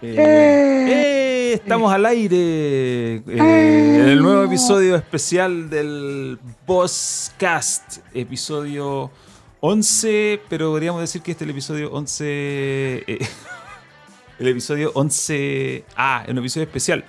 Eh, 0.00 0.14
¡Eh! 0.16 1.52
estamos 1.54 1.92
al 1.92 2.06
aire 2.06 3.16
eh, 3.16 3.22
en 3.26 4.08
el 4.08 4.22
nuevo 4.22 4.44
episodio 4.44 4.94
especial 4.94 5.68
del 5.68 6.38
Bosscast, 6.64 7.98
episodio 8.14 9.10
11, 9.58 10.42
pero 10.48 10.70
podríamos 10.70 11.00
decir 11.00 11.20
que 11.20 11.32
este 11.32 11.42
es 11.42 11.46
el 11.46 11.50
episodio 11.50 11.90
11, 11.90 12.24
eh, 12.28 13.18
el 14.38 14.46
episodio 14.46 14.94
11A, 14.94 16.22
es 16.22 16.28
un 16.28 16.38
episodio 16.38 16.66
especial, 16.66 17.04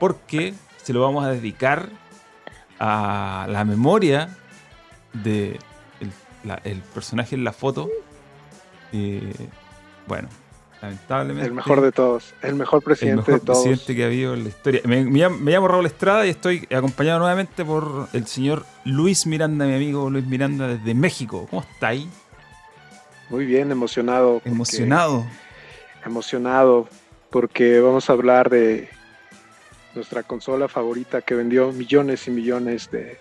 porque 0.00 0.52
se 0.82 0.92
lo 0.92 1.00
vamos 1.00 1.24
a 1.24 1.30
dedicar 1.30 1.90
a 2.80 3.46
la 3.48 3.64
memoria 3.64 4.36
de 5.12 5.60
el, 6.64 6.80
personaje 6.92 7.36
en 7.36 7.44
la 7.44 7.52
foto. 7.52 7.88
bueno, 10.08 10.28
lamentablemente. 10.82 11.48
El 11.48 11.54
mejor 11.54 11.80
de 11.80 11.92
todos, 11.92 12.34
el 12.42 12.54
mejor 12.56 12.82
presidente 12.82 13.12
el 13.30 13.36
mejor 13.36 13.40
de 13.40 13.46
presidente 13.46 13.96
que 13.96 14.02
ha 14.02 14.06
habido 14.06 14.34
en 14.34 14.42
la 14.42 14.48
historia. 14.48 14.80
Me, 14.84 15.04
llamo 15.04 15.68
Raúl 15.68 15.86
Estrada 15.86 16.26
y 16.26 16.30
estoy 16.30 16.66
acompañado 16.74 17.20
nuevamente 17.20 17.64
por 17.64 18.08
el 18.12 18.26
señor 18.26 18.66
Luis 18.84 19.26
Miranda, 19.26 19.64
mi 19.64 19.74
amigo 19.74 20.10
Luis 20.10 20.26
Miranda 20.26 20.66
desde 20.66 20.94
México. 20.94 21.46
¿Cómo 21.48 21.62
está 21.62 21.88
ahí? 21.88 22.10
Muy 23.30 23.46
bien, 23.46 23.70
emocionado. 23.70 24.42
Emocionado. 24.44 25.24
Emocionado 26.04 26.88
porque 27.30 27.80
vamos 27.80 28.10
a 28.10 28.12
hablar 28.12 28.50
de 28.50 28.88
nuestra 29.94 30.22
consola 30.22 30.68
favorita 30.68 31.22
que 31.22 31.34
vendió 31.34 31.72
millones 31.72 32.26
y 32.26 32.30
millones 32.30 32.90
de 32.90 33.18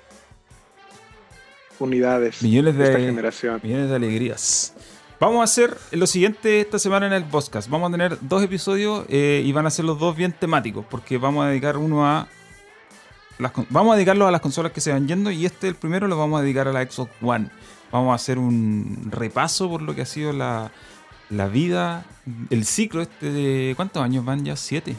unidades 1.80 2.42
millones 2.44 2.78
de, 2.78 2.84
esta 2.84 3.00
generación. 3.00 3.60
Millones 3.64 3.90
de 3.90 3.96
alegrías. 3.96 4.74
Vamos 5.22 5.42
a 5.42 5.44
hacer 5.44 5.78
lo 5.92 6.08
siguiente 6.08 6.62
esta 6.62 6.80
semana 6.80 7.06
en 7.06 7.14
el 7.14 7.24
podcast. 7.24 7.70
Vamos 7.70 7.90
a 7.90 7.92
tener 7.92 8.18
dos 8.22 8.42
episodios 8.42 9.06
eh, 9.08 9.44
y 9.46 9.52
van 9.52 9.68
a 9.68 9.70
ser 9.70 9.86
los 9.86 10.00
dos 10.00 10.16
bien 10.16 10.34
temáticos, 10.34 10.84
porque 10.90 11.20
vamos 11.20 11.46
a 11.46 11.50
dedicar 11.50 11.78
uno 11.78 12.08
a. 12.08 12.28
Las, 13.38 13.52
vamos 13.70 13.94
a 13.94 13.98
dedicarlo 13.98 14.26
a 14.26 14.32
las 14.32 14.42
consolas 14.42 14.72
que 14.72 14.82
se 14.82 14.92
van 14.92 15.08
yendo 15.08 15.30
y 15.30 15.46
este, 15.46 15.68
el 15.68 15.76
primero, 15.76 16.08
lo 16.08 16.18
vamos 16.18 16.40
a 16.40 16.42
dedicar 16.42 16.68
a 16.68 16.74
la 16.74 16.84
Xbox 16.84 17.12
One. 17.22 17.52
Vamos 17.92 18.14
a 18.14 18.16
hacer 18.16 18.40
un 18.40 19.10
repaso 19.12 19.70
por 19.70 19.84
lo 19.84 19.94
que 19.94 20.02
ha 20.02 20.06
sido 20.08 20.34
la, 20.34 20.72
la 21.30 21.48
vida, 21.48 22.04
el 22.50 22.66
ciclo 22.66 23.04
este 23.04 23.32
de. 23.32 23.74
¿Cuántos 23.76 24.02
años 24.02 24.26
van 24.26 24.44
ya? 24.44 24.56
¿Siete? 24.56 24.96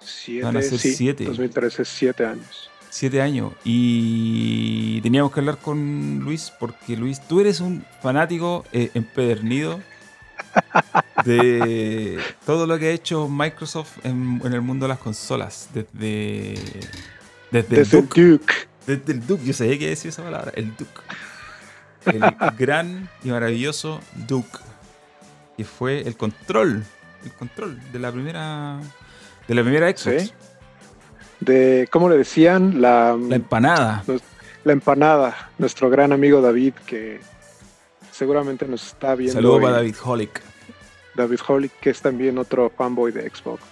Siete, 0.00 0.42
van 0.42 0.56
a 0.56 0.62
ser 0.62 0.78
sí, 0.78 0.94
siete. 0.94 1.26
2013, 1.26 1.84
siete 1.84 2.24
años. 2.24 2.71
Siete 2.92 3.22
años. 3.22 3.54
Y 3.64 5.00
teníamos 5.00 5.32
que 5.32 5.40
hablar 5.40 5.56
con 5.56 6.18
Luis 6.18 6.52
porque 6.60 6.94
Luis, 6.94 7.26
tú 7.26 7.40
eres 7.40 7.60
un 7.60 7.86
fanático 8.02 8.66
eh, 8.70 8.90
empedernido 8.92 9.80
de 11.24 12.20
todo 12.44 12.66
lo 12.66 12.78
que 12.78 12.88
ha 12.88 12.90
hecho 12.90 13.30
Microsoft 13.30 14.04
en, 14.04 14.42
el 14.44 14.60
mundo 14.60 14.84
de 14.84 14.90
las 14.90 14.98
consolas. 14.98 15.70
Desde, 15.72 16.54
desde, 17.50 17.80
el, 17.80 17.88
Duke, 17.88 18.40
Desde 18.86 19.12
el 19.14 19.26
Duke. 19.26 19.42
Yo 19.42 19.54
sabía 19.54 19.78
que 19.78 19.88
decía 19.88 20.10
esa 20.10 20.22
palabra. 20.22 20.52
El 20.54 20.76
Duke. 20.76 21.00
El 22.04 22.20
gran 22.58 23.08
y 23.24 23.30
maravilloso 23.30 24.02
Duke. 24.28 24.58
Que 25.56 25.64
fue 25.64 26.02
el 26.02 26.14
control. 26.18 26.84
El 27.24 27.32
control 27.32 27.80
de 27.90 27.98
la 27.98 28.12
primera. 28.12 28.80
De 29.48 29.54
la 29.54 29.62
primera 29.62 29.88
Xbox 29.96 30.34
de, 31.44 31.88
¿cómo 31.90 32.08
le 32.08 32.16
decían? 32.16 32.80
La, 32.80 33.16
la 33.16 33.36
empanada. 33.36 34.04
La 34.64 34.72
empanada, 34.72 35.50
nuestro 35.58 35.90
gran 35.90 36.12
amigo 36.12 36.40
David, 36.40 36.74
que 36.86 37.20
seguramente 38.12 38.66
nos 38.66 38.86
está 38.86 39.14
viendo. 39.16 39.34
Saludos 39.34 39.60
para 39.60 39.76
David 39.76 39.96
Holick. 40.04 40.42
David 41.16 41.40
Holick, 41.46 41.72
que 41.80 41.90
es 41.90 42.00
también 42.00 42.38
otro 42.38 42.70
fanboy 42.70 43.10
de 43.10 43.28
Xbox 43.28 43.62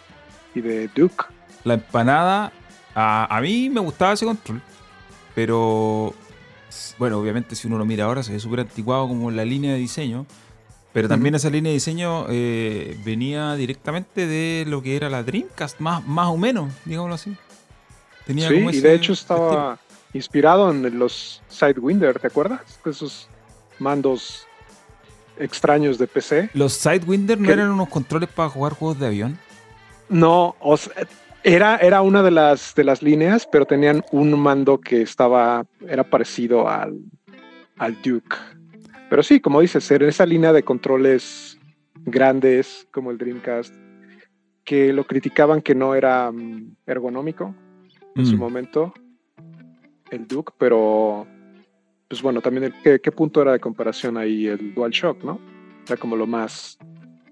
y 0.54 0.60
de 0.60 0.88
Duke. 0.88 1.24
La 1.62 1.74
empanada, 1.74 2.52
a, 2.94 3.36
a 3.36 3.40
mí 3.40 3.70
me 3.70 3.80
gustaba 3.80 4.14
ese 4.14 4.26
control, 4.26 4.60
pero 5.34 6.12
bueno, 6.98 7.18
obviamente 7.18 7.54
si 7.54 7.68
uno 7.68 7.78
lo 7.78 7.84
mira 7.84 8.04
ahora 8.04 8.22
se 8.22 8.32
ve 8.32 8.40
súper 8.40 8.60
anticuado 8.60 9.06
como 9.06 9.30
la 9.30 9.44
línea 9.44 9.72
de 9.72 9.78
diseño, 9.78 10.26
pero 10.92 11.08
también 11.08 11.36
esa 11.36 11.50
línea 11.50 11.70
de 11.70 11.74
diseño 11.74 12.26
eh, 12.30 12.98
venía 13.04 13.54
directamente 13.54 14.26
de 14.26 14.64
lo 14.66 14.82
que 14.82 14.96
era 14.96 15.08
la 15.08 15.22
Dreamcast, 15.22 15.78
más, 15.78 16.04
más 16.04 16.26
o 16.28 16.36
menos, 16.36 16.72
digámoslo 16.84 17.14
así 17.14 17.36
sí, 18.26 18.66
y 18.72 18.80
de 18.80 18.94
hecho 18.94 19.12
estaba 19.12 19.78
inspirado 20.12 20.70
en 20.70 20.98
los 20.98 21.42
Sidewinder, 21.48 22.18
¿te 22.18 22.26
acuerdas? 22.26 22.60
Esos 22.84 23.28
mandos 23.78 24.46
extraños 25.38 25.98
de 25.98 26.06
PC. 26.06 26.50
¿Los 26.54 26.74
Sidewinder 26.74 27.40
no 27.40 27.50
eran 27.50 27.70
unos 27.70 27.88
controles 27.88 28.28
para 28.28 28.48
jugar 28.48 28.74
juegos 28.74 28.98
de 28.98 29.06
avión? 29.06 29.38
No, 30.08 30.56
era, 31.42 31.76
era 31.76 32.02
una 32.02 32.22
de 32.22 32.30
las, 32.30 32.74
de 32.74 32.84
las 32.84 33.02
líneas, 33.02 33.48
pero 33.50 33.64
tenían 33.64 34.04
un 34.10 34.38
mando 34.38 34.80
que 34.80 35.02
estaba, 35.02 35.64
era 35.88 36.04
parecido 36.04 36.68
al, 36.68 36.98
al 37.78 38.00
Duke. 38.02 38.36
Pero 39.08 39.22
sí, 39.22 39.40
como 39.40 39.60
dices, 39.60 39.90
era 39.90 40.08
esa 40.08 40.26
línea 40.26 40.52
de 40.52 40.62
controles 40.62 41.58
grandes 42.04 42.86
como 42.92 43.10
el 43.10 43.18
Dreamcast, 43.18 43.74
que 44.64 44.92
lo 44.92 45.04
criticaban 45.04 45.62
que 45.62 45.74
no 45.74 45.94
era 45.94 46.30
mm, 46.30 46.76
ergonómico 46.86 47.54
en 48.16 48.26
su 48.26 48.36
mm. 48.36 48.38
momento, 48.38 48.92
el 50.10 50.26
Duke, 50.26 50.52
pero 50.58 51.26
pues 52.08 52.22
bueno, 52.22 52.40
también 52.40 52.74
¿qué, 52.82 53.12
punto 53.12 53.40
era 53.40 53.52
de 53.52 53.60
comparación 53.60 54.16
ahí 54.16 54.46
el 54.46 54.74
DualShock, 54.74 55.22
¿no? 55.22 55.40
Era 55.86 55.96
como 55.96 56.16
lo 56.16 56.26
más 56.26 56.76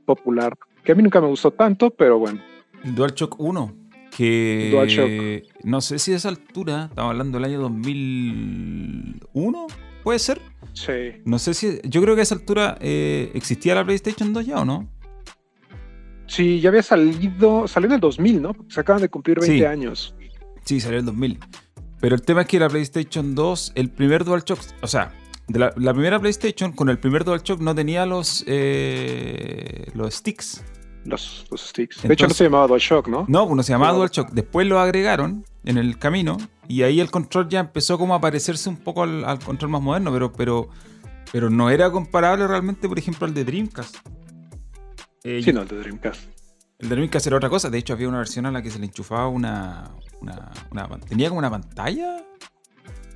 popular, 0.05 0.57
que 0.85 0.93
a 0.93 0.95
mí 0.95 1.03
nunca 1.03 1.21
me 1.21 1.27
gustó 1.27 1.51
tanto, 1.51 1.91
pero 1.91 2.21
bueno. 2.21 2.41
El 2.85 2.95
DualShock 2.95 3.41
1, 3.41 3.75
que 4.17 4.69
DualShock. 4.71 5.65
no 5.65 5.81
sé 5.81 5.99
si 5.99 6.13
a 6.13 6.17
esa 6.17 6.29
altura, 6.29 6.87
estamos 6.91 7.11
hablando 7.11 7.39
del 7.39 7.45
año 7.47 7.61
2001, 7.61 9.67
puede 10.05 10.21
ser. 10.21 10.41
Sí. 10.75 10.93
No 11.25 11.41
sé 11.41 11.55
si, 11.55 11.81
yo 11.83 12.01
creo 12.01 12.15
que 12.15 12.21
a 12.21 12.23
esa 12.23 12.37
altura 12.37 12.79
eh, 12.81 13.33
existía 13.35 13.75
la 13.75 13.85
PlayStation 13.85 14.33
2 14.33 14.47
ya 14.47 14.61
o 14.61 14.65
no. 14.65 14.89
Sí, 16.29 16.61
ya 16.61 16.69
había 16.69 16.83
salido, 16.83 17.67
salió 17.67 17.89
en 17.89 17.95
el 17.95 18.01
2000, 18.01 18.43
¿no? 18.43 18.55
se 18.69 18.81
acaban 18.81 19.03
de 19.03 19.09
cumplir 19.09 19.41
20 19.41 19.67
años. 19.67 20.15
Sí, 20.69 20.81
salió 20.81 20.99
en 20.99 21.07
2000. 21.07 21.39
Pero 21.99 22.15
el 22.15 22.21
tema 22.21 22.43
es 22.43 22.47
que 22.47 22.61
la 22.61 22.69
PlayStation 22.69 23.35
2, 23.35 23.73
el 23.75 23.89
primer 23.89 24.23
DualShock, 24.27 24.59
o 24.83 24.87
sea, 24.87 25.15
de 25.47 25.59
la, 25.61 25.73
primera 25.73 26.21
PlayStation 26.21 26.73
con 26.73 26.91
el 26.91 26.99
primer 26.99 27.25
DualShock 27.25 27.59
no 27.59 27.75
tenía 27.75 28.05
los, 28.05 28.45
eh, 28.47 29.91
los 29.95 30.17
sticks. 30.17 30.63
Los, 31.07 31.47
sticks. 31.57 32.03
de 32.03 32.13
hecho, 32.13 32.29
no 32.29 32.35
se 32.35 32.45
llamaba 32.45 32.67
DualShock, 32.67 33.09
¿no? 33.09 33.25
No, 33.29 33.55
no 33.55 33.63
se 33.63 33.73
llamaba 33.73 33.97
DualShock. 33.97 34.29
Después 34.33 34.67
lo 34.67 34.79
agregaron 34.79 35.43
en 35.65 35.79
el 35.79 35.99
camino 35.99 36.37
y 36.69 36.83
ahí 36.83 37.01
el 37.01 37.11
control 37.11 37.49
ya 37.49 37.61
empezó 37.61 37.97
como 37.97 38.15
a 38.15 38.21
parecerse 38.21 38.69
un 38.69 38.77
poco 38.77 39.05
al, 39.05 39.39
control 39.39 39.71
más 39.71 39.81
moderno, 39.81 40.13
pero, 40.13 40.35
pero, 40.35 40.69
pero 41.33 41.49
no 41.49 41.71
era 41.71 41.91
comparable 41.91 42.47
realmente, 42.47 42.87
por 42.91 42.99
ejemplo, 42.99 43.27
al 43.27 43.33
de 43.33 43.43
Dreamcast. 43.43 43.97
Eh, 45.25 45.41
sí, 45.43 45.51
no, 45.51 45.63
el 45.63 45.69
de 45.69 45.79
Dreamcast. 45.79 46.38
El 46.79 46.89
Dreamcast 46.89 47.27
era 47.27 47.37
otra 47.37 47.49
cosa. 47.49 47.71
De 47.71 47.79
hecho, 47.79 47.93
había 47.93 48.09
una 48.09 48.19
versión 48.19 48.47
a 48.47 48.53
la 48.53 48.63
que 48.63 48.71
se 48.71 48.79
le 48.79 48.87
enchufaba 48.87 49.29
una, 49.29 49.91
¿Tenía 51.09 51.29
como 51.29 51.39
una 51.39 51.51
pantalla? 51.51 52.25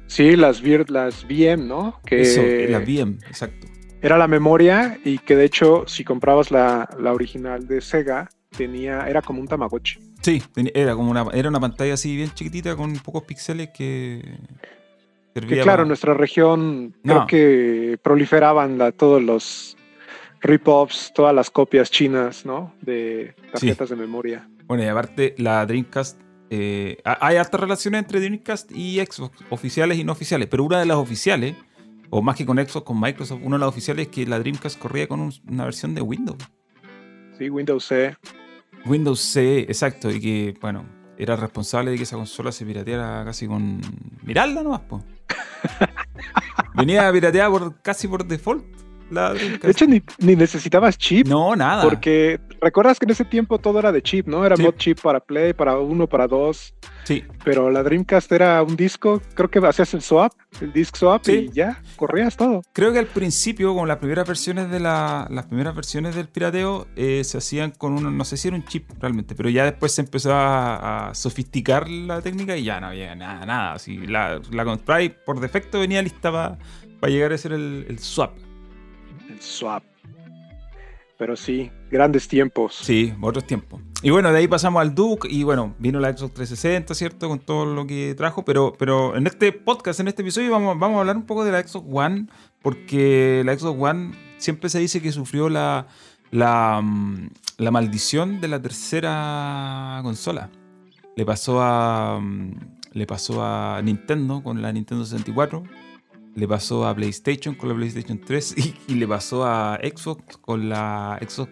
Sí, 0.07 0.37
las, 0.37 0.63
las 0.89 1.25
VM, 1.25 1.65
¿no? 1.65 2.01
Que 2.05 2.23
Eso, 2.23 2.43
la 2.43 2.79
VM, 2.81 3.19
exacto. 3.27 3.67
Era 4.01 4.19
la 4.19 4.27
memoria 4.27 4.99
y 5.05 5.19
que 5.19 5.37
de 5.37 5.45
hecho, 5.45 5.85
si 5.87 6.03
comprabas 6.03 6.51
la, 6.51 6.89
original 7.05 7.67
de 7.69 7.81
Sega, 7.81 8.29
tenía, 8.51 9.09
era 9.09 9.23
como 9.23 9.41
un 9.41 9.47
Tamagotchi. 9.47 10.01
Sí, 10.21 10.43
era 10.75 10.95
como 10.95 11.11
una, 11.11 11.27
era 11.33 11.49
una 11.49 11.61
pantalla 11.61 11.95
así 11.95 12.17
bien 12.17 12.31
chiquitita 12.35 12.77
con 12.77 12.95
pocos 12.95 13.23
píxeles 13.23 13.71
que 13.71 14.39
que 15.35 15.61
claro, 15.63 15.83
en 15.83 15.89
nuestra 15.89 16.13
región 16.15 16.95
creo 17.03 17.27
que 17.27 17.99
proliferaban 18.03 18.79
todos 18.97 19.23
los 19.23 19.77
rip-offs, 20.43 21.13
todas 21.15 21.35
las 21.35 21.51
copias 21.51 21.91
chinas, 21.91 22.45
¿no? 22.45 22.75
De 22.81 23.35
tarjetas 23.53 23.91
de 23.91 23.97
memoria. 23.97 24.49
Bueno, 24.67 24.85
y 24.85 24.87
aparte 24.87 25.35
la 25.39 25.65
Dreamcast 25.67 26.21
eh, 26.55 26.99
hay 27.03 27.37
altas 27.39 27.59
relaciones 27.59 28.01
entre 28.01 28.21
Dreamcast 28.21 28.73
y 28.73 29.01
Xbox, 29.01 29.39
oficiales 29.49 29.97
y 29.97 30.05
no 30.05 30.13
oficiales, 30.13 30.49
pero 30.49 30.65
una 30.65 30.81
de 30.81 30.85
las 30.85 30.99
oficiales, 30.99 31.57
o 32.11 32.21
más 32.21 32.37
que 32.37 32.45
con 32.45 32.59
Xbox, 32.59 32.85
con 32.85 33.01
Microsoft, 33.01 33.41
una 33.43 33.57
de 33.57 33.61
las 33.61 33.71
oficiales 33.71 34.09
es 34.09 34.13
que 34.13 34.27
la 34.27 34.39
Dreamcast 34.39 34.79
corría 34.79 35.09
con 35.09 35.33
una 35.49 35.65
versión 35.65 35.95
de 35.95 36.03
Windows. 36.03 36.37
Sí, 37.39 37.49
Windows 37.49 37.87
C. 37.87 38.15
Windows 38.85 39.19
C, 39.19 39.61
exacto, 39.61 40.11
y 40.11 40.21
que, 40.21 40.55
bueno, 40.61 40.85
era 41.17 41.37
responsable 41.37 41.91
de 41.91 41.97
que 41.97 42.03
esa 42.03 42.17
consola 42.17 42.53
se 42.53 42.67
pirateara 42.67 43.25
casi 43.25 43.47
con. 43.47 43.81
Mirarla 44.23 44.63
nomás, 44.63 44.81
po. 44.81 45.03
Venía 46.75 47.11
pirateada 47.11 47.49
por, 47.49 47.81
casi 47.81 48.09
por 48.09 48.27
default. 48.27 48.63
La. 49.13 49.33
De 49.35 49.71
hecho, 49.71 49.87
ni, 49.87 50.03
ni 50.19 50.35
necesitabas 50.37 50.99
chip. 50.99 51.27
No, 51.29 51.55
nada. 51.55 51.83
Porque 51.83 52.41
recuerdas 52.61 52.99
que 52.99 53.05
en 53.07 53.11
ese 53.11 53.25
tiempo 53.25 53.59
todo 53.59 53.79
era 53.79 53.93
de 53.93 54.03
chip, 54.03 54.27
¿no? 54.27 54.45
Era 54.45 54.57
Sí. 54.57 54.63
mod 54.63 54.75
chip 54.77 55.01
para 55.01 55.21
Play, 55.21 55.53
para 55.53 55.79
uno, 55.79 56.07
para 56.09 56.27
dos. 56.27 56.75
Sí, 57.05 57.25
Pero 57.45 57.69
la 57.71 57.83
Dreamcast 57.83 58.31
era 58.31 58.63
un 58.63 58.77
disco, 58.77 59.21
creo 59.35 59.51
que 59.51 59.59
hacías 59.67 59.93
el 59.93 60.03
swap, 60.03 60.33
el 60.61 60.73
disc 60.73 60.95
swap 60.97 61.25
Sí. 61.25 61.49
y 61.51 61.53
ya, 61.53 61.83
corrías 61.97 62.37
todo. 62.37 62.63
creo 62.73 62.93
que 62.93 63.01
al 63.01 63.07
principio, 63.09 63.75
con 63.75 63.89
las 63.89 63.97
primeras 63.99 64.27
versiones 64.27 64.71
de 64.71 64.79
la, 64.79 65.27
las 65.29 65.47
primeras 65.47 65.75
versiones 65.75 66.15
del 66.15 66.29
pirateo, 66.29 66.87
eh, 66.95 67.25
se 67.25 67.39
hacían 67.39 67.73
con 67.73 67.95
un, 67.95 68.17
no 68.17 68.25
sé 68.25 68.37
si 68.37 68.47
era 68.49 68.57
un 68.57 68.65
chip 68.65 68.89
realmente, 69.01 69.35
pero 69.35 69.49
ya 69.51 69.65
después 69.65 69.91
se 69.93 70.03
empezó 70.03 70.33
a, 70.33 71.09
a 71.09 71.15
sofisticar 71.17 71.91
la 71.91 72.21
técnica 72.23 72.57
y 72.57 72.63
ya 72.63 72.81
no 72.81 72.87
había 72.89 73.17
nada, 73.17 73.45
nada. 73.47 73.73
Así, 73.73 73.99
la, 74.07 74.41
la 74.53 74.65
por 75.27 75.41
defecto 75.41 75.81
venía 75.81 76.01
lista 76.03 76.31
para 76.31 77.13
llegar 77.13 77.33
a 77.33 77.39
ser 77.39 77.53
el, 77.53 77.85
el 77.89 77.99
swap. 77.99 78.33
El 79.29 79.41
swap. 79.41 79.85
Pero 81.19 81.37
sí, 81.37 81.71
grandes 81.91 82.27
tiempos. 82.27 82.75
Sí, 82.75 83.15
otros 83.21 83.47
tiempos. 83.47 83.81
Y 84.03 84.11
bueno, 84.11 84.33
de 84.33 84.39
ahí 84.39 84.49
pasamos 84.49 84.83
al 84.83 84.95
Duke 84.95 85.29
y 85.31 85.45
bueno, 85.45 85.77
vino 85.79 86.01
la 86.01 86.09
Xbox 86.09 86.35
360, 86.35 86.95
¿cierto? 86.95 87.29
Con 87.29 87.39
todo 87.39 87.65
lo 87.67 87.87
que 87.87 88.15
trajo, 88.17 88.45
pero, 88.45 88.73
pero 88.77 89.17
en 89.17 89.29
este 89.29 89.53
podcast, 89.53 90.01
en 90.01 90.09
este 90.09 90.23
episodio, 90.23 90.51
vamos, 90.51 90.77
vamos 90.79 90.97
a 90.97 91.01
hablar 91.01 91.17
un 91.17 91.25
poco 91.25 91.45
de 91.45 91.53
la 91.53 91.63
Xbox 91.63 91.87
One, 91.89 92.27
porque 92.61 93.43
la 93.45 93.57
Xbox 93.57 93.81
One 93.81 94.13
siempre 94.39 94.69
se 94.69 94.81
dice 94.81 95.01
que 95.01 95.13
sufrió 95.13 95.49
la, 95.49 95.87
la, 96.33 96.81
mm, 96.83 97.29
la 97.59 97.71
maldición 97.71 98.41
de 98.41 98.49
la 98.49 98.61
tercera 98.61 100.01
consola. 100.03 100.51
Le 101.15 101.25
pasó 101.25 101.63
a, 101.63 102.19
mm, 102.21 102.51
le 102.95 103.07
pasó 103.07 103.45
a 103.45 103.81
Nintendo 103.83 104.43
con 104.43 104.61
la 104.61 104.73
Nintendo 104.73 105.05
64. 105.05 105.63
Le 106.35 106.49
pasó 106.49 106.87
a 106.87 106.95
PlayStation 106.95 107.55
con 107.55 107.69
la 107.69 107.75
PlayStation 107.75 108.19
3 108.19 108.55
y, 108.57 108.75
y 108.89 108.95
le 108.95 109.07
pasó 109.07 109.45
a 109.45 109.79
Xbox 109.83 110.37
con 110.39 110.69
la 110.69 111.19
Xbox 111.21 111.51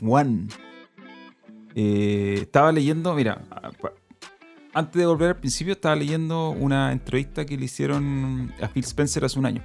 One. 0.00 0.46
Eh, 1.74 2.38
estaba 2.42 2.72
leyendo, 2.72 3.14
mira, 3.14 3.42
antes 4.74 5.00
de 5.00 5.06
volver 5.06 5.30
al 5.30 5.38
principio, 5.38 5.72
estaba 5.72 5.96
leyendo 5.96 6.50
una 6.50 6.92
entrevista 6.92 7.44
que 7.44 7.56
le 7.56 7.64
hicieron 7.64 8.52
a 8.60 8.68
Phil 8.68 8.84
Spencer 8.84 9.24
hace 9.24 9.38
un 9.38 9.46
año. 9.46 9.62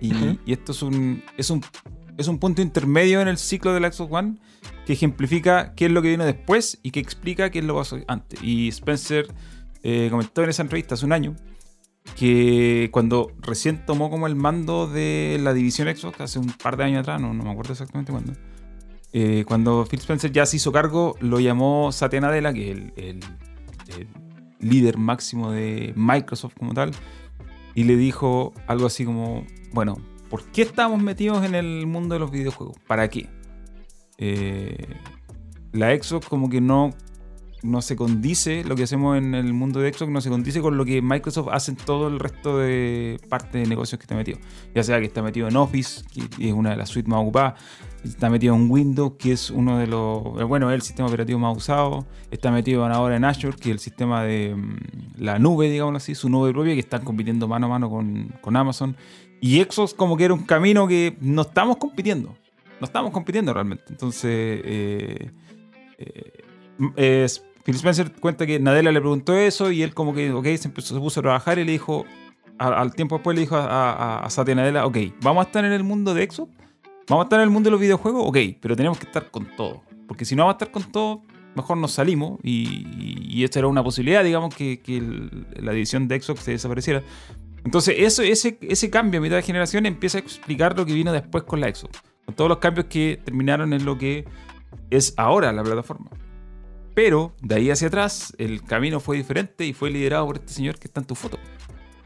Y, 0.00 0.38
esto 0.50 0.72
es 0.72 0.82
un, 0.82 1.22
es, 1.36 1.50
un, 1.50 1.62
es 2.16 2.26
un 2.26 2.38
punto 2.38 2.62
intermedio 2.62 3.20
en 3.20 3.28
el 3.28 3.36
ciclo 3.36 3.74
de 3.74 3.80
la 3.80 3.92
Xbox 3.92 4.12
One 4.12 4.38
que 4.86 4.94
ejemplifica 4.94 5.74
qué 5.74 5.86
es 5.86 5.92
lo 5.92 6.00
que 6.00 6.08
vino 6.08 6.24
después 6.24 6.78
y 6.82 6.90
que 6.90 7.00
explica 7.00 7.50
qué 7.50 7.58
es 7.58 7.64
lo 7.64 7.74
que 7.74 7.80
pasó 7.80 7.98
antes. 8.08 8.42
Y 8.42 8.68
Spencer 8.68 9.26
eh, 9.82 10.08
comentó 10.10 10.42
en 10.42 10.50
esa 10.50 10.62
entrevista 10.62 10.94
hace 10.94 11.04
un 11.04 11.12
año 11.12 11.36
que 12.20 12.90
cuando 12.92 13.32
recién 13.40 13.86
tomó 13.86 14.10
como 14.10 14.26
el 14.26 14.36
mando 14.36 14.86
de 14.86 15.38
la 15.40 15.54
división 15.54 15.88
Xbox, 15.88 16.20
hace 16.20 16.38
un 16.38 16.48
par 16.48 16.76
de 16.76 16.84
años 16.84 17.00
atrás, 17.00 17.18
no, 17.18 17.32
no 17.32 17.44
me 17.44 17.50
acuerdo 17.50 17.72
exactamente 17.72 18.12
cuándo, 18.12 18.34
eh, 19.14 19.46
cuando 19.48 19.86
Phil 19.86 20.00
Spencer 20.00 20.30
ya 20.30 20.44
se 20.44 20.58
hizo 20.58 20.70
cargo, 20.70 21.16
lo 21.20 21.40
llamó 21.40 21.92
Satya 21.92 22.20
Nadella, 22.20 22.52
que 22.52 22.72
es 22.72 22.78
el, 22.96 23.20
líder 24.58 24.98
máximo 24.98 25.50
de 25.50 25.94
Microsoft 25.96 26.56
como 26.58 26.74
tal, 26.74 26.90
y 27.74 27.84
le 27.84 27.96
dijo 27.96 28.52
algo 28.66 28.84
así 28.84 29.06
como, 29.06 29.46
bueno, 29.72 29.96
¿por 30.28 30.44
qué 30.52 30.60
estamos 30.60 31.02
metidos 31.02 31.42
en 31.46 31.54
el 31.54 31.86
mundo 31.86 32.16
de 32.16 32.18
los 32.18 32.30
videojuegos? 32.30 32.76
¿Para 32.86 33.08
qué? 33.08 33.30
Eh, 34.18 34.94
la 35.72 35.96
Xbox 35.96 36.28
como 36.28 36.50
que 36.50 36.60
no, 36.60 36.90
no 37.62 37.82
se 37.82 37.94
condice, 37.96 38.64
lo 38.64 38.74
que 38.74 38.84
hacemos 38.84 39.18
en 39.18 39.34
el 39.34 39.52
mundo 39.52 39.80
de 39.80 39.92
Xbox 39.92 40.10
no 40.10 40.20
se 40.20 40.30
condice 40.30 40.60
con 40.60 40.76
lo 40.76 40.84
que 40.84 41.02
Microsoft 41.02 41.48
hace 41.52 41.72
en 41.72 41.76
todo 41.76 42.08
el 42.08 42.18
resto 42.18 42.58
de 42.58 43.20
parte 43.28 43.58
de 43.58 43.66
negocios 43.66 43.98
que 43.98 44.04
está 44.04 44.14
metido. 44.14 44.38
Ya 44.74 44.82
sea 44.82 44.98
que 45.00 45.06
está 45.06 45.22
metido 45.22 45.48
en 45.48 45.56
Office, 45.56 46.02
que 46.12 46.48
es 46.48 46.52
una 46.52 46.70
de 46.70 46.76
las 46.76 46.88
suites 46.88 47.08
más 47.10 47.20
ocupadas, 47.20 47.54
está 48.04 48.30
metido 48.30 48.54
en 48.54 48.70
Windows, 48.70 49.12
que 49.18 49.32
es 49.32 49.50
uno 49.50 49.78
de 49.78 49.86
los, 49.86 50.22
eh, 50.40 50.44
bueno, 50.44 50.70
es 50.70 50.74
el 50.74 50.82
sistema 50.82 51.08
operativo 51.08 51.38
más 51.38 51.56
usado, 51.56 52.06
está 52.30 52.50
metido 52.50 52.84
ahora 52.86 53.16
en 53.16 53.24
Azure, 53.24 53.56
que 53.56 53.68
es 53.70 53.74
el 53.74 53.78
sistema 53.78 54.22
de 54.24 54.54
mm, 54.54 54.76
la 55.22 55.38
nube, 55.38 55.68
digamos 55.70 55.96
así, 56.02 56.14
su 56.14 56.28
nube 56.30 56.52
propia, 56.52 56.72
que 56.74 56.80
están 56.80 57.04
compitiendo 57.04 57.46
mano 57.46 57.66
a 57.66 57.68
mano 57.68 57.90
con, 57.90 58.32
con 58.40 58.56
Amazon. 58.56 58.96
Y 59.42 59.60
Xbox 59.62 59.94
como 59.94 60.16
que 60.16 60.24
era 60.24 60.34
un 60.34 60.44
camino 60.44 60.86
que 60.88 61.16
no 61.20 61.42
estamos 61.42 61.76
compitiendo, 61.76 62.34
no 62.80 62.84
estamos 62.86 63.10
compitiendo 63.10 63.52
realmente. 63.52 63.84
Entonces, 63.90 64.60
eh, 64.64 65.30
eh, 65.98 67.24
es- 67.24 67.44
Phil 67.64 67.74
Spencer 67.76 68.12
cuenta 68.12 68.46
que 68.46 68.58
Nadella 68.58 68.90
le 68.90 69.00
preguntó 69.00 69.34
eso 69.34 69.70
y 69.70 69.82
él 69.82 69.94
como 69.94 70.14
que, 70.14 70.32
ok, 70.32 70.44
se, 70.56 70.68
empezó, 70.68 70.94
se 70.94 71.00
puso 71.00 71.20
a 71.20 71.22
trabajar 71.22 71.58
y 71.58 71.64
le 71.64 71.72
dijo, 71.72 72.06
al 72.58 72.94
tiempo 72.94 73.16
después 73.16 73.34
le 73.34 73.42
dijo 73.42 73.56
a, 73.56 74.26
Satya 74.28 74.54
Nadella, 74.54 74.86
ok, 74.86 74.96
vamos 75.22 75.44
a 75.44 75.46
estar 75.46 75.64
en 75.64 75.72
el 75.72 75.84
mundo 75.84 76.14
de 76.14 76.30
Xbox, 76.30 76.52
vamos 77.08 77.24
a 77.24 77.26
estar 77.26 77.40
en 77.40 77.44
el 77.44 77.50
mundo 77.50 77.68
de 77.68 77.72
los 77.72 77.80
videojuegos, 77.80 78.22
ok, 78.26 78.36
pero 78.60 78.76
tenemos 78.76 78.98
que 78.98 79.06
estar 79.06 79.30
con 79.30 79.46
todo. 79.56 79.82
Porque 80.06 80.24
si 80.24 80.34
no 80.34 80.42
vamos 80.42 80.54
a 80.54 80.64
estar 80.64 80.70
con 80.70 80.90
todo, 80.90 81.22
mejor 81.54 81.76
nos 81.76 81.92
salimos 81.92 82.38
y, 82.42 83.42
esta 83.42 83.58
era 83.58 83.68
una 83.68 83.82
posibilidad, 83.82 84.22
digamos, 84.22 84.54
que, 84.54 84.80
la 85.56 85.72
división 85.72 86.08
de 86.08 86.20
Xbox 86.20 86.40
se 86.40 86.50
desapareciera. 86.52 87.02
Entonces, 87.64 87.94
ese, 87.98 88.58
ese 88.60 88.90
cambio 88.90 89.20
a 89.20 89.22
mitad 89.22 89.36
de 89.36 89.42
generación 89.42 89.86
empieza 89.86 90.18
a 90.18 90.20
explicar 90.20 90.76
lo 90.76 90.84
que 90.84 90.92
vino 90.92 91.12
después 91.12 91.44
con 91.44 91.60
la 91.60 91.74
Xbox. 91.74 92.02
Con 92.24 92.34
todos 92.34 92.48
los 92.48 92.58
cambios 92.58 92.86
que 92.86 93.20
terminaron 93.24 93.72
en 93.72 93.84
lo 93.84 93.98
que 93.98 94.26
es 94.90 95.14
ahora 95.16 95.52
la 95.52 95.62
plataforma. 95.62 96.10
Pero 97.02 97.32
de 97.40 97.54
ahí 97.54 97.70
hacia 97.70 97.88
atrás, 97.88 98.34
el 98.36 98.62
camino 98.62 99.00
fue 99.00 99.16
diferente 99.16 99.64
y 99.64 99.72
fue 99.72 99.88
liderado 99.90 100.26
por 100.26 100.36
este 100.36 100.52
señor 100.52 100.78
que 100.78 100.86
está 100.86 101.00
en 101.00 101.06
tu 101.06 101.14
foto. 101.14 101.38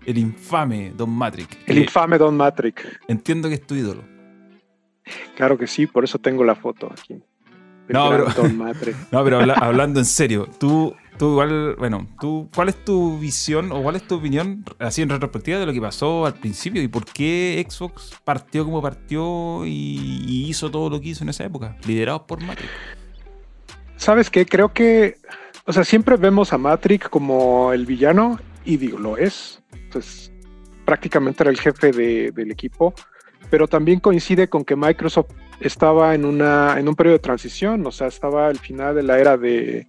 El 0.06 0.18
infame 0.18 0.92
Don 0.96 1.10
Matrix. 1.10 1.48
El 1.66 1.74
que 1.74 1.80
infame 1.80 2.16
Don 2.16 2.36
Matrix. 2.36 2.80
Entiendo 3.08 3.48
que 3.48 3.56
es 3.56 3.66
tu 3.66 3.74
ídolo. 3.74 4.04
Claro 5.34 5.58
que 5.58 5.66
sí, 5.66 5.88
por 5.88 6.04
eso 6.04 6.20
tengo 6.20 6.44
la 6.44 6.54
foto 6.54 6.92
aquí. 6.92 7.20
No, 7.88 8.08
pero-. 8.08 8.26
No, 9.10 9.24
pero 9.24 9.40
habla- 9.40 9.54
hablando 9.54 9.98
en 9.98 10.06
serio, 10.06 10.48
tú, 10.60 10.94
tú 11.18 11.32
igual, 11.32 11.74
bueno, 11.74 12.06
tú, 12.20 12.48
¿cuál 12.54 12.68
es 12.68 12.84
tu 12.84 13.18
visión 13.18 13.72
o 13.72 13.82
cuál 13.82 13.96
es 13.96 14.06
tu 14.06 14.14
opinión, 14.14 14.64
así 14.78 15.02
en 15.02 15.08
retrospectiva, 15.08 15.58
de 15.58 15.66
lo 15.66 15.72
que 15.72 15.80
pasó 15.80 16.24
al 16.24 16.34
principio 16.34 16.80
y 16.80 16.86
por 16.86 17.04
qué 17.04 17.66
Xbox 17.68 18.12
partió 18.22 18.64
como 18.64 18.80
partió 18.80 19.66
y, 19.66 20.22
y 20.24 20.48
hizo 20.48 20.70
todo 20.70 20.88
lo 20.88 21.00
que 21.00 21.08
hizo 21.08 21.24
en 21.24 21.30
esa 21.30 21.42
época, 21.42 21.76
liderados 21.84 22.22
por 22.28 22.40
Matrix? 22.40 22.70
¿Sabes 23.96 24.30
qué? 24.30 24.44
Creo 24.46 24.72
que, 24.72 25.16
o 25.66 25.72
sea, 25.72 25.84
siempre 25.84 26.16
vemos 26.16 26.52
a 26.52 26.58
Matrix 26.58 27.08
como 27.08 27.72
el 27.72 27.86
villano 27.86 28.38
y 28.64 28.76
digo, 28.76 28.98
lo 28.98 29.16
es. 29.16 29.62
Pues 29.92 30.32
prácticamente 30.84 31.42
era 31.42 31.50
el 31.50 31.58
jefe 31.58 31.92
de- 31.92 32.30
del 32.32 32.50
equipo, 32.50 32.92
pero 33.50 33.66
también 33.68 34.00
coincide 34.00 34.48
con 34.48 34.64
que 34.64 34.76
Microsoft 34.76 35.30
estaba 35.60 36.14
en, 36.14 36.24
una, 36.24 36.78
en 36.78 36.88
un 36.88 36.94
periodo 36.96 37.14
de 37.16 37.20
transición, 37.22 37.86
o 37.86 37.90
sea, 37.92 38.08
estaba 38.08 38.48
al 38.48 38.58
final 38.58 38.94
de 38.96 39.02
la 39.04 39.18
era 39.18 39.36
de 39.38 39.86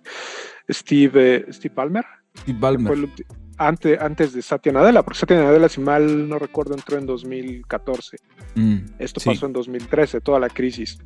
Steve, 0.69 1.35
eh, 1.37 1.45
Steve 1.51 1.73
Ballmer, 1.75 2.05
Steve 2.37 2.57
el 2.69 2.77
ulti- 3.09 3.25
antes, 3.57 3.99
antes 3.99 4.33
de 4.33 4.41
Satya 4.41 4.71
Nadella, 4.71 5.01
porque 5.03 5.19
Satya 5.19 5.37
Nadella, 5.43 5.67
si 5.69 5.81
mal 5.81 6.29
no 6.29 6.37
recuerdo, 6.39 6.75
entró 6.75 6.97
en 6.97 7.05
2014. 7.05 8.17
Mm, 8.55 8.77
Esto 8.99 9.19
sí. 9.19 9.29
pasó 9.29 9.47
en 9.47 9.53
2013, 9.53 10.21
toda 10.21 10.39
la 10.39 10.49
crisis. 10.49 10.97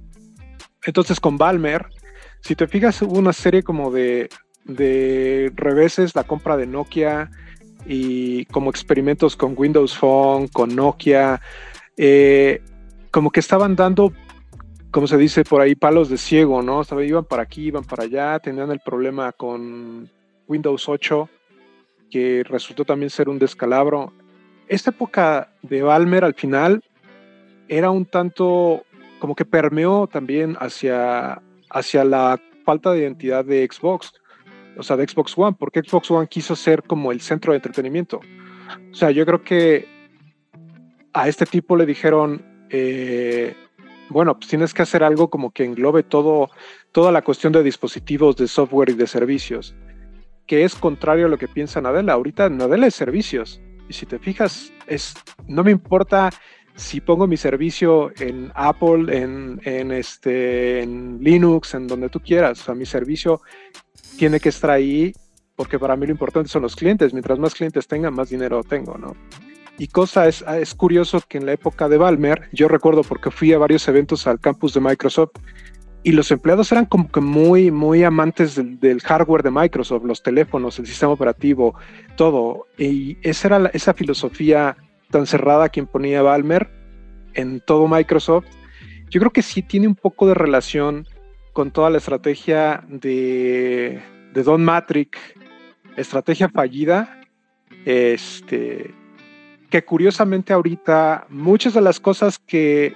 Entonces 0.83 1.19
con 1.19 1.37
Balmer, 1.37 1.85
si 2.41 2.55
te 2.55 2.67
fijas, 2.67 3.01
hubo 3.01 3.17
una 3.17 3.33
serie 3.33 3.63
como 3.63 3.91
de, 3.91 4.29
de 4.65 5.51
reveses, 5.55 6.15
la 6.15 6.23
compra 6.23 6.57
de 6.57 6.67
Nokia 6.67 7.29
y 7.85 8.45
como 8.45 8.69
experimentos 8.69 9.35
con 9.35 9.53
Windows 9.57 9.97
Phone, 9.97 10.47
con 10.47 10.75
Nokia, 10.75 11.41
eh, 11.97 12.61
como 13.11 13.31
que 13.31 13.39
estaban 13.39 13.75
dando, 13.75 14.13
como 14.91 15.07
se 15.07 15.17
dice 15.17 15.43
por 15.43 15.61
ahí, 15.61 15.75
palos 15.75 16.09
de 16.09 16.17
ciego, 16.17 16.61
¿no? 16.61 16.81
O 16.81 17.01
iban 17.01 17.25
para 17.25 17.43
aquí, 17.43 17.67
iban 17.67 17.83
para 17.83 18.03
allá, 18.03 18.39
tenían 18.39 18.71
el 18.71 18.79
problema 18.79 19.31
con 19.31 20.09
Windows 20.47 20.87
8, 20.87 21.29
que 22.11 22.43
resultó 22.47 22.85
también 22.85 23.09
ser 23.09 23.29
un 23.29 23.39
descalabro. 23.39 24.13
Esta 24.67 24.91
época 24.91 25.51
de 25.61 25.81
Balmer 25.81 26.23
al 26.23 26.35
final 26.35 26.83
era 27.67 27.91
un 27.91 28.05
tanto 28.05 28.83
como 29.19 29.35
que 29.35 29.45
permeó 29.45 30.07
también 30.07 30.55
hacia, 30.59 31.41
hacia 31.69 32.03
la 32.03 32.41
falta 32.65 32.91
de 32.91 32.99
identidad 32.99 33.45
de 33.45 33.67
Xbox, 33.69 34.13
o 34.77 34.83
sea, 34.83 34.97
de 34.97 35.07
Xbox 35.07 35.37
One, 35.37 35.55
porque 35.59 35.81
Xbox 35.81 36.09
One 36.11 36.27
quiso 36.27 36.55
ser 36.55 36.83
como 36.83 37.11
el 37.11 37.21
centro 37.21 37.53
de 37.53 37.57
entretenimiento. 37.57 38.21
O 38.91 38.93
sea, 38.93 39.11
yo 39.11 39.25
creo 39.25 39.43
que 39.43 39.87
a 41.13 41.27
este 41.27 41.45
tipo 41.45 41.75
le 41.75 41.85
dijeron, 41.85 42.45
eh, 42.69 43.55
bueno, 44.09 44.37
pues 44.37 44.49
tienes 44.49 44.73
que 44.73 44.81
hacer 44.81 45.03
algo 45.03 45.29
como 45.29 45.51
que 45.51 45.65
englobe 45.65 46.03
todo, 46.03 46.49
toda 46.91 47.11
la 47.11 47.21
cuestión 47.21 47.53
de 47.53 47.63
dispositivos, 47.63 48.35
de 48.37 48.47
software 48.47 48.89
y 48.89 48.93
de 48.93 49.07
servicios, 49.07 49.75
que 50.47 50.63
es 50.63 50.75
contrario 50.75 51.25
a 51.25 51.29
lo 51.29 51.37
que 51.37 51.47
piensa 51.47 51.81
Nadella. 51.81 52.13
Ahorita 52.13 52.49
Nadella 52.49 52.87
es 52.87 52.95
servicios. 52.95 53.61
Y 53.87 53.93
si 53.93 54.05
te 54.05 54.19
fijas, 54.19 54.71
es, 54.87 55.15
no 55.47 55.63
me 55.63 55.71
importa 55.71 56.29
si 56.75 57.01
pongo 57.01 57.27
mi 57.27 57.37
servicio 57.37 58.11
en 58.19 58.51
Apple, 58.55 59.15
en, 59.17 59.61
en, 59.63 59.91
este, 59.91 60.81
en 60.81 61.19
Linux, 61.21 61.73
en 61.73 61.87
donde 61.87 62.09
tú 62.09 62.19
quieras. 62.19 62.67
O 62.69 62.75
mi 62.75 62.85
servicio 62.85 63.41
tiene 64.17 64.39
que 64.39 64.49
estar 64.49 64.69
ahí 64.69 65.13
porque 65.55 65.77
para 65.77 65.95
mí 65.95 66.05
lo 66.05 66.13
importante 66.13 66.49
son 66.49 66.61
los 66.61 66.75
clientes. 66.75 67.13
Mientras 67.13 67.37
más 67.37 67.53
clientes 67.53 67.87
tenga, 67.87 68.09
más 68.11 68.29
dinero 68.29 68.63
tengo, 68.63 68.97
¿no? 68.97 69.15
Y 69.77 69.87
cosa 69.87 70.27
es, 70.27 70.41
es 70.41 70.73
curioso 70.73 71.21
que 71.27 71.37
en 71.37 71.45
la 71.45 71.53
época 71.53 71.87
de 71.87 71.97
Balmer, 71.97 72.49
yo 72.51 72.67
recuerdo 72.67 73.03
porque 73.03 73.31
fui 73.31 73.53
a 73.53 73.57
varios 73.57 73.87
eventos 73.87 74.27
al 74.27 74.39
campus 74.39 74.73
de 74.73 74.81
Microsoft 74.81 75.31
y 76.03 76.13
los 76.13 76.31
empleados 76.31 76.71
eran 76.71 76.85
como 76.85 77.09
que 77.11 77.19
muy, 77.19 77.71
muy 77.71 78.03
amantes 78.03 78.55
del, 78.55 79.01
hardware 79.01 79.43
de 79.43 79.51
Microsoft, 79.51 80.05
los 80.05 80.23
teléfonos, 80.23 80.79
el 80.79 80.87
sistema 80.87 81.11
operativo, 81.11 81.75
todo. 82.15 82.67
Y 82.77 83.17
esa 83.21 83.47
era 83.47 83.71
esa 83.73 83.93
filosofía 83.93 84.77
tan 85.09 85.27
cerrada 85.27 85.69
que 85.69 85.79
imponía 85.79 86.21
Balmer 86.21 86.69
en 87.33 87.59
todo 87.59 87.87
Microsoft. 87.87 88.45
Yo 89.09 89.19
creo 89.19 89.31
que 89.31 89.41
sí 89.41 89.61
tiene 89.61 89.87
un 89.87 89.95
poco 89.95 90.27
de 90.27 90.33
relación 90.33 91.07
con 91.53 91.71
toda 91.71 91.89
la 91.89 91.97
estrategia 91.97 92.83
de, 92.87 94.01
de 94.33 94.43
Don 94.43 94.63
Matrix, 94.63 95.19
estrategia 95.97 96.49
fallida, 96.49 97.21
este, 97.85 98.93
que 99.69 99.83
curiosamente 99.83 100.53
ahorita 100.53 101.25
muchas 101.29 101.73
de 101.73 101.81
las 101.81 101.99
cosas 101.99 102.37
que 102.39 102.95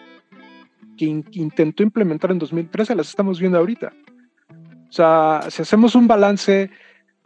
que 0.98 1.06
intentó 1.06 1.84
implementar 1.84 2.32
en 2.32 2.40
2013 2.40 2.96
las 2.96 3.10
estamos 3.10 3.40
viendo 3.40 3.58
ahorita. 3.58 3.94
O 4.90 4.92
sea, 4.92 5.42
si 5.50 5.62
hacemos 5.62 5.96
un 5.96 6.08
balance, 6.08 6.70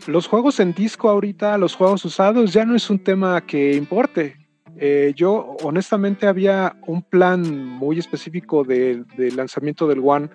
los 0.08 0.28
juegos 0.28 0.60
en 0.60 0.74
disco 0.74 1.10
ahorita, 1.10 1.58
los 1.58 1.76
juegos 1.76 2.06
usados, 2.06 2.54
ya 2.54 2.66
no 2.66 2.76
es 2.76 2.90
un 2.90 3.00
tema 3.00 3.42
que 3.42 3.74
importe. 3.74 4.47
Eh, 4.80 5.14
yo 5.16 5.56
honestamente 5.64 6.28
había 6.28 6.76
un 6.86 7.02
plan 7.02 7.66
muy 7.66 7.98
específico 7.98 8.64
de, 8.64 9.04
lanzamiento 9.36 9.88
del 9.88 10.02
One 10.04 10.30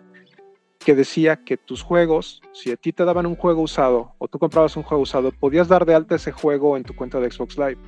que 0.80 0.96
decía 0.96 1.37
que 1.44 1.56
tus 1.56 1.82
juegos, 1.82 2.42
si 2.52 2.72
a 2.72 2.76
ti 2.76 2.92
te 2.92 3.04
daban 3.04 3.26
un 3.26 3.37
juego 3.37 3.62
usado 3.62 4.14
o 4.18 4.26
tú 4.26 4.40
comprabas 4.40 4.76
un 4.76 4.82
juego 4.82 5.02
usado, 5.02 5.30
podías 5.30 5.68
dar 5.68 5.87
de 5.87 5.94
alta 5.94 6.16
ese 6.16 6.32
juego 6.32 6.76
en 6.76 6.82
tu 6.82 6.94
cuenta 6.96 7.20
de 7.20 7.30
Xbox 7.30 7.56
Live 7.56 7.78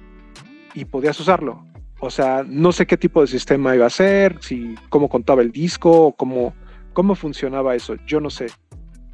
y 0.74 0.84
podías 0.84 1.18
usarlo. 1.18 1.66
O 1.98 2.10
sea, 2.10 2.44
no 2.46 2.70
sé 2.70 2.86
qué 2.86 2.96
tipo 2.96 3.20
de 3.20 3.26
sistema 3.26 3.74
iba 3.74 3.86
a 3.86 3.90
ser, 3.90 4.38
si 4.40 4.76
cómo 4.90 5.08
contaba 5.08 5.42
el 5.42 5.50
disco, 5.50 6.12
cómo, 6.16 6.54
cómo 6.92 7.16
funcionaba 7.16 7.74
eso. 7.74 7.96
Yo 8.06 8.20
no 8.20 8.30
sé 8.30 8.46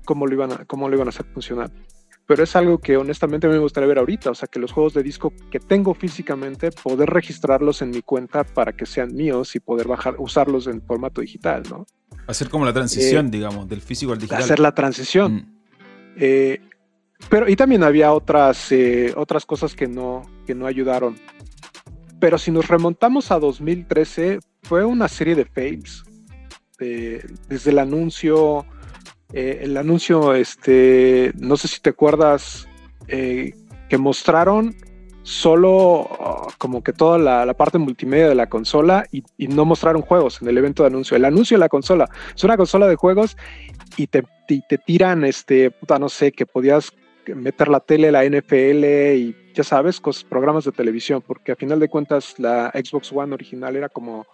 cómo 0.04 0.26
lo 0.26 0.34
iban 0.34 0.52
a, 0.52 0.64
cómo 0.66 0.88
lo 0.88 0.96
iban 0.96 1.08
a 1.08 1.10
hacer 1.10 1.24
funcionar. 1.32 1.70
Pero 2.30 2.44
es 2.44 2.54
algo 2.54 2.78
que 2.78 2.96
honestamente 2.96 3.48
me 3.48 3.58
gustaría 3.58 3.88
ver 3.88 3.98
ahorita. 3.98 4.30
O 4.30 4.36
sea, 4.36 4.46
que 4.46 4.60
los 4.60 4.70
juegos 4.70 4.94
de 4.94 5.02
disco 5.02 5.32
que 5.50 5.58
tengo 5.58 5.94
físicamente, 5.94 6.70
poder 6.70 7.10
registrarlos 7.10 7.82
en 7.82 7.90
mi 7.90 8.02
cuenta 8.02 8.44
para 8.44 8.72
que 8.72 8.86
sean 8.86 9.12
míos 9.16 9.56
y 9.56 9.58
poder 9.58 9.88
bajar, 9.88 10.14
usarlos 10.16 10.68
en 10.68 10.80
formato 10.80 11.22
digital, 11.22 11.64
¿no? 11.68 11.86
Hacer 12.28 12.48
como 12.48 12.64
la 12.64 12.72
transición, 12.72 13.26
eh, 13.26 13.30
digamos, 13.32 13.68
del 13.68 13.80
físico 13.80 14.12
al 14.12 14.18
digital. 14.18 14.44
Hacer 14.44 14.60
la 14.60 14.72
transición. 14.72 15.34
Mm. 15.34 15.58
Eh, 16.18 16.60
pero 17.28 17.48
y 17.48 17.56
también 17.56 17.82
había 17.82 18.12
otras, 18.12 18.70
eh, 18.70 19.12
otras 19.16 19.44
cosas 19.44 19.74
que 19.74 19.88
no, 19.88 20.22
que 20.46 20.54
no 20.54 20.68
ayudaron. 20.68 21.16
Pero 22.20 22.38
si 22.38 22.52
nos 22.52 22.68
remontamos 22.68 23.32
a 23.32 23.40
2013, 23.40 24.38
fue 24.62 24.84
una 24.84 25.08
serie 25.08 25.34
de 25.34 25.46
fails. 25.46 26.04
desde 26.78 27.70
el 27.72 27.80
anuncio, 27.80 28.64
eh, 29.32 29.60
el 29.62 29.76
anuncio, 29.76 30.34
este, 30.34 31.32
no 31.36 31.56
sé 31.56 31.68
si 31.68 31.80
te 31.80 31.90
acuerdas, 31.90 32.68
eh, 33.08 33.54
que 33.88 33.98
mostraron 33.98 34.74
solo 35.22 36.08
ah, 36.20 36.48
como 36.58 36.82
que 36.82 36.92
toda 36.92 37.18
la, 37.18 37.54
parte 37.54 37.78
multimedia 37.78 38.28
de 38.28 38.34
la 38.34 38.48
consola 38.48 39.06
y, 39.12 39.22
no 39.48 39.64
mostraron 39.64 40.02
juegos 40.02 40.40
en 40.42 40.48
el 40.48 40.58
evento 40.58 40.82
de 40.82 40.88
anuncio. 40.88 41.16
El 41.16 41.24
anuncio 41.24 41.56
de 41.56 41.60
la 41.60 41.68
consola 41.68 42.08
es 42.34 42.42
una 42.42 42.56
consola 42.56 42.88
de 42.88 42.96
juegos 42.96 43.36
y 43.96 44.06
te, 44.06 44.24
te 44.46 44.78
tiran, 44.78 45.24
este, 45.24 45.70
puta, 45.70 45.98
no 45.98 46.08
sé, 46.08 46.32
que 46.32 46.46
podías 46.46 46.92
meter 47.26 47.68
la 47.68 47.80
tele, 47.80 48.10
la 48.10 48.24
NFL 48.24 48.84
y 49.16 49.36
ya 49.54 49.62
sabes, 49.62 50.00
programas 50.28 50.64
de 50.64 50.72
televisión, 50.72 51.22
porque 51.24 51.52
a 51.52 51.56
final 51.56 51.78
de 51.78 51.88
cuentas 51.88 52.34
la 52.38 52.70
Xbox 52.70 53.12
One 53.12 53.34
original 53.34 53.76
era 53.76 53.88
como 53.88 54.26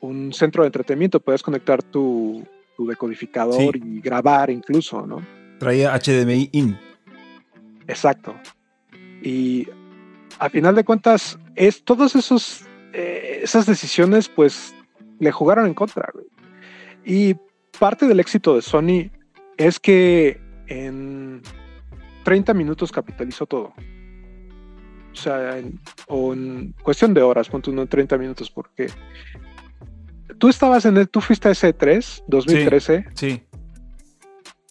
un 0.00 0.32
centro 0.32 0.62
de 0.62 0.68
entretenimiento, 0.68 1.20
puedes 1.20 1.42
conectar 1.42 1.82
tu, 1.82 2.44
decodificador 2.86 3.76
y 3.76 4.00
grabar 4.00 4.50
incluso, 4.50 5.06
¿no? 5.06 5.24
Traía 5.58 5.98
HDMI 5.98 6.48
in. 6.52 6.78
Exacto. 7.86 8.34
Y 9.22 9.66
a 10.38 10.48
final 10.48 10.74
de 10.74 10.84
cuentas, 10.84 11.38
es 11.54 11.84
todas 11.84 12.14
esos 12.16 12.64
eh, 12.92 13.40
esas 13.42 13.66
decisiones, 13.66 14.28
pues, 14.28 14.74
le 15.18 15.30
jugaron 15.30 15.66
en 15.66 15.74
contra. 15.74 16.12
Y 17.04 17.36
parte 17.78 18.06
del 18.06 18.20
éxito 18.20 18.56
de 18.56 18.62
Sony 18.62 19.10
es 19.56 19.78
que 19.78 20.40
en 20.66 21.42
30 22.24 22.54
minutos 22.54 22.90
capitalizó 22.90 23.46
todo. 23.46 23.72
O 25.12 25.16
sea, 25.16 25.58
en, 25.58 25.80
o 26.08 26.32
en 26.32 26.74
cuestión 26.82 27.14
de 27.14 27.22
horas, 27.22 27.48
punto 27.48 27.72
no 27.72 27.82
en 27.82 27.88
30 27.88 28.16
minutos, 28.18 28.50
porque 28.50 28.88
tú 30.40 30.48
estabas 30.48 30.84
en 30.86 30.96
el, 30.96 31.08
tú 31.08 31.20
fuiste 31.20 31.48
a 31.48 31.52
ese 31.52 31.72
3, 31.72 32.24
2013. 32.26 33.04
Sí. 33.14 33.42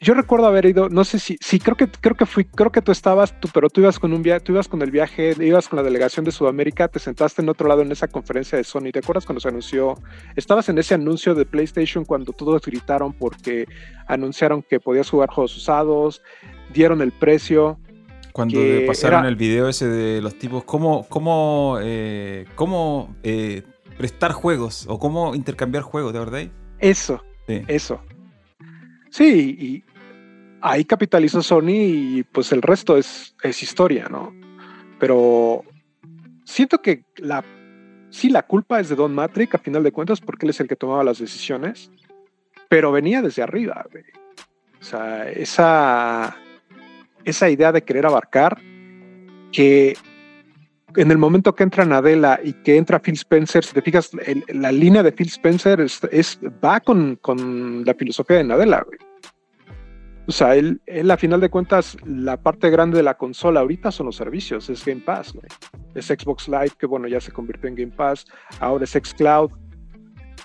Yo 0.01 0.13
recuerdo 0.13 0.47
haber 0.47 0.65
ido, 0.65 0.87
no 0.87 1.03
sé 1.03 1.19
si, 1.19 1.37
sí, 1.41 1.59
creo 1.59 1.75
que, 1.75 1.87
creo 1.89 2.15
que 2.15 2.25
fui, 2.25 2.45
creo 2.45 2.71
que 2.71 2.81
tú 2.81 2.91
estabas, 2.91 3.37
tú, 3.41 3.49
pero 3.53 3.69
tú 3.69 3.81
ibas 3.81 3.99
con 3.99 4.13
un 4.13 4.23
viaje, 4.23 4.39
tú 4.39 4.53
ibas 4.53 4.69
con 4.69 4.81
el 4.81 4.91
viaje, 4.91 5.35
ibas 5.37 5.67
con 5.67 5.75
la 5.75 5.83
delegación 5.83 6.23
de 6.23 6.31
Sudamérica, 6.31 6.87
te 6.87 6.99
sentaste 6.99 7.41
en 7.41 7.49
otro 7.49 7.67
lado 7.67 7.81
en 7.81 7.91
esa 7.91 8.07
conferencia 8.07 8.57
de 8.57 8.63
Sony. 8.63 8.91
¿Te 8.93 8.99
acuerdas 8.99 9.25
cuando 9.25 9.41
se 9.41 9.49
anunció? 9.49 9.95
Estabas 10.37 10.69
en 10.69 10.77
ese 10.77 10.95
anuncio 10.95 11.35
de 11.35 11.45
PlayStation 11.45 12.05
cuando 12.05 12.31
todos 12.31 12.61
gritaron 12.61 13.11
porque 13.11 13.67
anunciaron 14.07 14.63
que 14.63 14.79
podías 14.79 15.09
jugar 15.09 15.29
juegos 15.29 15.55
usados, 15.57 16.21
dieron 16.73 17.01
el 17.01 17.11
precio. 17.11 17.77
Cuando 18.31 18.57
pasaron 18.87 19.25
el 19.25 19.35
video 19.35 19.67
ese 19.67 19.87
de 19.87 20.21
los 20.21 20.35
tipos, 20.35 20.63
cómo, 20.63 21.05
cómo, 21.09 21.77
eh, 21.81 22.45
cómo 22.55 23.17
eh, 23.23 23.63
prestar 23.99 24.31
juegos 24.31 24.85
o 24.87 24.97
cómo 24.97 25.35
intercambiar 25.35 25.83
juegos, 25.83 26.13
¿de 26.13 26.19
verdad? 26.19 26.47
Eso, 26.79 27.21
eso. 27.47 28.01
Sí, 29.09 29.57
y 29.59 29.83
ahí 30.61 30.85
capitalizó 30.85 31.41
Sony 31.41 31.75
y 31.75 32.23
pues 32.23 32.53
el 32.53 32.61
resto 32.61 32.95
es, 32.95 33.35
es 33.43 33.61
historia, 33.61 34.07
¿no? 34.09 34.33
Pero 35.01 35.65
siento 36.45 36.81
que 36.81 37.03
la, 37.17 37.43
sí, 38.09 38.29
la 38.29 38.43
culpa 38.43 38.79
es 38.79 38.87
de 38.87 38.95
Don 38.95 39.13
Matrix, 39.13 39.55
a 39.55 39.57
final 39.57 39.83
de 39.83 39.91
cuentas, 39.91 40.21
porque 40.21 40.45
él 40.45 40.51
es 40.51 40.61
el 40.61 40.69
que 40.69 40.77
tomaba 40.77 41.03
las 41.03 41.19
decisiones, 41.19 41.91
pero 42.69 42.93
venía 42.93 43.21
desde 43.21 43.41
arriba, 43.41 43.85
O 44.79 44.83
sea, 44.83 45.29
esa 45.29 46.37
esa 47.25 47.49
idea 47.49 47.73
de 47.73 47.83
querer 47.83 48.05
abarcar, 48.05 48.61
que 49.51 49.97
en 50.95 51.11
el 51.11 51.17
momento 51.17 51.53
que 51.53 51.63
entra 51.63 51.85
Nadella 51.85 52.39
y 52.43 52.53
que 52.53 52.77
entra 52.77 52.99
Phil 52.99 53.15
Spencer, 53.15 53.63
si 53.63 53.73
te 53.73 53.81
fijas, 53.81 54.11
la 54.47 54.71
línea 54.71 55.03
de 55.03 55.11
Phil 55.11 55.27
Spencer 55.27 55.79
es, 55.81 56.39
va 56.63 56.79
con, 56.79 57.19
la 57.85 57.93
filosofía 57.93 58.37
de 58.37 58.43
Nadella. 58.43 58.85
O 60.27 60.31
sea, 60.31 60.55
él, 60.55 60.79
él, 60.85 61.09
a 61.09 61.17
final 61.17 61.41
de 61.41 61.49
cuentas, 61.49 61.97
la 62.05 62.37
parte 62.37 62.69
grande 62.69 62.97
de 62.97 63.03
la 63.03 63.17
consola 63.17 63.61
ahorita 63.61 63.91
son 63.91 64.07
los 64.07 64.15
servicios, 64.15 64.69
es 64.69 64.85
Game 64.85 65.01
Pass, 65.01 65.33
Es 65.95 66.07
Xbox 66.07 66.47
Live, 66.47 66.71
que 66.77 66.85
bueno, 66.85 67.07
ya 67.07 67.19
se 67.19 67.31
convirtió 67.31 67.67
en 67.67 67.75
Game 67.75 67.93
Pass, 67.95 68.25
ahora 68.59 68.83
es 68.83 68.91
Xcloud, 68.91 69.51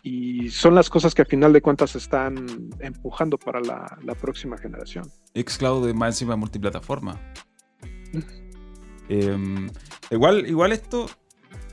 y 0.04 0.50
son 0.50 0.74
las 0.74 0.90
cosas 0.90 1.14
que 1.14 1.22
a 1.22 1.24
final 1.24 1.52
de 1.52 1.62
cuentas 1.62 1.96
están 1.96 2.46
empujando 2.78 3.38
para 3.38 3.60
la, 3.60 4.14
próxima 4.20 4.58
generación. 4.58 5.10
Xcloud 5.34 5.92
más 5.94 6.14
encima 6.14 6.36
multiplataforma. 6.36 7.18
Em, 9.08 9.70
igual, 10.10 10.46
igual 10.46 10.72
esto, 10.72 11.06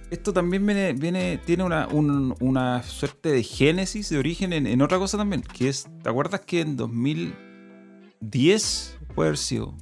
esto 0.09 0.31
también 0.33 0.65
viene, 0.65 0.93
viene 0.93 1.39
tiene 1.45 1.63
una, 1.63 1.87
una, 1.87 2.83
suerte 2.83 3.29
de 3.29 3.43
génesis, 3.43 4.09
de 4.09 4.17
origen 4.17 4.53
en, 4.53 4.81
otra 4.81 4.97
cosa 4.99 5.17
también, 5.17 5.41
que 5.41 5.69
es, 5.69 5.87
¿te 6.03 6.09
acuerdas 6.09 6.41
que 6.41 6.61
en 6.61 6.77
2010 6.77 8.97
puede 9.15 9.29
haber 9.29 9.37
sido? 9.37 9.73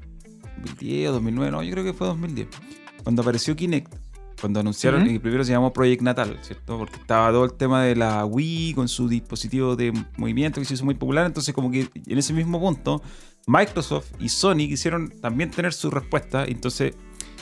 2010 0.64 1.10
o 1.10 1.14
2009, 1.14 1.52
no, 1.52 1.64
yo 1.64 1.72
creo 1.72 1.84
que 1.84 1.94
fue 1.94 2.08
2010, 2.08 2.48
cuando 3.04 3.22
apareció 3.22 3.56
Kinect 3.56 3.94
cuando 4.40 4.60
anunciaron, 4.60 5.06
que 5.06 5.20
primero 5.20 5.44
se 5.44 5.52
llamó 5.52 5.74
Project 5.74 6.02
Natal, 6.02 6.38
¿cierto? 6.42 6.78
Porque 6.78 6.96
estaba 6.96 7.32
todo 7.32 7.46
el 7.46 7.54
tema 7.54 7.84
de 7.84 7.96
la 7.96 8.26
Wii 8.26 8.74
con 8.74 8.88
su 8.88 9.08
dispositivo 9.08 9.76
de 9.76 9.94
movimiento 10.18 10.60
que 10.60 10.66
se 10.66 10.76
hizo 10.76 10.86
muy 10.86 10.96
popular. 10.96 11.26
Entonces, 11.26 11.54
como 11.54 11.72
que 11.72 11.90
en 11.94 12.18
ese 12.18 12.34
mismo 12.34 12.60
punto, 12.60 13.02
Microsoft 13.48 14.12
y 14.20 14.30
Sony 14.30 14.68
quisieron 14.68 15.10
también 15.22 15.52
tener 15.52 15.74
su 15.74 15.90
respuesta. 15.90 16.46
Entonces, 16.46 16.94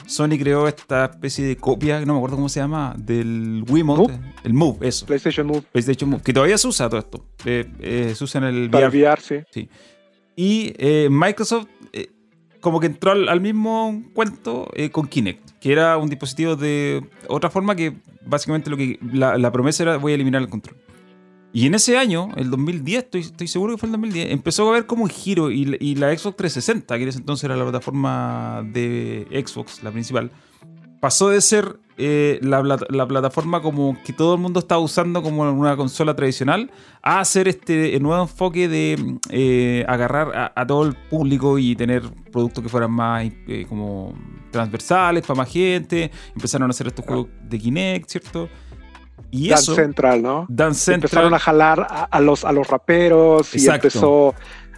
Sony 0.08 0.38
creó 0.40 0.68
esta 0.68 1.06
especie 1.06 1.46
de 1.46 1.58
copia, 1.58 2.00
no 2.06 2.14
me 2.14 2.20
acuerdo 2.20 2.38
cómo 2.38 2.50
se 2.50 2.60
llama, 2.60 2.96
del 2.98 3.64
Wiimote. 3.70 4.20
El 4.44 4.54
Move, 4.54 4.88
eso. 4.88 5.06
PlayStation 5.06 5.46
Move. 5.46 5.64
PlayStation 5.72 6.10
Move, 6.10 6.22
que 6.24 6.34
todavía 6.34 6.58
se 6.58 6.68
usa 6.68 6.90
todo 6.90 7.00
esto. 7.00 7.26
Eh, 7.46 7.70
eh, 7.80 8.14
se 8.16 8.24
usa 8.24 8.40
en 8.40 8.44
el 8.46 8.70
Para 8.70 8.88
VR. 8.88 9.22
sí. 9.22 9.36
sí. 9.52 9.70
Y 10.36 10.74
eh, 10.78 11.08
Microsoft 11.12 11.68
como 12.60 12.80
que 12.80 12.88
entró 12.88 13.12
al, 13.12 13.40
mismo 13.40 14.04
cuento 14.14 14.70
con 14.92 15.08
Kinect 15.08 15.48
que 15.60 15.72
era 15.72 15.98
un 15.98 16.10
dispositivo 16.10 16.56
de 16.56 17.04
otra 17.28 17.50
forma 17.50 17.76
que 17.76 17.94
básicamente 18.26 18.70
lo 18.70 18.78
que 18.78 19.00
la, 19.14 19.52
promesa 19.52 19.84
era 19.84 19.98
voy 19.98 20.12
a 20.12 20.16
eliminar 20.16 20.42
el 20.42 20.50
control. 20.50 20.78
Y 21.54 21.66
en 21.66 21.76
ese 21.76 21.98
año, 21.98 22.30
el 22.36 22.52
2010, 22.52 23.04
estoy, 23.06 23.22
estoy 23.22 23.48
seguro 23.48 23.74
que 23.74 23.80
fue 23.80 23.88
el 23.88 23.94
2010, 23.94 24.32
empezó 24.32 24.68
a 24.68 24.72
haber 24.72 24.86
como 24.86 25.04
un 25.04 25.10
giro 25.10 25.50
y, 25.50 25.66
la 25.96 26.16
Xbox 26.16 26.38
360, 26.38 26.98
que 26.98 27.04
en 27.04 27.10
ese 27.10 27.20
entonces 27.20 27.46
era 27.46 27.56
la 27.56 27.64
plataforma 27.64 28.64
de 28.72 29.28
Xbox, 29.46 29.82
la 29.82 29.92
principal, 29.92 30.30
pasó 31.00 31.30
de 31.30 31.42
ser 31.42 31.80
eh, 32.00 32.40
la, 32.44 33.08
plataforma 33.08 33.62
como 33.62 33.98
que 34.04 34.14
todo 34.14 34.36
el 34.36 34.42
mundo 34.42 34.60
estaba 34.60 34.80
usando 34.82 35.24
como 35.24 35.50
una 35.52 35.76
consola 35.76 36.16
tradicional 36.16 36.70
a 37.02 37.22
hacer 37.22 37.48
este 37.48 38.00
nuevo 38.00 38.22
enfoque 38.22 38.68
de 38.68 39.18
eh, 39.32 39.84
agarrar 39.88 40.54
a, 40.56 40.68
todo 40.68 40.86
el 40.86 40.94
público 40.94 41.58
y 41.58 41.76
tener 41.76 42.04
productos 42.32 42.64
que 42.64 42.70
fueran 42.70 42.92
más 42.92 43.26
eh, 43.48 43.66
como 43.68 44.14
transversales 44.52 45.26
para 45.26 45.38
más 45.38 45.52
gente. 45.52 46.12
Empezaron 46.36 46.70
a 46.70 46.72
hacer 46.72 46.88
estos 46.88 47.06
juegos 47.06 47.30
de 47.42 47.58
Kinect, 47.58 48.10
¿cierto? 48.10 48.48
Y 49.32 49.50
Dance 49.50 49.76
Central, 49.76 50.22
¿no? 50.22 50.46
Dance 50.50 50.80
Central. 50.80 51.04
Empezaron 51.04 51.34
a 51.34 51.40
jalar 51.40 51.88
a, 52.10 52.20
los, 52.22 52.46
a 52.46 52.52
los 52.52 52.68
raperos 52.68 53.54
y 53.56 53.68
empezó 53.68 54.36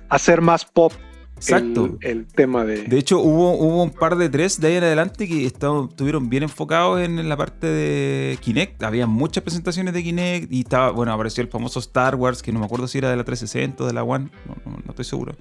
a 0.10 0.16
hacer 0.16 0.42
más 0.42 0.66
pop 0.66 0.94
Exacto. 1.40 1.98
El, 2.02 2.28
tema 2.28 2.66
de. 2.66 2.84
De 2.84 2.98
hecho, 2.98 3.20
hubo, 3.20 3.54
hubo 3.54 3.82
un 3.82 3.92
par 3.92 4.18
de 4.18 4.30
tres 4.30 4.60
de 4.60 4.68
ahí 4.68 4.76
en 4.76 4.84
adelante 4.84 5.28
que 5.28 5.46
estuvieron 5.46 6.30
bien 6.30 6.44
enfocados 6.44 7.00
en, 7.00 7.30
la 7.30 7.38
parte 7.38 7.68
de 7.68 8.38
Kinect. 8.42 8.84
Había 8.84 9.08
muchas 9.08 9.42
presentaciones 9.44 9.94
de 9.94 10.04
Kinect 10.04 10.52
y 10.52 10.62
estaba, 10.62 10.92
bueno, 10.92 11.14
apareció 11.14 11.42
el 11.42 11.48
famoso 11.48 11.80
Star 11.80 12.16
Wars, 12.16 12.44
que 12.44 12.52
no 12.52 12.60
me 12.60 12.66
acuerdo 12.66 12.88
si 12.88 12.98
era 12.98 13.10
de 13.10 13.16
la 13.16 13.24
360 13.24 13.84
o 13.84 13.88
de 13.88 13.94
la 13.94 14.04
One, 14.04 14.30
no, 14.66 14.80
estoy 14.90 15.06
seguro. 15.06 15.36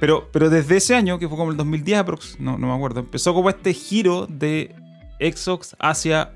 Pero, 0.00 0.28
pero 0.32 0.50
desde 0.50 0.76
ese 0.76 0.96
año, 0.96 1.18
que 1.20 1.28
fue 1.28 1.38
como 1.38 1.52
el 1.52 1.56
2010 1.56 1.98
aprox, 1.98 2.40
no, 2.40 2.58
no 2.58 2.66
me 2.66 2.74
acuerdo, 2.74 3.00
empezó 3.00 3.32
como 3.32 3.48
este 3.48 3.72
giro 3.74 4.26
de 4.26 4.74
Xbox 5.20 5.76
hacia 5.78 6.32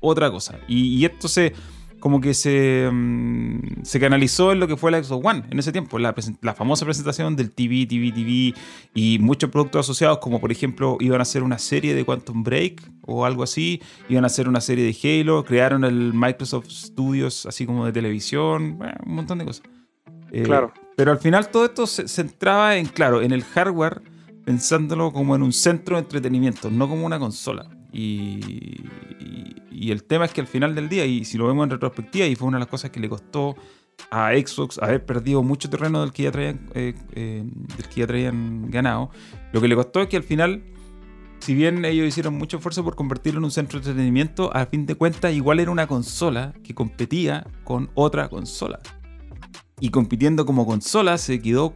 otra 0.00 0.30
cosa. 0.30 0.58
Y, 0.68 0.96
y 0.96 1.04
esto 1.04 1.28
se 1.28 1.52
como 2.00 2.20
que 2.20 2.34
se, 2.34 2.88
mm, 2.90 3.82
se 3.82 4.00
canalizó 4.00 4.52
en 4.52 4.58
lo 4.58 4.66
que 4.66 4.76
fue 4.76 4.90
la 4.90 5.02
Xbox 5.02 5.24
One 5.24 5.44
en 5.50 5.58
ese 5.58 5.70
tiempo, 5.70 5.98
la, 5.98 6.14
la, 6.40 6.54
famosa 6.54 6.84
presentación 6.84 7.36
del 7.36 7.52
TV, 7.52 7.86
TV, 7.86 8.10
TV 8.10 8.54
y 8.94 9.18
muchos 9.20 9.50
productos 9.50 9.86
asociados, 9.86 10.18
como 10.18 10.40
por 10.40 10.50
ejemplo 10.50 10.96
iban 10.98 11.20
a 11.20 11.22
hacer 11.22 11.42
una 11.42 11.58
serie 11.58 11.94
de 11.94 12.04
Quantum 12.04 12.42
Break 12.42 12.82
o 13.02 13.24
algo 13.24 13.42
así, 13.42 13.80
iban 14.08 14.24
a 14.24 14.26
hacer 14.26 14.48
una 14.48 14.60
serie 14.60 14.84
de 14.84 15.20
Halo, 15.20 15.44
crearon 15.44 15.84
el 15.84 16.12
Microsoft 16.12 16.68
Studios 16.70 17.46
así 17.46 17.66
como 17.66 17.86
de 17.86 17.92
televisión, 17.92 18.78
un 19.06 19.14
montón 19.14 19.38
de 19.38 19.44
cosas. 19.44 19.62
Eh, 20.32 20.42
claro. 20.42 20.72
Pero 20.96 21.12
al 21.12 21.18
final 21.18 21.50
todo 21.50 21.66
esto 21.66 21.86
se 21.86 22.08
centraba 22.08 22.76
en, 22.76 22.86
claro, 22.86 23.22
en 23.22 23.32
el 23.32 23.44
hardware, 23.44 24.02
pensándolo 24.44 25.12
como 25.12 25.36
en 25.36 25.42
un 25.42 25.52
centro 25.52 25.96
de 25.96 26.02
entretenimiento, 26.02 26.70
no 26.70 26.88
como 26.88 27.06
una 27.06 27.18
consola. 27.18 27.68
Y, 27.92 28.84
el 29.90 30.04
tema 30.04 30.26
es 30.26 30.32
que 30.32 30.40
al 30.40 30.46
final 30.46 30.74
del 30.74 30.88
día, 30.88 31.04
y 31.06 31.24
si 31.24 31.38
lo 31.38 31.46
vemos 31.46 31.64
en 31.64 31.70
retrospectiva, 31.70 32.26
y 32.26 32.36
fue 32.36 32.48
una 32.48 32.58
de 32.58 32.60
las 32.60 32.68
cosas 32.68 32.90
que 32.90 33.00
le 33.00 33.08
costó 33.08 33.56
a 34.10 34.32
Xbox 34.32 34.78
haber 34.78 35.04
perdido 35.04 35.42
mucho 35.42 35.68
terreno 35.68 36.00
del 36.00 36.12
que 36.12 36.24
ya 36.24 36.32
traían, 36.32 36.70
eh, 36.74 36.94
eh, 37.12 37.44
del 37.44 37.88
que 37.88 38.00
ya 38.00 38.06
traían 38.06 38.70
ganado, 38.70 39.10
lo 39.52 39.60
que 39.60 39.68
le 39.68 39.74
costó 39.74 40.02
es 40.02 40.08
que 40.08 40.16
al 40.16 40.22
final, 40.22 40.62
si 41.40 41.54
bien 41.54 41.84
ellos 41.84 42.06
hicieron 42.06 42.34
mucho 42.34 42.58
esfuerzo 42.58 42.84
por 42.84 42.94
convertirlo 42.94 43.38
en 43.38 43.44
un 43.44 43.50
centro 43.50 43.80
de 43.80 43.86
entretenimiento, 43.86 44.54
a 44.54 44.66
fin 44.66 44.86
de 44.86 44.94
cuentas 44.94 45.34
igual 45.34 45.60
era 45.60 45.70
una 45.70 45.86
consola 45.86 46.54
que 46.62 46.74
competía 46.74 47.46
con 47.64 47.90
otra 47.94 48.28
consola. 48.28 48.80
Y 49.80 49.90
compitiendo 49.90 50.44
como 50.44 50.66
consola 50.66 51.16
se 51.18 51.40
quedó 51.40 51.74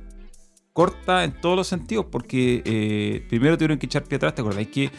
corta 0.75 1.25
en 1.25 1.33
todos 1.41 1.57
los 1.57 1.69
sentidos, 1.69 2.07
porque 2.11 2.63
eh, 2.67 3.25
primero 3.29 3.57
tuvieron 3.57 3.79
que 3.79 3.87
echar 3.87 4.05
pie 4.05 4.17
atrás. 4.17 4.35
¿Te 4.35 4.43
acordáis 4.43 4.69
que 4.69 4.91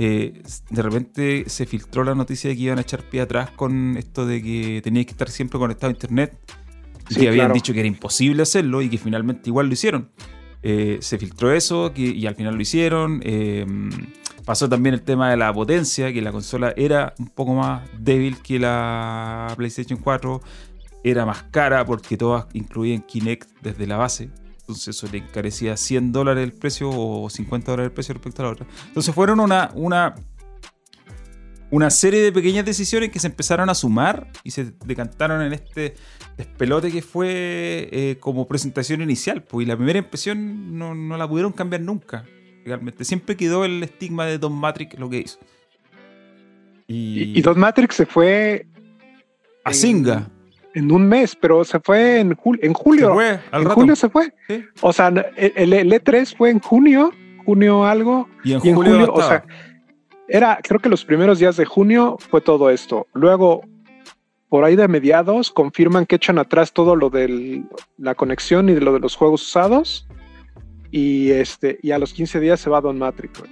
eh, 0.00 0.42
de 0.70 0.82
repente 0.82 1.44
se 1.48 1.66
filtró 1.66 2.04
la 2.04 2.14
noticia 2.14 2.48
de 2.48 2.56
que 2.56 2.62
iban 2.62 2.78
a 2.78 2.82
echar 2.82 3.02
pie 3.02 3.20
atrás 3.20 3.50
con 3.50 3.96
esto 3.96 4.26
de 4.26 4.40
que 4.40 4.80
tenías 4.82 5.06
que 5.06 5.12
estar 5.12 5.28
siempre 5.28 5.58
conectado 5.58 5.88
a 5.88 5.92
internet? 5.92 6.38
y 7.10 7.14
que 7.14 7.28
habían 7.28 7.52
dicho 7.54 7.72
que 7.72 7.80
era 7.80 7.88
imposible 7.88 8.42
hacerlo 8.42 8.82
y 8.82 8.90
que 8.90 8.98
finalmente 8.98 9.48
igual 9.48 9.66
lo 9.66 9.72
hicieron. 9.72 10.10
Eh, 10.62 10.98
se 11.00 11.16
filtró 11.16 11.52
eso 11.52 11.90
y 11.96 12.26
al 12.26 12.34
final 12.34 12.54
lo 12.54 12.60
hicieron. 12.60 13.22
pasó 14.44 14.68
también 14.68 14.94
el 14.94 15.02
tema 15.02 15.30
de 15.30 15.38
la 15.38 15.52
potencia, 15.52 16.12
que 16.12 16.20
la 16.20 16.32
consola 16.32 16.74
era 16.76 17.14
un 17.18 17.28
poco 17.28 17.54
más 17.54 17.82
débil 17.98 18.36
que 18.42 18.58
la 18.58 19.52
PlayStation 19.56 19.98
4. 19.98 20.42
Era 21.02 21.24
más 21.24 21.44
cara 21.44 21.84
porque 21.86 22.18
todas 22.18 22.46
incluían 22.52 23.00
Kinect 23.00 23.48
desde 23.62 23.86
la 23.86 23.96
base. 23.96 24.30
Entonces 24.68 24.94
eso 24.94 25.08
le 25.10 25.18
encarecía 25.18 25.78
100 25.78 26.12
dólares 26.12 26.44
el 26.44 26.52
precio 26.52 26.90
o 26.90 27.30
50 27.30 27.70
dólares 27.70 27.88
el 27.88 27.94
precio 27.94 28.12
respecto 28.12 28.42
a 28.42 28.44
la 28.44 28.52
otra. 28.52 28.66
Entonces 28.88 29.14
fueron 29.14 29.40
una, 29.40 29.70
una, 29.74 30.14
una 31.70 31.88
serie 31.88 32.20
de 32.20 32.30
pequeñas 32.30 32.66
decisiones 32.66 33.10
que 33.10 33.18
se 33.18 33.28
empezaron 33.28 33.70
a 33.70 33.74
sumar 33.74 34.30
y 34.44 34.50
se 34.50 34.74
decantaron 34.84 35.40
en 35.40 35.54
este 35.54 35.94
despelote 36.36 36.92
que 36.92 37.00
fue 37.00 37.88
eh, 37.90 38.16
como 38.20 38.46
presentación 38.46 39.00
inicial. 39.00 39.42
Pues, 39.42 39.64
y 39.64 39.68
la 39.70 39.74
primera 39.74 40.00
impresión 40.00 40.76
no, 40.76 40.94
la 41.16 41.26
pudieron 41.26 41.52
cambiar 41.52 41.80
nunca. 41.80 42.26
Realmente. 42.66 43.06
Siempre 43.06 43.38
quedó 43.38 43.64
el 43.64 43.82
estigma 43.82 44.26
de 44.26 44.36
Don 44.36 44.52
Matrix 44.52 44.98
lo 44.98 45.08
que 45.08 45.20
hizo. 45.20 45.38
Y, 46.86 47.40
Don 47.40 47.58
Matrix 47.58 47.94
se 47.94 48.04
fue... 48.04 48.66
A 49.64 49.72
Singa 49.72 50.30
en 50.74 50.92
un 50.92 51.08
mes, 51.08 51.36
pero 51.36 51.64
se 51.64 51.80
fue 51.80 52.20
en, 52.20 52.36
en 52.62 52.72
julio. 52.74 53.14
fue, 53.14 53.40
en 53.52 53.64
julio 53.64 53.96
se 53.96 54.08
fue. 54.08 54.32
O 54.80 54.92
sea, 54.92 55.08
el, 55.08 55.72
E3 55.72 56.36
fue 56.36 56.50
en 56.50 56.60
junio, 56.60 57.12
junio 57.44 57.84
algo. 57.84 58.28
Y 58.44 58.52
en, 58.52 58.74
julio, 58.74 59.12
o 59.12 59.22
sea, 59.22 59.44
era, 60.28 60.58
creo 60.62 60.80
que 60.80 60.88
los 60.88 61.04
primeros 61.04 61.38
días 61.38 61.56
de 61.56 61.64
junio 61.64 62.16
fue 62.30 62.40
todo 62.40 62.70
esto. 62.70 63.06
Luego, 63.14 63.62
por 64.48 64.64
ahí 64.64 64.76
de 64.76 64.88
mediados, 64.88 65.50
confirman 65.50 66.06
que 66.06 66.16
echan 66.16 66.38
atrás 66.38 66.72
todo 66.72 66.96
lo 66.96 67.10
de 67.10 67.64
la 67.96 68.14
conexión 68.14 68.68
y 68.68 68.74
de 68.74 68.80
lo 68.80 68.92
de 68.92 69.00
los 69.00 69.16
juegos 69.16 69.42
usados. 69.42 70.06
Y 70.90 71.30
este, 71.30 71.78
y 71.82 71.90
a 71.90 71.98
los 71.98 72.12
15 72.12 72.40
días 72.40 72.60
se 72.60 72.70
va 72.70 72.80
Don 72.80 72.98
Matrix. 72.98 73.42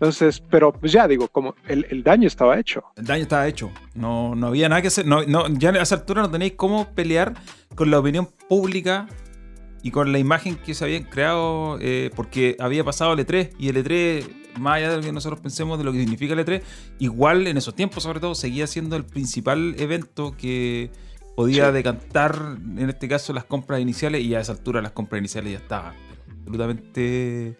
Entonces, 0.00 0.40
pero 0.48 0.72
pues 0.72 0.92
ya 0.92 1.08
digo, 1.08 1.26
como 1.26 1.56
el, 1.66 2.04
daño 2.04 2.28
estaba 2.28 2.58
hecho. 2.58 2.84
El 2.96 3.04
daño 3.04 3.22
estaba 3.22 3.48
hecho. 3.48 3.72
No, 3.94 4.36
no 4.36 4.46
había 4.46 4.68
nada 4.68 4.80
que 4.80 4.88
hacer. 4.88 5.04
No, 5.04 5.24
no, 5.24 5.48
ya 5.48 5.70
a 5.70 5.82
esa 5.82 5.96
altura 5.96 6.22
no 6.22 6.30
tenéis 6.30 6.52
cómo 6.52 6.88
pelear 6.94 7.34
con 7.74 7.90
la 7.90 7.98
opinión 7.98 8.28
pública 8.48 9.08
y 9.82 9.90
con 9.90 10.12
la 10.12 10.20
imagen 10.20 10.54
que 10.54 10.74
se 10.74 10.84
habían 10.84 11.02
creado, 11.02 11.78
eh, 11.80 12.10
porque 12.14 12.56
había 12.60 12.84
pasado 12.84 13.12
el 13.12 13.26
E3 13.26 13.50
y 13.58 13.70
el 13.70 13.84
E3, 13.84 14.58
más 14.60 14.76
allá 14.76 14.90
de 14.90 14.96
lo 14.98 15.02
que 15.02 15.12
nosotros 15.12 15.40
pensemos 15.40 15.78
de 15.78 15.84
lo 15.84 15.92
que 15.92 15.98
significa 15.98 16.34
el 16.34 16.46
E3, 16.46 16.62
igual 17.00 17.48
en 17.48 17.56
esos 17.56 17.74
tiempos, 17.74 18.04
sobre 18.04 18.20
todo, 18.20 18.36
seguía 18.36 18.68
siendo 18.68 18.94
el 18.94 19.04
principal 19.04 19.74
evento 19.78 20.36
que 20.36 20.92
podía 21.34 21.72
decantar, 21.72 22.56
en 22.76 22.88
este 22.88 23.08
caso, 23.08 23.32
las 23.32 23.44
compras 23.44 23.80
iniciales, 23.80 24.22
y 24.22 24.36
a 24.36 24.40
esa 24.40 24.52
altura 24.52 24.80
las 24.80 24.92
compras 24.92 25.18
iniciales 25.18 25.52
ya 25.52 25.58
estaban 25.58 25.94
absolutamente 26.38 27.56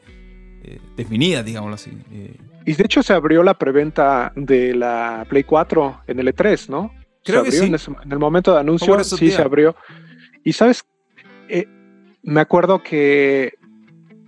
eh, 0.68 0.81
definida, 0.96 1.42
digámoslo 1.42 1.76
así. 1.76 1.90
Eh. 2.12 2.37
Y 2.66 2.74
de 2.74 2.85
hecho 2.85 3.02
se 3.02 3.14
abrió 3.14 3.42
la 3.42 3.54
preventa 3.54 4.33
de 4.37 4.74
la 4.74 5.24
Play 5.28 5.44
4 5.44 6.02
en 6.07 6.18
el 6.20 6.35
E3, 6.35 6.68
¿no? 6.68 6.92
Creo 7.24 7.42
que 7.42 7.52
sí. 7.52 7.64
En, 7.64 8.12
el 8.12 8.18
momento 8.18 8.52
de 8.52 8.61
anuncio, 8.61 9.02
sí 9.02 9.31
se 9.31 9.40
abrió. 9.40 9.74
Y 10.44 10.52
sabes, 10.52 10.85
eh, 11.48 11.66
me 12.22 12.40
acuerdo 12.40 12.83
que 12.83 13.54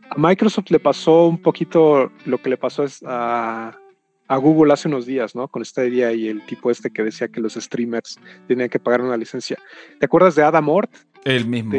a 0.08 0.14
Microsoft 0.16 0.70
le 0.70 0.80
pasó 0.80 1.26
un 1.26 1.42
poquito 1.42 2.10
lo 2.24 2.38
que 2.38 2.48
le 2.48 2.56
pasó 2.56 2.86
a, 3.04 3.78
a 4.26 4.36
Google 4.38 4.72
hace 4.72 4.88
unos 4.88 5.04
días, 5.04 5.34
¿no? 5.34 5.48
Con 5.48 5.60
esta 5.60 5.84
idea 5.84 6.10
y 6.12 6.28
el 6.28 6.44
tipo 6.46 6.70
este 6.70 6.90
que 6.90 7.02
decía 7.02 7.28
que 7.28 7.40
los 7.40 7.54
streamers 7.54 8.18
tenían 8.48 8.70
que 8.70 8.78
pagar 8.78 9.02
una 9.02 9.18
licencia. 9.18 9.58
¿Te 9.98 10.06
acuerdas 10.06 10.34
de 10.34 10.42
Adam 10.42 10.68
Ort? 10.70 10.90
El 11.24 11.46
mismo. 11.46 11.74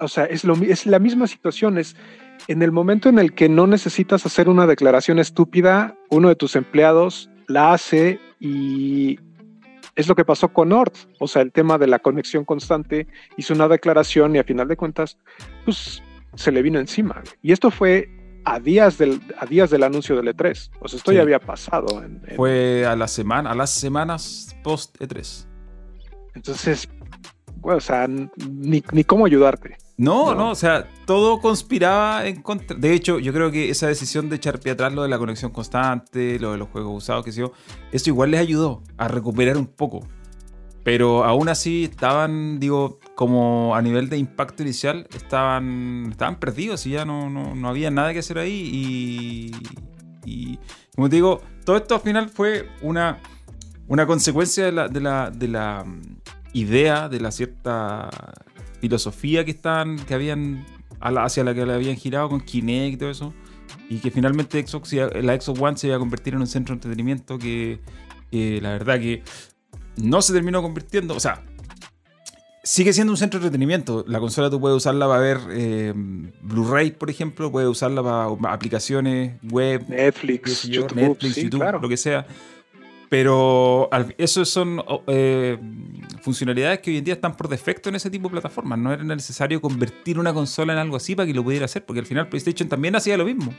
o 0.00 0.08
sea, 0.08 0.24
es, 0.24 0.42
lo, 0.42 0.54
es 0.54 0.86
la 0.86 0.98
misma 0.98 1.28
situación. 1.28 1.78
Es, 1.78 1.94
en 2.48 2.62
el 2.62 2.72
momento 2.72 3.08
en 3.08 3.18
el 3.18 3.34
que 3.34 3.48
no 3.48 3.66
necesitas 3.66 4.26
hacer 4.26 4.48
una 4.48 4.66
declaración 4.66 5.18
estúpida, 5.18 5.96
uno 6.10 6.28
de 6.28 6.36
tus 6.36 6.56
empleados 6.56 7.30
la 7.46 7.72
hace 7.72 8.20
y 8.38 9.18
es 9.96 10.08
lo 10.08 10.14
que 10.14 10.24
pasó 10.24 10.48
con 10.48 10.70
Nord. 10.70 10.92
O 11.18 11.28
sea, 11.28 11.42
el 11.42 11.52
tema 11.52 11.78
de 11.78 11.86
la 11.86 11.98
conexión 11.98 12.44
constante 12.44 13.06
hizo 13.36 13.54
una 13.54 13.68
declaración 13.68 14.34
y 14.34 14.38
a 14.38 14.44
final 14.44 14.68
de 14.68 14.76
cuentas, 14.76 15.18
pues 15.64 16.02
se 16.34 16.52
le 16.52 16.62
vino 16.62 16.78
encima. 16.78 17.22
Y 17.42 17.52
esto 17.52 17.70
fue 17.70 18.08
a 18.44 18.58
días 18.58 18.98
del, 18.98 19.20
a 19.38 19.46
días 19.46 19.70
del 19.70 19.82
anuncio 19.82 20.16
del 20.16 20.34
E3. 20.34 20.70
O 20.80 20.88
sea, 20.88 20.96
esto 20.96 21.12
ya 21.12 21.22
había 21.22 21.38
pasado. 21.38 22.02
Fue 22.36 22.86
a 22.86 22.96
la 22.96 23.08
semana, 23.08 23.50
a 23.50 23.54
las 23.54 23.70
semanas 23.70 24.56
post 24.62 24.96
E3. 25.00 25.46
Entonces, 26.34 26.88
bueno, 27.56 27.78
o 27.78 27.80
sea, 27.80 28.06
ni, 28.08 28.82
ni 28.92 29.04
cómo 29.04 29.26
ayudarte. 29.26 29.76
No, 30.00 30.34
no, 30.34 30.52
o 30.52 30.54
sea, 30.54 30.88
todo 31.04 31.40
conspiraba 31.40 32.26
en 32.26 32.40
contra. 32.40 32.74
De 32.74 32.94
hecho, 32.94 33.18
yo 33.18 33.34
creo 33.34 33.50
que 33.50 33.68
esa 33.68 33.86
decisión 33.86 34.30
de 34.30 34.36
echar 34.36 34.58
pie 34.58 34.72
atrás 34.72 34.94
lo 34.94 35.02
de 35.02 35.10
la 35.10 35.18
conexión 35.18 35.50
constante, 35.50 36.38
lo 36.38 36.52
de 36.52 36.56
los 36.56 36.70
juegos 36.70 37.02
usados, 37.02 37.22
que 37.22 37.32
sé 37.32 37.40
yo, 37.40 37.52
eso 37.92 38.08
igual 38.08 38.30
les 38.30 38.40
ayudó 38.40 38.82
a 38.96 39.08
recuperar 39.08 39.58
un 39.58 39.66
poco. 39.66 40.00
Pero 40.84 41.24
aún 41.24 41.50
así 41.50 41.84
estaban, 41.84 42.58
digo, 42.58 42.98
como 43.14 43.76
a 43.76 43.82
nivel 43.82 44.08
de 44.08 44.16
impacto 44.16 44.62
inicial, 44.62 45.06
estaban, 45.14 46.06
estaban 46.10 46.40
perdidos 46.40 46.86
y 46.86 46.92
ya 46.92 47.04
no, 47.04 47.28
no, 47.28 47.68
había 47.68 47.90
nada 47.90 48.14
que 48.14 48.20
hacer 48.20 48.38
ahí. 48.38 48.70
Y, 48.72 49.52
y, 50.24 50.58
como 50.94 51.10
te 51.10 51.16
digo, 51.16 51.42
todo 51.66 51.76
esto 51.76 51.96
al 51.96 52.00
final 52.00 52.30
fue 52.30 52.70
una, 52.80 53.18
una 53.86 54.06
consecuencia 54.06 54.64
de 54.64 54.72
la, 54.72 54.88
de 54.88 55.00
la, 55.00 55.30
de 55.30 55.48
la 55.48 55.84
mm, 55.84 56.00
idea, 56.54 57.10
de 57.10 57.20
la 57.20 57.30
cierta 57.30 58.08
filosofía 58.80 59.44
que 59.44 59.50
estaban, 59.50 59.96
que 59.96 60.14
habían 60.14 60.64
hacia 61.00 61.44
la 61.44 61.54
que 61.54 61.64
le 61.64 61.72
habían 61.72 61.96
girado 61.96 62.28
con 62.28 62.40
Kinect 62.40 62.94
y 62.94 62.96
todo 62.96 63.10
eso. 63.10 63.34
y 63.88 63.98
que 63.98 64.10
finalmente 64.10 64.64
Xbox, 64.64 64.92
la 64.92 65.40
Xbox 65.40 65.60
One 65.60 65.76
se 65.76 65.86
iba 65.88 65.96
a 65.96 65.98
convertir 65.98 66.34
en 66.34 66.40
un 66.40 66.46
centro 66.46 66.74
de 66.74 66.76
entretenimiento 66.76 67.38
que, 67.38 67.80
la 68.30 68.70
verdad 68.70 69.00
que 69.00 69.22
no 69.96 70.22
se 70.22 70.32
terminó 70.32 70.62
convirtiendo. 70.62 71.14
O 71.14 71.20
sea, 71.20 71.42
sigue 72.62 72.92
siendo 72.92 73.12
un 73.12 73.16
centro 73.16 73.40
de 73.40 73.46
entretenimiento. 73.46 74.04
La 74.06 74.20
consola 74.20 74.50
tú 74.50 74.60
puedes 74.60 74.76
usarla 74.76 75.06
para 75.06 75.20
ver 75.20 75.38
eh, 75.50 75.92
Blu-ray, 76.42 76.92
por 76.92 77.10
ejemplo, 77.10 77.50
puedes 77.50 77.68
usarla 77.68 78.02
para 78.02 78.52
aplicaciones 78.52 79.40
web, 79.42 79.84
Netflix, 79.88 80.64
YouTube, 80.64 80.94
Netflix, 80.94 81.36
YouTube 81.36 81.80
lo 81.80 81.88
que 81.88 81.96
sea. 81.96 82.26
Pero 83.10 83.90
eso 84.18 84.44
son 84.44 84.80
eh, 85.08 85.58
funcionalidades 86.22 86.78
que 86.78 86.92
hoy 86.92 86.98
en 86.98 87.04
día 87.04 87.14
están 87.14 87.36
por 87.36 87.48
defecto 87.48 87.88
en 87.88 87.96
ese 87.96 88.08
tipo 88.08 88.28
de 88.28 88.34
plataformas. 88.34 88.78
No 88.78 88.92
era 88.92 89.02
necesario 89.02 89.60
convertir 89.60 90.16
una 90.16 90.32
consola 90.32 90.74
en 90.74 90.78
algo 90.78 90.96
así 90.96 91.16
para 91.16 91.26
que 91.26 91.34
lo 91.34 91.42
pudiera 91.42 91.64
hacer, 91.64 91.84
porque 91.84 91.98
al 91.98 92.06
final 92.06 92.28
PlayStation 92.28 92.68
también 92.68 92.94
hacía 92.94 93.16
lo 93.16 93.24
mismo. 93.24 93.52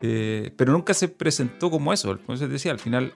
Eh, 0.00 0.52
pero 0.58 0.72
nunca 0.74 0.92
se 0.92 1.08
presentó 1.08 1.70
como 1.70 1.90
eso. 1.90 2.18
Se 2.36 2.48
decía, 2.48 2.70
al 2.70 2.78
final, 2.78 3.14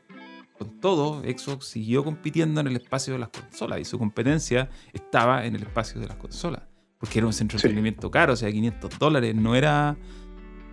con 0.59 0.81
todo, 0.81 1.21
Xbox 1.21 1.67
siguió 1.67 2.05
compitiendo 2.05 2.63
en 2.63 2.67
el 2.67 2.77
espacio 2.77 3.13
de 3.13 3.19
las 3.19 3.29
consolas 3.29 3.81
y 3.81 3.85
su 3.85 3.99
competencia 3.99 4.71
estaba 4.95 5.45
en 5.45 5.57
el 5.57 5.65
espacio 5.65 6.01
de 6.01 6.09
las 6.09 6.17
consolas. 6.17 6.63
Porque 6.97 7.19
era 7.19 7.27
un 7.27 7.35
centro 7.35 7.59
de 7.59 7.59
entretenimiento 7.59 8.11
caro, 8.11 8.33
o 8.33 8.37
sea, 8.37 8.51
500 8.51 8.99
dólares. 8.99 9.35
No 9.35 9.55
era, 9.55 9.95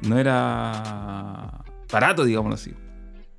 no 0.03 0.17
era 0.17 1.61
barato, 1.91 2.23
digámoslo 2.23 2.55
así 2.55 2.73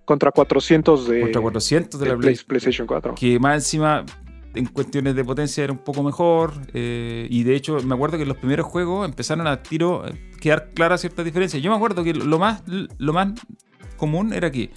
contra 0.08 0.32
400 0.32 1.06
de, 1.06 1.20
contra 1.20 1.42
400 1.42 2.00
de, 2.00 2.06
la 2.08 2.16
PlayStation 2.16 2.86
4. 2.86 3.14
Que 3.14 3.38
más 3.38 3.56
encima, 3.56 4.06
en 4.54 4.64
cuestiones 4.64 5.14
de 5.14 5.22
potencia, 5.22 5.62
era 5.62 5.70
un 5.74 5.80
poco 5.80 6.02
mejor. 6.02 6.54
Eh, 6.72 7.26
y 7.28 7.42
de 7.42 7.54
hecho, 7.54 7.78
me 7.84 7.94
acuerdo 7.94 8.16
que 8.16 8.24
los 8.24 8.38
primeros 8.38 8.64
juegos 8.64 9.06
empezaron 9.06 9.46
a 9.46 9.62
tiro 9.62 10.06
quedar 10.40 10.70
clara 10.72 10.96
cierta 10.96 11.22
diferencia. 11.22 11.60
Yo 11.60 11.70
me 11.70 11.76
acuerdo 11.76 12.02
que 12.04 12.14
lo 12.14 12.38
más, 12.38 12.62
lo 12.66 13.12
más 13.12 13.34
común 13.98 14.32
era 14.32 14.50
que 14.50 14.70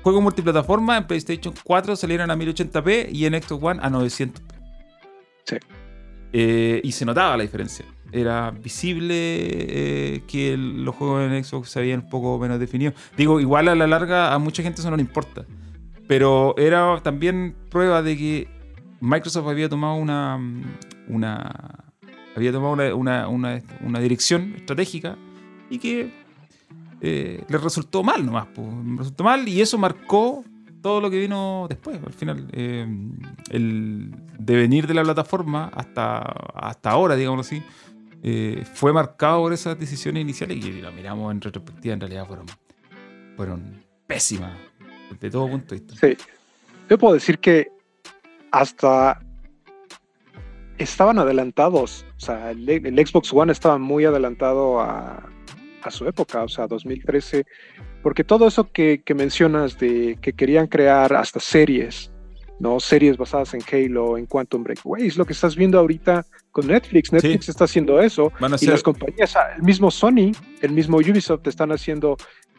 juegos 0.00 0.22
multiplataforma 0.22 0.96
en 0.96 1.06
PlayStation 1.06 1.52
4 1.62 1.94
salieran 1.94 2.30
a 2.30 2.34
1080p 2.34 3.10
y 3.12 3.26
en 3.26 3.34
Xbox 3.34 3.62
One 3.62 3.80
a 3.82 3.90
900p. 3.90 4.40
Sí. 5.44 5.56
Eh, 6.32 6.80
y 6.82 6.92
se 6.92 7.04
notaba 7.04 7.36
la 7.36 7.42
diferencia 7.42 7.84
era 8.12 8.50
visible 8.50 9.14
eh, 9.14 10.22
que 10.26 10.56
los 10.56 10.94
juegos 10.94 11.30
en 11.30 11.44
Xbox 11.44 11.70
se 11.70 11.78
habían 11.78 12.00
un 12.00 12.08
poco 12.08 12.38
menos 12.38 12.58
definidos. 12.60 12.94
Digo, 13.16 13.40
igual 13.40 13.68
a 13.68 13.74
la 13.74 13.86
larga 13.86 14.32
a 14.32 14.38
mucha 14.38 14.62
gente 14.62 14.80
eso 14.80 14.90
no 14.90 14.96
le 14.96 15.02
importa. 15.02 15.44
Pero 16.06 16.54
era 16.56 17.00
también 17.02 17.56
prueba 17.70 18.02
de 18.02 18.16
que 18.16 18.48
Microsoft 19.00 19.48
había 19.48 19.68
tomado 19.68 19.94
una. 19.94 20.38
una 21.08 21.84
había 22.36 22.52
tomado 22.52 22.96
una, 22.96 23.28
una, 23.28 24.00
dirección 24.00 24.54
estratégica 24.56 25.16
y 25.70 25.78
que 25.78 26.12
eh, 27.00 27.42
le 27.48 27.58
resultó 27.58 28.02
mal 28.02 28.24
nomás. 28.24 28.48
resultó 28.98 29.24
mal 29.24 29.48
y 29.48 29.62
eso 29.62 29.78
marcó 29.78 30.44
todo 30.82 31.00
lo 31.00 31.10
que 31.10 31.18
vino 31.18 31.66
después. 31.68 31.98
Al 32.04 32.12
final, 32.12 32.46
eh, 32.52 32.86
el 33.50 34.14
devenir 34.38 34.86
de 34.86 34.94
la 34.94 35.02
plataforma 35.02 35.70
hasta, 35.74 36.18
hasta 36.18 36.90
ahora, 36.90 37.16
digamos 37.16 37.46
así, 37.46 37.62
eh, 38.28 38.64
fue 38.74 38.92
marcado 38.92 39.42
por 39.42 39.52
esas 39.52 39.78
decisiones 39.78 40.20
iniciales 40.20 40.56
y 40.56 40.80
lo 40.80 40.90
miramos 40.90 41.30
en 41.30 41.40
retrospectiva, 41.40 41.94
en 41.94 42.00
realidad 42.00 42.26
fueron, 42.26 42.46
fueron 43.36 43.84
pésimas 44.08 44.58
desde 45.12 45.30
todo 45.30 45.48
punto 45.48 45.76
de 45.76 45.80
vista. 45.80 45.94
Sí, 46.04 46.16
yo 46.90 46.98
puedo 46.98 47.14
decir 47.14 47.38
que 47.38 47.68
hasta 48.50 49.20
estaban 50.76 51.20
adelantados, 51.20 52.04
o 52.16 52.20
sea, 52.20 52.50
el, 52.50 52.66
Xbox 53.06 53.32
One 53.32 53.52
estaba 53.52 53.78
muy 53.78 54.04
adelantado 54.04 54.80
a, 54.80 55.24
a, 55.84 55.90
su 55.92 56.08
época, 56.08 56.42
o 56.42 56.48
sea, 56.48 56.66
2013, 56.66 57.46
porque 58.02 58.24
todo 58.24 58.48
eso 58.48 58.72
que 58.72 59.04
mencionas 59.14 59.78
de 59.78 60.18
que 60.20 60.32
querían 60.32 60.66
crear 60.66 61.14
hasta 61.14 61.38
series, 61.38 62.10
¿no? 62.58 62.80
Series 62.80 63.16
basadas 63.16 63.54
en 63.54 63.60
Halo, 63.70 64.18
en 64.18 64.26
Quantum 64.26 64.62
Break. 64.62 64.82
Güey, 64.82 65.06
es 65.06 65.16
lo 65.16 65.24
que 65.24 65.32
estás 65.32 65.56
viendo 65.56 65.78
ahorita 65.78 66.24
con 66.50 66.66
Netflix. 66.66 67.12
Netflix 67.12 67.48
está 67.48 67.64
haciendo 67.64 68.00
eso. 68.00 68.32
Y 68.60 68.66
las 68.66 68.82
compañías, 68.82 69.36
ah, 69.36 69.54
el 69.56 69.62
mismo 69.62 69.90
Sony, 69.90 70.32
el 70.62 70.72
mismo 70.72 70.96
Ubisoft 70.98 71.46
están 71.46 71.72
haciendo 71.72 72.16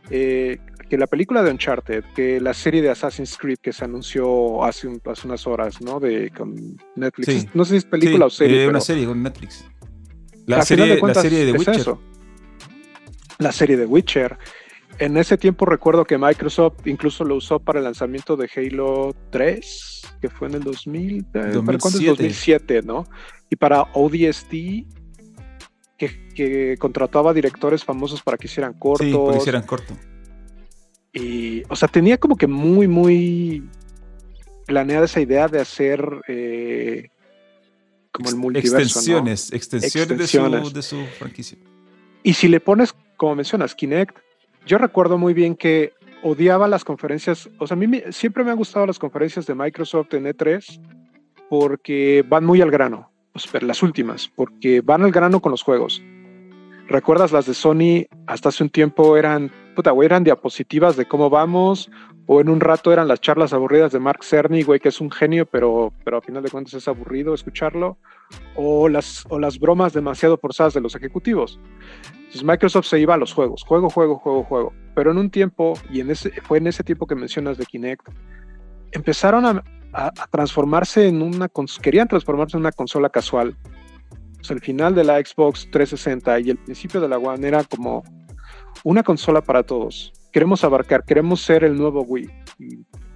eh, 0.10 0.58
que 0.90 0.98
la 0.98 1.08
película 1.08 1.44
de 1.44 1.52
Uncharted, 1.52 2.04
que 2.16 2.40
la 2.40 2.54
serie 2.54 2.82
de 2.82 2.90
Assassin's 2.90 3.38
Creed 3.38 3.58
que 3.62 3.74
se 3.74 3.86
anunció 3.86 4.64
hace, 4.64 4.88
unas 4.88 5.48
horas, 5.48 5.82
¿no? 5.82 6.00
De, 6.00 6.32
con 6.32 6.78
Netflix. 6.96 7.54
No 7.54 7.66
sé 7.66 7.72
si 7.72 7.78
es 7.78 7.86
película 7.86 8.28
o 8.28 8.30
serie. 8.30 8.64
Eh, 8.64 8.68
una 8.68 8.82
serie 8.82 9.06
con 9.06 9.22
Netflix. 9.22 9.66
La, 10.46 10.62
serie, 10.62 11.00
la 11.02 11.14
serie 11.14 11.46
de 11.46 11.52
Witcher. 11.52 11.96
La 13.40 13.52
serie 13.52 13.78
de 13.78 13.86
Witcher 13.86 14.38
en 15.00 15.18
ese 15.18 15.38
tiempo 15.38 15.66
recuerdo 15.66 16.06
que 16.06 16.18
Microsoft 16.18 16.86
incluso 16.86 17.24
lo 17.24 17.36
usó 17.36 17.60
para 17.60 17.80
el 17.80 17.86
lanzamiento 17.86 18.36
de 18.36 18.50
Halo 18.56 19.16
3, 19.32 20.02
que 20.22 20.30
fue 20.30 20.48
en 20.48 20.56
el 20.56 20.64
2000, 20.64 21.26
2007. 21.32 22.82
¿no? 22.84 23.06
Y 23.50 23.56
para 23.56 23.84
ODST, 23.94 24.52
que, 25.98 26.76
contrataba 26.80 27.34
directores 27.34 27.84
famosos 27.84 28.22
para 28.22 28.38
que 28.38 28.48
hicieran 28.48 28.74
cortos. 28.74 29.08
Sí, 29.08 29.14
para 29.14 29.32
que 29.34 29.38
hicieran 29.38 29.64
corto. 29.64 29.94
Y, 31.14 31.64
o 31.70 31.76
sea, 31.76 31.88
tenía 31.88 32.18
como 32.18 32.36
que 32.36 32.48
muy, 32.48 32.88
muy 32.88 33.68
planeada 34.66 35.06
esa 35.06 35.22
idea 35.22 35.48
de 35.48 35.60
hacer 35.60 36.22
eh, 36.28 37.10
como 38.12 38.30
el 38.30 38.36
multiverso. 38.36 38.78
Extensiones, 38.78 39.52
extensiones, 39.52 40.18
De, 40.18 40.28
su, 40.28 40.74
de 40.74 40.82
su 40.82 41.06
franquicia. 41.18 41.58
Y 42.24 42.34
si 42.34 42.48
le 42.48 42.60
pones, 42.60 42.94
como 43.16 43.36
mencionas, 43.36 43.74
Kinect, 43.74 44.18
yo 44.68 44.78
recuerdo 44.78 45.18
muy 45.18 45.34
bien 45.34 45.56
que 45.56 45.94
odiaba 46.22 46.68
las 46.68 46.84
conferencias, 46.84 47.50
o 47.58 47.66
sea, 47.66 47.76
a 47.76 47.80
mí 47.80 48.02
siempre 48.12 48.44
me 48.44 48.52
han 48.52 48.58
gustado 48.58 48.86
las 48.86 49.00
conferencias 49.00 49.46
de 49.46 49.56
Microsoft 49.56 50.14
en 50.14 50.26
E3 50.26 50.80
porque 51.50 52.26
van 52.28 52.46
muy 52.46 52.62
al 52.62 52.70
grano, 52.70 53.10
las 53.62 53.82
últimas, 53.82 54.30
porque 54.36 54.82
van 54.82 55.04
al 55.04 55.12
grano 55.12 55.40
con 55.40 55.52
los 55.52 55.64
juegos. 55.64 56.04
¿Recuerdas 56.88 57.32
las 57.32 57.46
de 57.46 57.54
Sony? 57.54 58.06
Hasta 58.28 58.50
hace 58.50 58.64
un 58.64 58.70
tiempo 58.70 59.18
eran, 59.18 59.52
puta, 59.76 59.92
güey, 59.92 60.06
eran 60.06 60.24
diapositivas 60.24 60.98
de 60.98 61.06
cómo 61.06 61.30
vamos, 61.30 61.90
o 62.26 62.42
en 62.42 62.50
un 62.50 62.60
rato 62.60 62.92
eran 62.92 63.08
las 63.08 63.22
charlas 63.22 63.54
aburridas 63.54 63.92
de 63.94 64.00
Mark 64.00 64.24
Cerny, 64.24 64.64
güey, 64.64 64.80
que 64.80 64.90
es 64.90 65.00
un 65.00 65.12
genio, 65.12 65.46
pero, 65.46 65.94
pero 66.04 66.18
a 66.18 66.22
final 66.22 66.44
de 66.44 66.50
cuentas 66.50 66.74
es 66.74 66.88
aburrido 66.88 67.34
escucharlo, 67.34 67.98
o 68.56 68.90
las, 68.90 69.26
o 69.30 69.40
las 69.40 69.60
bromas 69.60 69.94
demasiado 69.94 70.38
forzadas 70.38 70.74
de 70.74 70.82
los 70.82 70.96
ejecutivos. 70.96 71.60
Entonces 72.12 72.44
Microsoft 72.44 72.88
se 72.88 73.00
iba 73.00 73.14
a 73.14 73.18
los 73.18 73.34
juegos, 73.34 73.64
juego, 73.64 73.90
juego, 73.90 74.18
juego, 74.18 74.44
juego. 74.44 74.74
Pero 74.96 75.12
en 75.12 75.18
un 75.18 75.30
tiempo, 75.30 75.74
y 75.90 76.02
en 76.02 76.12
ese, 76.12 76.32
fue 76.42 76.58
en 76.58 76.68
ese 76.68 76.84
tiempo 76.84 77.08
que 77.08 77.16
mencionas 77.16 77.58
de 77.58 77.66
Kinect, 77.66 78.08
empezaron 78.92 79.46
a, 79.46 79.64
transformarse 80.30 81.08
en 81.08 81.22
una, 81.22 81.50
querían 81.82 82.08
transformarse 82.08 82.58
en 82.58 82.62
una 82.62 82.72
consola 82.72 83.10
casual. 83.10 83.56
El 84.50 84.60
final 84.62 84.96
de 84.96 85.04
la 85.04 85.18
Xbox 85.18 85.70
360 85.72 86.40
y 86.42 86.50
el 86.52 86.58
principio 86.58 87.02
de 87.02 87.10
la 87.10 87.18
One 87.18 87.48
era 87.48 87.64
como 87.64 88.04
una 88.84 89.04
consola 89.04 89.42
para 89.42 89.64
todos. 89.64 90.14
Queremos 90.32 90.64
abarcar, 90.64 91.04
queremos 91.04 91.42
ser 91.42 91.64
el 91.64 91.76
nuevo 91.76 92.02
Wii. 92.04 92.30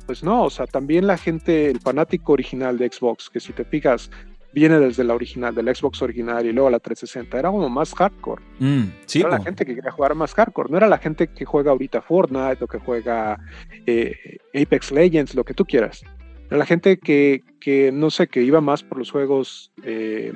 Pues 0.06 0.24
no, 0.24 0.44
o 0.44 0.50
sea, 0.50 0.66
también 0.66 1.08
la 1.08 1.18
gente, 1.18 1.70
el 1.70 1.80
fanático 1.80 2.34
original 2.34 2.78
de 2.78 2.90
Xbox, 2.90 3.30
que 3.30 3.40
si 3.40 3.54
te 3.54 3.64
fijas, 3.64 4.10
viene 4.54 4.80
desde 4.80 5.04
la 5.04 5.14
original, 5.14 5.56
del 5.56 5.74
Xbox 5.74 6.02
original 6.02 6.46
y 6.46 6.52
luego 6.52 6.70
la 6.70 6.80
360. 6.80 7.38
Era 7.40 7.50
como 7.50 7.70
más 7.70 7.94
hardcore. 7.94 8.42
Mm, 8.60 8.84
era 9.16 9.30
la 9.30 9.42
gente 9.42 9.66
que 9.66 9.76
quería 9.76 9.92
jugar 9.92 10.16
más 10.16 10.34
hardcore. 10.34 10.70
No 10.70 10.78
era 10.78 10.88
la 10.88 10.98
gente 10.98 11.28
que 11.28 11.46
juega 11.46 11.72
ahorita 11.72 12.02
Fortnite 12.02 12.64
o 12.64 12.68
que 12.68 12.80
juega 12.80 13.40
eh, 13.86 14.38
Apex 14.54 14.92
Legends, 14.92 15.36
lo 15.36 15.44
que 15.44 15.54
tú 15.54 15.66
quieras. 15.66 16.04
Era 16.48 16.58
la 16.58 16.66
gente 16.66 16.98
que, 16.98 17.44
que 17.60 17.92
no 17.92 18.10
sé, 18.10 18.28
que 18.28 18.42
iba 18.42 18.60
más 18.60 18.84
por 18.84 18.98
los 18.98 19.12
juegos 19.12 19.72
eh, 19.84 20.34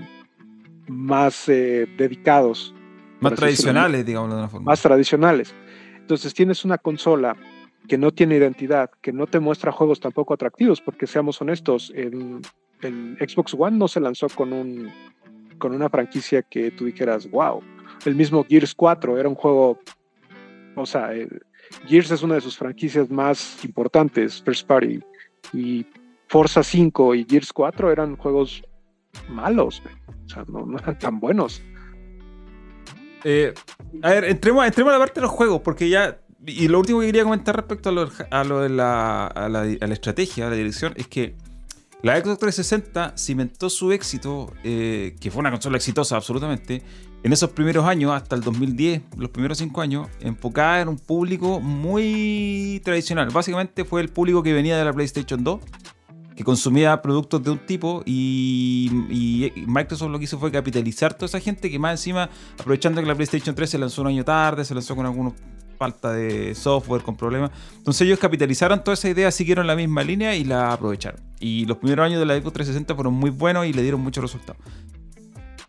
más 0.88 1.49
eh, 1.49 1.88
dedicados. 1.97 2.73
Más 3.19 3.34
tradicionales, 3.34 4.06
digamos 4.06 4.30
de 4.30 4.38
una 4.38 4.49
forma. 4.49 4.65
Más 4.65 4.82
tradicionales. 4.82 5.54
Entonces 5.97 6.34
tienes 6.34 6.63
una 6.63 6.78
consola 6.78 7.36
que 7.88 7.97
no 7.97 8.12
tiene 8.12 8.36
identidad, 8.36 8.89
que 9.01 9.12
no 9.12 9.28
te 9.28 9.39
muestra 9.39 9.71
juegos 9.71 9.99
tampoco 9.99 10.34
atractivos, 10.34 10.82
porque 10.82 11.08
seamos 11.08 11.41
honestos, 11.41 11.91
en, 11.95 12.41
el 12.86 13.17
Xbox 13.19 13.56
One 13.58 13.78
no 13.78 13.88
se 13.88 14.00
lanzó 14.00 14.28
con 14.30 14.54
un 14.54 14.91
con 15.58 15.74
una 15.74 15.89
franquicia 15.89 16.41
que 16.41 16.71
tú 16.71 16.86
dijeras, 16.86 17.30
wow. 17.30 17.62
El 18.06 18.15
mismo 18.15 18.45
Gears 18.48 18.76
4 18.76 19.17
era 19.17 19.30
un 19.30 19.36
juego, 19.36 19.80
o 20.76 20.86
sea, 20.86 21.12
Gears 21.88 22.12
es 22.12 22.24
una 22.24 22.36
de 22.36 22.41
sus 22.41 22.58
franquicias 22.58 23.10
más 23.10 23.63
importantes, 23.63 24.41
First 24.43 24.67
Party, 24.67 25.00
y 25.54 25.86
Forza 26.28 26.62
5 26.62 27.15
y 27.15 27.26
Gears 27.30 27.54
4 27.54 27.91
eran 27.91 28.17
juegos 28.17 28.63
malos, 29.30 29.82
o 30.26 30.30
sea, 30.30 30.43
no, 30.48 30.78
eran 30.78 31.00
tan 31.00 31.19
buenos. 31.19 31.62
Eh, 33.24 33.54
a 34.04 34.10
ver, 34.10 34.26
entremos, 34.26 34.65
entremos 34.65 34.91
a 34.91 34.98
la 34.98 35.00
parte 35.00 35.19
de 35.19 35.26
los 35.26 35.32
juegos, 35.32 35.62
porque 35.62 35.89
ya 35.89 36.19
y 36.48 36.67
lo 36.67 36.80
último 36.80 37.00
que 37.00 37.08
quería 37.08 37.24
comentar 37.24 37.56
respecto 37.56 37.89
a 37.89 37.91
lo, 37.91 38.10
a 38.30 38.43
lo 38.43 38.62
de 38.62 38.69
la, 38.69 39.32
la, 39.36 39.62
a 39.62 39.88
la, 39.88 39.93
estrategia, 39.93 40.45
a 40.45 40.50
la 40.52 40.56
dirección, 40.56 40.93
es 40.95 41.08
que 41.08 41.36
La 42.01 42.15
Xbox 42.17 42.39
360 42.39 43.13
cimentó 43.17 43.69
su 43.69 43.91
éxito, 43.91 44.53
eh, 44.63 45.15
que 45.19 45.31
fue 45.31 45.39
una 45.39 45.51
consola 45.51 45.77
exitosa 45.77 46.15
absolutamente, 46.15 46.84
en 47.23 47.34
esos 47.34 47.49
primeros 47.49 47.86
años, 47.86 48.12
hasta 48.12 48.36
el 48.36 48.43
2010, 48.43 49.01
los 49.17 49.31
primeros 49.31 49.58
cinco 49.58 49.81
años, 49.81 50.08
enfocada 50.19 50.81
en 50.81 50.89
un 50.89 50.97
público 50.97 51.60
muy 51.60 52.79
tradicional. 52.86 53.29
Básicamente 53.31 53.84
fue 53.84 54.01
el 54.01 54.10
público 54.10 54.43
que 54.43 54.53
venía 54.53 54.77
de 54.77 54.86
la 54.86 54.93
PlayStation 54.93 55.43
2, 55.43 55.60
que 56.36 56.43
consumía 56.43 57.01
productos 57.01 57.41
de 57.41 57.49
un 57.49 57.60
tipo 57.65 58.03
y, 58.05 59.51
Microsoft 59.65 60.12
lo 60.12 60.19
que 60.19 60.25
hizo 60.25 60.38
fue 60.38 60.51
capitalizar 60.51 61.13
toda 61.13 61.25
esa 61.25 61.39
gente 61.39 61.71
que 61.71 61.79
más 61.79 61.93
encima, 61.93 62.29
aprovechando 62.60 63.01
que 63.01 63.08
la 63.08 63.15
PlayStation 63.15 63.55
3 63.55 63.69
se 63.69 63.77
lanzó 63.79 64.01
un 64.01 64.10
año 64.10 64.23
tarde, 64.23 64.63
se 64.65 64.75
lanzó 64.75 64.95
con 64.95 65.05
algunos 65.05 65.34
falta 65.77 66.13
de 66.13 66.55
software, 66.55 67.01
con 67.03 67.15
problemas. 67.15 67.51
Entonces 67.77 68.01
ellos 68.01 68.19
capitalizaron 68.19 68.83
toda 68.83 68.93
esa 68.93 69.09
idea, 69.09 69.31
siguieron 69.31 69.67
la 69.67 69.75
misma 69.75 70.03
línea 70.03 70.35
y 70.35 70.43
la 70.43 70.73
aprovecharon. 70.73 71.21
Y 71.39 71.65
los 71.65 71.77
primeros 71.77 72.05
años 72.05 72.19
de 72.19 72.25
la 72.25 72.35
Xbox 72.35 72.53
360 72.53 72.95
fueron 72.95 73.13
muy 73.13 73.29
buenos 73.29 73.65
y 73.65 73.73
le 73.73 73.81
dieron 73.81 74.01
muchos 74.01 74.23
resultados. 74.23 74.61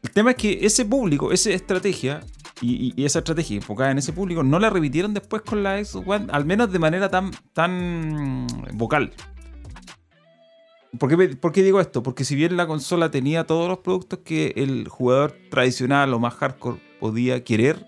El 0.02 0.10
tema 0.10 0.30
es 0.30 0.36
que 0.36 0.58
ese 0.62 0.84
público, 0.84 1.32
esa 1.32 1.50
estrategia 1.50 2.20
y, 2.60 3.04
esa 3.04 3.18
estrategia 3.18 3.56
enfocada 3.56 3.90
en 3.90 3.98
ese 3.98 4.12
público 4.12 4.42
no 4.42 4.58
la 4.58 4.70
repitieron 4.70 5.12
después 5.12 5.42
con 5.42 5.62
la 5.62 5.84
Xbox 5.84 6.08
One, 6.08 6.26
al 6.30 6.44
menos 6.44 6.72
de 6.72 6.78
manera 6.78 7.10
tan, 7.10 7.30
tan 7.52 8.46
vocal. 8.74 9.12
¿Por 10.98 11.10
qué, 11.10 11.36
¿Por 11.36 11.52
qué, 11.52 11.62
digo 11.62 11.80
esto? 11.80 12.02
Porque 12.02 12.24
si 12.24 12.34
bien 12.34 12.56
la 12.56 12.66
consola 12.66 13.10
tenía 13.10 13.44
todos 13.44 13.68
los 13.68 13.78
productos 13.78 14.20
que 14.20 14.54
el 14.56 14.88
jugador 14.88 15.36
tradicional 15.50 16.14
o 16.14 16.18
más 16.18 16.34
hardcore 16.34 16.80
podía 17.00 17.44
querer, 17.44 17.84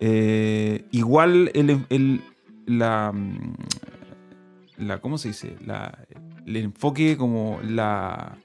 eh, 0.00 0.84
igual 0.90 1.50
el, 1.54 2.22
la, 2.66 3.12
mm, 3.12 3.54
la. 4.78 5.00
¿Cómo 5.00 5.18
se 5.18 5.28
dice? 5.28 5.56
La, 5.64 6.06
el 6.46 6.56
enfoque 6.56 7.16
como 7.16 7.60
la. 7.62 8.38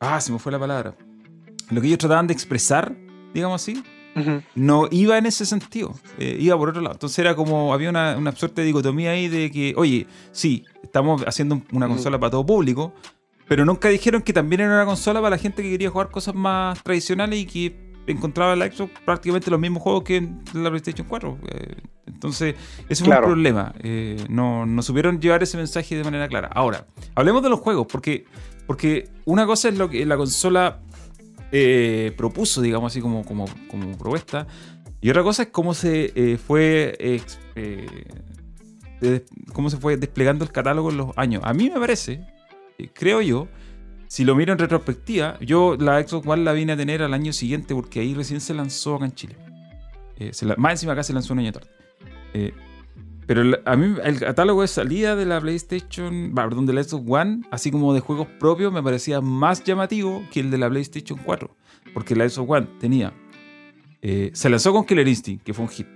Ah, 0.00 0.20
se 0.20 0.32
me 0.32 0.38
fue 0.38 0.52
la 0.52 0.58
palabra. 0.58 0.94
Lo 1.70 1.80
que 1.80 1.86
ellos 1.86 1.98
trataban 1.98 2.26
de 2.26 2.34
expresar, 2.34 2.94
digamos 3.32 3.62
así, 3.62 3.82
no 4.54 4.86
iba 4.90 5.18
en 5.18 5.26
ese 5.26 5.44
sentido, 5.46 5.94
eh, 6.18 6.36
iba 6.38 6.56
por 6.56 6.68
otro 6.68 6.82
lado. 6.82 6.94
Entonces 6.94 7.18
era 7.18 7.34
como, 7.34 7.72
había 7.72 7.90
una, 7.90 8.16
una 8.16 8.32
suerte 8.32 8.60
de 8.60 8.68
dicotomía 8.68 9.10
ahí 9.10 9.28
de 9.28 9.50
que, 9.50 9.74
oye, 9.76 10.06
sí, 10.30 10.64
estamos 10.82 11.22
haciendo 11.26 11.62
una 11.72 11.88
consola 11.88 12.18
para 12.20 12.32
todo 12.32 12.46
público, 12.46 12.92
pero 13.48 13.64
nunca 13.64 13.88
dijeron 13.88 14.22
que 14.22 14.32
también 14.32 14.60
era 14.60 14.74
una 14.74 14.86
consola 14.86 15.20
para 15.20 15.36
la 15.36 15.38
gente 15.38 15.62
que 15.62 15.70
quería 15.70 15.90
jugar 15.90 16.10
cosas 16.10 16.34
más 16.34 16.82
tradicionales 16.82 17.40
y 17.40 17.46
que 17.46 17.83
encontraba 18.06 18.52
en 18.52 18.58
la 18.58 18.70
Xbox 18.70 18.92
prácticamente 19.04 19.50
los 19.50 19.60
mismos 19.60 19.82
juegos 19.82 20.04
que 20.04 20.16
en 20.16 20.42
la 20.52 20.70
PlayStation 20.70 21.06
4. 21.06 21.38
Eh, 21.48 21.76
entonces, 22.06 22.54
ese 22.88 23.04
fue 23.04 23.14
un 23.14 23.22
problema. 23.22 23.74
Eh, 23.82 24.24
no, 24.28 24.66
no, 24.66 24.82
supieron 24.82 25.20
llevar 25.20 25.42
ese 25.42 25.56
mensaje 25.56 25.96
de 25.96 26.04
manera 26.04 26.28
clara. 26.28 26.48
Ahora, 26.52 26.86
hablemos 27.14 27.42
de 27.42 27.48
los 27.48 27.60
juegos, 27.60 27.86
porque, 27.90 28.24
porque 28.66 29.08
una 29.24 29.46
cosa 29.46 29.68
es 29.68 29.78
lo 29.78 29.88
que 29.88 30.04
la 30.06 30.16
consola 30.16 30.80
eh, 31.52 32.12
propuso, 32.16 32.60
digamos 32.60 32.92
así 32.92 33.00
como, 33.00 33.24
como, 33.24 33.46
como 33.70 33.96
propuesta, 33.96 34.46
y 35.00 35.10
otra 35.10 35.22
cosa 35.22 35.44
es 35.44 35.48
cómo 35.50 35.74
se 35.74 36.38
fue. 36.46 37.20
cómo 39.52 39.70
se 39.70 39.76
fue 39.76 39.96
desplegando 39.96 40.44
el 40.44 40.52
catálogo 40.52 40.90
en 40.90 40.96
los 40.96 41.08
años. 41.16 41.42
A 41.44 41.52
mí 41.52 41.68
me 41.68 41.78
parece, 41.78 42.26
creo 42.94 43.20
yo, 43.20 43.48
si 44.08 44.24
lo 44.24 44.34
miro 44.34 44.52
en 44.52 44.58
retrospectiva, 44.58 45.38
yo 45.40 45.76
la 45.78 46.02
Xbox 46.02 46.26
One 46.26 46.44
la 46.44 46.52
vine 46.52 46.72
a 46.72 46.76
tener 46.76 47.02
al 47.02 47.14
año 47.14 47.32
siguiente 47.32 47.74
porque 47.74 48.00
ahí 48.00 48.14
recién 48.14 48.40
se 48.40 48.54
lanzó 48.54 48.96
acá 48.96 49.06
en 49.06 49.14
Chile. 49.14 49.36
Eh, 50.18 50.32
más 50.56 50.72
encima 50.72 50.92
acá 50.92 51.02
se 51.02 51.12
lanzó 51.12 51.32
un 51.32 51.40
año 51.40 51.52
tarde. 51.52 51.68
Eh, 52.34 52.52
pero 53.26 53.42
a 53.64 53.76
mí 53.76 53.96
el 54.04 54.20
catálogo 54.20 54.62
de 54.62 54.68
salida 54.68 55.16
de 55.16 55.24
la 55.24 55.40
PlayStation, 55.40 56.32
perdón, 56.34 56.66
de 56.66 56.74
la 56.74 56.84
Xbox 56.84 57.04
One, 57.08 57.40
así 57.50 57.70
como 57.70 57.94
de 57.94 58.00
juegos 58.00 58.28
propios, 58.38 58.72
me 58.72 58.82
parecía 58.82 59.20
más 59.20 59.64
llamativo 59.64 60.22
que 60.30 60.40
el 60.40 60.50
de 60.50 60.58
la 60.58 60.68
PlayStation 60.68 61.18
4. 61.24 61.56
Porque 61.94 62.14
la 62.14 62.28
Xbox 62.28 62.50
One 62.50 62.66
tenía... 62.78 63.12
Eh, 64.02 64.30
se 64.34 64.50
lanzó 64.50 64.72
con 64.72 64.84
Killer 64.84 65.08
Instinct, 65.08 65.42
que 65.42 65.54
fue 65.54 65.64
un 65.64 65.70
hit. 65.70 65.86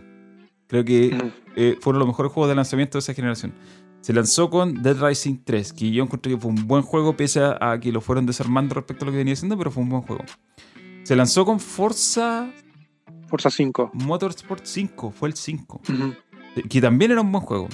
Creo 0.67 0.85
que 0.85 1.33
fueron 1.81 1.99
los 1.99 2.09
mejores 2.09 2.33
juegos 2.33 2.49
de 2.49 2.55
lanzamiento 2.55 2.97
de 2.97 3.01
esa 3.01 3.15
generación. 3.15 3.53
Se 4.01 4.13
lanzó 4.13 4.49
con 4.49 4.83
Dead 4.83 4.97
Rising 4.97 5.39
3, 5.45 5.73
que 5.73 5.91
yo 5.91 6.03
encontré 6.05 6.33
que 6.33 6.41
fue 6.41 6.51
un 6.51 6.67
buen 6.67 6.83
juego, 6.83 7.17
pese 7.17 7.41
a, 7.43 7.79
que 7.81 7.93
lo 7.93 8.01
fueron 8.01 8.27
desarmando 8.27 8.75
respecto 8.75 9.05
a 9.05 9.07
lo 9.07 9.13
que 9.13 9.19
venía 9.19 9.35
haciendo, 9.35 9.59
pero 9.59 9.71
fue 9.71 9.83
un 9.83 9.89
buen 9.91 10.03
juego. 10.03 10.25
Se 11.03 11.17
lanzó 11.17 11.45
con 11.45 11.61
Forza. 11.61 12.51
Forza 13.27 13.51
5. 13.51 13.91
Motorsport 13.95 14.65
5, 14.65 15.11
fue 15.11 15.29
el 15.29 15.35
5. 15.35 15.81
Que 16.69 16.81
también 16.81 17.11
era 17.11 17.21
un 17.21 17.31
buen 17.31 17.45
juego. 17.45 17.69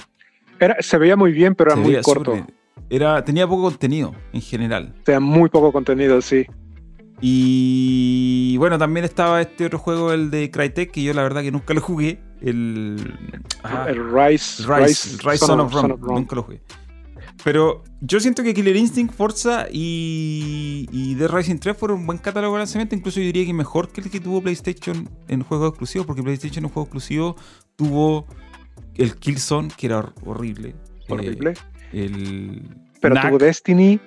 Era, 0.59 0.77
se 0.79 0.97
veía 0.97 1.15
muy 1.15 1.31
bien, 1.31 1.55
pero 1.55 1.73
era 1.73 1.81
muy 1.81 2.01
corto. 2.01 2.45
Era, 2.89 3.23
tenía 3.23 3.47
poco 3.47 3.63
contenido 3.63 4.13
en 4.33 4.41
general. 4.41 4.93
O 5.01 5.05
sea, 5.05 5.19
muy 5.19 5.49
poco 5.49 5.71
contenido, 5.71 6.21
sí. 6.21 6.45
Y 7.21 8.57
bueno, 8.57 8.77
también 8.77 9.05
estaba 9.05 9.41
este 9.41 9.65
otro 9.65 9.79
juego, 9.79 10.11
el 10.11 10.29
de 10.31 10.51
Crytek, 10.51 10.91
que 10.91 11.03
yo 11.03 11.13
la 11.13 11.23
verdad 11.23 11.41
que 11.41 11.51
nunca 11.51 11.73
lo 11.73 11.81
jugué. 11.81 12.21
El, 12.41 13.13
el 13.87 14.11
Rise, 14.11 14.63
Rise, 14.67 15.17
Rise, 15.23 15.37
Son, 15.37 15.59
of, 15.59 15.73
Rome. 15.73 15.95
Nunca 15.99 16.35
lo 16.35 16.43
jugué. 16.43 16.61
Pero 17.43 17.83
yo 18.01 18.19
siento 18.19 18.43
que 18.43 18.53
Killer 18.53 18.75
Instinct, 18.75 19.13
Forza 19.13 19.67
y, 19.71 20.87
y 20.91 21.15
The 21.15 21.27
Rising 21.27 21.57
3 21.57 21.77
fueron 21.77 21.99
un 21.99 22.07
buen 22.07 22.17
catálogo 22.17 22.55
de 22.55 22.59
lanzamiento. 22.59 22.95
Incluso 22.95 23.19
yo 23.19 23.25
diría 23.27 23.45
que 23.45 23.53
mejor 23.53 23.89
que 23.89 24.01
el 24.01 24.09
que 24.09 24.19
tuvo 24.19 24.41
PlayStation 24.41 25.09
en 25.27 25.43
juegos 25.43 25.69
exclusivos, 25.69 26.07
porque 26.07 26.23
PlayStation 26.23 26.65
en 26.65 26.71
juegos 26.71 26.87
exclusivos 26.87 27.35
tuvo 27.75 28.25
el 28.95 29.15
Killzone, 29.15 29.69
que 29.75 29.87
era 29.87 30.11
horrible. 30.25 30.75
Horrible. 31.07 31.51
Eh, 31.93 32.05
el 32.05 32.63
Pero 32.99 33.15
tuvo 33.21 33.37
Destiny 33.37 33.99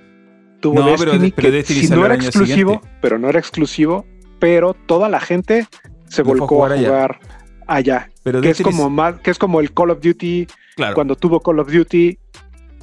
tuvo 0.61 0.83
Destiny, 0.83 1.33
que 1.33 1.63
si 1.63 1.89
no 1.89 2.05
era 2.05 2.15
exclusivo, 2.15 2.83
pero 3.01 3.19
no 3.19 3.29
era 3.29 3.39
exclusivo, 3.39 4.05
pero 4.39 4.75
toda 4.75 5.09
la 5.09 5.21
gente 5.21 5.67
se 6.09 6.23
volcó 6.23 6.67
a 6.67 6.77
jugar, 6.77 7.21
allá. 7.67 8.11
Que, 8.41 8.51
es 8.51 8.63
como 8.63 8.91
más, 8.91 9.21
que 9.21 9.31
es 9.31 9.39
como 9.39 9.61
el 9.61 9.73
Call 9.73 9.91
of 9.91 10.01
Duty 10.01 10.47
cuando 10.95 11.17
tuvo 11.17 11.41
Call 11.41 11.59
of 11.61 11.73
Duty 11.73 12.19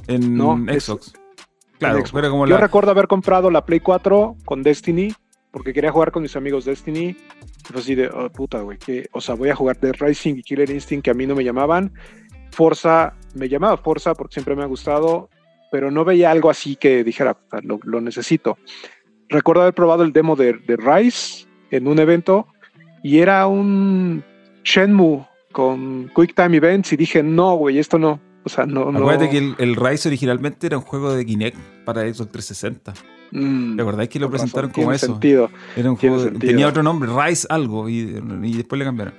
en 0.08 0.38
Xbox. 0.80 1.12
claro, 1.78 2.02
como 2.30 2.46
Yo 2.46 2.58
recuerdo 2.58 2.90
haber 2.90 3.08
comprado 3.08 3.50
la 3.50 3.64
Play 3.64 3.80
4 3.80 4.36
con 4.44 4.62
Destiny 4.62 5.12
porque 5.50 5.72
quería 5.72 5.90
jugar 5.90 6.12
con 6.12 6.22
mis 6.22 6.36
amigos 6.36 6.64
Destiny. 6.64 7.16
Y 7.68 7.72
fue 7.72 7.80
así 7.80 7.94
de, 7.94 8.08
oh, 8.08 8.30
puta, 8.30 8.60
güey, 8.60 8.78
que, 8.78 9.08
o 9.12 9.20
sea, 9.20 9.34
voy 9.34 9.48
a 9.48 9.56
jugar 9.56 9.80
de 9.80 9.92
Racing 9.92 10.36
y 10.36 10.42
Killer 10.42 10.70
Instinct 10.70 11.04
que 11.04 11.10
a 11.10 11.14
mí 11.14 11.26
no 11.26 11.34
me 11.34 11.44
llamaban. 11.44 11.92
Forza, 12.52 13.14
me 13.34 13.48
llamaba 13.48 13.76
Forza 13.78 14.14
porque 14.14 14.34
siempre 14.34 14.54
me 14.54 14.62
ha 14.62 14.66
gustado 14.66 15.30
pero 15.70 15.90
no 15.90 16.04
veía 16.04 16.30
algo 16.30 16.50
así 16.50 16.76
que 16.76 17.04
dijera, 17.04 17.36
lo, 17.62 18.00
necesito. 18.00 18.58
Recuerdo 19.28 19.62
haber 19.62 19.74
probado 19.74 20.04
el 20.04 20.12
demo 20.12 20.36
de, 20.36 20.54
de, 20.54 20.76
Rise 20.76 21.46
en 21.70 21.88
un 21.88 21.98
evento 21.98 22.46
y 23.02 23.18
era 23.18 23.46
un 23.46 24.24
Shenmue 24.64 25.26
con 25.56 26.10
Quick 26.14 26.34
Time 26.34 26.54
Events 26.58 26.92
y 26.92 26.98
dije, 26.98 27.22
no, 27.22 27.54
güey, 27.54 27.78
esto 27.78 27.98
no. 27.98 28.20
O 28.44 28.48
sea, 28.50 28.66
no. 28.66 28.90
Acuérdate 28.90 29.30
que 29.30 29.38
el, 29.38 29.74
Rise 29.74 30.06
originalmente 30.06 30.66
era 30.66 30.76
un 30.76 30.84
juego 30.84 31.14
de 31.14 31.24
Kinect 31.24 31.56
para 31.86 32.02
Xbox 32.02 32.30
360. 32.30 32.92
Mm, 33.32 33.76
¿De 33.76 34.02
es 34.02 34.08
que 34.10 34.20
lo 34.20 34.28
presentaron 34.28 34.70
como 34.70 34.92
eso? 34.92 35.06
Sentido. 35.06 35.48
Era 35.74 35.90
un 35.90 35.96
juego, 35.96 36.30
tenía 36.32 36.68
otro 36.68 36.82
nombre, 36.82 37.08
Rise 37.10 37.46
algo, 37.48 37.88
y, 37.88 38.04
después 38.04 38.78
le 38.78 38.84
cambiaron. 38.84 39.14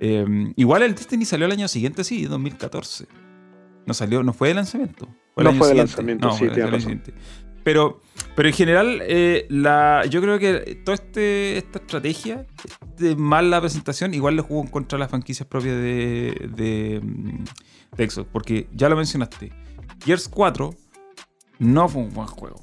Eh, 0.00 0.54
igual 0.56 0.82
el 0.82 0.94
Destiny 0.94 1.26
salió 1.26 1.44
el 1.44 1.52
año 1.52 1.68
siguiente, 1.68 2.04
sí, 2.04 2.24
2014. 2.24 3.04
No 3.84 3.92
salió, 3.92 4.22
no 4.22 4.32
fue 4.32 4.48
de 4.48 4.54
lanzamiento. 4.54 5.08
no 5.36 5.52
fue 5.52 5.68
de 5.68 5.74
lanzamiento, 5.74 6.32
sí, 6.32 6.46
Pero, 7.62 8.00
pero 8.34 8.48
en 8.48 8.54
general, 8.54 9.02
eh, 9.02 9.46
la, 9.50 10.04
yo 10.06 10.22
creo 10.22 10.38
que 10.38 10.80
toda 10.84 10.94
este, 10.94 11.58
esta 11.58 11.78
estrategia 11.78 12.46
de 12.96 13.14
mala 13.14 13.60
presentación 13.60 14.14
igual 14.14 14.36
le 14.36 14.42
jugó 14.42 14.62
en 14.62 14.68
contra 14.68 14.96
de 14.96 15.00
las 15.00 15.10
franquicias 15.10 15.46
propias 15.46 15.76
de, 15.76 16.50
de, 16.54 17.00
mm, 17.02 17.44
Xbox. 17.98 18.28
Porque 18.32 18.68
ya 18.72 18.88
lo 18.88 18.96
mencionaste. 18.96 19.52
Gears 20.04 20.28
4 20.28 20.74
no 21.58 21.88
fue 21.88 22.02
un 22.02 22.14
buen 22.14 22.26
juego. 22.26 22.62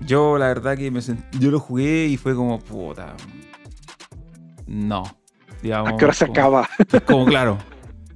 Yo 0.00 0.36
la 0.36 0.48
verdad 0.48 0.76
que 0.76 0.90
me 0.90 1.00
yo 1.00 1.50
lo 1.50 1.58
jugué 1.58 2.06
y 2.06 2.18
fue 2.18 2.34
como, 2.34 2.58
puta. 2.58 3.16
No. 4.66 5.04
Digamos, 5.62 5.94
¿A 5.94 5.96
qué 5.96 6.04
hora 6.04 6.14
se 6.14 6.24
acaba? 6.26 6.68
Como 7.06 7.24
claro. 7.24 7.56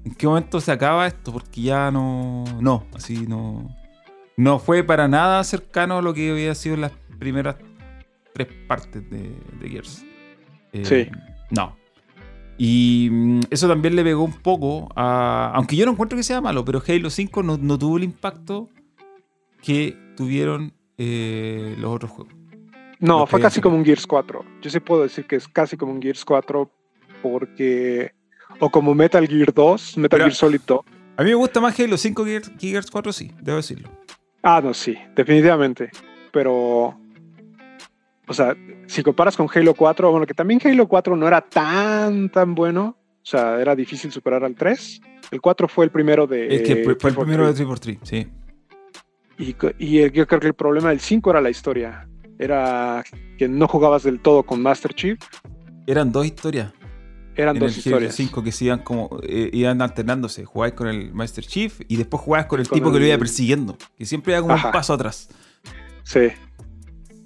¿En 0.05 0.15
qué 0.15 0.27
momento 0.27 0.61
se 0.61 0.73
acaba 0.73 1.07
esto? 1.07 1.33
Porque 1.33 1.63
ya 1.63 1.91
no. 1.91 2.45
No, 2.61 2.85
así 2.95 3.27
no. 3.27 3.80
No 4.37 4.59
fue 4.59 4.83
para 4.83 5.09
nada 5.09 5.43
cercano 5.45 5.99
a 5.99 6.03
lo 6.03 6.15
que 6.15 6.31
había 6.31 6.55
sido 6.55 6.77
las 6.77 6.93
primeras 7.19 7.57
tres 8.33 8.49
partes 8.67 9.03
de, 9.11 9.35
Gears. 9.69 10.05
Eh, 10.73 10.85
sí. 10.85 11.09
No. 11.51 11.77
Y 12.57 13.09
mm, 13.11 13.41
eso 13.51 13.69
también 13.69 13.97
le 13.97 14.05
pegó 14.05 14.23
un 14.23 14.33
poco 14.33 14.89
a. 14.95 15.53
Aunque 15.55 15.77
yo 15.77 15.87
no 15.87 15.93
encuentro 15.93 16.17
que 16.17 16.23
sea 16.23 16.41
malo, 16.41 16.65
pero 16.65 16.83
Halo 16.87 17.11
5 17.11 17.43
no, 17.43 17.79
tuvo 17.79 17.97
el 17.97 18.05
impacto 18.05 18.69
que 19.63 19.97
tuvieron 20.17 20.73
eh, 20.99 21.77
los 21.79 21.95
otros 21.95 22.11
juegos. 22.11 22.35
No, 22.99 23.27
fue 23.27 23.41
casi 23.41 23.61
como 23.63 23.77
un 23.77 23.85
Gears 23.85 24.07
4. 24.07 24.45
Yo 24.61 24.71
sí 24.71 24.79
puedo 24.79 25.03
decir 25.03 25.27
que 25.27 25.37
es 25.37 25.49
casi 25.49 25.77
como 25.77 25.93
un 25.93 26.03
Gears 26.03 26.25
4 26.25 26.71
porque 27.23 28.13
o 28.59 28.71
como 28.71 28.95
Metal 28.95 29.27
Gear 29.27 29.55
2, 29.55 29.97
Metal 29.97 30.21
Gear 30.21 30.35
Solid 30.35 30.61
2. 30.67 30.81
A 31.17 31.23
mí 31.23 31.31
me 31.31 31.35
gusta 31.35 31.61
más 31.61 31.79
Halo 31.79 31.97
5 31.97 32.25
que 32.25 32.43
Gears 32.59 32.91
4, 32.91 33.13
sí, 33.13 33.33
debo 33.41 33.57
decirlo. 33.57 33.91
Ah, 34.43 34.61
no, 34.63 34.75
sí, 34.75 34.97
definitivamente. 35.15 35.91
pero. 36.33 36.99
O 38.27 38.33
sea, 38.33 38.57
si 38.87 39.03
comparas 39.03 39.37
con 39.37 39.49
Halo 39.53 39.75
4, 39.75 40.11
bueno, 40.11 40.25
que 40.25 40.35
también 40.35 40.61
Halo 40.65 40.87
4 40.87 41.17
no 41.17 41.27
era 41.27 41.41
tan, 41.41 42.29
tan 42.31 42.55
bueno. 42.55 42.97
O 43.23 43.27
sea, 43.27 43.61
era 43.61 43.75
difícil 43.75 44.13
superar 44.13 44.45
al 44.45 44.55
3. 44.55 45.01
El 45.33 45.41
4 45.41 45.69
fue 45.69 45.85
el 45.85 45.91
primero 45.91 46.27
de. 46.27 46.55
Es 46.55 46.63
que 46.63 46.97
fue 46.99 47.11
el 47.11 47.17
primero 47.17 47.53
de 47.53 47.65
3x3, 47.65 47.99
sí. 48.03 48.29
Y, 49.39 49.57
y, 49.79 50.11
yo 50.11 50.27
creo 50.27 50.41
que 50.41 50.47
el 50.47 50.55
problema 50.55 50.91
del 50.91 51.01
5 51.01 51.31
era 51.31 51.41
la 51.41 51.51
historia. 51.51 52.09
Era 52.39 53.05
que 53.37 53.49
no 53.49 53.69
jugabas 53.69 54.03
del 54.03 54.21
todo 54.21 54.43
con 54.45 54.63
Master 54.63 54.95
Chief. 54.95 55.19
Eran 55.87 56.13
dos 56.13 56.25
historias. 56.25 56.73
Eran 57.37 57.59
dos 57.59 57.77
historias. 57.77 58.15
5 58.15 58.43
que 58.43 58.53
se 58.53 58.67
iban 58.67 58.81
como 58.81 59.21
eh, 59.23 59.51
iban 59.53 59.81
alternándose. 59.83 60.45
Jugabas 60.45 60.75
con 60.75 60.89
el 60.89 61.13
Master 61.13 61.45
Chief 61.45 61.81
y 61.89 61.97
después 61.97 62.23
jugabas 62.23 62.47
con 62.47 62.61
el 62.61 62.69
tipo 62.69 62.93
que 62.93 62.99
lo 62.99 63.07
iba 63.07 63.19
persiguiendo. 63.19 63.77
Que 63.97 64.05
siempre 64.05 64.33
iba 64.33 64.43
como 64.43 64.55
un 64.55 64.73
paso 64.73 64.93
atrás. 64.93 65.29
Sí. 66.03 66.29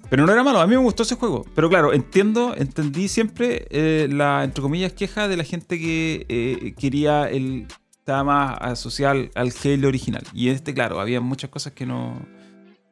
Pero 0.09 0.25
no 0.25 0.31
era 0.31 0.43
malo, 0.43 0.61
a 0.61 0.67
mí 0.67 0.75
me 0.75 0.81
gustó 0.81 1.03
ese 1.03 1.15
juego. 1.15 1.45
Pero 1.55 1.69
claro, 1.69 1.93
entiendo, 1.93 2.53
entendí 2.55 3.07
siempre 3.07 3.67
eh, 3.69 4.07
la, 4.11 4.43
entre 4.43 4.61
comillas, 4.61 4.93
queja 4.93 5.27
de 5.27 5.37
la 5.37 5.43
gente 5.43 5.79
que 5.79 6.25
eh, 6.29 6.73
quería 6.77 7.29
el. 7.29 7.67
Estaba 7.99 8.23
más 8.23 8.57
asociado 8.61 9.29
al, 9.33 9.51
Halo 9.63 9.87
original. 9.87 10.21
Y 10.31 10.49
este, 10.49 10.75
claro, 10.75 10.99
había 10.99 11.21
muchas 11.21 11.49
cosas 11.49 11.73
que 11.73 11.87
no. 11.87 12.23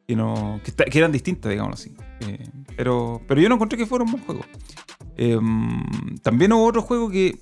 Que 0.06 0.16
no. 0.16 0.60
que, 0.64 0.98
eran 0.98 1.12
distintas, 1.12 1.50
digamos 1.50 1.80
así. 1.80 1.94
pero, 2.76 3.20
pero 3.26 3.40
yo 3.40 3.48
no 3.48 3.56
encontré 3.56 3.78
que 3.78 3.86
fuera 3.86 4.04
un 4.04 4.12
buen 4.12 4.24
juego. 4.24 4.42
Em, 5.16 6.16
también 6.22 6.52
hubo 6.52 6.64
otro 6.64 6.82
juego 6.82 7.10
que 7.10 7.38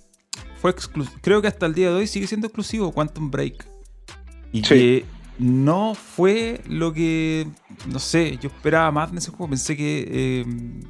fue 0.61 0.71
exclusivo. 0.71 1.17
Creo 1.23 1.43
que 1.43 1.49
hasta 1.49 1.67
el 1.67 1.75
día 1.75 1.89
de 1.91 1.97
hoy 1.97 2.07
sigue 2.07 2.27
siendo 2.27 2.47
exclusivo, 2.47 2.93
Quantum 2.93 3.31
Break. 3.31 3.67
Y 4.53 4.63
que 4.63 5.05
no 5.39 5.95
fue 5.95 6.61
lo 6.69 6.93
que. 6.93 7.49
No 7.89 7.99
sé, 7.99 8.39
yo 8.39 8.49
esperaba 8.49 8.91
más 8.91 9.11
en 9.11 9.19
ese 9.19 9.31
juego. 9.31 9.49
Pensé 9.49 9.77
que 9.77 10.43
em, 10.43 10.83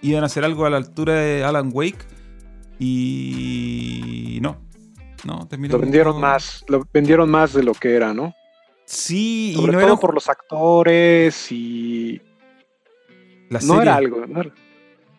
iban 0.00 0.22
a 0.22 0.26
hacer 0.26 0.44
algo 0.44 0.64
a 0.64 0.70
la 0.70 0.76
altura 0.78 1.14
de 1.14 1.44
Alan 1.44 1.70
Wake. 1.72 2.06
Y. 2.78 4.38
No. 4.40 4.56
No, 5.24 5.48
Lo 5.50 5.78
vendieron 5.78 6.20
más. 6.20 6.64
Lo 6.66 6.84
vendieron 6.92 7.30
más 7.30 7.52
de 7.52 7.62
lo 7.62 7.74
que 7.74 7.94
era, 7.94 8.12
¿no? 8.12 8.34
Sí, 8.84 9.54
y 9.56 9.66
no 9.66 9.80
era... 9.80 9.96
por 9.96 10.14
los 10.14 10.28
actores 10.28 11.50
y. 11.50 12.20
no 13.64 13.80
era 13.80 13.96
algo. 13.96 14.26
No 14.26 14.40
era 14.40 14.52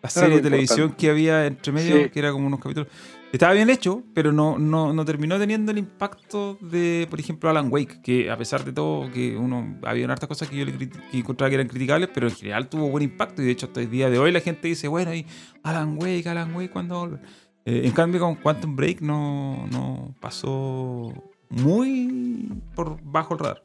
la 0.04 0.10
serie 0.10 0.36
de 0.36 0.42
televisión 0.42 0.92
que 0.92 1.08
había 1.08 1.46
entre 1.46 1.72
medio, 1.72 2.10
que 2.10 2.18
era 2.18 2.30
como 2.30 2.46
unos 2.46 2.60
capítulos. 2.60 2.88
Estaba 3.32 3.54
bien 3.54 3.70
hecho, 3.70 4.02
pero 4.12 4.32
no, 4.32 4.58
no, 4.58 5.04
terminó 5.06 5.38
teniendo 5.38 5.72
el 5.72 5.78
impacto 5.78 6.58
de, 6.60 7.06
por 7.08 7.18
ejemplo, 7.18 7.48
Alan 7.48 7.68
Wake, 7.72 8.02
que 8.02 8.30
a 8.30 8.36
pesar 8.36 8.66
de 8.66 8.72
todo, 8.74 9.10
que 9.10 9.34
uno 9.34 9.78
había 9.82 10.04
hartas 10.04 10.28
cosas 10.28 10.50
que 10.50 10.58
yo 10.58 10.66
le 10.66 10.76
que 10.76 10.90
encontraba 11.12 11.48
que 11.48 11.54
eran 11.54 11.68
criticables, 11.68 12.10
pero 12.12 12.28
en 12.28 12.34
general 12.34 12.68
tuvo 12.68 12.90
buen 12.90 13.02
impacto. 13.02 13.40
Y 13.40 13.46
de 13.46 13.52
hecho, 13.52 13.64
hasta 13.64 13.80
el 13.80 13.90
día 13.90 14.10
de 14.10 14.18
hoy 14.18 14.30
la 14.30 14.40
gente 14.40 14.68
dice, 14.68 14.88
bueno, 14.88 15.14
y 15.14 15.24
Alan 15.62 15.96
Wake, 15.98 16.28
Alan 16.28 16.54
Wake, 16.54 16.70
cuando 16.70 17.18
eh, 17.64 17.80
en 17.84 17.92
cambio, 17.92 18.20
con 18.20 18.34
Quantum 18.34 18.76
Break 18.76 19.00
no, 19.00 19.66
no 19.68 20.14
pasó 20.20 21.14
muy 21.62 22.52
por 22.74 22.98
bajo 23.02 23.34
el 23.34 23.40
radar. 23.40 23.62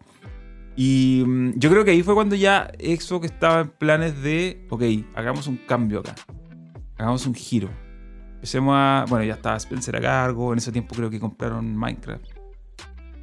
Y 0.76 1.24
mm, 1.26 1.54
yo 1.58 1.70
creo 1.70 1.84
que 1.84 1.92
ahí 1.92 2.04
fue 2.04 2.14
cuando 2.14 2.36
ya 2.36 2.72
Xbox 2.80 3.26
estaba 3.26 3.62
en 3.62 3.70
planes 3.70 4.22
de, 4.22 4.66
ok, 4.70 4.84
hagamos 5.16 5.48
un 5.48 5.58
cambio 5.58 6.00
acá. 6.00 6.16
Hagamos 6.98 7.26
un 7.26 7.34
giro. 7.34 7.70
Empecemos 8.36 8.74
a. 8.78 9.06
Bueno, 9.10 9.26
ya 9.26 9.34
estaba 9.34 9.58
Spencer 9.58 9.96
a 9.96 10.02
cargo. 10.02 10.54
En 10.54 10.60
ese 10.60 10.72
tiempo 10.72 10.96
creo 10.96 11.10
que 11.10 11.20
compraron 11.20 11.76
Minecraft. 11.76 12.26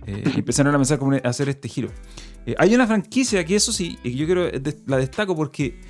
Eh, 0.07 0.23
y 0.35 0.39
empezaron 0.41 0.75
a 0.75 0.79
pensar 0.79 0.99
cómo 0.99 1.17
hacer 1.25 1.49
este 1.49 1.69
giro. 1.69 1.89
Eh, 2.47 2.55
hay 2.59 2.75
una 2.75 2.87
franquicia 2.87 3.45
que, 3.45 3.57
eso 3.57 3.73
sí, 3.73 3.99
yo 4.05 4.27
quiero 4.27 4.49
la 4.87 4.99
destaco 4.99 5.35
porque 5.35 5.81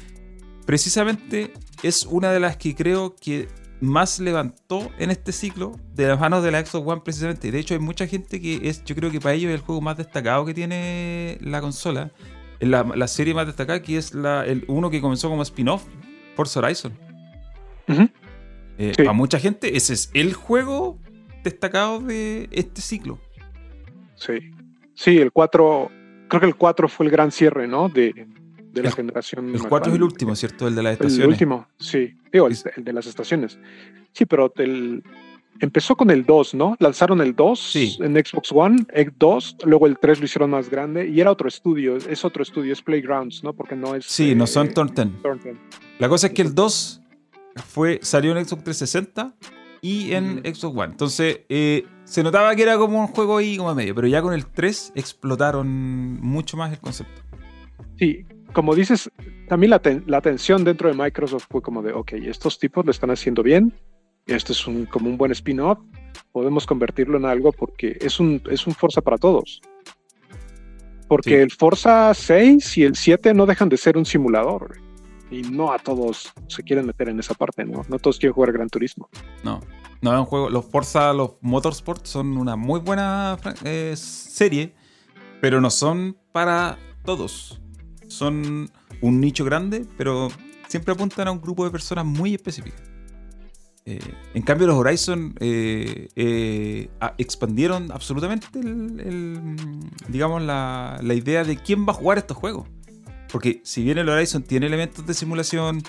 precisamente 0.65 1.53
es 1.83 2.07
una 2.07 2.33
de 2.33 2.41
las 2.41 2.57
que 2.57 2.75
creo 2.75 3.15
que 3.15 3.49
más 3.81 4.19
levantó 4.21 4.91
en 4.99 5.11
este 5.11 5.33
ciclo 5.33 5.79
de 5.95 6.07
las 6.09 6.19
manos 6.19 6.43
de 6.43 6.51
la 6.51 6.65
Xbox 6.65 6.87
One 6.87 7.03
precisamente. 7.05 7.51
De 7.51 7.59
hecho, 7.59 7.75
hay 7.75 7.81
mucha 7.81 8.07
gente 8.07 8.41
que 8.41 8.69
es, 8.69 8.85
yo 8.85 8.95
creo 8.95 9.11
que 9.11 9.21
para 9.21 9.35
ellos 9.35 9.51
es 9.51 9.57
el 9.57 9.61
juego 9.61 9.81
más 9.81 9.97
destacado 9.97 10.45
que 10.45 10.55
tiene 10.55 11.39
la 11.41 11.61
consola. 11.61 12.13
La, 12.61 12.85
la 12.85 13.07
serie 13.07 13.35
más 13.35 13.47
destacada, 13.47 13.83
que 13.83 13.99
es 13.99 14.15
la, 14.15 14.47
el 14.47 14.65
uno 14.69 14.89
que 14.91 15.01
comenzó 15.01 15.29
como 15.29 15.43
spin-off, 15.43 15.85
Forza 16.35 16.61
Horizon. 16.61 16.99
Eh, 18.79 18.93
para 18.97 19.13
mucha 19.13 19.39
gente, 19.39 19.77
ese 19.77 19.93
es 19.93 20.11
el 20.15 20.33
juego 20.33 20.99
destacado 21.45 22.01
de 22.01 22.49
este 22.51 22.81
ciclo. 22.81 23.19
Sí. 24.17 24.51
Sí, 24.95 25.19
el 25.19 25.31
4, 25.31 25.91
creo 26.29 26.41
que 26.41 26.47
el 26.47 26.57
4 26.57 26.89
fue 26.89 27.07
el 27.07 27.13
gran 27.13 27.31
cierre, 27.31 27.69
¿no? 27.69 27.89
De, 27.89 28.27
de 28.77 28.83
la 28.83 28.93
generación. 28.93 29.55
El 29.55 29.63
4 29.63 29.91
es 29.91 29.97
el 29.97 30.03
último, 30.03 30.37
¿cierto? 30.37 30.69
El 30.69 30.75
de 30.75 30.83
las 30.83 30.93
estaciones. 30.93 31.25
El 31.25 31.29
último, 31.29 31.67
sí. 31.79 32.15
Digo, 32.33 32.47
el, 32.47 32.85
de 32.85 32.93
las 32.93 33.07
estaciones. 33.07 33.59
Sí, 34.13 34.27
pero 34.27 34.53
el, 34.57 35.03
empezó 35.61 35.97
con 35.97 36.11
el 36.11 36.25
2, 36.25 36.55
¿no? 36.55 36.77
Lanzaron 36.79 37.21
el 37.21 37.35
2 37.35 37.77
en 38.01 38.15
Xbox 38.15 38.53
One, 38.53 38.87
Egg 38.93 39.15
2, 39.19 39.57
luego 39.65 39.87
el 39.87 39.99
3 39.99 40.21
lo 40.21 40.25
hicieron 40.27 40.51
más 40.51 40.71
grande 40.71 41.09
y 41.09 41.21
era 41.21 41.31
otro 41.31 41.49
estudio, 41.49 41.97
es 41.97 42.25
otro 42.25 42.43
estudio, 42.43 42.73
es 42.73 42.83
Playgrounds, 42.83 43.43
¿no? 43.43 43.53
Porque 43.53 43.75
no 43.75 43.95
es. 43.95 44.05
Sí, 44.07 44.35
no 44.35 44.47
son 44.47 44.73
Thornton. 44.73 45.17
La 45.99 46.09
cosa 46.09 46.29
es 46.29 46.33
que 46.35 46.43
el 46.43 46.55
2 46.55 47.03
fue, 47.67 47.99
salió 48.03 48.37
en 48.37 48.45
Xbox 48.45 48.65
360 48.65 49.35
y 49.81 50.13
en 50.13 50.43
Xbox 50.45 50.77
One. 50.77 50.93
Entonces, 50.93 51.41
eh, 51.49 51.87
se 52.05 52.23
notaba 52.23 52.55
que 52.55 52.63
era 52.63 52.77
como 52.77 53.01
un 53.01 53.07
juego 53.07 53.39
ahí 53.39 53.57
como 53.57 53.75
medio, 53.75 53.95
pero 53.95 54.07
ya 54.07 54.21
con 54.21 54.35
el 54.35 54.47
3 54.47 54.93
explotaron 54.95 56.21
mucho 56.21 56.57
más 56.57 56.73
el 56.73 56.79
concepto. 56.79 57.23
Sí, 57.99 58.27
como 58.57 58.75
dices, 58.75 59.11
también 59.51 59.69
la, 59.69 59.83
la 60.07 60.17
atención 60.17 60.65
dentro 60.65 60.89
de 60.89 60.95
Microsoft 60.95 61.45
fue 61.51 61.61
como 61.61 61.83
de, 61.83 61.93
ok, 61.93 62.13
estos 62.15 62.59
tipos 62.59 62.87
lo 62.87 62.91
están 62.91 63.11
haciendo 63.11 63.43
bien, 63.43 63.71
esto 64.25 64.53
es 64.55 64.67
un, 64.67 64.87
como 64.87 65.11
un 65.11 65.19
buen 65.19 65.31
spin-off, 65.31 65.79
podemos 66.33 66.65
convertirlo 66.65 67.19
en 67.19 67.27
algo 67.27 67.53
porque 67.53 67.99
es 68.01 68.19
un, 68.19 68.41
es 68.51 68.67
un 68.67 68.73
Forza 68.73 69.03
para 69.03 69.19
todos. 69.19 69.61
Porque 71.07 71.43
el 71.43 71.51
Forza 71.51 72.15
6 72.15 72.79
y 72.79 72.85
el 72.85 72.97
7 72.97 73.35
no 73.35 73.45
dejan 73.45 73.69
de 73.69 73.77
ser 73.77 73.99
un 73.99 74.07
simulador. 74.07 74.79
Y 75.31 75.43
no 75.43 75.71
a 75.71 75.79
todos 75.79 76.33
se 76.47 76.63
quieren 76.63 76.87
meter 76.87 77.11
en 77.11 77.21
esa 77.21 77.35
parte, 77.35 77.63
¿no? 77.63 77.83
No 77.91 77.99
todos 77.99 78.19
quieren 78.19 78.33
jugar 78.33 78.53
Gran 78.53 78.71
Turismo. 78.71 79.11
No, 79.45 79.61
no 80.01 80.15
es 80.15 80.19
un 80.19 80.25
juego. 80.25 80.49
Los 80.49 80.65
Forza, 80.65 81.13
los 81.13 81.33
Motorsport 81.43 82.07
son 82.07 82.39
una 82.39 82.57
muy 82.57 82.81
buena 82.81 83.37
eh, 83.65 83.93
serie, 83.97 84.75
pero 85.43 85.61
no 85.61 85.69
son 85.69 86.17
para 86.33 86.79
todos 87.05 87.61
son 88.09 88.71
un 89.01 89.21
nicho 89.21 89.45
grande, 89.45 89.87
pero 89.97 90.29
siempre 90.69 90.93
apuntan 90.93 91.29
a 91.29 91.33
un 91.33 91.41
grupo 91.41 91.65
de 91.65 91.71
personas 91.71 92.05
muy 92.05 92.35
específicas. 92.35 92.83
Eh, 93.89 94.01
en 94.35 94.43
cambio, 94.43 94.67
los 94.67 94.77
Horizon 94.77 95.35
eh, 95.39 96.09
eh, 96.17 96.89
expandieron 97.19 97.93
absolutamente 97.93 98.49
digamos 100.09 100.43
la, 100.43 100.99
idea 101.15 101.45
de 101.45 101.57
quién 101.57 101.87
va 101.87 101.93
a 101.93 101.95
jugar 101.95 102.19
estos 102.19 102.37
juegos. 102.37 102.69
Porque 103.31 103.61
si 103.65 103.85
bien 103.85 103.99
el 103.99 104.09
Horizon 104.09 104.43
tiene 104.43 104.67
elementos 104.67 105.07
de 105.07 105.15
simulación, 105.15 105.83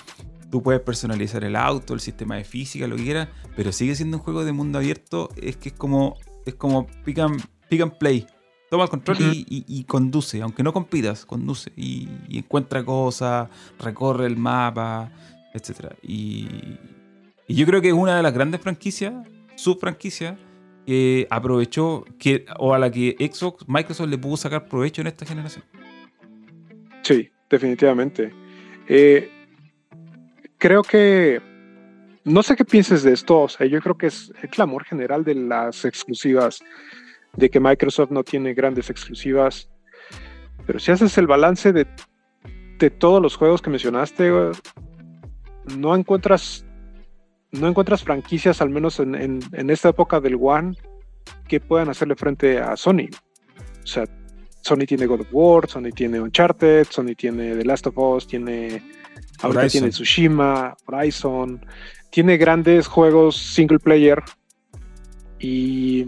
tú 0.51 0.61
puedes 0.61 0.81
personalizar 0.81 1.43
el 1.43 1.55
auto, 1.55 1.95
el 1.95 1.99
sistema 1.99 2.35
de 2.35 2.43
física, 2.43 2.87
lo 2.87 2.97
que 2.97 3.03
quieras, 3.03 3.29
pero 3.55 3.71
sigue 3.71 3.95
siendo 3.95 4.17
un 4.17 4.23
juego 4.23 4.45
de 4.45 4.51
mundo 4.51 4.77
abierto, 4.77 5.29
es 5.35 5.57
que 5.57 5.69
es 5.69 5.75
como, 5.75 6.17
es 6.45 6.53
como 6.53 6.87
pick 7.03 7.19
and 7.19 7.97
play. 7.97 8.27
Toma 8.69 8.83
el 8.83 8.89
control 8.89 9.17
y, 9.19 9.83
conduce, 9.85 10.41
aunque 10.41 10.61
no 10.61 10.73
compitas, 10.73 11.25
conduce 11.25 11.71
y, 11.75 12.09
encuentra 12.29 12.83
cosas, 12.83 13.49
recorre 13.79 14.25
el 14.25 14.35
mapa, 14.35 15.11
etc. 15.53 15.93
Y, 16.03 16.47
yo 17.47 17.65
creo 17.65 17.81
que 17.81 17.87
es 17.89 17.93
una 17.93 18.17
de 18.17 18.23
las 18.23 18.33
grandes 18.33 18.59
franquicias, 18.59 19.13
su 19.55 19.75
franquicia, 19.75 20.37
que 20.85 21.27
aprovechó, 21.29 22.05
que, 22.19 22.45
o 22.59 22.73
a 22.73 22.79
la 22.79 22.91
que 22.91 23.15
Xbox, 23.19 23.67
Microsoft 23.67 24.09
le 24.09 24.17
pudo 24.17 24.37
sacar 24.37 24.67
provecho 24.67 25.01
en 25.01 25.07
esta 25.07 25.25
generación. 25.25 25.63
Sí, 27.03 27.29
definitivamente. 27.49 28.33
Eh, 28.87 29.29
creo 30.57 30.81
que 30.83 31.41
no 32.23 32.43
sé 32.43 32.57
qué 32.57 32.65
pienses 32.65 33.03
de 33.03 33.13
esto, 33.13 33.43
o 33.43 33.49
sea, 33.49 33.65
yo 33.65 33.81
creo 33.81 33.97
que 33.97 34.07
es 34.07 34.33
el 34.41 34.49
clamor 34.49 34.83
general 34.83 35.23
de 35.23 35.35
las 35.35 35.85
exclusivas 35.85 36.61
de 37.37 37.49
que 37.49 37.59
Microsoft 37.59 38.11
no 38.11 38.23
tiene 38.23 38.53
grandes 38.53 38.89
exclusivas. 38.89 39.69
Pero 40.65 40.79
si 40.79 40.91
haces 40.91 41.17
el 41.17 41.27
balance 41.27 41.71
de, 41.71 41.85
todos 42.89 43.21
los 43.21 43.35
juegos 43.35 43.61
que 43.61 43.69
mencionaste, 43.69 44.31
no 45.77 45.95
encuentras 45.95 46.65
no 47.51 47.67
encuentras 47.67 48.03
franquicias, 48.03 48.61
al 48.61 48.69
menos 48.69 48.99
en, 48.99 49.39
esta 49.69 49.89
época 49.89 50.19
del 50.19 50.37
One, 50.39 50.75
que 51.47 51.59
puedan 51.59 51.89
hacerle 51.89 52.15
frente 52.15 52.59
a 52.59 52.75
Sony. 52.75 53.07
O 53.83 53.87
sea, 53.87 54.03
Sony 54.61 54.85
tiene 54.85 55.05
God 55.05 55.21
of 55.21 55.27
War, 55.31 55.67
Sony 55.69 55.91
tiene 55.95 56.19
Uncharted, 56.19 56.87
Sony 56.89 57.15
tiene 57.15 57.55
The 57.55 57.63
Last 57.63 57.87
of 57.87 57.97
Us, 57.97 58.27
tiene 58.27 58.83
ahora 59.41 59.67
tiene 59.67 59.89
Tsushima, 59.89 60.75
Horizon, 60.85 61.65
tiene 62.11 62.37
grandes 62.37 62.87
juegos 62.87 63.37
single 63.37 63.79
player 63.79 64.21
y 65.39 66.07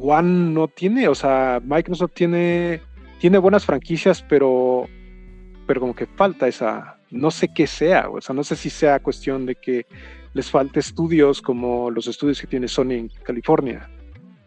One 0.00 0.52
no 0.52 0.68
tiene, 0.68 1.08
o 1.08 1.14
sea, 1.14 1.60
Microsoft 1.64 2.12
tiene, 2.14 2.80
tiene 3.20 3.38
buenas 3.38 3.64
franquicias, 3.64 4.22
pero 4.28 4.86
pero 5.66 5.80
como 5.80 5.94
que 5.94 6.04
falta 6.06 6.46
esa, 6.46 6.98
no 7.10 7.30
sé 7.30 7.48
qué 7.54 7.66
sea, 7.66 8.10
o 8.10 8.20
sea, 8.20 8.34
no 8.34 8.44
sé 8.44 8.54
si 8.54 8.68
sea 8.68 9.00
cuestión 9.00 9.46
de 9.46 9.54
que 9.54 9.86
les 10.34 10.50
falte 10.50 10.80
estudios 10.80 11.40
como 11.40 11.90
los 11.90 12.06
estudios 12.06 12.38
que 12.40 12.46
tiene 12.46 12.68
Sony 12.68 12.90
en 12.92 13.08
California, 13.24 13.88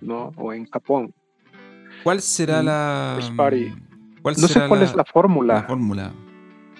¿no? 0.02 0.32
O 0.36 0.54
en 0.54 0.66
Japón. 0.68 1.12
¿Cuál 2.04 2.22
será 2.22 2.62
Mm, 2.62 2.66
la. 2.66 3.14
first 3.16 3.36
party. 3.36 3.74
¿cuál 4.22 4.36
No 4.40 4.48
sé 4.48 4.60
cuál 4.68 4.80
la- 4.82 4.86
es 4.86 4.96
la 4.96 5.06
fórmula. 5.06 5.54
la 5.56 5.64
fórmula? 5.64 6.12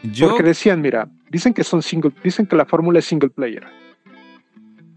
Yo, 0.04 0.28
Porque 0.30 0.44
decían, 0.44 0.82
mira, 0.82 1.10
dicen 1.32 1.54
que 1.54 1.64
son 1.64 1.82
single, 1.82 2.12
dicen 2.24 2.46
que 2.46 2.56
la 2.56 2.66
fórmula 2.66 3.00
es 3.00 3.06
single 3.06 3.30
player. 3.30 3.66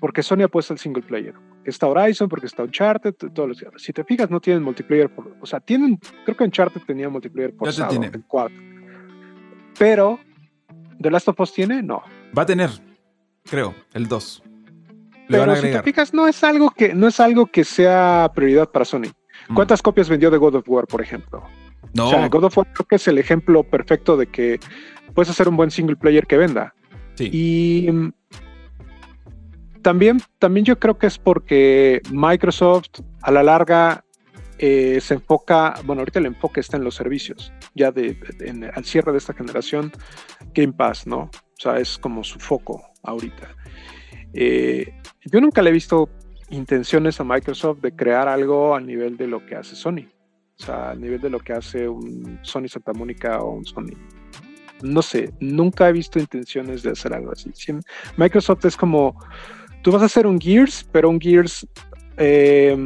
Porque 0.01 0.23
Sony 0.23 0.43
apuesta 0.45 0.75
al 0.75 0.79
single 0.79 1.03
player. 1.03 1.35
Está 1.65 1.87
Horizon, 1.89 2.29
porque 2.29 2.47
está 2.47 2.63
Uncharted, 2.63 3.13
t- 3.15 3.31
todos 3.31 3.49
los 3.51 3.65
Si 3.83 3.93
te 3.93 4.03
fijas, 4.05 4.31
no 4.31 4.41
tienen 4.41 4.63
multiplayer. 4.63 5.09
por- 5.15 5.37
o 5.41 5.47
sea, 5.47 5.61
tienen, 5.61 5.99
creo 6.25 6.37
que 6.37 6.45
Uncharted 6.45 6.81
tenía 6.87 7.09
multiplayer 7.09 7.53
tiene. 7.89 8.07
el 8.07 8.25
4. 8.27 8.57
Pero, 9.79 10.19
¿The 10.99 11.11
Last 11.11 11.29
of 11.29 11.41
Us 11.41 11.53
tiene? 11.53 11.83
No. 11.83 12.03
va 12.37 12.43
a 12.43 12.47
tener, 12.47 12.71
creo, 13.45 13.75
el 13.95 14.07
2. 14.09 14.43
Le 15.29 15.39
van 15.39 15.49
Pero 15.49 15.57
si 15.61 15.71
te 15.71 15.83
fijas, 15.83 16.13
no 16.13 16.27
es 16.27 16.43
algo 16.43 16.71
que, 16.71 16.93
no 16.95 17.07
es 17.09 17.21
algo 17.21 17.47
que 17.47 17.65
sea 17.65 18.31
prioridad 18.35 18.69
para 18.71 18.85
Sony. 18.85 19.09
Mm. 19.49 19.55
¿Cuántas 19.55 19.81
copias 19.81 20.09
vendió 20.09 20.31
de 20.31 20.39
God 20.39 20.57
of 20.57 20.69
War, 20.69 20.87
por 20.87 21.01
ejemplo? 21.03 21.43
No, 21.95 22.07
O 22.09 22.11
sea, 22.11 22.29
God 22.29 22.45
of 22.45 22.59
War 22.59 22.67
creo 22.73 22.87
que 22.87 22.97
es 22.97 23.09
el 23.09 23.19
ejemplo 23.19 23.63
perfecto 23.63 24.17
de 24.17 24.27
que 24.27 24.59
puedes 25.15 25.31
hacer 25.31 25.49
un 25.49 25.57
buen 25.57 25.71
single 25.71 25.97
player 25.97 26.27
que 26.27 26.37
venda. 26.37 26.75
sí. 27.15 27.31
Y 27.33 27.91
mm, 27.93 28.13
también, 29.83 30.21
también 30.39 30.65
yo 30.65 30.79
creo 30.79 30.99
que 30.99 31.07
es 31.07 31.19
porque 31.19 32.01
Microsoft 32.11 33.01
a 33.23 33.31
la 33.31 33.43
larga 33.43 34.05
eh, 34.59 35.01
se 35.01 35.15
enfoca, 35.15 35.75
bueno, 35.85 36.01
ahorita 36.03 36.19
el 36.19 36.27
enfoque 36.27 36.61
está 36.61 36.77
en 36.77 36.85
los 36.85 36.95
servicios, 36.95 37.53
ya 37.75 37.91
de, 37.91 38.19
al 38.75 38.85
cierre 38.85 39.13
de 39.13 39.19
esta 39.19 39.33
generación, 39.33 39.91
Game 40.53 40.75
Pass, 40.75 41.07
¿no? 41.07 41.31
O 41.31 41.63
sea, 41.63 41.79
es 41.79 41.99
como 41.99 42.23
su 42.25 42.39
foco 42.39 42.83
ahorita. 43.03 43.49
Eh, 44.35 44.93
yo 45.25 45.41
nunca 45.41 45.63
le 45.63 45.71
he 45.71 45.73
visto 45.73 46.09
intenciones 46.51 47.21
a 47.21 47.25
Microsoft 47.25 47.81
de 47.81 47.95
crear 47.95 48.29
algo 48.29 48.75
al 48.75 48.87
nivel 48.87 49.17
de 49.17 49.27
lo 49.27 49.45
que 49.47 49.57
hace 49.57 49.77
Sony. 49.77 50.09
O 50.59 50.63
sea, 50.63 50.91
al 50.91 51.01
nivel 51.01 51.21
de 51.21 51.31
lo 51.31 51.39
que 51.39 51.55
hace 51.55 51.89
un 51.89 52.39
Sony 52.43 52.69
Santa 52.69 52.93
Mónica 52.93 53.41
o 53.41 53.53
un 53.53 53.65
Sony. 53.65 53.97
No 54.83 55.03
sé, 55.03 55.33
nunca 55.41 55.89
he 55.89 55.93
visto 55.93 56.19
intenciones 56.19 56.83
de 56.83 56.91
hacer 56.91 57.15
algo 57.15 57.33
así. 57.33 57.51
Microsoft 58.17 58.65
es 58.65 58.77
como, 58.77 59.19
tú 59.83 59.93
vas 59.93 60.03
a 60.03 60.07
hacer 60.07 60.27
un 60.27 60.41
Gears, 60.41 60.87
pero 60.93 61.09
un 61.09 61.21
Gears 61.21 61.67
eh, 62.17 62.77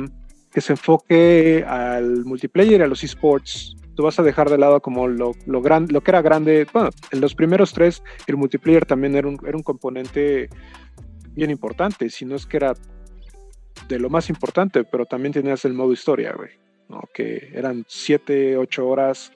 que 0.53 0.61
se 0.61 0.73
enfoque 0.73 1.65
al 1.67 2.25
multiplayer, 2.25 2.83
a 2.83 2.87
los 2.87 3.03
esports. 3.03 3.77
Tú 3.95 4.03
vas 4.03 4.19
a 4.19 4.23
dejar 4.23 4.51
de 4.51 4.59
lado 4.59 4.81
como 4.81 5.07
lo, 5.07 5.33
lo, 5.47 5.63
gran, 5.63 5.87
lo 5.91 6.01
que 6.01 6.11
era 6.11 6.23
grande. 6.23 6.67
Bueno, 6.73 6.91
en 7.11 7.21
los 7.21 7.35
primeros 7.35 7.73
tres, 7.73 8.03
el 8.27 8.37
multiplayer 8.37 8.85
también 8.87 9.15
era 9.15 9.29
un, 9.29 9.39
era 9.47 9.57
un 9.57 9.63
componente 9.63 10.49
bien 11.35 11.51
importante, 11.51 12.11
si 12.11 12.25
no 12.25 12.37
es 12.37 12.47
que 12.47 12.59
era 12.59 12.75
de 13.89 13.99
lo 13.99 14.09
más 14.09 14.31
importante, 14.31 14.85
pero 14.85 15.05
también 15.05 15.33
tenías 15.33 15.65
el 15.65 15.75
modo 15.75 15.93
historia, 15.93 16.33
güey, 16.33 16.51
que 17.13 17.51
eran 17.53 17.85
7, 17.89 18.57
8 18.57 18.87
horas 18.87 19.33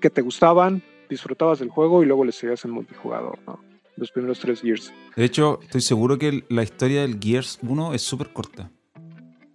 que 0.00 0.10
te 0.10 0.20
gustaban, 0.20 0.82
disfrutabas 1.08 1.60
del 1.60 1.70
juego 1.70 2.02
y 2.02 2.06
luego 2.06 2.24
le 2.24 2.32
seguías 2.32 2.64
en 2.64 2.72
multijugador, 2.72 3.38
¿no? 3.46 3.60
Los 3.96 4.10
primeros 4.10 4.40
tres 4.40 4.60
Gears. 4.60 4.92
De 5.16 5.24
hecho, 5.24 5.60
estoy 5.62 5.80
seguro 5.80 6.18
que 6.18 6.28
el- 6.28 6.44
la 6.48 6.62
historia 6.62 7.02
del 7.02 7.18
Gears 7.20 7.58
1 7.62 7.94
es 7.94 8.02
súper 8.02 8.32
corta. 8.32 8.70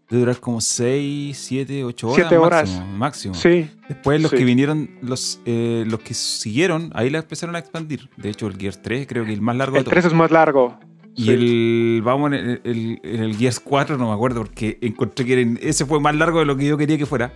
Debe 0.10 0.22
durar 0.22 0.40
como 0.40 0.60
6, 0.62 1.38
7, 1.38 1.84
8 1.84 2.08
horas. 2.08 2.16
Siete 2.16 2.38
horas. 2.38 2.70
Máximo. 2.70 2.98
máximo. 2.98 3.34
Sí, 3.36 3.70
Después 3.88 4.22
los 4.22 4.32
Sí. 4.32 4.38
que 4.38 4.44
vinieron, 4.46 4.90
los, 5.02 5.40
eh, 5.46 5.84
los 5.88 6.00
que 6.00 6.14
siguieron, 6.14 6.90
ahí 6.96 7.10
la 7.10 7.20
empezaron 7.20 7.56
a 7.56 7.60
expandir. 7.60 8.10
De 8.18 8.30
hecho, 8.30 8.48
el 8.48 8.58
Gears 8.58 8.82
3 8.82 9.06
creo 9.08 9.26
que 9.26 9.34
el 9.34 9.42
más 9.42 9.56
largo 9.56 9.78
el 9.78 9.84
de 9.84 9.90
3 9.90 10.04
todos. 10.04 10.14
es 10.14 10.18
más 10.18 10.32
largo. 10.32 10.80
Y 11.16 11.24
Sí. 11.26 11.32
el, 11.32 12.02
vamos, 12.04 12.32
en 12.32 12.34
el, 12.34 12.62
el- 12.64 13.00
el 13.04 13.36
Gears 13.36 13.60
4 13.60 13.98
no 13.98 14.08
me 14.08 14.14
acuerdo 14.14 14.42
porque 14.42 14.78
encontré 14.82 15.26
que 15.26 15.58
ese 15.62 15.86
fue 15.86 16.00
más 16.00 16.16
largo 16.16 16.40
de 16.40 16.46
lo 16.46 16.56
que 16.56 16.66
yo 16.66 16.78
quería 16.78 16.98
que 16.98 17.06
fuera. 17.06 17.34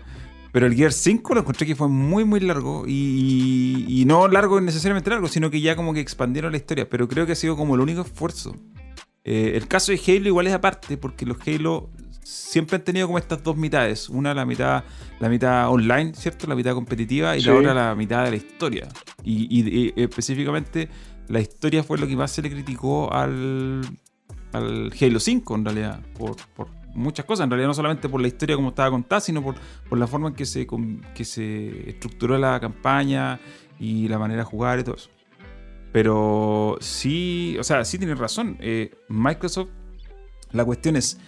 Pero 0.54 0.68
el 0.68 0.76
Gears 0.76 0.95
5 0.95 1.34
lo 1.34 1.41
encontré 1.41 1.68
que 1.68 1.76
fue 1.76 1.89
muy, 1.89 2.24
muy 2.24 2.39
largo. 2.39 2.86
Y, 2.88 3.86
y 3.89 4.06
no 4.06 4.28
largo 4.30 4.62
necesariamente 4.62 5.10
largo, 5.10 5.28
sino 5.28 5.49
que 5.51 5.60
ya 5.60 5.76
como 5.76 5.93
que 5.93 5.99
expandieron 5.99 6.51
la 6.51 6.58
historia. 6.58 6.88
Pero 6.88 7.10
creo 7.10 7.26
que 7.26 7.34
ha 7.34 7.36
sido 7.36 7.58
como 7.58 7.76
el 7.76 7.82
único 7.82 8.01
esfuerzo. 8.01 8.56
Eh, 9.26 9.54
el 9.56 9.68
caso 9.68 9.91
de 9.91 9.99
Halo 10.08 10.28
igual 10.28 10.47
es 10.47 10.54
aparte, 10.54 10.95
porque 10.97 11.26
los 11.26 11.38
Halo 11.45 11.89
siempre 12.22 12.76
han 12.78 12.84
tenido 12.84 13.08
como 13.08 13.18
estas 13.18 13.41
dos 13.43 13.58
mitades. 13.58 14.08
Una 14.10 14.34
la 14.36 14.45
mitad, 14.45 14.84
la 15.20 15.28
mitad 15.28 15.70
online, 15.72 16.14
¿cierto? 16.14 16.45
La 16.47 16.56
mitad 16.56 16.74
competitiva 16.76 17.36
y 17.36 17.41
Sí. 17.41 17.47
la 17.47 17.56
otra 17.56 17.74
la 17.74 17.95
mitad 17.95 18.24
de 18.24 18.30
la 18.32 18.38
historia. 18.38 18.88
Y, 19.24 19.47
y- 19.49 19.91
y 19.97 20.01
específicamente 20.04 20.88
la 21.30 21.39
historia 21.39 21.84
fue 21.84 21.97
lo 21.97 22.06
que 22.08 22.16
más 22.16 22.32
se 22.32 22.41
le 22.43 22.51
criticó 22.51 23.12
al, 23.12 23.82
al 24.51 24.93
Halo 25.01 25.20
5 25.20 25.56
en 25.56 25.66
realidad, 25.66 25.99
por, 26.18 26.36
por 26.56 26.68
muchas 26.94 27.26
cosas, 27.26 27.44
en 27.46 27.50
realidad 27.50 27.68
no 27.70 27.74
solamente 27.74 28.08
por 28.10 28.22
la 28.22 28.28
historia 28.28 28.56
como 28.56 28.70
estaba 28.70 28.91
contada, 28.91 29.22
sino 29.22 29.41
por, 29.44 29.56
por 29.89 29.98
la 29.98 30.08
forma 30.08 30.30
en 30.30 30.36
que 30.36 30.46
se, 30.46 30.68
que 31.16 31.26
se 31.26 31.89
estructuró 31.89 32.38
la 32.38 32.60
campaña 32.60 33.39
y 33.80 34.08
la 34.08 34.20
manera 34.20 34.39
de 34.41 34.46
jugar 34.46 34.80
y 34.80 34.84
todo 34.84 34.96
eso. 34.96 35.10
Pero 35.91 36.78
sí, 36.82 37.56
o 37.60 37.64
sea, 37.64 37.86
sí 37.86 37.98
tienes 37.98 38.18
razón. 38.18 38.58
eh, 38.60 38.91
Microsoft, 39.10 39.70
la 40.52 40.66
cuestión 40.66 40.96
es, 40.96 41.20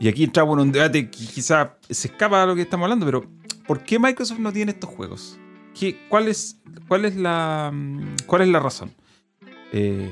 y 0.00 0.08
aquí 0.08 0.24
entramos 0.24 0.54
en 0.56 0.62
un 0.62 0.72
debate 0.72 1.08
que 1.10 1.26
quizá 1.26 1.76
se 1.88 2.08
escapa 2.08 2.40
de 2.40 2.46
lo 2.48 2.54
que 2.56 2.62
estamos 2.62 2.84
hablando, 2.84 3.06
pero 3.06 3.24
¿por 3.66 3.84
qué 3.84 3.98
Microsoft 3.98 4.38
no 4.40 4.52
tiene 4.52 4.72
estos 4.72 4.90
juegos? 4.90 5.38
¿Qué- 5.78 5.96
cuál, 6.08 6.28
es, 6.28 6.60
cuál, 6.88 7.04
es 7.04 7.14
la, 7.16 7.70
mm, 7.72 8.16
¿Cuál 8.26 8.42
es 8.42 8.48
la 8.48 8.58
razón? 8.60 8.92
Eh, 9.72 10.10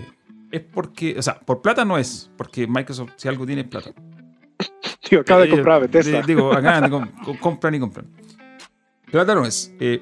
es 0.53 0.61
porque, 0.63 1.17
o 1.19 1.23
sea, 1.23 1.39
por 1.41 1.61
plata 1.61 1.85
no 1.85 1.99
es, 1.99 2.31
porque 2.37 2.67
Microsoft 2.67 3.11
si 3.17 3.29
algo 3.29 3.45
tiene 3.47 3.63
es 3.63 3.69
plata. 3.69 3.91
Tío, 5.09 5.21
acaba 5.21 5.43
de 5.43 5.51
comprar 5.51 5.81
Bethesda. 5.83 6.23
digo, 6.23 6.53
acá 6.53 6.89
com- 6.89 7.09
com- 7.25 7.37
compran 7.39 7.75
y 7.75 7.81
compran. 7.81 8.07
Plata 9.11 9.35
no 9.35 9.45
es. 9.45 9.73
Eh, 9.81 10.01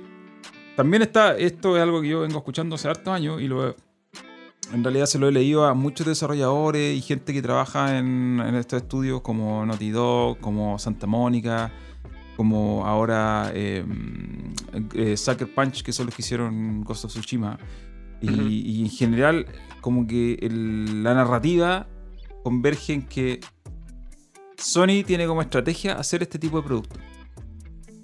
también 0.77 1.03
está, 1.03 1.37
esto 1.37 1.77
es 1.77 1.83
algo 1.83 2.01
que 2.03 2.09
yo 2.09 2.21
vengo 2.21 2.39
escuchando 2.39 2.75
hace 2.77 2.89
hartos 2.89 3.13
años 3.13 3.41
y 3.41 3.49
lo 3.49 3.75
en 4.73 4.85
realidad 4.85 5.07
se 5.07 5.19
lo 5.19 5.29
he 5.29 5.33
leído 5.33 5.65
a 5.67 5.73
muchos 5.73 6.07
desarrolladores 6.07 6.95
y 6.97 7.01
gente 7.01 7.33
que 7.33 7.41
trabaja 7.41 7.97
en, 7.99 8.39
en 8.47 8.55
estos 8.55 8.83
estudios 8.83 9.23
como 9.23 9.65
Naughty 9.65 9.89
Dog, 9.91 10.41
como 10.41 10.79
Santa 10.79 11.07
Mónica, 11.07 11.73
como 12.37 12.85
ahora 12.87 13.51
eh, 13.55 13.83
eh, 14.95 15.17
Sucker 15.17 15.53
Punch, 15.55 15.83
que 15.83 15.93
son 15.93 16.05
los 16.07 16.15
que 16.15 16.21
hicieron 16.21 16.85
Ghost 16.85 17.07
of 17.07 17.13
Tsushima. 17.13 17.59
Y, 18.21 18.29
y 18.31 18.83
en 18.83 18.91
general, 18.91 19.47
como 19.81 20.07
que 20.07 20.35
el- 20.43 21.03
la 21.03 21.15
narrativa 21.15 21.87
converge 22.45 22.93
en 22.93 23.03
que 23.07 23.41
Sony 24.59 25.05
tiene 25.07 25.27
como 25.27 25.41
estrategia 25.41 25.95
hacer 25.95 26.23
este 26.23 26.39
tipo 26.39 26.59
de 26.59 26.63
productos. 26.65 26.99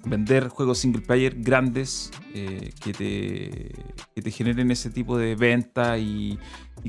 Vender 0.05 0.47
juegos 0.47 0.79
single 0.79 1.01
player 1.01 1.35
grandes 1.37 2.11
eh, 2.33 2.71
que, 2.81 2.93
te, 2.93 3.71
que 4.13 4.21
te 4.21 4.31
generen 4.31 4.71
ese 4.71 4.89
tipo 4.89 5.17
de 5.17 5.35
venta 5.35 5.97
y, 5.97 6.39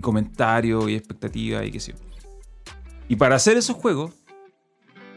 comentarios 0.00 0.88
y 0.88 0.94
expectativas 0.94 1.66
y 1.66 1.72
qué 1.72 1.80
sé 1.80 1.92
yo. 1.92 1.98
Y 3.08 3.16
para 3.16 3.36
hacer 3.36 3.56
esos 3.56 3.76
juegos, 3.76 4.12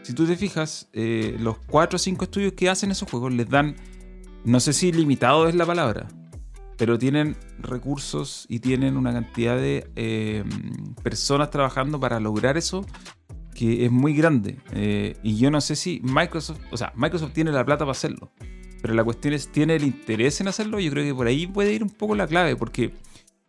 si 0.02 0.14
tú 0.14 0.26
te 0.26 0.36
fijas, 0.36 0.88
eh, 0.94 1.36
los 1.38 1.58
4 1.66 1.96
o 1.96 1.98
5 1.98 2.24
estudios 2.24 2.52
que 2.54 2.70
hacen 2.70 2.90
esos 2.90 3.08
juegos 3.08 3.32
les 3.34 3.48
dan, 3.48 3.76
no 4.44 4.58
sé 4.58 4.72
si 4.72 4.90
limitado 4.90 5.46
es 5.46 5.54
la 5.54 5.66
palabra, 5.66 6.08
pero 6.78 6.98
tienen 6.98 7.36
recursos 7.58 8.46
y 8.48 8.60
tienen 8.60 8.96
una 8.96 9.12
cantidad 9.12 9.56
de 9.56 9.90
eh, 9.96 10.44
personas 11.02 11.50
trabajando 11.50 12.00
para 12.00 12.18
lograr 12.18 12.56
eso 12.56 12.86
que 13.60 13.84
es 13.84 13.92
muy 13.92 14.14
grande. 14.14 14.56
Eh, 14.72 15.18
y 15.22 15.36
yo 15.36 15.50
no 15.50 15.60
sé 15.60 15.76
si 15.76 16.00
Microsoft, 16.02 16.60
o 16.70 16.78
sea, 16.78 16.94
Microsoft 16.96 17.32
tiene 17.34 17.52
la 17.52 17.62
plata 17.62 17.80
para 17.80 17.90
hacerlo, 17.90 18.30
pero 18.80 18.94
la 18.94 19.04
cuestión 19.04 19.34
es, 19.34 19.48
¿tiene 19.48 19.76
el 19.76 19.84
interés 19.84 20.40
en 20.40 20.48
hacerlo? 20.48 20.80
Yo 20.80 20.90
creo 20.90 21.04
que 21.04 21.14
por 21.14 21.26
ahí 21.26 21.46
puede 21.46 21.74
ir 21.74 21.82
un 21.82 21.90
poco 21.90 22.14
la 22.14 22.26
clave, 22.26 22.56
porque 22.56 22.94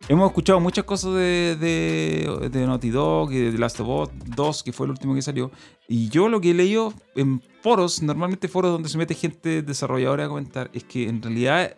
hemos 0.08 0.28
escuchado 0.28 0.60
muchas 0.60 0.84
cosas 0.84 1.14
de, 1.14 1.56
de, 1.58 2.50
de 2.50 2.66
Naughty 2.66 2.90
Dog 2.90 3.32
y 3.32 3.38
de 3.38 3.52
The 3.52 3.58
Last 3.58 3.80
of 3.80 3.88
Us 3.88 4.10
2, 4.36 4.62
que 4.62 4.74
fue 4.74 4.84
el 4.84 4.90
último 4.90 5.14
que 5.14 5.22
salió, 5.22 5.50
y 5.88 6.10
yo 6.10 6.28
lo 6.28 6.42
que 6.42 6.50
he 6.50 6.54
leído 6.54 6.92
en 7.16 7.40
foros, 7.62 8.02
normalmente 8.02 8.48
foros 8.48 8.70
donde 8.70 8.90
se 8.90 8.98
mete 8.98 9.14
gente 9.14 9.62
desarrolladora 9.62 10.26
a 10.26 10.28
comentar, 10.28 10.70
es 10.74 10.84
que 10.84 11.08
en 11.08 11.22
realidad 11.22 11.74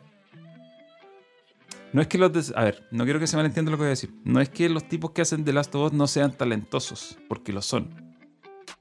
no 1.92 2.02
es 2.02 2.08
que 2.08 2.18
los... 2.18 2.52
a 2.56 2.64
ver, 2.64 2.82
no 2.90 3.04
quiero 3.04 3.20
que 3.20 3.28
se 3.28 3.36
malentienda 3.36 3.70
lo 3.70 3.76
que 3.76 3.82
voy 3.82 3.86
a 3.86 3.90
decir. 3.90 4.12
No 4.24 4.40
es 4.40 4.48
que 4.48 4.68
los 4.68 4.88
tipos 4.88 5.12
que 5.12 5.22
hacen 5.22 5.44
The 5.44 5.52
Last 5.52 5.72
of 5.76 5.92
Us 5.92 5.92
no 5.92 6.08
sean 6.08 6.36
talentosos, 6.36 7.16
porque 7.28 7.52
lo 7.52 7.62
son. 7.62 8.03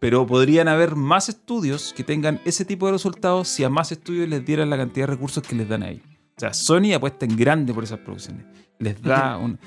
Pero 0.04 0.28
podrían 0.28 0.68
haber 0.68 0.98
más 0.98 1.30
estudios 1.30 1.94
que 1.96 2.04
tengan 2.04 2.42
ese 2.44 2.66
tipo 2.66 2.88
de 2.88 2.92
resultados 2.92 3.48
si 3.48 3.64
a 3.64 3.70
más 3.70 3.94
estudios 3.94 4.28
les 4.28 4.44
dieran 4.44 4.70
la 4.70 4.76
cantidad 4.76 5.08
de 5.08 5.14
recursos 5.14 5.42
que 5.42 5.56
les 5.56 5.70
dan 5.70 5.82
ahí. 5.82 6.02
O 6.36 6.40
sea, 6.42 6.54
Sony 6.54 6.92
apuesta 6.94 7.24
en 7.24 7.38
grande 7.38 7.74
por 7.74 7.86
esas 7.86 8.00
producciones. 8.00 8.46
Les 8.80 9.02
da 9.02 9.38
un... 9.38 9.58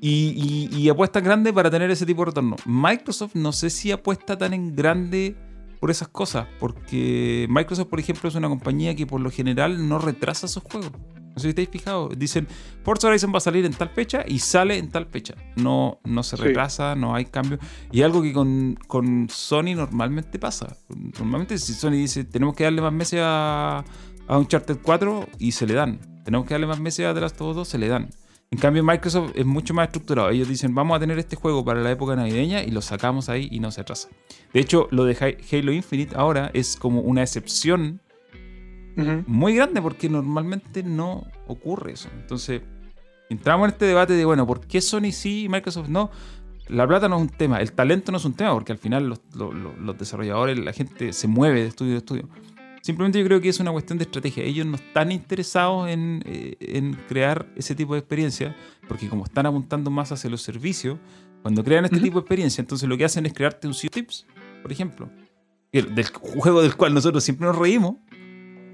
Y, 0.00 0.68
y, 0.70 0.78
y 0.78 0.88
apuesta 0.90 1.18
en 1.18 1.24
grande 1.24 1.52
para 1.52 1.72
tener 1.72 1.90
ese 1.90 2.06
tipo 2.06 2.22
de 2.22 2.26
retorno. 2.26 2.54
Microsoft 2.64 3.34
no 3.34 3.50
sé 3.50 3.68
si 3.68 3.90
apuesta 3.90 4.38
tan 4.38 4.54
en 4.54 4.76
grande 4.76 5.34
por 5.80 5.90
esas 5.90 6.06
cosas, 6.06 6.46
porque 6.60 7.48
Microsoft, 7.50 7.88
por 7.88 7.98
ejemplo, 7.98 8.28
es 8.28 8.36
una 8.36 8.48
compañía 8.48 8.94
que 8.94 9.08
por 9.08 9.20
lo 9.20 9.32
general 9.32 9.88
no 9.88 9.98
retrasa 9.98 10.46
sus 10.46 10.62
juegos. 10.62 10.92
No 11.34 11.40
sé 11.40 11.42
si 11.42 11.48
estáis 11.48 11.68
fijados. 11.68 12.16
Dicen, 12.16 12.46
Forza 12.84 13.08
Horizon 13.08 13.32
va 13.32 13.38
a 13.38 13.40
salir 13.40 13.64
en 13.64 13.72
tal 13.72 13.88
fecha 13.88 14.24
y 14.26 14.38
sale 14.38 14.78
en 14.78 14.88
tal 14.90 15.06
fecha. 15.06 15.34
No, 15.56 16.00
no 16.04 16.22
se 16.22 16.36
retrasa, 16.36 16.94
no 16.94 17.14
hay 17.14 17.24
cambio. 17.24 17.58
Y 17.90 18.02
algo 18.02 18.22
que 18.22 18.32
con, 18.32 18.78
con, 18.86 19.28
Sony 19.28 19.74
normalmente 19.74 20.38
pasa. 20.38 20.76
Normalmente 21.18 21.58
si 21.58 21.74
Sony 21.74 21.92
dice, 21.92 22.24
tenemos 22.24 22.54
que 22.54 22.64
darle 22.64 22.82
más 22.82 22.92
meses 22.92 23.20
a, 23.22 23.84
a 24.28 24.38
Uncharted 24.38 24.78
4 24.82 25.28
y 25.38 25.52
se 25.52 25.66
le 25.66 25.74
dan. 25.74 25.98
Tenemos 26.24 26.46
que 26.46 26.54
darle 26.54 26.68
más 26.68 26.78
meses 26.78 27.06
a 27.06 27.12
The 27.14 27.20
Last 27.20 27.40
of 27.40 27.50
Us 27.50 27.56
2, 27.56 27.68
se 27.68 27.78
le 27.78 27.88
dan. 27.88 28.10
En 28.50 28.58
cambio, 28.60 28.84
Microsoft 28.84 29.32
es 29.34 29.44
mucho 29.44 29.74
más 29.74 29.88
estructurado. 29.88 30.30
Ellos 30.30 30.48
dicen, 30.48 30.76
vamos 30.76 30.96
a 30.96 31.00
tener 31.00 31.18
este 31.18 31.34
juego 31.34 31.64
para 31.64 31.80
la 31.80 31.90
época 31.90 32.14
navideña 32.14 32.62
y 32.62 32.70
lo 32.70 32.82
sacamos 32.82 33.28
ahí 33.28 33.48
y 33.50 33.58
no 33.58 33.72
se 33.72 33.80
atrasa. 33.80 34.08
De 34.52 34.60
hecho, 34.60 34.86
lo 34.92 35.04
de 35.04 35.16
Halo 35.50 35.72
Infinite 35.72 36.14
ahora 36.16 36.52
es 36.54 36.76
como 36.76 37.00
una 37.00 37.22
excepción 37.22 38.00
muy 39.26 39.54
grande 39.54 39.82
porque 39.82 40.08
normalmente 40.08 40.82
no 40.82 41.24
ocurre 41.46 41.92
eso. 41.92 42.08
Entonces, 42.16 42.62
entramos 43.30 43.66
en 43.66 43.72
este 43.72 43.86
debate 43.86 44.14
de, 44.14 44.24
bueno, 44.24 44.46
¿por 44.46 44.66
qué 44.66 44.80
Sony 44.80 45.12
sí 45.12 45.44
y 45.44 45.48
Microsoft 45.48 45.88
no? 45.88 46.10
La 46.68 46.86
plata 46.86 47.08
no 47.08 47.16
es 47.16 47.22
un 47.22 47.28
tema, 47.28 47.60
el 47.60 47.72
talento 47.72 48.10
no 48.10 48.18
es 48.18 48.24
un 48.24 48.32
tema, 48.32 48.52
porque 48.54 48.72
al 48.72 48.78
final 48.78 49.06
los, 49.08 49.20
los 49.34 49.98
desarrolladores, 49.98 50.58
la 50.58 50.72
gente 50.72 51.12
se 51.12 51.28
mueve 51.28 51.60
de 51.60 51.66
estudio 51.68 51.94
a 51.94 51.98
estudio. 51.98 52.28
Simplemente 52.84 53.18
yo 53.18 53.24
creo 53.24 53.40
que 53.40 53.48
es 53.48 53.60
una 53.60 53.72
cuestión 53.72 53.96
de 53.96 54.04
estrategia. 54.04 54.44
Ellos 54.44 54.66
no 54.66 54.76
están 54.76 55.10
interesados 55.10 55.88
eh, 55.88 56.56
en, 56.60 56.92
crear 57.08 57.46
ese 57.56 57.74
tipo 57.74 57.94
de 57.94 58.00
experiencia, 58.00 58.54
porque 58.86 59.08
como 59.08 59.24
están 59.24 59.46
apuntando 59.46 59.90
más 59.90 60.12
hacia 60.12 60.28
los 60.28 60.42
servicios, 60.42 60.98
cuando 61.40 61.64
crean 61.64 61.86
este 61.86 61.98
tipo 61.98 62.18
de 62.18 62.24
experiencia, 62.24 62.60
entonces 62.60 62.86
lo 62.86 62.98
que 62.98 63.06
hacen 63.06 63.24
es 63.24 63.32
crearte 63.32 63.66
un 63.66 63.72
sitio 63.72 64.02
tips, 64.02 64.26
por 64.60 64.70
ejemplo, 64.70 65.08
del 65.72 66.06
juego 66.08 66.60
del 66.60 66.76
cual 66.76 66.92
nosotros 66.92 67.24
siempre 67.24 67.46
nos 67.46 67.56
reímos, 67.56 67.96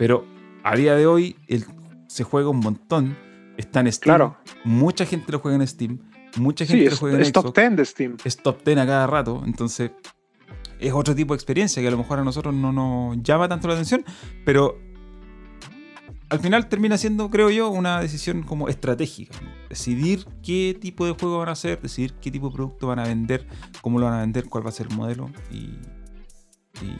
pero 0.01 0.25
a 0.65 0.75
día 0.77 0.95
de 0.95 1.07
hoy 1.07 1.37
se 2.07 2.25
juega 2.25 2.49
un 2.49 2.61
montón. 2.61 3.19
Está 3.59 3.81
en 3.81 3.93
Steam. 3.93 4.17
Claro. 4.17 4.39
Mucha 4.65 5.05
gente 5.05 5.31
lo 5.31 5.41
juega 5.41 5.59
en 5.59 5.67
Steam. 5.67 5.99
Mucha 6.37 6.65
gente 6.65 6.89
lo 6.89 6.97
juega 6.97 7.17
en 7.19 7.23
es 7.23 7.33
top 7.33 7.55
10 7.55 7.77
de 7.77 7.85
Steam. 7.85 8.17
Es 8.25 8.39
top 8.39 8.65
10 8.65 8.79
a 8.79 8.87
cada 8.87 9.07
rato. 9.07 9.43
Entonces, 9.45 9.91
es 10.79 10.93
otro 10.95 11.15
tipo 11.15 11.35
de 11.35 11.37
experiencia 11.37 11.83
que 11.83 11.89
a 11.89 11.91
lo 11.91 11.99
mejor 11.99 12.19
a 12.19 12.25
nosotros 12.25 12.55
no 12.55 12.73
nos 12.73 13.23
llama 13.23 13.47
tanto 13.47 13.69
la 13.69 13.75
atención, 13.75 14.03
pero 14.47 14.79
al 16.31 16.41
final 16.41 16.71
termina 16.71 16.97
siendo, 16.97 17.29
creo 17.29 17.51
yo, 17.51 17.69
una 17.69 18.01
decisión 18.01 18.43
como 18.43 18.71
estratégica. 18.71 19.37
Decidir 19.69 20.25
qué 20.43 20.75
tipo 20.81 21.05
de 21.05 21.13
juego 21.13 21.41
van 21.41 21.51
a 21.51 21.53
hacer, 21.53 21.79
decidir 21.79 22.15
qué 22.15 22.31
tipo 22.31 22.49
de 22.49 22.55
producto 22.55 22.87
van 22.87 23.01
a 23.01 23.05
vender, 23.05 23.47
cómo 23.83 23.99
lo 23.99 24.07
van 24.07 24.15
a 24.15 24.21
vender, 24.21 24.47
cuál 24.47 24.65
va 24.65 24.71
a 24.71 24.73
ser 24.73 24.87
el 24.87 24.97
modelo 24.97 25.31
y, 25.51 25.75
y, 26.83 26.97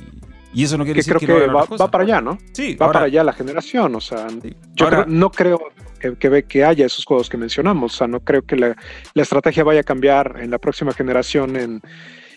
eso 0.55 0.77
no 0.77 0.85
quiere 0.85 0.99
decir 0.99 1.17
que, 1.17 1.27
creo 1.27 1.41
que, 1.41 1.77
va, 1.77 1.91
para 1.91 2.05
allá, 2.05 2.21
¿no? 2.21 2.39
Sí, 2.53 2.75
va 2.75 2.91
para 2.91 3.07
allá 3.07 3.23
la 3.23 3.33
generación. 3.33 3.95
O 3.95 4.01
sea, 4.01 4.27
yo 4.75 5.07
no 5.07 5.31
creo 5.31 5.61
que, 6.01 6.45
que, 6.45 6.65
haya 6.65 6.87
esos 6.87 7.05
juegos 7.05 7.29
que 7.29 7.37
mencionamos. 7.37 7.95
O 7.95 7.97
sea, 7.99 8.09
no 8.09 8.21
creo 8.21 8.43
que 8.43 8.57
la, 8.57 8.77
la 9.15 9.23
estrategia 9.23 9.63
vaya 9.63 9.81
a 9.81 9.85
cambiar 9.85 10.39
en 10.41 10.51
la 10.51 10.59
próxima 10.59 10.93
generación 10.93 11.57
en 11.57 11.81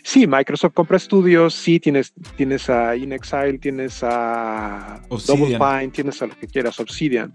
sí, 0.04 0.28
Microsoft 0.28 0.74
compra 0.74 0.98
estudios, 0.98 1.56
sí, 1.56 1.80
tienes, 1.80 2.14
tienes 2.36 2.70
a 2.70 2.96
InXile, 2.96 3.58
tienes 3.58 4.04
a 4.04 5.02
Double 5.10 5.58
Fine, 5.58 5.90
tienes 5.90 6.22
a 6.22 6.28
lo 6.28 6.38
que 6.38 6.48
quieras, 6.48 6.80
Obsidian. 6.80 7.34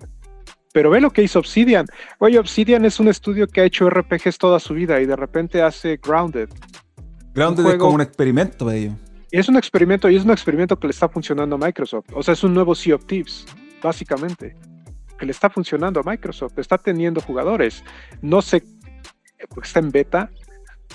Pero 0.73 0.91
ve 0.91 1.01
lo 1.01 1.11
que 1.11 1.23
hizo 1.23 1.39
Obsidian. 1.39 1.87
Oye, 2.19 2.39
Obsidian 2.39 2.85
es 2.85 3.01
un 3.01 3.09
estudio 3.09 3.49
que 3.49 3.63
ha 3.63 3.65
hecho 3.65 3.89
RPGs 3.89 4.39
toda 4.39 4.61
su 4.61 4.75
vida 4.75 5.01
y 5.01 5.07
de 5.07 5.17
repente 5.17 5.63
hace 5.63 5.97
Grounded. 5.97 6.51
Grounded 7.35 7.67
es 7.67 7.75
como 7.77 7.95
un 7.95 8.01
experimento 8.03 8.67
de 8.67 8.79
ellos. 8.79 8.95
Es 9.31 9.49
un 9.49 9.57
experimento 9.57 10.09
y 10.09 10.17
es 10.17 10.25
un 10.25 10.31
experimento 10.31 10.79
que 10.79 10.87
le 10.87 10.93
está 10.93 11.09
funcionando 11.09 11.57
a 11.57 11.59
Microsoft. 11.59 12.07
O 12.15 12.23
sea, 12.23 12.35
es 12.35 12.43
un 12.45 12.55
nuevo 12.55 12.75
Sea 12.75 12.95
of 12.95 13.05
Thieves, 13.05 13.47
básicamente. 13.83 14.57
Que 15.19 15.27
le 15.27 15.33
está 15.33 15.51
funcionando 15.51 16.01
a 16.01 16.03
Microsoft. 16.03 16.59
Está 16.59 16.79
teniendo 16.79 17.21
jugadores. 17.21 17.85
No 18.23 18.41
sé, 18.41 18.63
está 19.63 19.81
en 19.81 19.91
beta, 19.91 20.31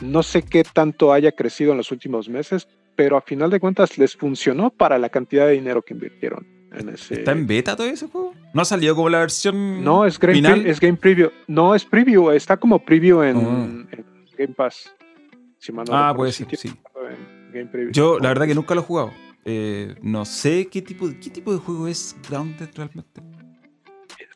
no 0.02 0.24
sé 0.24 0.44
qué 0.44 0.64
tanto 0.64 1.14
haya 1.14 1.32
crecido 1.32 1.72
en 1.72 1.78
los 1.78 1.92
últimos 1.92 2.30
meses, 2.30 2.68
pero 2.96 3.18
a 3.18 3.22
final 3.22 3.50
de 3.50 3.60
cuentas 3.60 3.98
les 3.98 4.16
funcionó 4.16 4.70
para 4.70 4.98
la 4.98 5.10
cantidad 5.10 5.48
de 5.48 5.54
dinero 5.54 5.82
que 5.82 5.94
invirtieron 5.94 6.48
en 6.72 6.90
ese. 6.90 7.16
¿Está 7.16 7.32
en 7.32 7.46
beta 7.46 7.76
todo 7.76 7.88
ese 7.88 8.08
juego? 8.08 8.34
¿No 8.54 8.62
ha 8.62 8.66
salido 8.66 8.96
como 8.96 9.10
la 9.10 9.20
versión 9.20 9.84
No, 9.84 10.06
es 10.06 10.20
game, 10.20 10.70
es 10.70 10.80
game 10.80 10.98
preview. 10.98 11.30
No, 11.48 11.76
es 11.76 11.86
preview, 11.86 12.32
está 12.32 12.58
como 12.58 12.84
preview 12.84 13.22
en, 13.22 13.38
oh. 13.38 13.86
Game 14.38 14.54
Pass. 14.56 14.94
ah, 15.92 16.14
puede 16.16 16.32
ser, 16.32 16.48
sí. 16.56 16.72
Yo, 17.92 18.20
la 18.20 18.30
verdad 18.30 18.48
que 18.48 18.56
nunca 18.56 18.76
lo 18.76 18.82
he 18.82 18.84
jugado. 18.84 19.12
Eh, 19.46 19.96
no 20.02 20.26
sé 20.26 20.68
qué 20.68 20.82
tipo, 20.82 21.08
qué 21.22 21.30
tipo 21.30 21.52
de 21.52 21.60
juego 21.60 21.88
es 21.88 22.16
Grounded 22.28 22.70
realmente. 22.76 23.22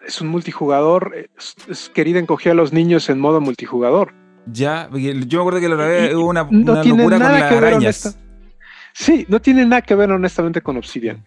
Es 0.05 0.22
un 0.22 0.28
multijugador. 0.28 1.15
Es, 1.38 1.55
es 1.70 1.89
querida 1.89 2.20
encoger 2.20 2.51
a 2.51 2.55
los 2.55 2.74
niños 2.74 3.09
en 3.09 3.20
modo 3.20 3.41
multijugador. 3.41 4.13
Ya, 4.51 4.89
yo 4.91 5.39
me 5.39 5.41
acuerdo 5.41 5.59
que 5.59 5.70
la 5.70 5.76
vez 5.76 6.15
hubo 6.15 6.30
una, 6.30 6.47
no 6.49 6.84
locura 6.84 7.20
con 7.20 7.32
las 7.32 7.51
arañas. 7.51 8.20
Sí, 8.93 9.26
no 9.30 9.41
tiene 9.41 9.65
nada 9.65 9.82
que 9.82 9.93
ver 9.93 10.11
honestamente 10.11 10.61
con 10.61 10.78
Obsidian. 10.78 11.24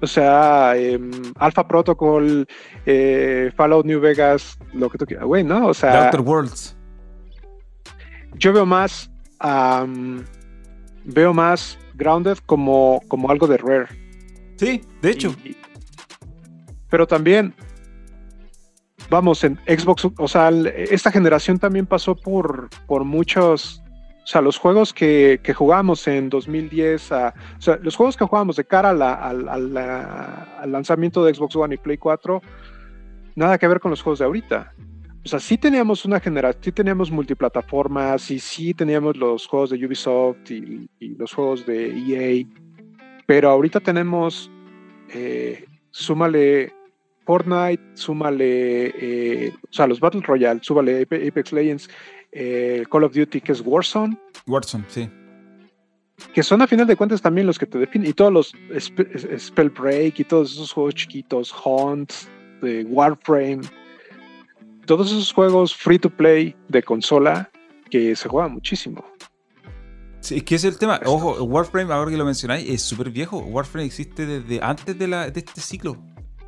O 0.00 0.06
sea, 0.06 0.76
em, 0.76 1.10
Alpha 1.36 1.66
Protocol, 1.66 2.46
eh, 2.84 3.50
Fallout 3.56 3.86
New 3.86 4.00
Vegas, 4.00 4.58
lo 4.72 4.90
que 4.90 4.98
tú 4.98 5.06
quieras. 5.06 5.26
Güey, 5.26 5.44
¿no? 5.44 5.68
O 5.68 5.74
sea. 5.74 6.06
Outer 6.06 6.20
Worlds. 6.20 6.76
Yo 8.34 8.52
veo 8.52 8.66
más. 8.66 9.10
Veo 11.06 11.32
más 11.32 11.78
Grounded 11.94 12.38
como, 12.46 13.00
como 13.08 13.30
algo 13.30 13.46
de 13.46 13.56
Rare. 13.56 13.86
Sí, 14.56 14.82
de 15.02 15.10
hecho. 15.10 15.34
pero 16.88 17.06
también 17.06 17.54
vamos, 19.10 19.44
en 19.44 19.58
Xbox, 19.66 20.08
o 20.16 20.28
sea, 20.28 20.50
esta 20.50 21.10
generación 21.10 21.58
también 21.58 21.86
pasó 21.86 22.14
por, 22.14 22.68
por 22.86 23.04
muchos, 23.04 23.82
o 24.24 24.26
sea, 24.26 24.40
los 24.40 24.58
juegos 24.58 24.92
que, 24.92 25.40
que 25.42 25.54
jugamos 25.54 26.06
en 26.08 26.28
2010, 26.28 27.12
o 27.12 27.32
sea, 27.58 27.78
los 27.82 27.96
juegos 27.96 28.16
que 28.16 28.24
jugábamos 28.24 28.56
de 28.56 28.64
cara 28.64 28.90
al 28.90 30.72
lanzamiento 30.72 31.24
de 31.24 31.34
Xbox 31.34 31.56
One 31.56 31.74
y 31.74 31.78
Play 31.78 31.98
4, 31.98 32.42
nada 33.36 33.58
que 33.58 33.68
ver 33.68 33.80
con 33.80 33.90
los 33.90 34.02
juegos 34.02 34.18
de 34.18 34.24
ahorita. 34.24 34.72
O 35.26 35.28
sea, 35.28 35.40
sí 35.40 35.58
teníamos 35.58 36.04
una 36.04 36.20
generación, 36.20 36.62
sí 36.62 36.70
teníamos 36.70 37.10
multiplataformas 37.10 38.30
y 38.30 38.38
sí 38.38 38.72
teníamos 38.72 39.16
los 39.16 39.44
juegos 39.48 39.70
de 39.70 39.84
Ubisoft 39.84 40.48
y, 40.52 40.88
los 41.00 41.34
juegos 41.34 41.66
de 41.66 41.90
EA, 41.98 42.46
pero 43.26 43.50
ahorita 43.50 43.80
tenemos, 43.80 44.48
eh, 45.12 45.64
súmale 45.90 46.72
Fortnite, 47.24 47.82
súmale, 47.94 48.94
eh, 48.96 49.52
o 49.68 49.72
sea, 49.72 49.88
los 49.88 49.98
Battle 49.98 50.20
Royale, 50.20 50.60
súmale 50.62 51.02
Apex 51.02 51.52
Legends, 51.52 51.90
eh, 52.30 52.84
Call 52.88 53.02
of 53.02 53.12
Duty, 53.12 53.40
que 53.40 53.50
es 53.50 53.62
Warzone. 53.66 54.16
Warzone, 54.46 54.84
sí. 54.86 55.10
Que 56.32 56.44
son 56.44 56.62
a 56.62 56.68
final 56.68 56.86
de 56.86 56.94
cuentas 56.94 57.20
también 57.20 57.48
los 57.48 57.58
que 57.58 57.66
te 57.66 57.78
definen, 57.78 58.08
y 58.08 58.12
todos 58.12 58.32
los 58.32 58.52
Spellbreak 59.38 60.20
y 60.20 60.24
todos 60.24 60.52
esos 60.52 60.70
juegos 60.70 60.94
chiquitos, 60.94 61.52
Hunt, 61.64 62.12
de 62.62 62.84
Warframe, 62.84 63.62
todos 64.86 65.10
esos 65.10 65.32
juegos 65.32 65.74
free 65.74 65.98
to 65.98 66.08
play 66.08 66.56
de 66.68 66.82
consola 66.82 67.50
que 67.90 68.16
se 68.16 68.28
juegan 68.28 68.52
muchísimo. 68.52 69.04
Sí, 70.20 70.36
es 70.36 70.42
que 70.42 70.54
es 70.54 70.64
el 70.64 70.78
tema. 70.78 71.00
Ojo, 71.04 71.42
Warframe, 71.44 71.92
ahora 71.92 72.10
que 72.10 72.16
lo 72.16 72.24
mencionáis, 72.24 72.68
es 72.68 72.82
súper 72.82 73.10
viejo. 73.10 73.38
Warframe 73.38 73.86
existe 73.86 74.26
desde 74.26 74.62
antes 74.62 74.98
de, 74.98 75.06
la, 75.06 75.30
de 75.30 75.40
este 75.40 75.60
ciclo. 75.60 75.96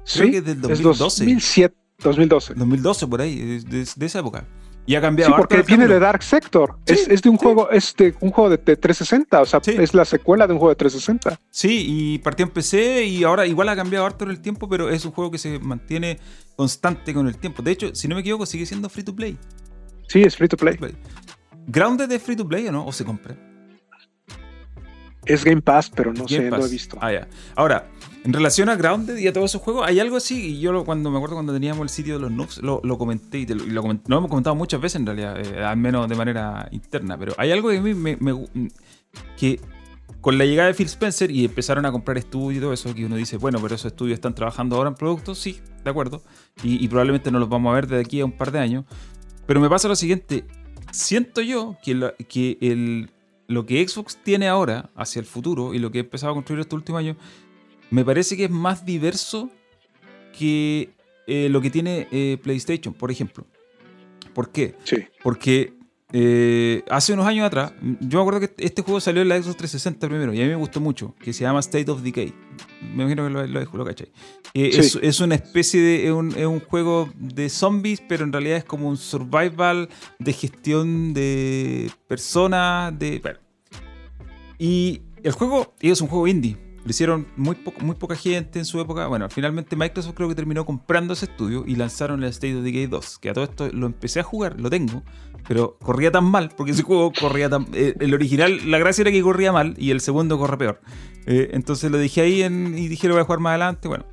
Sí, 0.05 0.31
que 0.31 0.39
es 0.39 0.45
del 0.45 0.61
2012. 0.61 1.25
2007, 1.25 1.77
2012. 2.03 2.55
2012, 2.55 3.07
por 3.07 3.21
ahí, 3.21 3.61
de, 3.61 3.83
esa 3.83 4.19
época. 4.21 4.47
Y 4.89 4.95
ha 4.95 5.03
cambiado. 5.03 5.33
Sí, 5.33 5.37
porque 5.37 5.61
viene 5.61 5.87
de 5.87 5.99
Dark 5.99 6.23
Sector. 6.23 6.79
es, 6.87 7.21
de 7.21 7.29
un 7.29 7.37
juego, 7.37 7.71
es 7.71 7.95
de 7.95 8.15
un 8.21 8.31
juego 8.31 8.49
de, 8.49 8.57
360. 8.57 9.43
O 9.43 9.45
sea, 9.45 9.61
es 9.67 9.93
la 9.93 10.07
secuela 10.07 10.47
de 10.47 10.55
un 10.55 10.59
juego 10.59 10.71
de 10.71 10.77
360. 10.77 11.39
Sí, 11.51 11.85
y 11.87 12.19
partió 12.21 12.47
en 12.47 12.53
PC 12.53 13.05
y 13.05 13.23
ahora 13.23 13.45
igual 13.45 13.69
ha 13.69 13.77
cambiado 13.77 14.07
harto 14.07 14.25
en 14.25 14.31
el 14.31 14.41
tiempo, 14.41 14.67
pero 14.67 14.89
es 14.89 15.05
un 15.05 15.13
juego 15.13 15.31
que 15.31 15.37
se 15.37 15.59
mantiene 15.59 16.19
constante 16.57 17.13
con 17.13 17.29
el 17.29 17.37
tiempo. 17.37 17.63
De 17.63 17.73
hecho, 17.73 17.95
si 17.95 18.09
no 18.09 18.15
me 18.15 18.23
equivoco, 18.23 18.47
sigue 18.47 18.65
siendo 18.65 18.89
free 18.89 19.05
to 19.05 19.15
play. 19.15 19.37
Sí, 20.07 20.23
es 20.23 20.35
free 20.35 20.49
to 20.49 20.57
play. 20.57 20.79
¿Grounded 21.67 22.11
es 22.11 22.23
free 22.23 22.37
to 22.37 22.49
play 22.49 22.67
o 22.69 22.73
no? 22.73 22.87
¿O 22.87 22.91
se 22.91 23.05
compra? 23.05 23.37
Es 25.27 25.45
Game 25.45 25.61
Pass, 25.61 25.91
pero 25.91 26.15
no 26.15 26.27
sé, 26.27 26.49
no 26.49 26.65
he 26.65 26.69
visto. 26.71 26.97
Ah, 27.03 27.13
ya. 27.13 27.29
Ahora, 27.57 27.85
en 28.29 28.35
relación 28.35 28.69
a 28.69 28.77
Grounded 28.77 29.17
y 29.17 29.27
a 29.27 29.33
todos 29.33 29.53
esos 29.53 29.63
juegos, 29.63 29.89
hay 29.89 30.01
algo 30.01 30.19
así, 30.19 30.49
y 30.49 30.61
yo 30.61 30.85
cuando 30.85 31.11
me 31.11 31.17
acuerdo 31.17 31.35
cuando 31.37 31.55
teníamos 31.55 31.81
el 31.81 31.89
sitio 31.89 32.17
de 32.17 32.21
los 32.21 32.31
noobs, 32.31 32.59
lo, 32.59 32.99
comenté 32.99 33.39
y, 33.39 33.47
lo, 33.47 33.81
lo, 33.81 33.81
hemos 33.81 34.29
comentado 34.29 34.55
muchas 34.55 34.83
veces 34.83 34.97
en 34.97 35.07
realidad, 35.07 35.41
eh, 35.41 35.65
al 35.65 35.79
menos 35.79 36.07
de 36.11 36.15
manera 36.15 36.69
interna, 36.71 37.17
pero 37.17 37.33
hay 37.39 37.53
algo 37.53 37.71
que 37.71 37.79
a 37.79 37.81
mí 37.81 37.95
me, 37.95 38.19
que 39.39 39.59
con 40.21 40.37
la 40.37 40.45
llegada 40.45 40.69
de 40.69 40.75
Phil 40.75 40.89
Spencer 40.89 41.31
y 41.31 41.47
empezaron 41.47 41.87
a 41.87 41.91
comprar 41.91 42.19
estudios 42.19 42.59
y 42.59 42.61
todo 42.61 42.75
eso, 42.75 42.95
que 42.95 43.07
uno 43.07 43.17
dice, 43.17 43.39
bueno, 43.39 43.61
pero 43.63 43.77
esos 43.77 43.93
estudios 43.93 44.17
están 44.17 44.35
trabajando 44.35 44.77
ahora 44.77 44.91
en 44.91 44.97
productos, 44.97 45.39
sí, 45.39 45.61
de 45.83 45.89
acuerdo, 45.89 46.23
y, 46.63 46.87
probablemente 46.87 47.31
no 47.31 47.39
los 47.39 47.49
vamos 47.49 47.71
a 47.71 47.77
ver 47.77 47.87
de 47.87 47.99
aquí 47.99 48.21
a 48.21 48.27
un 48.27 48.33
par 48.33 48.53
de 48.53 48.59
años, 48.59 48.85
pero 49.47 49.59
me 49.59 49.71
pasa 49.71 49.89
lo 49.89 49.97
siguiente, 49.97 50.45
siento 50.93 51.41
yo 51.41 51.79
que, 51.83 52.13
que 52.29 52.59
el, 52.61 53.09
lo 53.47 53.65
que 53.65 53.89
Xbox 53.89 54.19
tiene 54.23 54.49
ahora 54.49 54.91
hacia 54.95 55.19
el 55.19 55.25
futuro 55.25 55.73
y 55.73 55.79
lo 55.79 55.91
que 55.91 55.97
he 55.97 56.03
empezado 56.03 56.33
a 56.33 56.35
construir 56.35 56.61
estos 56.61 56.77
últimos 56.77 56.99
años 56.99 57.17
me 57.91 58.05
parece 58.05 58.37
que 58.37 58.45
es 58.45 58.51
más 58.51 58.85
diverso 58.85 59.51
que 60.37 60.91
eh, 61.27 61.49
lo 61.49 61.61
que 61.61 61.71
tiene 61.71 62.07
eh, 62.11 62.39
PlayStation, 62.43 62.95
por 62.95 63.11
ejemplo. 63.11 63.47
¿Por 64.35 64.51
qué? 64.51 64.75
Sí. 64.85 64.97
Porque 65.23 65.73
eh, 66.13 66.83
hace 66.91 67.13
unos 67.13 67.27
años 67.27 67.47
atrás, 67.47 67.73
yo 68.01 68.19
me 68.19 68.23
acuerdo 68.23 68.41
que 68.41 68.55
este 68.65 68.83
juego 68.83 69.01
salió 69.01 69.21
en 69.23 69.29
la 69.29 69.37
Xbox 69.37 69.57
360 69.59 70.09
primero 70.09 70.33
y 70.33 70.41
a 70.41 70.45
mí 70.45 70.49
me 70.49 70.55
gustó 70.57 70.81
mucho, 70.81 71.15
que 71.21 71.33
se 71.33 71.43
llama 71.43 71.61
State 71.61 71.91
of 71.91 72.03
Decay. 72.03 72.33
Me 72.95 73.03
imagino 73.03 73.25
que 73.25 73.31
lo, 73.31 73.47
lo, 73.47 73.65
lo 73.65 73.85
cachai. 73.85 74.11
Eh, 74.55 74.71
Sí. 74.73 74.81
es, 74.81 74.99
es 75.03 75.21
una 75.21 75.35
especie 75.35 75.81
de. 75.81 76.07
Es 76.07 76.13
un, 76.13 76.31
es 76.37 76.47
un 76.47 76.61
juego 76.61 77.11
de 77.19 77.49
zombies, 77.51 78.01
pero 78.09 78.25
en 78.25 78.33
realidad 78.33 78.59
es 78.59 78.65
como 78.65 78.89
un 78.89 78.97
survival 78.97 79.89
de 80.19 80.33
gestión 80.33 81.13
de 81.15 81.91
personas. 82.07 82.99
De, 82.99 83.19
bueno. 83.21 83.39
Y 84.59 85.03
el 85.23 85.33
juego 85.33 85.75
es 85.81 86.01
un 86.01 86.09
juego 86.09 86.27
indie. 86.29 86.57
Lo 86.85 86.91
hicieron 86.91 87.27
muy, 87.37 87.55
poca 87.57 88.15
gente 88.15 88.59
en 88.59 88.65
su 88.65 88.81
época. 88.81 89.07
Bueno, 89.09 89.29
finalmente 89.29 89.77
Microsoft 89.77 90.15
creo 90.15 90.29
que 90.29 90.35
terminó 90.35 90.65
comprando 90.65 91.13
ese 91.13 91.27
estudio 91.27 91.65
y 91.67 91.77
lanzaron 91.77 92.23
el 92.23 92.31
State 92.31 92.57
of 92.57 92.65
Decay 92.65 92.87
2. 92.87 93.19
Que 93.19 93.31
a 93.31 93.35
todo 93.35 93.45
esto 93.45 93.69
lo 93.73 93.87
empecé 93.87 94.21
a 94.21 94.23
jugar, 94.23 94.59
lo 94.59 94.71
tengo, 94.71 95.03
pero 95.47 95.77
corría 95.79 96.11
tan 96.11 96.25
mal, 96.25 96.51
porque 96.57 96.73
ese 96.73 96.83
juego 96.85 97.13
corría 97.13 97.51
tan... 97.51 97.67
eh, 97.73 97.95
el 97.99 98.15
original, 98.15 98.71
la 98.71 98.79
gracia 98.79 99.03
era 99.03 99.11
que 99.11 99.23
corría 99.23 99.53
mal 99.53 99.75
y 99.77 99.91
el 99.91 100.01
segundo 100.01 100.39
corre 100.39 100.57
peor. 100.57 100.81
Eh, 101.27 101.51
entonces 101.53 101.91
lo 101.91 101.99
dejé 101.99 102.23
ahí 102.23 102.43
y 102.43 102.89
dije 102.89 103.07
lo 103.09 103.15
voy 103.15 103.23
a 103.23 103.25
jugar 103.25 103.41
más 103.41 103.51
adelante. 103.51 103.89
Bueno, 103.89 104.07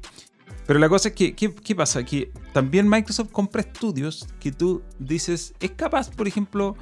pero 0.66 0.80
la 0.80 0.90
cosa 0.90 1.10
es 1.10 1.16
que, 1.16 1.36
¿qué, 1.36 1.54
qué 1.54 1.76
pasa? 1.76 2.04
Que 2.04 2.32
también 2.52 2.90
Microsoft 2.90 3.32
compra 3.32 3.62
estudios 3.62 4.28
que 4.40 4.52
tú 4.52 4.82
dices, 4.98 5.54
es 5.60 5.72
capaz, 5.72 6.10
por 6.10 6.28
ejemplo, 6.28 6.76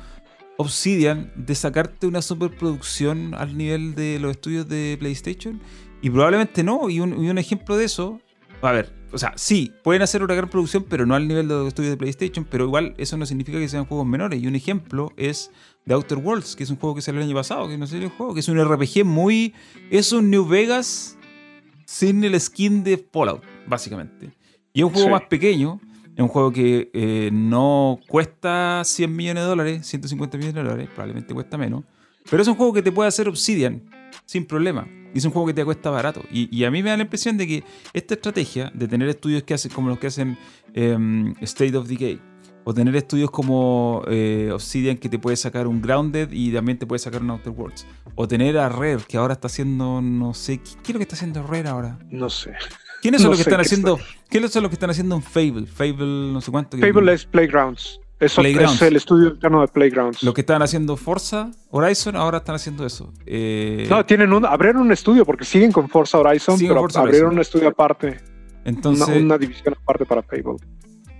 Obsidian 0.58 1.32
de 1.36 1.56
sacarte 1.56 2.06
una 2.08 2.22
superproducción 2.22 3.34
al 3.34 3.58
nivel 3.58 3.95
de 3.95 4.20
los 4.20 4.32
estudios 4.32 4.68
de 4.70 4.95
PlayStation. 4.99 5.60
Y 6.01 6.10
probablemente 6.10 6.64
no. 6.64 6.89
Y 6.89 6.99
un, 6.99 7.24
y 7.24 7.30
un 7.30 7.38
ejemplo 7.38 7.76
de 7.78 7.86
eso, 7.86 8.20
a 8.62 8.72
ver, 8.72 8.93
o 9.12 9.18
sea, 9.18 9.34
sí, 9.36 9.72
pueden 9.84 10.01
hacer 10.01 10.22
una 10.24 10.36
gran 10.36 10.49
producción, 10.49 10.86
pero 10.88 11.06
no 11.06 11.16
al 11.16 11.28
nivel 11.28 11.47
de 11.47 11.54
los 11.56 11.68
estudios 11.68 11.91
de 11.91 11.97
PlayStation. 11.97 12.45
Pero 12.49 12.66
igual 12.66 12.93
eso 12.97 13.18
no 13.18 13.26
significa 13.26 13.58
que 13.60 13.68
sean 13.70 13.86
juegos 13.86 14.06
menores. 14.06 14.41
Y 14.41 14.47
un 14.47 14.56
ejemplo 14.56 15.12
es 15.18 15.51
The 15.88 15.93
Outer 15.93 16.18
Worlds, 16.20 16.56
que 16.56 16.64
es 16.64 16.70
un 16.70 16.78
juego 16.78 16.95
que 16.95 17.01
salió 17.01 17.22
el 17.22 17.28
año 17.28 17.36
pasado, 17.36 17.68
que 17.68 17.78
no 17.78 17.88
sé 17.88 17.97
el 17.97 18.10
juego, 18.10 18.34
que 18.34 18.41
es 18.41 18.47
un 18.49 18.64
RPG 18.64 19.06
muy... 19.06 19.54
Es 19.89 20.12
un 20.12 20.30
New 20.30 20.45
Vegas 20.47 21.18
sin 21.86 22.24
el 22.24 22.39
skin 22.39 22.84
de 22.84 22.97
Fallout, 23.12 23.43
básicamente. 23.68 24.32
Y 24.74 24.80
es 24.82 24.86
un 24.86 24.91
juego 24.91 25.08
Sí. 25.08 25.12
más 25.12 25.24
pequeño, 25.24 25.80
es 26.16 26.20
un 26.22 26.28
juego 26.28 26.51
que 26.51 26.91
eh, 26.93 27.30
no 27.32 27.99
cuesta 28.07 28.84
100 28.84 29.16
millones 29.16 29.43
de 29.43 29.49
dólares, 29.49 29.88
150 29.88 30.38
millones 30.38 30.55
de 30.55 30.64
dólares, 30.64 30.89
probablemente 30.93 31.34
cuesta 31.34 31.57
menos. 31.57 31.84
Pero 32.30 32.41
es 32.41 32.47
un 32.47 32.55
juego 32.55 32.74
que 32.74 32.82
te 32.82 32.91
puede 32.91 33.07
hacer 33.07 33.28
Obsidian 33.28 33.84
sin 34.26 34.45
problema. 34.45 34.88
Y 35.14 35.18
es 35.18 35.26
un 35.26 35.32
juego 35.32 35.47
que 35.47 35.53
te 35.53 35.66
cuesta 35.66 35.89
barato. 35.89 36.24
Y, 36.32 36.55
y 36.55 36.64
a 36.66 36.72
mí 36.72 36.82
me 36.82 36.89
da 36.89 36.97
la 36.97 37.03
impresión 37.03 37.38
de 37.38 37.47
que 37.47 37.64
esta 37.93 38.14
estrategia 38.16 38.72
de 38.74 38.88
tener 38.88 39.07
estudios 39.09 39.43
que 39.43 39.53
hacen 39.53 39.72
como 39.72 39.89
los 39.89 39.99
que 39.99 40.07
hacen 40.07 40.38
em, 40.74 41.34
State 41.41 41.76
of 41.78 41.88
Decay, 41.88 42.20
o 42.64 42.74
tener 42.74 42.95
estudios 42.95 43.30
como 43.30 44.03
eh, 44.07 44.49
Obsidian 44.53 44.97
que 44.97 45.09
te 45.09 45.20
puede 45.20 45.36
sacar 45.36 45.68
un 45.68 45.82
Grounded 45.82 46.32
y 46.32 46.53
también 46.53 46.78
te 46.80 46.86
puede 46.86 46.99
sacar 46.99 47.22
un 47.22 47.30
Outer 47.32 47.51
Worlds. 47.51 47.86
O 48.16 48.28
tener 48.28 48.57
a 48.57 48.70
Rare 48.70 48.99
que 49.07 49.18
ahora 49.18 49.34
está 49.34 49.47
haciendo, 49.47 50.01
no 50.01 50.34
sé, 50.34 50.59
¿qué, 50.59 50.72
qué 50.84 50.91
es 50.91 50.93
lo 50.93 50.99
que 50.99 51.03
está 51.03 51.16
haciendo 51.16 51.43
Rare 51.43 51.68
ahora? 51.68 51.99
No 52.09 52.30
sé. 52.30 52.53
¿Quiénes 53.01 53.22
son 53.22 53.32
No 53.32 53.36
los 53.36 53.43
que 53.43 53.49
están 53.49 53.59
haciendo? 53.59 53.99
¿Quiénes 54.34 54.51
son 54.51 54.63
los 54.63 54.69
que 54.69 54.75
están 54.75 54.89
haciendo 54.89 55.15
un 55.15 55.21
Fable? 55.21 55.67
Fable, 55.67 56.05
no 56.34 56.41
sé 56.41 56.49
cuánto. 56.51 56.75
Fable 56.77 57.13
es 57.13 57.25
Playgrounds. 57.25 57.99
Eso 58.19 58.41
Playgrounds. 58.41 58.75
es 58.75 58.81
el 58.81 58.95
estudio 58.95 59.27
interno 59.29 59.61
de 59.61 59.67
Playgrounds. 59.67 60.23
Los 60.23 60.34
que 60.34 60.41
estaban 60.41 60.61
haciendo 60.63 60.97
Forza 60.97 61.51
Horizon 61.69 62.15
ahora 62.15 62.39
están 62.39 62.55
haciendo 62.55 62.86
eso. 62.86 63.13
Eh, 63.25 63.86
No, 63.89 64.05
tienen 64.05 64.34
un, 64.34 64.45
abrieron 64.45 64.81
un 64.81 64.91
estudio 64.91 65.25
porque 65.25 65.45
siguen 65.45 65.71
con 65.71 65.88
Forza 65.88 66.17
Horizon, 66.19 66.57
Siguen 66.57 66.71
pero 66.71 66.81
Forza 66.81 67.01
abrieron 67.01 67.27
Horizon. 67.27 67.36
un 67.38 67.41
estudio 67.41 67.67
aparte, 67.69 68.17
entonces, 68.65 69.07
una, 69.07 69.17
una 69.17 69.38
división 69.38 69.75
aparte 69.79 70.05
para 70.05 70.23
Fable. 70.23 70.57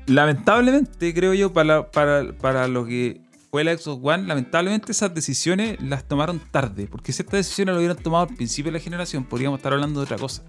lamentablemente, 0.08 1.14
creo 1.14 1.34
yo, 1.34 1.54
para, 1.54 1.92
para, 1.92 2.34
para 2.38 2.68
lo 2.68 2.86
que 2.86 3.22
fue 3.52 3.64
la 3.64 3.78
Xbox 3.78 4.00
One, 4.02 4.24
lamentablemente 4.28 4.92
esas 4.92 5.14
decisiones 5.14 5.80
las 5.82 6.08
tomaron 6.08 6.40
tarde. 6.52 6.88
Porque 6.90 7.12
si 7.12 7.22
estas 7.22 7.40
decisiones 7.40 7.74
lo 7.74 7.80
hubieran 7.80 7.98
tomado 7.98 8.28
al 8.30 8.36
principio 8.36 8.72
de 8.72 8.80
la 8.80 8.84
generación, 8.84 9.26
podríamos 9.26 9.60
estar 9.60 9.74
hablando 9.74 10.00
de 10.00 10.06
otra 10.06 10.18
cosa. 10.18 10.44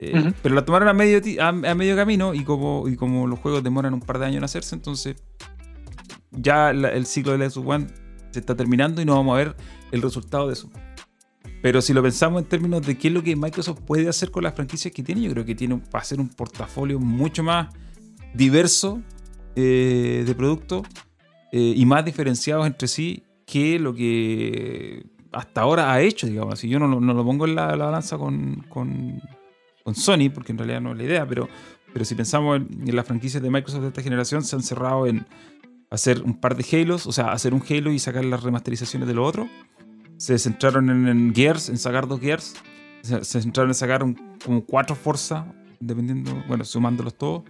Eh. 0.00 0.32
Pero 0.42 0.54
la 0.54 0.64
tomaron 0.64 0.88
a 0.88 0.92
medio, 0.92 1.20
a, 1.42 1.48
a 1.48 1.74
medio 1.74 1.96
camino 1.96 2.34
y 2.34 2.44
como, 2.44 2.88
y 2.88 2.96
como 2.96 3.26
los 3.26 3.38
juegos 3.38 3.62
demoran 3.62 3.94
un 3.94 4.00
par 4.00 4.18
de 4.18 4.26
años 4.26 4.38
en 4.38 4.44
hacerse, 4.44 4.74
entonces 4.74 5.16
ya 6.32 6.72
la- 6.72 6.90
el 6.90 7.06
ciclo 7.06 7.32
de 7.32 7.38
la 7.38 7.48
Xbox 7.50 7.68
One 7.68 7.86
se 8.30 8.40
está 8.40 8.54
terminando 8.56 9.00
y 9.00 9.04
no 9.04 9.14
vamos 9.14 9.34
a 9.34 9.38
ver 9.38 9.56
el 9.92 10.02
resultado 10.02 10.48
de 10.48 10.54
eso. 10.54 10.70
Pero 11.62 11.80
si 11.80 11.92
lo 11.94 12.02
pensamos 12.02 12.42
en 12.42 12.48
términos 12.48 12.84
de 12.86 12.98
qué 12.98 13.08
es 13.08 13.14
lo 13.14 13.22
que 13.22 13.36
Microsoft 13.36 13.80
puede 13.86 14.08
hacer 14.08 14.30
con 14.30 14.42
las 14.44 14.54
franquicias 14.54 14.92
que 14.92 15.02
tiene, 15.02 15.22
yo 15.22 15.30
creo 15.30 15.44
que 15.44 15.54
tiene 15.54 15.80
va 15.94 16.00
a 16.00 16.04
ser 16.04 16.20
un 16.20 16.28
portafolio 16.28 16.98
mucho 17.00 17.42
más 17.42 17.68
diverso 18.34 19.00
eh, 19.56 20.24
de 20.26 20.34
productos 20.34 20.82
eh, 21.52 21.72
y 21.76 21.86
más 21.86 22.04
diferenciados 22.04 22.66
entre 22.66 22.88
sí 22.88 23.22
que 23.46 23.78
lo 23.78 23.94
que 23.94 25.06
hasta 25.32 25.60
ahora 25.62 25.92
ha 25.92 26.00
hecho, 26.02 26.26
digamos. 26.26 26.58
Si 26.58 26.68
yo 26.68 26.78
no, 26.78 26.88
lo- 26.88 27.00
no 27.00 27.14
lo 27.14 27.24
pongo 27.24 27.46
en 27.46 27.54
la, 27.54 27.74
la 27.76 27.86
balanza 27.86 28.18
con, 28.18 28.64
con, 28.68 29.20
con 29.84 29.94
Sony, 29.94 30.30
porque 30.34 30.50
en 30.50 30.58
realidad 30.58 30.80
no 30.80 30.90
es 30.92 30.98
la 30.98 31.04
idea, 31.04 31.26
pero, 31.28 31.48
pero 31.92 32.04
si 32.04 32.16
pensamos 32.16 32.56
en, 32.56 32.88
en 32.88 32.96
las 32.96 33.06
franquicias 33.06 33.40
de 33.42 33.50
Microsoft 33.50 33.82
de 33.82 33.88
esta 33.88 34.02
generación, 34.02 34.42
se 34.42 34.56
han 34.56 34.62
cerrado 34.62 35.06
en 35.06 35.24
hacer 35.90 36.22
un 36.22 36.34
par 36.40 36.56
de 36.56 36.64
Halos, 36.72 37.06
o 37.06 37.12
sea, 37.12 37.30
hacer 37.30 37.54
un 37.54 37.62
Halo 37.68 37.92
y 37.92 38.00
sacar 38.00 38.24
las 38.24 38.42
remasterizaciones 38.42 39.06
de 39.06 39.14
lo 39.14 39.24
otro. 39.24 39.48
Se 40.16 40.38
centraron 40.38 40.90
en, 40.90 41.06
en 41.06 41.34
Gears, 41.34 41.68
en 41.68 41.78
sacar 41.78 42.08
dos 42.08 42.20
Gears. 42.20 42.54
Se, 43.02 43.22
se 43.22 43.42
centraron 43.42 43.70
en 43.70 43.74
sacar 43.74 44.02
un, 44.02 44.14
como 44.44 44.64
cuatro 44.64 44.96
Forza, 44.96 45.46
dependiendo, 45.80 46.32
bueno, 46.48 46.64
sumándolos 46.64 47.14
todos. 47.16 47.42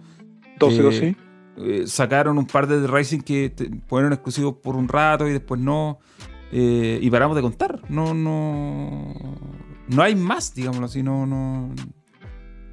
12 0.59 0.77
Eh, 0.77 0.83
12 0.83 1.15
Eh, 1.57 1.83
sacaron 1.87 2.37
un 2.37 2.45
par 2.45 2.67
de 2.67 2.81
The 2.81 2.87
Racing 2.87 3.19
que 3.21 3.53
fueron 3.87 4.11
exclusivos 4.13 4.55
por 4.61 4.75
un 4.75 4.87
rato 4.89 5.27
y 5.27 5.31
después 5.31 5.59
no. 5.61 5.99
Eh, 6.51 6.99
y 7.01 7.09
paramos 7.09 7.35
de 7.35 7.41
contar. 7.41 7.81
No, 7.89 8.13
no. 8.13 9.13
No 9.87 10.01
hay 10.01 10.15
más, 10.15 10.53
digámoslo 10.53 10.85
así. 10.85 11.01
No, 11.01 11.25
no. 11.25 11.73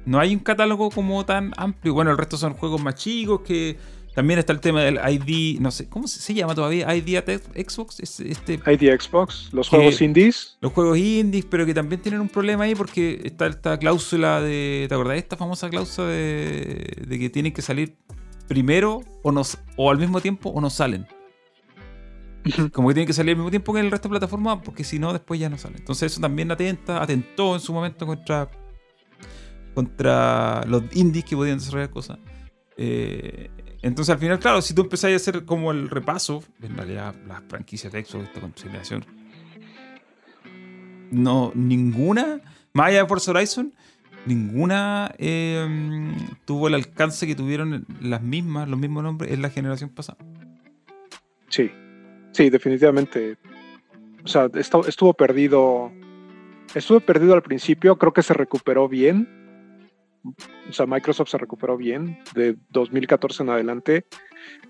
No 0.05 0.19
hay 0.19 0.33
un 0.33 0.39
catálogo 0.41 0.89
como 0.89 1.25
tan 1.25 1.53
amplio. 1.57 1.93
Bueno, 1.93 2.11
el 2.11 2.17
resto 2.17 2.37
son 2.37 2.53
juegos 2.53 2.81
más 2.81 2.95
chicos 2.95 3.41
que. 3.41 3.77
También 4.15 4.37
está 4.37 4.53
el 4.53 4.59
tema 4.59 4.81
del 4.83 4.99
ID, 5.09 5.59
no 5.59 5.71
sé, 5.71 5.89
¿cómo 5.89 6.07
se, 6.07 6.33
llama 6.35 6.53
todavía? 6.53 6.95
ID 6.95 7.15
at 7.17 7.27
Xbox. 7.55 7.99
Es- 7.99 8.19
Este, 8.19 8.53
ID 8.67 8.95
Xbox, 9.01 9.49
los 9.51 9.67
que- 9.67 9.75
juegos 9.77 10.01
indies. 10.03 10.55
los 10.61 10.71
juegos 10.71 10.99
indies, 10.99 11.45
pero 11.49 11.65
que 11.65 11.73
también 11.73 11.99
tienen 11.99 12.21
un 12.21 12.29
problema 12.29 12.65
ahí 12.65 12.75
porque 12.75 13.19
está 13.23 13.47
esta 13.47 13.79
cláusula 13.79 14.39
de. 14.39 14.85
¿Te 14.87 14.93
acordás 14.93 15.13
de 15.13 15.19
esta 15.19 15.35
famosa 15.35 15.67
cláusula 15.67 16.09
de, 16.09 17.05
de 17.07 17.19
que 17.19 17.29
tienen 17.31 17.53
que 17.53 17.63
salir 17.63 17.95
primero 18.47 19.01
o, 19.23 19.31
no, 19.31 19.41
o 19.77 19.89
al 19.89 19.97
mismo 19.97 20.21
tiempo 20.21 20.49
o 20.51 20.61
no 20.61 20.69
salen? 20.69 21.07
Como 22.73 22.89
que 22.89 22.93
tienen 22.93 23.07
que 23.07 23.13
salir 23.13 23.31
al 23.31 23.37
mismo 23.37 23.49
tiempo 23.49 23.73
que 23.73 23.79
el 23.79 23.89
resto 23.89 24.09
de 24.09 24.11
plataformas 24.11 24.59
porque 24.63 24.83
si 24.83 24.99
no, 24.99 25.13
después 25.13 25.39
ya 25.39 25.49
no 25.49 25.57
salen. 25.57 25.79
Entonces, 25.79 26.11
eso 26.11 26.21
también 26.21 26.51
atenta, 26.51 27.01
atentó 27.01 27.55
en 27.55 27.61
su 27.61 27.73
momento 27.73 28.05
contra, 28.05 28.51
contra 29.73 30.63
los 30.65 30.83
indies 30.95 31.25
que 31.25 31.35
podían 31.35 31.57
desarrollar 31.57 31.89
cosas. 31.89 32.19
Eh, 32.77 33.49
entonces, 33.81 34.13
al 34.13 34.19
final, 34.19 34.39
claro, 34.39 34.61
si 34.61 34.73
tú 34.73 34.81
empezás 34.81 35.11
a 35.11 35.15
hacer 35.15 35.45
como 35.45 35.71
el 35.71 35.89
repaso, 35.89 36.43
en 36.61 36.75
realidad 36.75 37.13
las 37.27 37.43
franquicias 37.49 37.91
de 37.91 38.03
Xbox 38.03 38.25
esta 38.25 38.39
consideración, 38.39 39.05
no, 41.11 41.51
ninguna, 41.53 42.41
más 42.73 42.87
allá 42.87 43.03
de 43.03 43.07
Forza 43.07 43.31
Horizon, 43.31 43.73
ninguna 44.25 45.13
eh, 45.17 45.67
tuvo 46.45 46.69
el 46.69 46.75
alcance 46.75 47.27
que 47.27 47.35
tuvieron 47.35 47.85
las 48.01 48.21
mismas, 48.21 48.69
los 48.69 48.79
mismos 48.79 49.03
nombres 49.03 49.31
en 49.31 49.41
la 49.41 49.49
generación 49.49 49.89
pasada. 49.89 50.17
Sí, 51.49 51.69
sí, 52.31 52.49
definitivamente. 52.49 53.37
O 54.23 54.27
sea, 54.27 54.49
estuvo 54.55 55.13
perdido. 55.13 55.91
Estuvo 56.73 56.99
perdido 57.01 57.33
al 57.35 57.43
principio, 57.43 57.97
creo 57.97 58.13
que 58.13 58.23
se 58.23 58.33
recuperó 58.33 58.87
bien. 58.87 59.42
O 60.69 60.71
sea, 60.73 60.85
Microsoft 60.85 61.29
se 61.29 61.37
recuperó 61.37 61.75
bien 61.77 62.19
de 62.33 62.55
2014 62.69 63.43
en 63.43 63.49
adelante, 63.49 64.05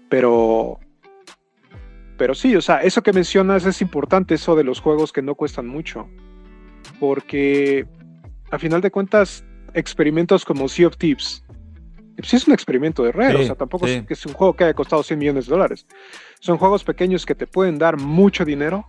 pero. 0.09 0.79
Pero 2.17 2.35
sí, 2.35 2.55
o 2.55 2.61
sea, 2.61 2.81
eso 2.83 3.01
que 3.01 3.11
mencionas 3.13 3.65
es 3.65 3.81
importante, 3.81 4.35
eso 4.35 4.55
de 4.55 4.63
los 4.63 4.79
juegos 4.79 5.11
que 5.11 5.21
no 5.21 5.35
cuestan 5.35 5.67
mucho. 5.67 6.07
Porque 6.99 7.85
a 8.51 8.59
final 8.59 8.81
de 8.81 8.91
cuentas, 8.91 9.43
experimentos 9.73 10.45
como 10.45 10.67
Sea 10.67 10.87
of 10.87 10.97
Thieves, 10.97 11.43
pues 12.15 12.33
es 12.33 12.47
un 12.47 12.53
experimento 12.53 13.03
de 13.03 13.11
Rare, 13.11 13.37
Sí, 13.37 13.43
o 13.43 13.45
sea, 13.47 13.55
tampoco 13.55 13.87
sí. 13.87 13.93
es 13.93 14.05
que 14.05 14.13
es 14.13 14.25
un 14.27 14.33
juego 14.33 14.53
que 14.55 14.63
haya 14.65 14.73
costado 14.75 15.01
100 15.01 15.17
millones 15.19 15.47
de 15.47 15.51
dólares. 15.51 15.87
Son 16.39 16.57
juegos 16.57 16.83
pequeños 16.83 17.25
que 17.25 17.33
te 17.35 17.47
pueden 17.47 17.79
dar 17.79 17.97
mucho 17.97 18.45
dinero, 18.45 18.85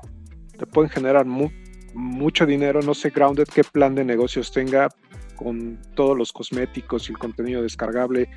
te 0.59 0.67
pueden 0.67 0.91
generar 0.91 1.25
mu- 1.25 1.51
mucho 1.95 2.45
dinero. 2.45 2.81
No 2.83 2.93
sé, 2.93 3.09
Grounded, 3.11 3.49
qué 3.53 3.65
plan 3.65 3.95
de 3.95 4.05
negocios 4.05 4.53
tenga 4.53 4.89
con 5.35 5.78
todos 5.95 6.16
los 6.16 6.32
cosméticos 6.32 7.09
y 7.09 7.12
el 7.12 7.18
contenido 7.18 7.62
descargable. 7.62 8.28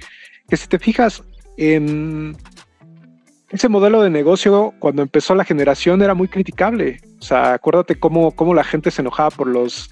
Que 0.47 0.57
si 0.57 0.67
te 0.67 0.79
fijas 0.79 1.23
en 1.57 2.35
ese 3.49 3.69
modelo 3.69 4.01
de 4.01 4.09
negocio, 4.09 4.73
cuando 4.79 5.01
empezó 5.01 5.35
la 5.35 5.45
generación, 5.45 6.01
era 6.01 6.13
muy 6.13 6.27
criticable. 6.27 6.99
O 7.19 7.23
sea, 7.23 7.53
acuérdate 7.53 7.99
cómo, 7.99 8.35
cómo 8.35 8.53
la 8.53 8.63
gente 8.63 8.91
se 8.91 9.01
enojaba 9.01 9.29
por 9.31 9.47
los, 9.47 9.89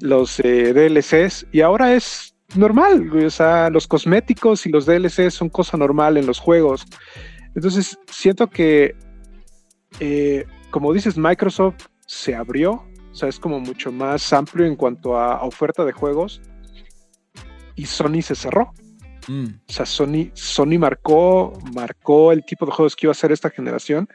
los 0.00 0.40
eh, 0.40 0.72
DLCs 0.72 1.46
y 1.52 1.60
ahora 1.60 1.94
es 1.94 2.34
normal, 2.54 3.10
o 3.24 3.30
sea, 3.30 3.70
los 3.70 3.86
cosméticos 3.86 4.66
y 4.66 4.70
los 4.70 4.86
DLC 4.86 5.30
son 5.30 5.48
cosa 5.48 5.76
normal 5.76 6.16
en 6.16 6.26
los 6.26 6.38
juegos. 6.38 6.86
Entonces, 7.54 7.98
siento 8.10 8.48
que, 8.48 8.94
eh, 10.00 10.44
como 10.70 10.92
dices, 10.92 11.16
Microsoft 11.18 11.86
se 12.06 12.34
abrió, 12.34 12.84
o 13.16 13.18
sea, 13.18 13.30
es 13.30 13.40
como 13.40 13.58
mucho 13.60 13.90
más 13.90 14.30
amplio 14.34 14.66
en 14.66 14.76
cuanto 14.76 15.16
a, 15.16 15.42
oferta 15.42 15.86
de 15.86 15.92
juegos 15.92 16.42
y 17.74 17.86
Sony 17.86 18.20
se 18.20 18.34
cerró. 18.34 18.74
Mm. 19.26 19.46
O 19.66 19.72
sea, 19.72 19.86
Sony, 19.86 20.32
Sony 20.34 20.78
marcó, 20.78 21.58
marcó 21.72 22.30
el 22.30 22.44
tipo 22.44 22.66
de 22.66 22.72
juegos 22.72 22.94
que 22.94 23.06
iba 23.06 23.12
a 23.12 23.14
ser 23.14 23.32
esta 23.32 23.48
generación 23.48 24.06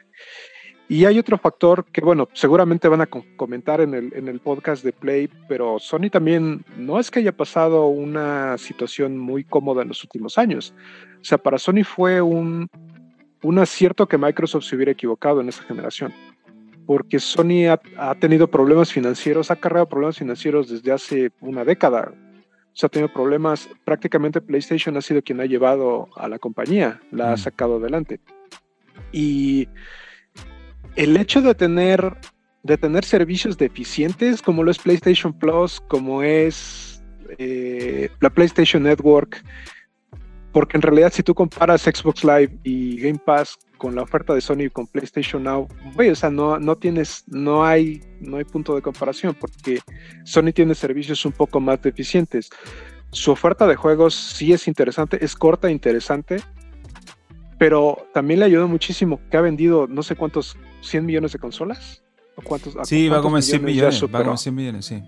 y 0.88 1.04
hay 1.04 1.18
otro 1.18 1.36
factor 1.36 1.84
que, 1.86 2.00
bueno, 2.00 2.28
seguramente 2.32 2.86
van 2.86 3.00
a 3.00 3.08
comentar 3.08 3.80
en 3.80 3.94
el, 3.94 4.12
en 4.14 4.28
el 4.28 4.38
podcast 4.38 4.84
de 4.84 4.92
Play, 4.92 5.28
pero 5.48 5.80
Sony 5.80 6.08
también 6.08 6.64
no 6.76 7.00
es 7.00 7.10
que 7.10 7.18
haya 7.18 7.36
pasado 7.36 7.88
una 7.88 8.56
situación 8.56 9.18
muy 9.18 9.42
cómoda 9.42 9.82
en 9.82 9.88
los 9.88 10.04
últimos 10.04 10.38
años. 10.38 10.72
O 11.20 11.24
sea, 11.24 11.38
para 11.38 11.58
Sony 11.58 11.82
fue 11.82 12.22
un, 12.22 12.68
un 13.42 13.58
acierto 13.58 14.06
que 14.06 14.16
Microsoft 14.16 14.62
se 14.62 14.76
hubiera 14.76 14.92
equivocado 14.92 15.40
en 15.40 15.48
esa 15.48 15.64
generación, 15.64 16.14
porque 16.86 17.18
Sony 17.18 17.68
ha, 17.68 17.80
ha 17.96 18.14
tenido 18.16 18.48
problemas 18.48 18.92
financieros, 18.92 19.50
ha 19.50 19.56
cargado 19.56 19.88
problemas 19.88 20.18
financieros 20.18 20.68
desde 20.68 20.92
hace 20.92 21.30
una 21.40 21.64
década. 21.64 22.12
O 22.72 22.76
sea, 22.76 22.86
ha 22.86 22.90
tenido 22.90 23.12
problemas, 23.12 23.68
prácticamente 23.84 24.40
PlayStation 24.40 24.96
ha 24.96 25.02
sido 25.02 25.22
quien 25.22 25.40
ha 25.40 25.46
llevado 25.46 26.08
a 26.16 26.28
la 26.28 26.38
compañía, 26.38 27.00
la 27.10 27.32
ha 27.32 27.34
mm. 27.34 27.38
sacado 27.38 27.76
adelante. 27.76 28.20
Y 29.12 29.68
el 30.96 31.16
hecho 31.16 31.42
de 31.42 31.54
tener, 31.54 32.16
de 32.62 32.78
tener 32.78 33.04
servicios 33.04 33.58
deficientes 33.58 34.42
como 34.42 34.62
lo 34.62 34.70
es 34.70 34.78
PlayStation 34.78 35.32
Plus, 35.32 35.80
como 35.88 36.22
es 36.22 37.02
eh, 37.38 38.08
la 38.20 38.30
PlayStation 38.30 38.82
Network, 38.82 39.42
porque 40.52 40.76
en 40.76 40.82
realidad 40.82 41.12
si 41.12 41.22
tú 41.22 41.34
comparas 41.34 41.82
Xbox 41.82 42.24
Live 42.24 42.58
y 42.62 43.00
Game 43.00 43.18
Pass 43.18 43.58
con 43.78 43.94
la 43.94 44.02
oferta 44.02 44.34
de 44.34 44.40
Sony 44.40 44.70
con 44.70 44.86
PlayStation 44.86 45.42
Now, 45.42 45.66
o 45.96 46.14
sea, 46.14 46.30
no, 46.30 46.58
no 46.58 46.76
tienes, 46.76 47.24
no 47.26 47.64
hay, 47.64 48.02
no 48.20 48.36
hay 48.36 48.44
punto 48.44 48.74
de 48.74 48.82
comparación 48.82 49.34
porque 49.34 49.80
Sony 50.24 50.52
tiene 50.54 50.74
servicios 50.74 51.24
un 51.24 51.32
poco 51.32 51.58
más 51.58 51.80
deficientes. 51.82 52.50
Su 53.10 53.32
oferta 53.32 53.66
de 53.66 53.76
juegos 53.76 54.14
sí 54.14 54.52
es 54.52 54.68
interesante, 54.68 55.24
es 55.24 55.34
corta 55.34 55.68
e 55.68 55.72
interesante, 55.72 56.36
pero 57.58 58.06
también 58.12 58.40
le 58.40 58.46
ayudó 58.46 58.68
muchísimo 58.68 59.20
que 59.30 59.36
ha 59.36 59.40
vendido 59.40 59.86
no 59.88 60.02
sé 60.02 60.16
cuántos 60.16 60.56
100 60.82 61.06
millones 61.06 61.32
de 61.32 61.38
consolas. 61.38 62.02
¿O 62.34 62.40
cuántos, 62.40 62.74
sí, 62.84 63.08
va 63.08 63.20
como 63.20 63.36
en 63.36 63.42
100 63.42 63.62
millones, 63.62 64.02
va 64.04 64.24
como 64.24 64.38
100 64.38 64.54
millones, 64.54 64.86
sí. 64.86 65.02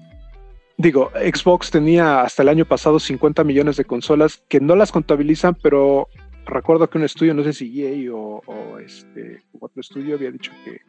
Digo, 0.76 1.10
Xbox 1.14 1.70
tenía 1.70 2.22
hasta 2.22 2.42
el 2.42 2.48
año 2.48 2.64
pasado 2.64 2.98
50 2.98 3.44
millones 3.44 3.76
de 3.76 3.84
consolas 3.84 4.42
que 4.48 4.60
no 4.60 4.74
las 4.74 4.90
contabilizan, 4.90 5.54
pero 5.62 6.08
recuerdo 6.46 6.90
que 6.90 6.98
un 6.98 7.04
estudio, 7.04 7.32
no 7.32 7.44
sé 7.44 7.52
si 7.52 7.82
EA 7.82 8.12
o, 8.12 8.78
este, 8.78 9.42
otro 9.60 9.80
estudio 9.80 10.16
había 10.16 10.30
dicho 10.30 10.52
que... 10.64 10.80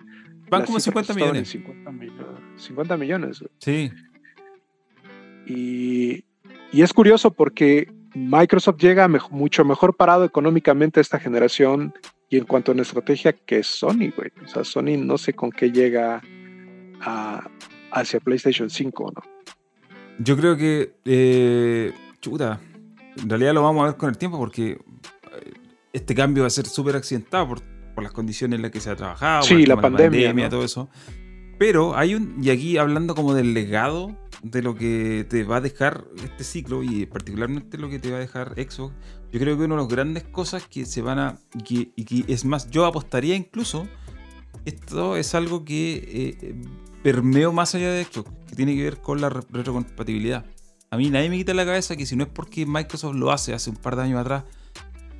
Van 0.49 0.65
como 0.65 0.79
50 0.79 1.13
millones. 1.13 1.49
50 1.49 1.91
millones. 1.91 2.25
50 2.57 2.97
millones. 2.97 3.43
Sí. 3.59 3.91
Y, 5.47 6.23
y 6.71 6.81
es 6.81 6.93
curioso 6.93 7.31
porque 7.31 7.91
Microsoft 8.15 8.77
llega 8.77 9.07
mucho 9.29 9.65
mejor 9.65 9.95
parado 9.95 10.23
económicamente 10.23 10.99
a 10.99 11.01
esta 11.01 11.19
generación 11.19 11.93
y 12.29 12.37
en 12.37 12.45
cuanto 12.45 12.71
a 12.71 12.73
una 12.73 12.81
estrategia 12.81 13.33
que 13.33 13.59
es 13.59 13.67
Sony, 13.67 14.11
güey. 14.15 14.31
O 14.43 14.47
sea, 14.47 14.63
Sony 14.63 14.97
no 14.97 15.17
sé 15.17 15.33
con 15.33 15.51
qué 15.51 15.71
llega 15.71 16.21
hacia 17.91 18.19
PlayStation 18.19 18.69
5, 18.69 19.13
¿no? 19.15 19.34
Yo 20.19 20.37
creo 20.37 20.55
que, 20.55 20.95
eh, 21.05 21.93
chuta, 22.21 22.59
en 23.17 23.29
realidad 23.29 23.53
lo 23.53 23.63
vamos 23.63 23.83
a 23.83 23.87
ver 23.87 23.97
con 23.97 24.09
el 24.09 24.17
tiempo 24.17 24.37
porque 24.37 24.71
eh, 24.71 25.53
este 25.93 26.15
cambio 26.15 26.43
va 26.43 26.47
a 26.47 26.51
ser 26.51 26.65
súper 26.67 26.95
accidentado 26.95 27.47
por, 27.49 27.61
las 28.01 28.11
condiciones 28.11 28.57
en 28.57 28.61
las 28.61 28.71
que 28.71 28.81
se 28.81 28.89
ha 28.89 28.95
trabajado, 28.95 29.43
sí, 29.43 29.65
la 29.65 29.79
pandemia, 29.79 30.31
y 30.31 30.49
todo 30.49 30.65
eso. 30.65 30.89
Pero 31.57 31.95
hay 31.95 32.13
un, 32.13 32.37
y 32.41 32.49
aquí 32.49 32.77
hablando 32.77 33.15
como 33.15 33.33
del 33.33 33.53
legado 33.53 34.17
de 34.43 34.61
lo 34.61 34.75
que 34.75 35.25
te 35.29 35.43
va 35.43 35.57
a 35.57 35.61
dejar 35.61 36.03
este 36.23 36.43
ciclo 36.43 36.83
y 36.83 37.05
particularmente 37.05 37.77
lo 37.77 37.89
que 37.89 37.99
te 37.99 38.11
va 38.11 38.17
a 38.17 38.19
dejar 38.19 38.53
Xbox, 38.55 38.93
yo 39.31 39.39
creo 39.39 39.57
que 39.57 39.63
una 39.63 39.75
de 39.75 39.81
las 39.81 39.89
grandes 39.89 40.23
cosas 40.23 40.67
que 40.67 40.85
se 40.85 41.01
van 41.01 41.19
a, 41.19 41.39
y 41.69 42.03
que 42.03 42.31
es 42.31 42.43
más, 42.43 42.69
yo 42.69 42.85
apostaría 42.85 43.35
incluso, 43.35 43.87
esto 44.65 45.15
es 45.15 45.33
algo 45.35 45.63
que 45.63 46.37
eh, 46.41 46.55
permeo 47.05 47.53
más 47.53 47.75
allá 47.75 47.91
de 47.91 48.03
Xbox, 48.03 48.31
que 48.47 48.55
tiene 48.55 48.75
que 48.75 48.81
ver 48.81 48.97
con 48.97 49.21
la 49.21 49.29
retrocompatibilidad. 49.29 50.43
A 50.89 50.97
mí 50.97 51.11
nadie 51.11 51.29
me 51.29 51.37
quita 51.37 51.53
la 51.53 51.63
cabeza 51.63 51.95
que 51.95 52.07
si 52.07 52.15
no 52.15 52.23
es 52.23 52.29
porque 52.29 52.65
Microsoft 52.65 53.13
lo 53.13 53.31
hace 53.31 53.53
hace 53.53 53.69
un 53.69 53.75
par 53.75 53.95
de 53.95 54.01
años 54.01 54.19
atrás, 54.19 54.45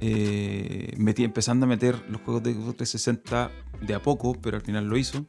eh, 0.02 0.96
empezando 0.98 1.68
a 1.68 1.70
meter 1.70 2.04
los 2.10 2.22
juegos 2.22 2.42
de 2.42 2.54
Xbox 2.54 2.78
360 2.78 3.52
de 3.86 3.94
a 3.94 4.02
poco, 4.02 4.34
pero 4.42 4.58
al 4.58 4.64
final 4.64 4.86
lo 4.88 4.98
hizo 4.98 5.28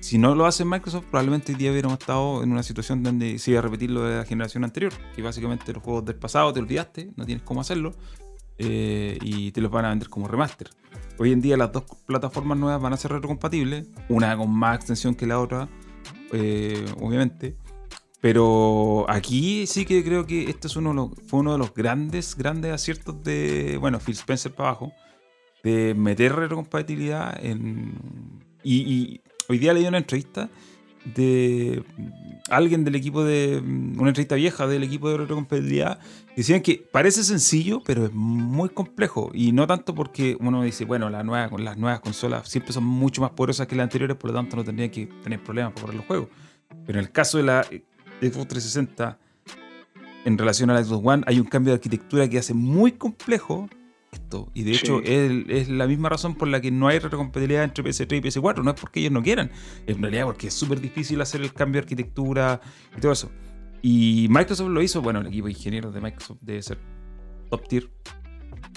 si 0.00 0.18
no 0.18 0.34
lo 0.34 0.46
hace 0.46 0.64
Microsoft, 0.64 1.06
probablemente 1.06 1.52
hoy 1.52 1.58
día 1.58 1.72
hubiéramos 1.72 1.98
estado 1.98 2.42
en 2.42 2.52
una 2.52 2.62
situación 2.62 3.02
donde 3.02 3.38
se 3.38 3.50
iba 3.50 3.58
a 3.58 3.62
repetir 3.62 3.90
lo 3.90 4.02
de 4.04 4.18
la 4.18 4.24
generación 4.24 4.62
anterior, 4.62 4.92
que 5.14 5.22
básicamente 5.22 5.72
los 5.72 5.82
juegos 5.82 6.04
del 6.04 6.14
pasado 6.14 6.52
te 6.52 6.60
olvidaste, 6.60 7.10
no 7.16 7.26
tienes 7.26 7.42
cómo 7.42 7.60
hacerlo, 7.60 7.92
eh, 8.58 9.18
y 9.20 9.50
te 9.52 9.60
los 9.60 9.70
van 9.70 9.84
a 9.84 9.88
vender 9.90 10.08
como 10.08 10.28
remaster. 10.28 10.70
Hoy 11.18 11.32
en 11.32 11.40
día 11.40 11.56
las 11.56 11.72
dos 11.72 11.84
plataformas 12.06 12.56
nuevas 12.56 12.80
van 12.80 12.92
a 12.92 12.96
ser 12.96 13.10
retrocompatibles, 13.10 13.88
una 14.08 14.36
con 14.36 14.50
más 14.50 14.76
extensión 14.76 15.14
que 15.14 15.26
la 15.26 15.40
otra, 15.40 15.68
eh, 16.32 16.84
obviamente. 17.00 17.56
Pero 18.20 19.06
aquí 19.08 19.66
sí 19.66 19.84
que 19.84 20.02
creo 20.02 20.26
que 20.26 20.50
este 20.50 20.66
es 20.66 20.76
uno 20.76 21.12
fue 21.26 21.40
uno 21.40 21.52
de 21.52 21.58
los 21.58 21.72
grandes, 21.74 22.36
grandes 22.36 22.72
aciertos 22.72 23.22
de, 23.22 23.76
bueno, 23.78 24.00
Phil 24.00 24.14
Spencer 24.14 24.52
para 24.52 24.70
abajo, 24.70 24.92
de 25.62 25.94
meter 25.94 26.34
retrocompatibilidad 26.34 27.38
en... 27.44 28.42
y 28.64 29.20
Hoy 29.48 29.58
día 29.58 29.72
leí 29.72 29.86
una 29.86 29.98
entrevista 29.98 30.50
de 31.04 31.84
alguien 32.50 32.84
del 32.84 32.96
equipo 32.96 33.22
de. 33.22 33.58
Una 33.58 34.08
entrevista 34.08 34.34
vieja 34.34 34.66
del 34.66 34.82
equipo 34.82 35.08
de 35.08 35.18
retrocompatibilidad. 35.18 36.00
Decían 36.36 36.60
que 36.60 36.86
parece 36.92 37.24
sencillo, 37.24 37.82
pero 37.84 38.04
es 38.04 38.12
muy 38.12 38.68
complejo. 38.68 39.30
Y 39.32 39.52
no 39.52 39.66
tanto 39.66 39.94
porque 39.94 40.36
uno 40.38 40.62
dice, 40.62 40.84
bueno, 40.84 41.08
la 41.08 41.22
nueva, 41.22 41.50
las 41.58 41.78
nuevas 41.78 42.00
consolas 42.00 42.48
siempre 42.48 42.72
son 42.72 42.84
mucho 42.84 43.22
más 43.22 43.30
poderosas 43.30 43.66
que 43.66 43.74
las 43.74 43.84
anteriores, 43.84 44.16
por 44.16 44.30
lo 44.30 44.36
tanto 44.36 44.56
no 44.56 44.64
tendría 44.64 44.90
que 44.90 45.06
tener 45.22 45.42
problemas 45.42 45.72
para 45.72 45.86
correr 45.86 45.96
los 45.96 46.06
juegos. 46.06 46.28
Pero 46.84 46.98
en 46.98 47.04
el 47.04 47.10
caso 47.10 47.38
de 47.38 47.44
la 47.44 47.62
Xbox 47.62 48.48
360, 48.48 49.18
en 50.26 50.38
relación 50.38 50.68
a 50.70 50.74
la 50.74 50.84
Xbox 50.84 51.06
One, 51.06 51.22
hay 51.26 51.40
un 51.40 51.46
cambio 51.46 51.72
de 51.72 51.76
arquitectura 51.76 52.28
que 52.28 52.38
hace 52.38 52.52
muy 52.52 52.92
complejo 52.92 53.68
y 54.54 54.64
de 54.64 54.72
hecho 54.72 55.00
es, 55.02 55.68
la 55.68 55.86
misma 55.86 56.08
razón 56.08 56.34
por 56.34 56.48
la 56.48 56.60
que 56.60 56.70
no 56.70 56.88
hay 56.88 56.98
retrocompatibilidad 56.98 57.64
entre 57.64 57.84
PS3 57.84 58.16
y 58.16 58.20
PS4. 58.20 58.62
No 58.62 58.70
es 58.70 58.80
porque 58.80 59.00
ellos 59.00 59.12
no 59.12 59.22
quieran, 59.22 59.50
en 59.86 60.02
realidad 60.02 60.24
porque 60.24 60.48
es 60.48 60.54
súper 60.54 60.80
difícil 60.80 61.20
hacer 61.20 61.40
el 61.42 61.52
cambio 61.52 61.80
de 61.80 61.84
arquitectura 61.84 62.60
y 62.96 63.00
todo 63.00 63.12
eso. 63.12 63.30
Y 63.82 64.26
Microsoft 64.30 64.68
lo 64.68 64.82
hizo, 64.82 65.02
bueno, 65.02 65.20
el 65.20 65.26
equipo 65.28 65.46
de 65.46 65.52
ingenieros 65.52 65.94
de 65.94 66.00
Microsoft 66.00 66.38
debe 66.42 66.62
ser 66.62 66.78
top 67.50 67.68
tier. 67.68 67.90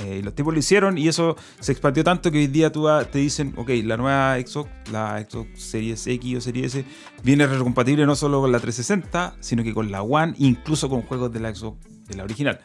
Eh, 0.04 0.18
y 0.20 0.22
los 0.22 0.34
tipos 0.34 0.54
lo 0.54 0.60
hicieron 0.60 0.97
y 0.97 1.08
eso 1.08 1.36
se 1.60 1.72
expandió 1.72 2.04
tanto 2.04 2.32
que 2.32 2.38
hoy 2.38 2.47
día 2.47 2.72
tú 2.72 2.88
te 3.12 3.20
dicen, 3.20 3.54
ok, 3.58 3.70
la 3.84 3.97
nueva 3.97 4.38
Xbox, 4.39 4.70
la 4.91 5.26
Xbox 5.30 5.62
Series 5.62 6.08
X 6.08 6.38
o 6.38 6.41
Series 6.41 6.76
S, 6.76 6.86
viene 7.24 7.45
retrocompatible 7.45 8.06
no 8.06 8.16
solo 8.16 8.39
con 8.39 8.52
la 8.52 8.60
360, 8.60 9.36
sino 9.41 9.64
que 9.64 9.74
con 9.74 9.91
la 9.91 10.02
One, 10.02 10.36
incluso 10.38 10.89
con 10.89 11.02
juegos 11.02 11.34
de 11.34 11.39
la 11.41 11.54
Xbox 11.54 11.80
de 12.08 12.16
la 12.16 12.24
original. 12.24 12.60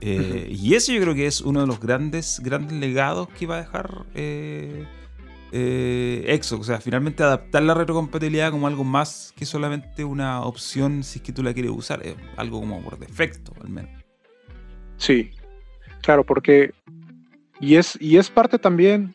Eh, 0.00 0.48
y 0.50 0.74
eso 0.74 0.92
yo 0.92 1.00
creo 1.00 1.14
que 1.14 1.26
es 1.26 1.40
uno 1.40 1.60
de 1.60 1.66
los 1.66 1.80
grandes, 1.80 2.40
grandes 2.42 2.78
legados 2.78 3.28
que 3.30 3.46
va 3.46 3.56
a 3.56 3.60
dejar 3.62 4.04
eh, 4.14 4.86
eh 5.52 6.40
O 6.52 6.64
sea, 6.64 6.80
finalmente 6.80 7.22
adaptar 7.22 7.62
la 7.62 7.74
retrocompatibilidad 7.74 8.50
como 8.50 8.66
algo 8.66 8.84
más 8.84 9.32
que 9.36 9.46
solamente 9.46 10.04
una 10.04 10.42
opción 10.42 11.02
si 11.02 11.18
es 11.18 11.24
que 11.24 11.32
tú 11.32 11.42
la 11.42 11.54
quieres 11.54 11.72
usar. 11.72 12.02
algo 12.36 12.60
como 12.60 12.82
por 12.82 12.98
defecto, 12.98 13.52
al 13.62 13.68
menos. 13.68 13.90
Sí, 14.96 15.30
claro, 16.02 16.24
porque. 16.24 16.72
Y 17.60 17.76
es, 17.76 17.98
y 18.00 18.16
es 18.18 18.30
parte 18.30 18.58
también. 18.58 19.14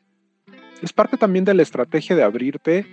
Es 0.81 0.93
parte 0.93 1.17
también 1.17 1.45
de 1.45 1.53
la 1.53 1.61
estrategia 1.61 2.15
de 2.15 2.23
abrirte. 2.23 2.85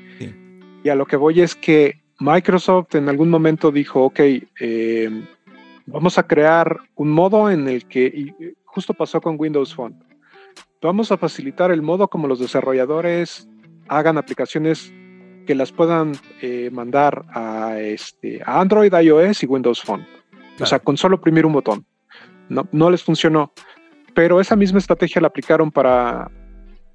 Y 0.84 0.88
a 0.90 0.94
lo 0.94 1.06
que 1.06 1.16
voy 1.16 1.40
es 1.40 1.54
que 1.54 2.00
Microsoft 2.20 2.94
en 2.94 3.08
algún 3.08 3.30
momento 3.30 3.70
dijo, 3.70 4.04
ok, 4.04 4.20
eh, 4.60 5.24
vamos 5.86 6.18
a 6.18 6.26
crear 6.26 6.78
un 6.94 7.10
modo 7.10 7.50
en 7.50 7.68
el 7.68 7.86
que, 7.86 8.06
y 8.06 8.34
justo 8.64 8.94
pasó 8.94 9.20
con 9.20 9.36
Windows 9.38 9.74
Phone, 9.74 10.02
vamos 10.82 11.12
a 11.12 11.16
facilitar 11.16 11.70
el 11.70 11.82
modo 11.82 12.08
como 12.08 12.28
los 12.28 12.38
desarrolladores 12.38 13.48
hagan 13.88 14.18
aplicaciones 14.18 14.92
que 15.46 15.54
las 15.54 15.72
puedan 15.72 16.12
eh, 16.42 16.70
mandar 16.70 17.24
a, 17.30 17.78
este, 17.78 18.42
a 18.44 18.60
Android, 18.60 18.92
iOS 18.92 19.42
y 19.42 19.46
Windows 19.46 19.82
Phone. 19.82 20.06
O 20.60 20.66
sea, 20.66 20.78
con 20.78 20.96
solo 20.96 21.16
oprimir 21.16 21.46
un 21.46 21.52
botón. 21.52 21.86
No, 22.48 22.68
no 22.72 22.90
les 22.90 23.02
funcionó. 23.02 23.52
Pero 24.14 24.40
esa 24.40 24.56
misma 24.56 24.78
estrategia 24.78 25.20
la 25.20 25.28
aplicaron 25.28 25.70
para, 25.70 26.30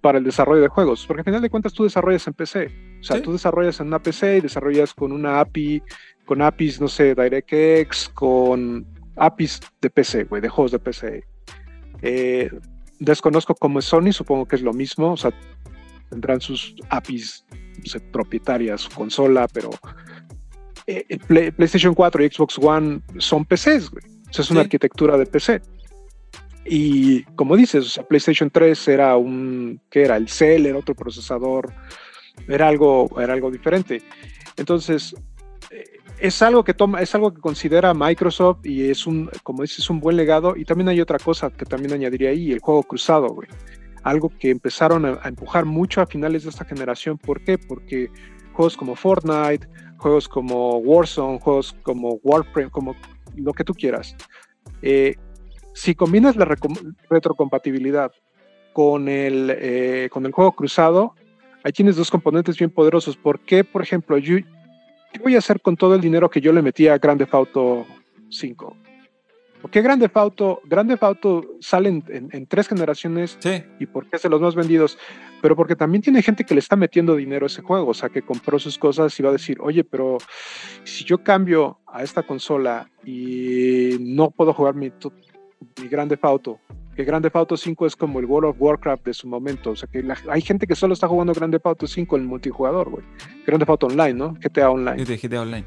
para 0.01 0.17
el 0.17 0.23
desarrollo 0.23 0.61
de 0.61 0.67
juegos, 0.67 1.05
porque 1.07 1.21
al 1.21 1.25
final 1.25 1.41
de 1.41 1.49
cuentas 1.49 1.73
tú 1.73 1.83
desarrollas 1.83 2.27
en 2.27 2.33
PC. 2.33 2.99
O 2.99 3.03
sea, 3.03 3.21
tú 3.21 3.31
desarrollas 3.31 3.79
en 3.79 3.87
una 3.87 3.99
PC 3.99 4.37
y 4.37 4.41
desarrollas 4.41 4.93
con 4.93 5.11
una 5.11 5.39
API 5.39 5.81
con 6.25 6.41
APIs, 6.41 6.79
no 6.79 6.87
sé, 6.87 7.15
DirectX, 7.15 8.09
con, 8.09 8.85
APIs 9.15 9.61
de 9.81 9.89
PC, 9.89 10.23
güey, 10.25 10.41
de 10.41 10.49
juegos 10.49 10.71
de 10.71 10.79
PC. 10.79 11.23
Eh, 12.01 12.49
desconozco 12.99 13.55
cómo 13.55 13.79
es 13.79 13.85
Sony, 13.85 14.11
supongo 14.11 14.47
que 14.47 14.55
es 14.55 14.61
lo 14.61 14.73
mismo, 14.73 15.13
o 15.13 15.17
sea, 15.17 15.31
tendrán 16.09 16.41
sus 16.41 16.75
APIs 16.89 17.45
propietarias, 18.11 18.81
su 18.81 18.91
consola, 18.91 19.47
pero 19.47 19.71
eh, 20.87 21.17
PlayStation 21.27 21.93
4 21.93 22.23
y 22.23 22.29
Xbox 22.29 22.57
One 22.59 23.01
son 23.17 23.45
PCs, 23.45 23.89
güey. 23.89 24.05
O 24.29 24.33
sea, 24.33 24.43
es 24.43 24.51
una 24.51 24.61
arquitectura 24.61 25.17
de 25.17 25.25
PC. 25.25 25.61
Y 26.65 27.23
como 27.35 27.55
dices, 27.57 27.85
o 27.85 27.89
sea, 27.89 28.07
PlayStation 28.07 28.49
3 28.49 28.87
era 28.87 29.17
un, 29.17 29.81
¿qué 29.89 30.03
era? 30.03 30.17
El 30.17 30.29
Cell, 30.29 30.65
era 30.65 30.77
otro 30.77 30.95
procesador, 30.95 31.73
era 32.47 32.67
algo, 32.67 33.09
era 33.19 33.33
algo 33.33 33.51
diferente. 33.51 34.01
Entonces, 34.57 35.15
eh, 35.71 35.92
es 36.19 36.41
algo 36.41 36.63
que 36.63 36.73
toma, 36.73 37.01
es 37.01 37.13
algo 37.15 37.33
que 37.33 37.41
considera 37.41 37.93
Microsoft 37.93 38.65
y 38.65 38.89
es 38.89 39.05
un, 39.07 39.29
como 39.43 39.63
dices, 39.63 39.89
un 39.89 39.99
buen 39.99 40.15
legado. 40.15 40.55
Y 40.55 40.65
también 40.65 40.89
hay 40.89 41.01
otra 41.01 41.19
cosa 41.19 41.49
que 41.49 41.65
también 41.65 41.93
añadiría 41.93 42.29
ahí, 42.29 42.51
el 42.51 42.59
juego 42.59 42.83
cruzado, 42.83 43.27
güey. 43.29 43.47
Algo 44.03 44.31
que 44.37 44.49
empezaron 44.49 45.05
a, 45.05 45.19
empujar 45.25 45.65
mucho 45.65 46.01
a 46.01 46.05
finales 46.05 46.43
de 46.43 46.49
esta 46.49 46.65
generación. 46.65 47.17
¿Por 47.17 47.43
qué? 47.43 47.57
Porque 47.57 48.09
juegos 48.53 48.77
como 48.77 48.95
Fortnite, 48.95 49.67
juegos 49.97 50.27
como 50.27 50.77
Warzone, 50.77 51.39
juegos 51.39 51.75
como 51.83 52.19
Warframe, 52.23 52.69
como 52.69 52.95
lo 53.35 53.53
que 53.53 53.63
tú 53.63 53.73
quieras, 53.73 54.15
eh, 54.81 55.15
si 55.73 55.95
combinas 55.95 56.35
la 56.35 56.45
retrocompatibilidad 57.09 58.11
con 58.73 59.07
el, 59.07 59.55
eh, 59.57 60.09
con 60.11 60.25
el 60.25 60.31
juego 60.31 60.51
cruzado, 60.51 61.15
ahí 61.63 61.71
tienes 61.71 61.95
dos 61.95 62.11
componentes 62.11 62.57
bien 62.57 62.69
poderosos. 62.69 63.17
¿Por 63.17 63.39
qué, 63.39 63.63
por 63.63 63.81
ejemplo, 63.81 64.17
qué 65.13 65.19
voy 65.19 65.35
a 65.35 65.37
hacer 65.37 65.61
con 65.61 65.77
todo 65.77 65.95
el 65.95 66.01
dinero 66.01 66.29
que 66.29 66.41
yo 66.41 66.51
le 66.51 66.61
metí 66.61 66.87
a 66.87 66.97
Grande 66.97 67.27
Auto 67.31 67.85
5? 68.29 68.77
¿Por 69.61 69.71
qué 69.71 69.81
Grande 69.81 70.11
Auto, 70.13 70.61
Grande 70.65 70.97
Auto 70.99 71.55
sale 71.61 71.87
en, 71.87 72.47
tres 72.47 72.67
generaciones 72.67 73.37
y 73.79 73.85
por 73.85 74.09
qué 74.09 74.17
es 74.17 74.21
de 74.21 74.27
los 74.27 74.41
más 74.41 74.55
vendidos? 74.55 74.97
Pero 75.41 75.55
porque 75.55 75.77
también 75.77 76.01
tiene 76.01 76.21
gente 76.21 76.43
que 76.43 76.53
le 76.53 76.59
está 76.59 76.75
metiendo 76.75 77.15
dinero 77.15 77.45
a 77.45 77.47
ese 77.47 77.61
juego, 77.61 77.87
o 77.87 77.93
sea, 77.93 78.09
que 78.09 78.23
compró 78.23 78.59
sus 78.59 78.77
cosas 78.77 79.17
y 79.17 79.23
va 79.23 79.29
a 79.29 79.33
decir, 79.33 79.57
oye, 79.61 79.85
pero 79.85 80.17
si 80.83 81.05
yo 81.05 81.23
cambio 81.23 81.79
a 81.87 82.03
esta 82.03 82.23
consola 82.23 82.89
y 83.05 83.95
no 84.01 84.31
puedo 84.31 84.53
jugar 84.53 84.75
mi, 84.75 84.91
mi 85.81 85.87
Grande 85.87 86.19
Auto, 86.21 86.59
que 86.95 87.03
Grande 87.03 87.31
Auto 87.33 87.57
5 87.57 87.85
es 87.85 87.95
como 87.95 88.19
el 88.19 88.25
World 88.25 88.51
of 88.51 88.55
Warcraft 88.59 89.05
de 89.05 89.13
su 89.13 89.27
momento. 89.27 89.71
O 89.71 89.75
sea, 89.75 89.89
que 89.91 90.05
hay 90.29 90.41
gente 90.41 90.67
que 90.67 90.75
solo 90.75 90.93
está 90.93 91.07
jugando 91.07 91.33
Grande 91.33 91.59
Auto 91.63 91.87
5 91.87 92.17
en 92.17 92.25
multijugador, 92.25 92.89
güey. 92.89 93.03
Grande 93.45 93.65
Auto 93.67 93.87
Online, 93.87 94.13
¿no? 94.13 94.33
GTA 94.33 94.69
Online. 94.69 95.03
GTA 95.03 95.41
Online. 95.41 95.65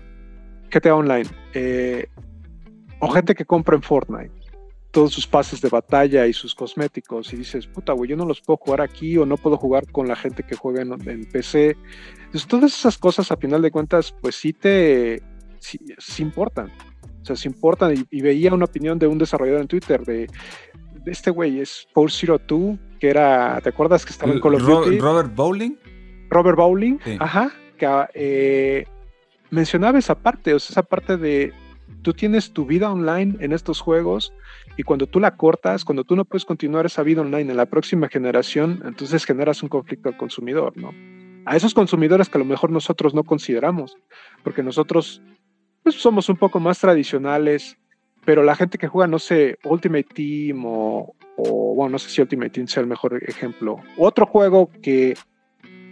GTA 0.70 0.95
Online. 0.95 1.29
Eh, 1.55 2.07
o 3.01 3.09
gente 3.09 3.35
que 3.35 3.45
compra 3.45 3.77
en 3.77 3.83
Fortnite 3.83 4.47
todos 4.97 5.12
sus 5.12 5.27
pases 5.27 5.61
de 5.61 5.68
batalla 5.68 6.27
y 6.27 6.33
sus 6.33 6.55
cosméticos 6.55 7.31
y 7.35 7.37
dices, 7.37 7.66
puta, 7.66 7.93
güey, 7.93 8.09
yo 8.09 8.16
no 8.16 8.24
los 8.24 8.41
puedo 8.41 8.57
jugar 8.57 8.81
aquí 8.81 9.18
o 9.18 9.27
no 9.27 9.37
puedo 9.37 9.59
jugar 9.59 9.93
con 9.93 10.09
la 10.09 10.16
gente 10.16 10.43
que 10.43 10.57
juega 10.57 10.81
en, 10.81 11.27
PC. 11.27 11.77
Entonces, 12.24 12.47
todas 12.47 12.72
esas 12.72 12.97
cosas, 12.97 13.31
a 13.31 13.37
final 13.37 13.61
de 13.61 13.70
cuentas, 13.70 14.14
pues 14.22 14.37
sí 14.37 14.55
te, 14.55 15.22
sí, 15.59 16.22
importan. 16.22 16.72
O 17.20 17.24
sea, 17.27 17.37
sí 17.37 17.47
importan. 17.47 18.07
Y, 18.11 18.22
veía 18.22 18.55
una 18.55 18.64
opinión 18.64 18.99
de 18.99 19.07
un 19.07 19.18
desarrollador 19.18 19.61
en 19.61 19.68
Twitter 19.68 20.03
de, 20.03 20.29
este 21.07 21.31
güey, 21.31 21.61
es 21.61 21.87
Paul 21.95 22.11
Zero 22.11 22.41
2, 22.47 22.79
que 23.01 23.09
era, 23.09 23.61
¿te 23.63 23.71
acuerdas 23.71 24.05
que 24.05 24.11
estaba 24.11 24.33
en 24.33 24.41
Call 24.41 24.57
of 24.57 24.63
Duty? 24.63 24.99
Robert 24.99 25.35
Bowling. 25.35 25.77
Robert 26.29 26.57
Bowling, 26.57 26.99
ajá, 27.21 27.53
que 27.79 27.87
eh, 28.15 28.85
mencionaba 29.51 29.99
esa 29.99 30.17
parte, 30.17 30.55
o 30.55 30.59
sea, 30.59 30.75
esa 30.75 30.83
parte 30.83 31.17
de 31.17 31.53
tú 32.03 32.13
tienes 32.13 32.53
tu 32.53 32.67
vida 32.67 32.91
online 32.91 33.37
en 33.41 33.53
estos 33.53 33.81
juegos 33.81 34.33
y 34.77 34.83
cuando 34.83 35.07
tú 35.07 35.21
la 35.21 35.37
cortas, 35.37 35.85
cuando 35.85 36.05
tú 36.05 36.17
no 36.17 36.25
puedes 36.25 36.45
continuar 36.45 36.87
esa 36.87 37.03
vida 37.03 37.21
online 37.21 37.51
en 37.51 37.57
la 37.57 37.67
próxima 37.67 38.09
generación, 38.09 38.83
entonces 38.85 39.25
generas 39.25 39.63
un 39.63 39.69
conflicto 39.69 40.09
al 40.09 40.17
consumidor, 40.17 40.77
¿no? 40.77 40.93
A 41.47 41.57
esos 41.57 41.75
consumidores 41.75 42.29
que 42.29 42.39
a 42.39 42.41
lo 42.41 42.45
mejor 42.45 42.71
nosotros 42.71 43.15
no 43.15 43.23
consideramos, 43.23 43.97
porque 44.43 44.63
nosotros 44.63 45.23
pues, 45.83 45.95
somos 45.95 46.29
un 46.29 46.37
poco 46.37 46.59
más 46.59 46.81
tradicionales, 46.81 47.79
pero 48.27 48.43
la 48.43 48.57
gente 48.57 48.77
que 48.77 48.89
juega, 48.89 49.07
no 49.07 49.20
sé, 49.20 49.57
Ultimate 49.64 50.09
Team 50.12 50.64
o, 50.66 51.14
bueno, 51.37 51.93
no 51.93 51.99
sé 51.99 52.11
si 52.11 52.20
Ultimate 52.20 52.51
Team 52.51 52.66
sea 52.66 52.83
el 52.83 52.89
mejor 52.89 53.22
ejemplo. 53.24 53.81
Otro 53.97 54.27
juego 54.27 54.68
que 54.83 55.14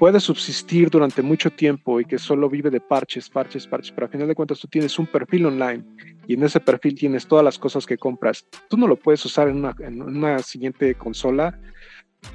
puede 0.01 0.19
subsistir 0.19 0.91
durante 0.91 1.23
mucho 1.23 1.51
tiempo 1.51 2.01
y 2.01 2.05
que 2.05 2.19
solo 2.19 2.51
vive 2.51 2.71
de 2.71 2.81
parches, 2.81 3.31
parches, 3.31 3.69
parches, 3.69 3.93
pero 3.93 4.09
a 4.09 4.11
final 4.11 4.27
de 4.27 4.35
cuentas 4.35 4.59
tú 4.59 4.67
tienes 4.67 4.99
un 4.99 5.07
perfil 5.07 5.47
online 5.47 5.85
y 6.27 6.35
en 6.35 6.43
ese 6.43 6.59
perfil 6.59 6.97
tienes 6.97 7.29
todas 7.29 7.45
las 7.45 7.57
cosas 7.57 7.87
que 7.87 7.97
compras, 7.97 8.45
tú 8.69 8.77
no 8.77 8.89
lo 8.89 8.97
puedes 8.97 9.25
usar 9.25 9.49
en 9.49 9.59
una, 9.59 9.73
en 9.79 10.03
una 10.03 10.41
siguiente 10.41 10.97
consola, 10.97 11.57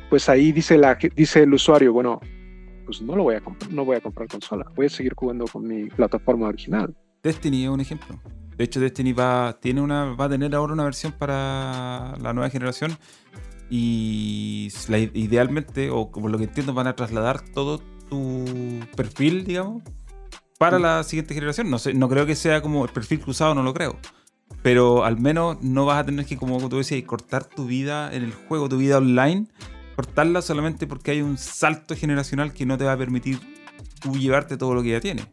pues 0.10 0.30
ahí 0.30 0.54
dice, 0.54 0.78
la, 0.78 0.96
dice 0.96 1.44
el 1.44 1.54
usuario, 1.54 1.92
bueno, 1.92 2.22
pues 2.86 3.02
no 3.02 3.18
lo 3.18 3.24
voy 3.24 3.36
a 3.36 3.42
comprar, 3.42 3.70
no 3.74 3.84
voy 3.84 3.98
a 3.98 4.02
comprar 4.02 4.30
consola, 4.30 4.66
voy 4.76 4.86
a 4.86 4.90
seguir 4.90 5.14
jugando 5.14 5.46
con 5.46 5.68
mi 5.68 5.90
plataforma 5.90 6.48
original. 6.48 6.96
Destiny 7.22 7.66
es 7.66 7.70
un 7.70 7.82
ejemplo. 7.82 8.18
De 8.60 8.66
hecho, 8.66 8.82
Destiny 8.82 9.14
va, 9.14 9.58
tiene 9.62 9.80
una, 9.80 10.16
va 10.16 10.26
a 10.26 10.30
tener 10.30 10.54
ahora 10.54 10.74
una 10.74 10.84
versión 10.84 11.14
para 11.14 12.18
la 12.20 12.34
nueva 12.34 12.50
generación 12.50 12.98
y 13.70 14.68
idealmente, 15.14 15.90
o 15.90 16.12
como 16.12 16.28
lo 16.28 16.38
que 16.38 16.44
entiendo, 16.44 16.74
van 16.74 16.88
a 16.88 16.94
trasladar 16.94 17.40
todo 17.40 17.80
tu 18.10 18.44
perfil, 18.98 19.46
digamos, 19.46 19.82
para 20.58 20.78
la 20.78 21.04
siguiente 21.04 21.34
generación. 21.34 21.70
No 21.70 21.80
sé, 21.80 21.94
no 21.94 22.10
creo 22.10 22.26
que 22.26 22.36
sea 22.36 22.62
como 22.62 22.84
el 22.84 22.92
perfil 22.92 23.22
cruzado, 23.22 23.56
no 23.56 23.64
lo 23.64 23.74
creo. 23.74 23.98
Pero 24.62 25.06
al 25.06 25.18
menos 25.18 25.62
no 25.62 25.86
vas 25.86 26.00
a 26.02 26.06
tener 26.06 26.26
que, 26.26 26.36
como 26.36 26.58
tú 26.68 26.80
decías, 26.80 27.02
cortar 27.04 27.46
tu 27.46 27.66
vida 27.66 28.14
en 28.14 28.24
el 28.24 28.34
juego, 28.34 28.68
tu 28.68 28.76
vida 28.76 28.98
online, 28.98 29.48
cortarla 29.96 30.42
solamente 30.42 30.86
porque 30.86 31.12
hay 31.12 31.22
un 31.22 31.38
salto 31.38 31.96
generacional 31.96 32.52
que 32.52 32.66
no 32.66 32.78
te 32.78 32.84
va 32.84 32.92
a 32.92 32.98
permitir 32.98 33.40
tú 34.02 34.18
llevarte 34.18 34.58
todo 34.58 34.74
lo 34.74 34.84
que 34.84 34.90
ya 34.90 35.00
tienes. 35.00 35.28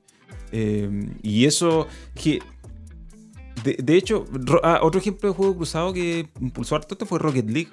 Eh, 0.53 1.11
y 1.23 1.45
eso, 1.47 1.89
que 2.15 2.41
de, 3.63 3.97
hecho, 3.97 4.25
ah, 4.63 4.81
otro 4.83 5.01
ejemplo 5.01 5.29
de 5.29 5.35
juego 5.35 5.57
cruzado 5.57 5.93
que 5.93 6.29
impulsó 6.41 6.77
harto 6.77 6.95
esto 6.95 7.07
fue 7.07 7.19
Rocket 7.19 7.49
League. 7.49 7.71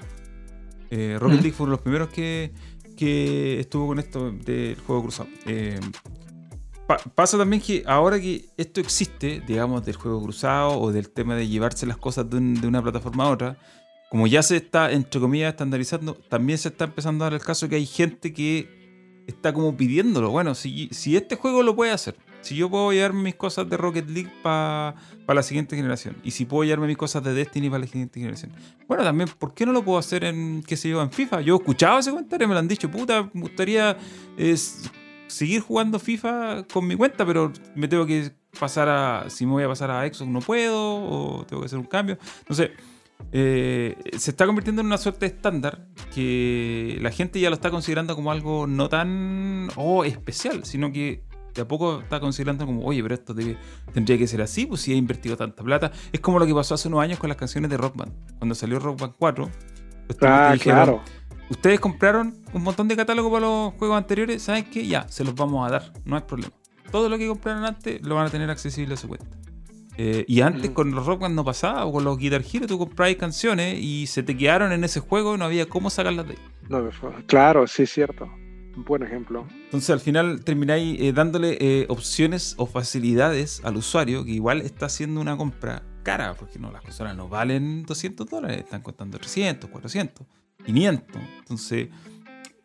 Eh, 0.90 1.18
Rocket 1.20 1.42
League 1.42 1.52
fue 1.52 1.66
uno 1.66 1.72
de 1.72 1.78
los 1.78 1.82
primeros 1.82 2.10
que, 2.10 2.52
estuvo 3.60 3.88
con 3.88 4.00
esto 4.00 4.32
del 4.32 4.78
juego 4.80 5.04
cruzado. 5.04 5.30
Eh, 5.46 5.80
pasa 7.16 7.38
también 7.38 7.62
que 7.62 7.84
ahora 7.86 8.20
que 8.20 8.46
esto 8.58 8.80
existe, 8.80 9.42
digamos, 9.46 9.86
del 9.86 9.96
juego 9.96 10.22
cruzado 10.22 10.80
o 10.80 10.92
del 10.92 11.10
tema 11.10 11.36
de 11.36 11.48
llevarse 11.48 11.86
las 11.86 11.98
cosas 11.98 12.30
de, 12.30 12.38
una 12.38 12.82
plataforma 12.82 13.26
a 13.26 13.30
otra, 13.30 13.58
como 14.10 14.28
ya 14.28 14.44
se 14.44 14.58
está, 14.58 14.92
entre 14.92 15.20
comillas, 15.20 15.52
estandarizando, 15.52 16.14
también 16.14 16.58
se 16.58 16.70
está 16.70 16.86
empezando 16.86 17.24
a 17.24 17.28
dar 17.28 17.34
el 17.34 17.46
caso 17.46 17.68
que 17.68 17.76
hay 17.76 17.86
gente 17.86 18.32
que 18.34 19.24
está 19.28 19.54
como 19.54 19.76
pidiéndolo. 19.76 20.30
Bueno, 20.30 20.56
si, 20.56 20.90
si 20.92 21.16
este 21.16 21.36
juego 21.36 21.64
lo 21.64 21.76
puede 21.76 21.92
hacer, 21.92 22.16
si 22.44 22.56
yo 22.56 22.70
puedo 22.70 22.92
llevarme 22.92 23.24
mis 23.24 23.36
cosas 23.36 23.70
de 23.70 23.78
Rocket 23.78 24.10
League 24.10 24.32
para 24.44 24.96
la 25.28 25.44
siguiente 25.44 25.76
generación, 25.76 26.18
y 26.24 26.32
si 26.32 26.46
puedo 26.46 26.64
llevarme 26.64 26.88
mis 26.88 26.98
cosas 26.98 27.24
de 27.24 27.34
Destiny 27.34 27.70
para 27.70 27.80
la 27.80 27.88
siguiente 27.88 28.20
generación, 28.20 28.52
bueno, 28.88 29.04
también, 29.04 29.30
¿por 29.40 29.54
qué 29.54 29.66
no 29.66 29.72
lo 29.72 29.84
puedo 29.84 29.98
hacer 29.98 30.26
en, 30.26 30.62
qué 30.62 30.78
sé 30.78 30.90
yo, 30.90 31.02
en 31.02 31.12
FIFA? 31.12 31.42
Yo 31.42 31.56
he 31.56 31.58
escuchado 31.58 32.00
ese 32.00 32.12
comentario, 32.12 32.48
me 32.48 32.54
lo 32.54 32.60
han 32.60 32.68
dicho, 32.68 32.92
puta, 32.92 33.30
me 33.34 33.42
gustaría 33.42 33.98
seguir 35.28 35.62
jugando 35.62 35.98
FIFA 35.98 36.66
con 36.72 36.86
mi 36.86 36.96
cuenta, 36.96 37.26
pero 37.26 37.52
me 37.76 37.88
tengo 37.88 38.06
que 38.06 38.32
pasar 38.60 38.90
a, 38.90 39.30
si 39.30 39.46
me 39.46 39.54
voy 39.54 39.64
a 39.64 39.68
pasar 39.70 39.90
a 39.90 40.06
Xbox 40.06 40.28
no 40.30 40.40
puedo, 40.42 40.96
o 40.96 41.46
tengo 41.46 41.62
que 41.62 41.68
hacer 41.68 41.80
un 41.80 41.86
cambio. 41.86 42.18
Entonces, 42.40 42.72
eh, 43.32 43.96
se 44.18 44.32
está 44.32 44.46
convirtiendo 44.46 44.82
en 44.82 44.88
una 44.88 44.98
suerte 44.98 45.26
estándar 45.26 45.88
que 46.14 46.98
la 47.02 47.10
gente 47.10 47.40
ya 47.40 47.50
lo 47.50 47.56
está 47.56 47.72
considerando 47.72 48.16
como 48.16 48.32
algo 48.32 48.68
no 48.68 48.90
tan 48.90 49.70
oh, 49.76 50.04
especial, 50.04 50.66
sino 50.66 50.92
que 50.92 51.24
de 51.54 51.62
a 51.62 51.68
poco 51.68 52.00
está 52.00 52.20
considerando 52.20 52.66
como, 52.66 52.86
oye, 52.86 53.02
pero 53.04 53.16
esto 53.16 53.36
tendría 53.94 54.18
que 54.18 54.28
ser 54.28 54.42
así, 54.42 54.66
pues 54.66 54.82
si 54.82 54.94
he 54.94 54.96
invertido 54.96 55.38
tanta 55.38 55.64
plata. 55.64 55.92
Es 56.12 56.20
como 56.20 56.40
lo 56.40 56.46
que 56.46 56.54
pasó 56.54 56.76
hace 56.76 56.88
unos 56.88 57.02
años 57.02 57.20
con 57.20 57.30
las 57.30 57.38
canciones 57.38 57.70
de 57.70 57.78
Rock 57.78 57.96
Band. 57.96 58.12
Cuando 58.38 58.56
salió 58.56 58.80
Rock 58.80 59.00
Band 59.00 59.14
4, 59.18 59.50
ah, 60.22 60.56
claro. 60.60 61.02
Ustedes 61.50 61.80
compraron 61.80 62.36
un 62.54 62.64
montón 62.64 62.88
de 62.88 62.96
catálogo 62.96 63.32
para 63.32 63.46
los 63.46 63.74
juegos 63.74 63.98
anteriores, 63.98 64.42
¿saben 64.42 64.66
qué? 64.66 64.88
Ya, 64.88 65.08
se 65.08 65.24
los 65.24 65.36
vamos 65.36 65.68
a 65.68 65.72
dar, 65.72 65.94
no 66.06 66.16
hay 66.16 66.24
problema. 66.24 66.54
Todo 66.92 67.10
lo 67.10 67.18
que 67.18 67.28
compraron 67.28 67.66
antes 67.66 68.02
lo 68.02 68.16
van 68.16 68.28
a 68.28 68.30
tener 68.30 68.50
accesible 68.50 68.94
a 68.94 68.98
su 68.98 69.08
cuenta. 69.08 69.28
Eh, 69.98 70.26
y 70.28 70.42
antes 70.42 70.72
con 70.72 70.92
los 70.92 71.06
Rock 71.06 71.22
Band 71.22 71.36
no 71.36 71.44
pasaba, 71.44 71.86
o 71.86 71.92
con 71.92 72.04
los 72.04 72.18
Guitar 72.18 72.42
Hero 72.52 72.66
tú 72.66 72.80
comprabas 72.80 73.16
canciones 73.16 73.78
y 73.80 74.08
se 74.08 74.24
te 74.24 74.36
quedaron 74.36 74.72
en 74.72 74.84
ese 74.84 75.00
juego 75.00 75.36
y 75.36 75.38
no 75.38 75.46
había 75.46 75.68
cómo 75.68 75.90
sacarlas 75.90 76.28
de 76.28 76.34
ahí. 76.34 76.40
No, 76.70 76.90
claro, 77.28 77.68
sí, 77.68 77.84
es 77.84 77.92
cierto. 77.92 78.28
Buen 78.76 79.04
ejemplo. 79.04 79.48
Entonces 79.66 79.90
al 79.92 80.00
final 80.00 80.44
termináis 80.44 81.00
eh, 81.00 81.14
dándole 81.14 81.58
eh, 81.60 81.86
opciones 81.90 82.56
o 82.58 82.66
facilidades 82.66 83.62
al 83.64 83.78
usuario 83.78 84.26
que 84.26 84.32
igual 84.32 84.62
está 84.62 84.88
haciendo 84.88 85.22
una 85.22 85.38
compra 85.38 85.84
cara, 86.04 86.34
porque 86.34 86.60
no, 86.60 86.72
las 86.72 86.82
consolas 86.82 87.16
no 87.16 87.30
valen 87.30 87.84
200 87.84 88.28
dólares, 88.28 88.60
están 88.60 88.82
costando 88.82 89.18
300, 89.18 89.70
400, 89.70 90.28
500. 90.66 91.22
Entonces, 91.40 91.90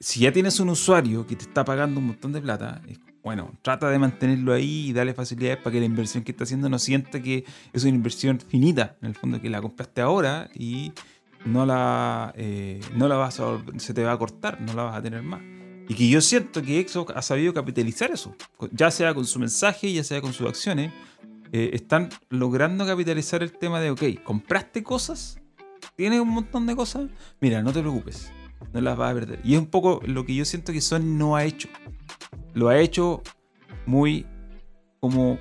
si 0.01 0.21
ya 0.21 0.33
tienes 0.33 0.59
un 0.61 0.71
usuario 0.71 1.27
que 1.27 1.37
te 1.37 1.45
está 1.45 1.65
pagando 1.65 2.01
un 2.01 2.09
montón 2.09 2.33
de 2.33 2.41
plata, 2.41 2.83
bueno, 3.23 3.53
trata 3.63 3.91
de 3.91 3.99
mantenerlo 3.99 4.53
ahí 4.53 4.89
y 4.89 4.93
darle 4.93 5.15
facilidades 5.15 5.59
para 5.59 5.73
que 5.73 5.81
la 5.81 5.87
inversión 5.87 6.25
que 6.25 6.33
está 6.33 6.45
haciendo 6.45 6.69
no 6.69 6.79
sienta 6.79 7.21
que 7.21 7.45
es 7.73 7.83
una 7.85 7.95
inversión 7.95 8.41
finita, 8.41 8.97
en 9.03 9.09
el 9.09 9.15
fondo 9.15 9.41
que 9.41 9.51
la 9.51 9.61
compraste 9.61 10.01
ahora 10.01 10.49
y 10.55 10.93
no 11.45 11.67
la, 11.67 12.33
eh, 12.37 12.81
no 12.95 13.09
la 13.09 13.17
vas 13.17 13.41
a, 13.41 13.63
se 13.77 13.95
te 13.95 14.03
va 14.03 14.13
a 14.13 14.19
cortar, 14.19 14.61
no 14.61 14.73
la 14.75 14.85
vas 14.85 14.97
a 14.97 15.03
tener 15.03 15.23
más. 15.23 15.58
Y 15.89 15.95
que 15.95 16.09
yo 16.09 16.21
siento 16.21 16.63
que 16.63 16.87
Xbox 16.87 17.15
ha 17.17 17.23
sabido 17.23 17.55
capitalizar 17.55 18.11
eso, 18.11 18.35
ya 18.73 18.91
sea 18.91 19.15
con 19.15 19.25
su 19.25 19.39
mensaje, 19.39 19.91
ya 19.93 20.05
sea 20.05 20.21
con 20.21 20.35
sus 20.35 20.47
acciones, 20.47 20.93
eh, 21.51 21.71
están 21.73 22.11
logrando 22.29 22.85
capitalizar 22.85 23.43
el 23.43 23.53
tema 23.53 23.81
de, 23.81 23.91
ok, 23.91 24.03
compraste 24.23 24.83
cosas, 24.83 25.41
tienes 25.97 26.21
un 26.21 26.29
montón 26.29 26.67
de 26.67 26.77
cosas, 26.77 27.09
mira, 27.41 27.63
no 27.63 27.73
te 27.73 27.81
preocupes, 27.81 28.31
no 28.75 28.81
las 28.83 28.99
vas 28.99 29.13
a 29.13 29.15
perder. 29.15 29.41
Y 29.45 29.55
es 29.55 29.61
un 29.61 29.67
poco 29.67 30.03
lo 30.05 30.27
que 30.27 30.35
yo 30.35 30.45
siento 30.45 30.73
que 30.73 30.83
Sony 30.83 31.01
no 31.05 31.37
ha 31.37 31.45
hecho. 31.45 31.69
Lo 32.53 32.69
ha 32.69 32.79
hecho 32.79 33.23
muy 33.87 34.27
como 35.01 35.39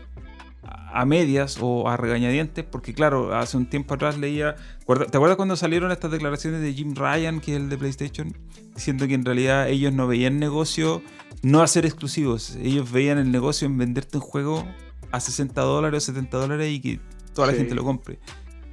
a 0.68 1.06
medias 1.06 1.58
o 1.62 1.90
a 1.90 1.98
regañadientes, 1.98 2.66
porque 2.66 2.94
claro, 2.94 3.36
hace 3.36 3.58
un 3.58 3.68
tiempo 3.68 3.94
atrás 3.94 4.18
leía, 4.18 4.56
¿te 4.56 5.18
acuerdas 5.18 5.38
cuando 5.38 5.56
salieron 5.56 5.92
estas 5.92 6.12
declaraciones 6.12 6.62
de 6.62 6.74
Jim 6.74 6.96
Ryan, 6.96 7.40
que 7.40 7.56
es 7.56 7.62
el 7.62 7.70
de 7.70 7.78
PlayStation, 7.78 8.36
diciendo 8.74 9.08
que 9.08 9.14
en 9.14 9.26
realidad 9.26 9.70
ellos 9.70 9.94
no 9.94 10.08
veían 10.08 10.40
negocio 10.40 11.02
no 11.44 11.62
hacer 11.62 11.86
exclusivos, 11.86 12.56
ellos 12.62 12.92
veían 12.92 13.18
el 13.18 13.32
negocio 13.32 13.68
en 13.68 13.78
venderte 13.78 14.18
un 14.18 14.24
juego 14.24 14.68
a 15.12 15.20
60 15.20 15.62
dólares 15.62 16.04
o 16.04 16.14
70 16.14 16.38
dólares 16.38 16.72
y 16.72 16.80
que 16.80 17.00
toda 17.34 17.48
la 17.48 17.54
gente 17.54 17.76
lo 17.76 17.84
compre. 17.84 18.20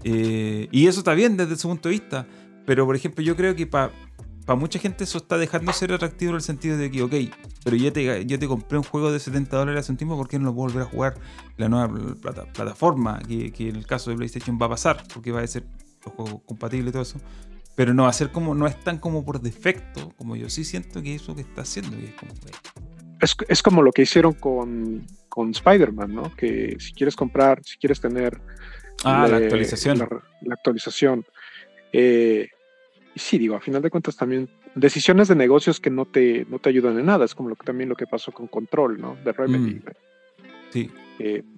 Eh, 0.02 0.68
y 0.70 0.86
eso 0.86 1.00
está 1.00 1.14
bien 1.14 1.36
desde 1.36 1.56
su 1.56 1.68
punto 1.68 1.88
de 1.88 1.94
vista, 1.94 2.26
pero 2.66 2.86
por 2.86 2.96
ejemplo 2.96 3.22
yo 3.22 3.36
creo 3.36 3.54
que 3.54 3.66
para 3.66 3.92
para 4.44 4.58
mucha 4.58 4.78
gente 4.78 5.04
eso 5.04 5.18
está 5.18 5.38
dejando 5.38 5.72
de 5.72 5.78
ser 5.78 5.92
atractivo 5.92 6.30
en 6.30 6.36
el 6.36 6.42
sentido 6.42 6.76
de 6.76 6.90
que, 6.90 7.02
ok, 7.02 7.14
pero 7.64 7.76
yo 7.76 7.92
te, 7.92 8.26
yo 8.26 8.38
te 8.38 8.46
compré 8.46 8.76
un 8.76 8.84
juego 8.84 9.10
de 9.10 9.18
70 9.18 9.56
dólares 9.56 9.80
hace 9.80 9.92
un 9.92 9.98
tiempo, 9.98 10.16
¿por 10.16 10.28
qué 10.28 10.38
no 10.38 10.46
lo 10.46 10.54
puedo 10.54 10.68
volver 10.68 10.82
a 10.82 10.90
jugar 10.90 11.14
la 11.56 11.68
nueva 11.68 11.90
plataforma? 12.52 13.20
Que, 13.26 13.52
en 13.58 13.76
el 13.76 13.86
caso 13.86 14.10
de 14.10 14.16
PlayStation 14.16 14.58
va 14.60 14.66
a 14.66 14.70
pasar, 14.70 15.02
porque 15.12 15.32
va 15.32 15.40
a 15.40 15.46
ser 15.46 15.64
un 16.04 16.12
juego 16.12 16.42
compatible 16.44 16.90
y 16.90 16.92
todo 16.92 17.02
eso. 17.02 17.18
Pero 17.74 17.94
no 17.94 18.04
va 18.04 18.10
a 18.10 18.12
ser 18.12 18.30
como, 18.30 18.54
no 18.54 18.66
es 18.66 18.78
tan 18.84 18.98
como 18.98 19.24
por 19.24 19.40
defecto, 19.40 20.12
como 20.16 20.36
yo 20.36 20.50
sí 20.50 20.64
siento 20.64 21.02
que 21.02 21.14
eso 21.14 21.34
que 21.34 21.40
está 21.40 21.62
haciendo. 21.62 21.96
es, 21.96 22.14
como, 22.14 22.32
es, 23.48 23.62
como 23.62 23.82
lo 23.82 23.92
que 23.92 24.02
hicieron 24.02 24.34
con, 24.34 25.06
con 25.28 25.50
Spider-Man, 25.50 26.14
¿no? 26.14 26.36
Que 26.36 26.76
si 26.78 26.92
quieres 26.92 27.16
comprar, 27.16 27.60
si 27.64 27.78
quieres 27.78 28.00
tener 28.00 28.40
ah, 29.04 29.26
la, 29.26 29.38
actualización. 29.38 29.98
La, 29.98 30.54
actualización. 30.54 31.24
Eh, 31.92 32.48
y 33.14 33.18
sí, 33.20 33.38
digo, 33.38 33.54
a 33.54 33.60
final 33.60 33.80
de 33.80 33.90
cuentas 33.90 34.16
también 34.16 34.48
decisiones 34.74 35.28
de 35.28 35.36
negocios 35.36 35.78
que 35.78 35.90
no 35.90 36.04
te, 36.04 36.46
no 36.50 36.58
te 36.58 36.68
ayudan 36.68 36.98
en 36.98 37.06
nada. 37.06 37.24
Es 37.24 37.34
como 37.34 37.48
lo 37.48 37.56
también 37.56 37.88
lo 37.88 37.94
que 37.94 38.06
pasó 38.06 38.32
con 38.32 38.48
Control, 38.48 39.00
¿no? 39.00 39.16
De 39.24 39.32
Remedy. 39.32 39.74
Mm. 39.74 39.82
Sí. 40.70 40.90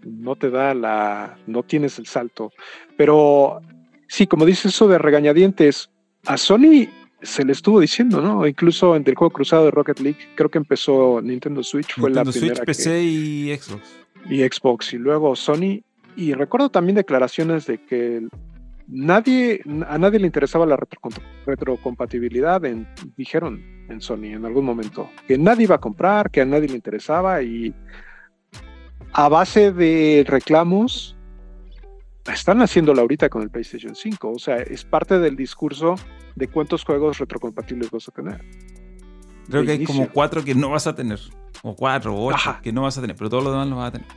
no 0.04 0.36
te 0.36 0.50
da 0.50 0.74
la. 0.74 1.38
No 1.46 1.62
tienes 1.62 1.98
el 1.98 2.06
salto. 2.06 2.52
Pero 2.98 3.62
sí, 4.06 4.26
como 4.26 4.44
dices 4.44 4.66
eso 4.66 4.86
de 4.86 4.98
regañadientes, 4.98 5.90
a 6.26 6.36
Sony 6.36 6.88
se 7.22 7.44
le 7.44 7.52
estuvo 7.52 7.80
diciendo, 7.80 8.20
¿no? 8.20 8.46
Incluso 8.46 8.94
en 8.94 9.02
el 9.06 9.14
juego 9.14 9.32
cruzado 9.32 9.64
de 9.64 9.70
Rocket 9.70 10.00
League, 10.00 10.18
creo 10.34 10.50
que 10.50 10.58
empezó 10.58 11.22
Nintendo 11.22 11.62
Switch, 11.62 11.94
fue 11.94 12.10
la 12.10 12.22
primera. 12.24 12.56
Switch, 12.56 12.66
PC 12.66 13.02
y 13.02 13.56
Xbox. 13.56 13.98
Y 14.28 14.42
Xbox, 14.42 14.92
y 14.92 14.98
luego 14.98 15.34
Sony. 15.34 15.80
Y 16.16 16.34
recuerdo 16.34 16.68
también 16.68 16.96
declaraciones 16.96 17.66
de 17.66 17.78
que 17.78 18.28
nadie, 18.88 19.62
a 19.88 19.98
nadie 19.98 20.18
le 20.18 20.26
interesaba 20.26 20.66
la 20.66 20.78
retrocompatibilidad, 21.46 22.62
dijeron 23.16 23.62
en 23.88 24.00
Sony 24.00 24.34
en 24.34 24.44
algún 24.44 24.64
momento, 24.64 25.10
que 25.26 25.38
nadie 25.38 25.64
iba 25.64 25.76
a 25.76 25.80
comprar, 25.80 26.30
que 26.30 26.40
a 26.40 26.44
nadie 26.44 26.68
le 26.68 26.74
interesaba 26.74 27.42
y 27.42 27.74
a 29.12 29.28
base 29.28 29.72
de 29.72 30.24
reclamos 30.26 31.16
están 32.32 32.60
haciéndolo 32.60 33.02
ahorita 33.02 33.28
con 33.28 33.42
el 33.42 33.50
PlayStation 33.50 33.94
5, 33.94 34.30
o 34.30 34.38
sea, 34.38 34.56
es 34.56 34.84
parte 34.84 35.18
del 35.18 35.36
discurso 35.36 35.94
de 36.34 36.48
cuántos 36.48 36.84
juegos 36.84 37.18
retrocompatibles 37.18 37.90
vas 37.90 38.08
a 38.08 38.12
tener. 38.12 38.44
Creo 39.48 39.64
que 39.64 39.72
hay 39.72 39.84
como 39.84 40.08
cuatro 40.08 40.42
que 40.42 40.54
no 40.54 40.70
vas 40.70 40.86
a 40.88 40.94
tener, 40.94 41.20
o 41.62 41.76
cuatro 41.76 42.14
o 42.14 42.26
ocho 42.26 42.56
que 42.62 42.72
no 42.72 42.82
vas 42.82 42.98
a 42.98 43.00
tener, 43.00 43.16
pero 43.16 43.30
todos 43.30 43.44
los 43.44 43.52
demás 43.52 43.68
los 43.68 43.78
vas 43.78 43.88
a 43.88 43.92
tener. 43.92 44.08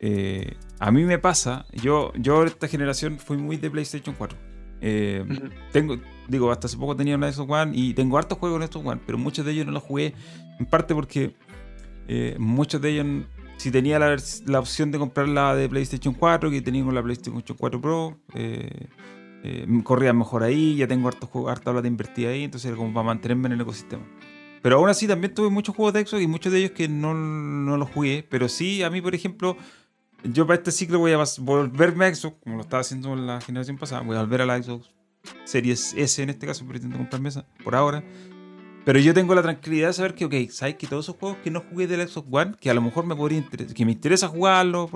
Eh, 0.00 0.54
a 0.82 0.90
mí 0.90 1.04
me 1.04 1.16
pasa, 1.16 1.64
yo, 1.72 2.12
yo 2.16 2.42
esta 2.42 2.66
generación 2.66 3.20
fui 3.20 3.36
muy 3.36 3.56
de 3.56 3.70
PlayStation 3.70 4.16
4. 4.18 4.36
Eh, 4.80 5.24
tengo, 5.72 5.96
digo, 6.26 6.50
hasta 6.50 6.66
hace 6.66 6.76
poco 6.76 6.96
tenía 6.96 7.14
una 7.14 7.30
Xbox 7.30 7.50
One 7.52 7.72
y 7.72 7.94
tengo 7.94 8.18
hartos 8.18 8.36
juegos 8.36 8.60
en 8.60 8.66
Xbox 8.66 8.86
One, 8.86 9.00
pero 9.06 9.16
muchos 9.16 9.46
de 9.46 9.52
ellos 9.52 9.64
no 9.64 9.70
los 9.70 9.84
jugué, 9.84 10.12
en 10.58 10.66
parte 10.66 10.92
porque 10.92 11.36
eh, 12.08 12.34
muchos 12.36 12.82
de 12.82 12.90
ellos, 12.90 13.06
si 13.58 13.70
tenía 13.70 14.00
la, 14.00 14.16
la, 14.46 14.58
opción 14.58 14.90
de 14.90 14.98
comprar 14.98 15.28
la 15.28 15.54
de 15.54 15.68
PlayStation 15.68 16.14
4, 16.14 16.50
que 16.50 16.60
tenía 16.62 16.82
con 16.82 16.96
la 16.96 17.02
PlayStation 17.04 17.44
4 17.56 17.80
Pro, 17.80 18.18
eh, 18.34 18.88
corría 19.84 20.12
mejor 20.12 20.42
ahí, 20.42 20.74
ya 20.74 20.88
tengo 20.88 21.06
hartos 21.06 21.30
juegos, 21.30 21.52
harta 21.52 21.70
plata 21.70 21.86
invertida 21.86 22.30
ahí, 22.30 22.42
entonces 22.42 22.66
era 22.66 22.76
como 22.76 22.92
para 22.92 23.06
mantenerme 23.06 23.46
en 23.46 23.52
el 23.52 23.60
ecosistema. 23.60 24.02
Pero 24.62 24.78
aún 24.78 24.88
así 24.88 25.06
también 25.06 25.32
tuve 25.32 25.48
muchos 25.48 25.76
juegos 25.76 25.94
de 25.94 26.04
Xbox 26.04 26.22
y 26.24 26.26
muchos 26.26 26.52
de 26.52 26.58
ellos 26.58 26.70
que 26.72 26.88
no, 26.88 27.14
no 27.14 27.76
los 27.76 27.88
jugué, 27.88 28.26
pero 28.28 28.48
sí, 28.48 28.82
a 28.82 28.90
mí 28.90 29.00
por 29.00 29.14
ejemplo 29.14 29.56
yo 30.24 30.46
para 30.46 30.58
este 30.58 30.70
ciclo 30.70 30.98
voy 30.98 31.12
a 31.12 31.24
volverme 31.38 32.06
a 32.06 32.14
Xbox, 32.14 32.36
como 32.42 32.56
lo 32.56 32.62
estaba 32.62 32.80
haciendo 32.80 33.12
en 33.12 33.26
la 33.26 33.40
generación 33.40 33.78
pasada. 33.78 34.02
Voy 34.02 34.16
a 34.16 34.20
volver 34.20 34.42
a 34.42 34.46
la 34.46 34.62
Xbox 34.62 34.90
Series 35.44 35.94
S 35.96 36.22
en 36.22 36.30
este 36.30 36.46
caso, 36.46 36.66
pretendo 36.66 36.96
comprar 36.96 37.20
mesa 37.20 37.46
por 37.64 37.74
ahora. 37.74 38.04
Pero 38.84 38.98
yo 38.98 39.14
tengo 39.14 39.34
la 39.34 39.42
tranquilidad 39.42 39.88
de 39.88 39.92
saber 39.92 40.14
que, 40.14 40.24
ok, 40.24 40.34
sabes 40.50 40.74
que 40.74 40.86
todos 40.86 41.04
esos 41.04 41.16
juegos 41.16 41.38
que 41.42 41.50
no 41.50 41.60
jugué 41.60 41.86
de 41.86 41.96
la 41.96 42.06
Xbox 42.06 42.28
One, 42.30 42.54
que 42.60 42.70
a 42.70 42.74
lo 42.74 42.82
mejor 42.82 43.06
me 43.06 43.14
podría 43.14 43.38
interesar, 43.38 43.74
que 43.74 43.84
me 43.84 43.92
interesa 43.92 44.28
jugarlos, 44.28 44.90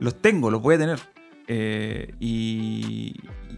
los 0.00 0.20
tengo, 0.20 0.50
los 0.50 0.60
voy 0.60 0.74
a 0.74 0.78
tener. 0.78 0.98
Eh, 1.46 2.14
y, 2.18 3.14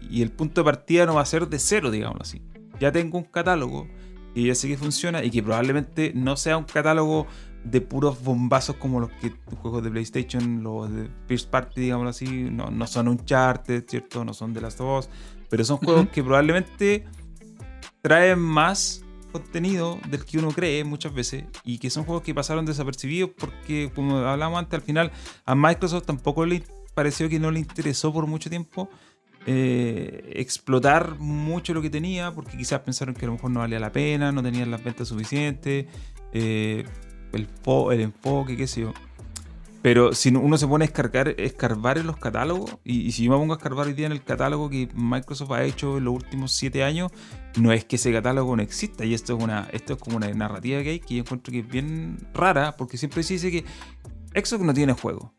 y, 0.09 0.21
el 0.21 0.31
punto 0.31 0.61
de 0.61 0.65
partida 0.65 1.05
no 1.05 1.15
va 1.15 1.21
a 1.21 1.25
ser 1.25 1.47
de 1.49 1.59
cero, 1.59 1.89
digámoslo 1.89 2.21
así. 2.21 2.41
Ya 2.79 2.91
tengo 2.91 3.17
un 3.17 3.25
catálogo 3.25 3.87
y 4.33 4.47
ya 4.47 4.55
sé 4.55 4.67
que 4.67 4.77
funciona 4.77 5.23
y 5.23 5.31
que 5.31 5.43
probablemente 5.43 6.13
no 6.15 6.37
sea 6.37 6.57
un 6.57 6.63
catálogo 6.63 7.27
de 7.63 7.81
puros 7.81 8.23
bombazos 8.23 8.75
como 8.77 8.99
los 8.99 9.09
que 9.11 9.33
juegos 9.61 9.83
de 9.83 9.91
PlayStation, 9.91 10.63
los 10.63 10.93
de 10.93 11.09
First 11.27 11.49
Party, 11.49 11.81
digámoslo 11.81 12.09
así, 12.09 12.49
no, 12.51 12.71
no 12.71 12.87
son 12.87 13.07
Uncharted, 13.07 13.85
¿cierto? 13.87 14.25
No 14.25 14.33
son 14.33 14.53
de 14.53 14.61
las 14.61 14.77
dos, 14.77 15.09
pero 15.49 15.63
son 15.63 15.77
juegos 15.77 16.09
que 16.09 16.23
probablemente 16.23 17.05
traen 18.01 18.39
más 18.39 19.03
contenido 19.31 19.99
del 20.09 20.25
que 20.25 20.37
uno 20.37 20.49
cree 20.49 20.83
muchas 20.83 21.13
veces 21.13 21.45
y 21.63 21.77
que 21.77 21.89
son 21.89 22.03
juegos 22.03 22.23
que 22.23 22.33
pasaron 22.33 22.65
desapercibidos 22.65 23.31
porque, 23.37 23.91
como 23.93 24.17
hablamos 24.17 24.59
antes, 24.59 24.73
al 24.73 24.85
final 24.85 25.11
a 25.45 25.55
Microsoft 25.55 26.05
tampoco 26.05 26.45
le 26.45 26.63
pareció 26.93 27.29
que 27.29 27.39
no 27.39 27.51
le 27.51 27.59
interesó 27.59 28.11
por 28.11 28.27
mucho 28.27 28.49
tiempo 28.49 28.89
eh, 29.47 30.33
explotar 30.35 31.17
mucho 31.17 31.73
lo 31.73 31.81
que 31.81 31.89
tenía 31.89 32.31
porque 32.31 32.57
quizás 32.57 32.81
pensaron 32.81 33.15
que 33.15 33.25
a 33.25 33.27
lo 33.27 33.33
mejor 33.33 33.49
no 33.51 33.61
valía 33.61 33.79
la 33.79 33.91
pena, 33.91 34.31
no 34.31 34.43
tenían 34.43 34.69
las 34.69 34.83
ventas 34.83 35.07
suficientes. 35.07 35.87
Eh, 36.33 36.85
el, 37.33 37.47
el 37.91 38.01
enfoque, 38.01 38.57
qué 38.57 38.67
sé 38.67 38.81
yo. 38.81 38.93
Pero 39.81 40.13
si 40.13 40.29
uno 40.29 40.57
se 40.57 40.67
pone 40.67 40.85
a 40.85 40.87
escargar, 40.87 41.29
escarbar 41.39 41.97
en 41.97 42.05
los 42.05 42.17
catálogos, 42.17 42.77
y, 42.83 43.11
si 43.11 43.23
yo 43.23 43.31
me 43.31 43.37
pongo 43.37 43.53
a 43.53 43.57
escarbar 43.57 43.87
hoy 43.87 43.93
día 43.93 44.05
en 44.05 44.11
el 44.11 44.23
catálogo 44.23 44.69
que 44.69 44.89
Microsoft 44.93 45.51
ha 45.51 45.63
hecho 45.63 45.97
en 45.97 46.05
los 46.05 46.13
últimos 46.13 46.51
siete 46.51 46.83
años, 46.83 47.11
no 47.57 47.71
es 47.71 47.83
que 47.85 47.95
ese 47.95 48.11
catálogo 48.11 48.55
no 48.55 48.61
exista. 48.61 49.05
Y 49.05 49.15
esto 49.15 49.35
es 49.35 49.43
una, 49.43 49.67
esto 49.71 49.93
es 49.93 49.99
como 49.99 50.17
una 50.17 50.29
narrativa 50.29 50.83
que 50.83 50.89
hay 50.91 50.99
que 50.99 51.15
yo 51.15 51.21
encuentro 51.21 51.51
que 51.51 51.59
es 51.59 51.67
bien 51.67 52.17
rara, 52.33 52.77
porque 52.77 52.97
siempre 52.97 53.23
se 53.23 53.33
dice 53.33 53.49
que 53.49 53.65
Xbox 54.39 54.63
no 54.63 54.73
tiene 54.73 54.93
juego. 54.93 55.33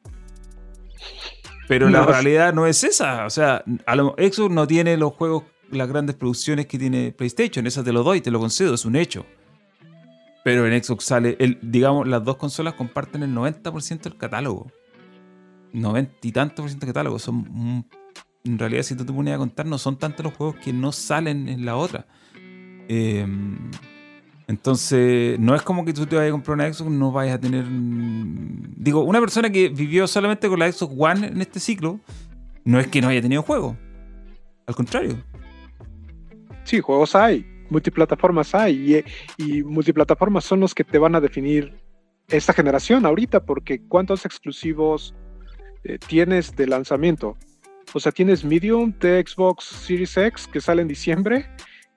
Pero 1.68 1.88
la 1.88 2.04
realidad 2.04 2.52
no 2.52 2.66
es 2.66 2.82
esa. 2.82 3.24
O 3.24 3.30
sea, 3.30 3.64
Xbox 3.86 4.50
no 4.50 4.66
tiene 4.66 4.96
los 4.96 5.12
juegos, 5.12 5.44
las 5.70 5.88
grandes 5.88 6.16
producciones 6.16 6.66
que 6.66 6.78
tiene 6.78 7.12
PlayStation. 7.12 7.66
Esa 7.68 7.84
te 7.84 7.92
lo 7.92 8.02
doy, 8.02 8.20
te 8.20 8.32
lo 8.32 8.40
concedo, 8.40 8.74
es 8.74 8.84
un 8.84 8.96
hecho. 8.96 9.24
Pero 10.44 10.66
en 10.66 10.82
Xbox 10.82 11.04
sale, 11.04 11.36
digamos, 11.62 12.08
las 12.08 12.24
dos 12.24 12.36
consolas 12.36 12.74
comparten 12.74 13.22
el 13.22 13.34
90% 13.34 14.02
del 14.02 14.16
catálogo. 14.16 14.72
90 15.72 16.14
y 16.22 16.32
tantos 16.32 16.62
por 16.62 16.68
ciento 16.68 16.86
del 16.86 16.94
catálogo. 16.94 17.18
Son, 17.18 17.86
en 18.44 18.58
realidad, 18.58 18.82
si 18.82 18.96
tú 18.96 19.04
te 19.04 19.12
pones 19.12 19.34
a 19.34 19.38
contar, 19.38 19.66
no 19.66 19.78
son 19.78 19.98
tantos 19.98 20.24
los 20.24 20.34
juegos 20.34 20.56
que 20.56 20.72
no 20.72 20.90
salen 20.90 21.48
en 21.48 21.64
la 21.64 21.76
otra. 21.76 22.06
Em, 22.88 23.70
entonces, 24.48 25.38
no 25.38 25.54
es 25.54 25.62
como 25.62 25.84
que 25.84 25.92
tú 25.92 26.06
te 26.06 26.16
vayas 26.16 26.30
a 26.30 26.32
comprar 26.32 26.56
una 26.56 26.72
Xbox, 26.72 26.90
no 26.90 27.12
vayas 27.12 27.36
a 27.36 27.40
tener. 27.40 27.64
Digo, 27.68 29.02
una 29.04 29.20
persona 29.20 29.48
que 29.50 29.68
vivió 29.68 30.08
solamente 30.08 30.48
con 30.48 30.58
la 30.58 30.70
Xbox 30.70 30.94
One 30.98 31.26
en 31.28 31.40
este 31.40 31.60
ciclo, 31.60 32.00
no 32.64 32.80
es 32.80 32.88
que 32.88 33.00
no 33.00 33.08
haya 33.08 33.22
tenido 33.22 33.42
juegos. 33.42 33.76
Al 34.66 34.74
contrario. 34.74 35.16
Sí, 36.64 36.80
juegos 36.80 37.14
hay 37.14 37.51
multiplataformas 37.72 38.54
hay 38.54 39.02
y, 39.38 39.62
multiplataformas 39.64 40.44
son 40.44 40.60
los 40.60 40.74
que 40.74 40.84
te 40.84 40.98
van 40.98 41.14
a 41.16 41.20
definir 41.20 41.74
esta 42.28 42.52
generación 42.52 43.04
ahorita, 43.04 43.44
porque 43.44 43.82
¿cuántos 43.88 44.24
exclusivos 44.24 45.14
eh, 45.84 45.98
tienes 46.06 46.54
de 46.54 46.66
lanzamiento? 46.68 47.36
O 47.94 48.00
sea, 48.00 48.12
tienes 48.12 48.44
Medium 48.44 48.92
de 49.00 49.22
Xbox 49.26 49.64
Series 49.64 50.16
X 50.16 50.46
que 50.46 50.60
sale 50.60 50.80
en 50.82 50.88
diciembre 50.88 51.46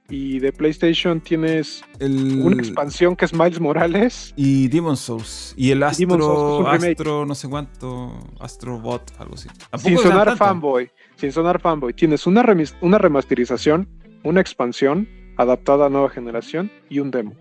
Y 0.10 0.38
de 0.40 0.52
PlayStation 0.52 1.20
tienes 1.22 1.84
El- 2.00 2.42
una 2.44 2.58
expansión 2.62 3.16
que 3.16 3.26
es 3.26 3.34
Miles 3.34 3.60
Morales. 3.60 4.34
Y 4.36 4.68
Demon 4.68 4.98
Souls. 4.98 5.54
Y 5.58 5.72
el 5.72 5.80
Y 5.80 5.84
Astro, 5.84 6.64
remake. 6.64 6.92
Astro, 6.92 7.26
no 7.26 7.34
sé 7.34 7.48
cuánto, 7.50 8.14
Astro 8.40 8.80
Bot, 8.80 9.12
algo 9.18 9.34
así. 9.36 9.50
Sin 9.80 9.98
sonar 9.98 10.36
fanboy. 10.38 10.92
Sin 11.16 11.32
sonar 11.32 11.60
fanboy. 11.60 11.94
Tienes 11.94 12.28
una, 12.28 12.44
remis- 12.44 12.76
una 12.82 12.98
remasterización, 13.00 13.88
una 14.24 14.42
expansión 14.42 15.08
adaptada 15.38 15.86
a 15.86 15.90
nueva 15.90 16.10
generación 16.10 16.72
y 16.90 17.00
un 17.00 17.12
demo. 17.12 17.34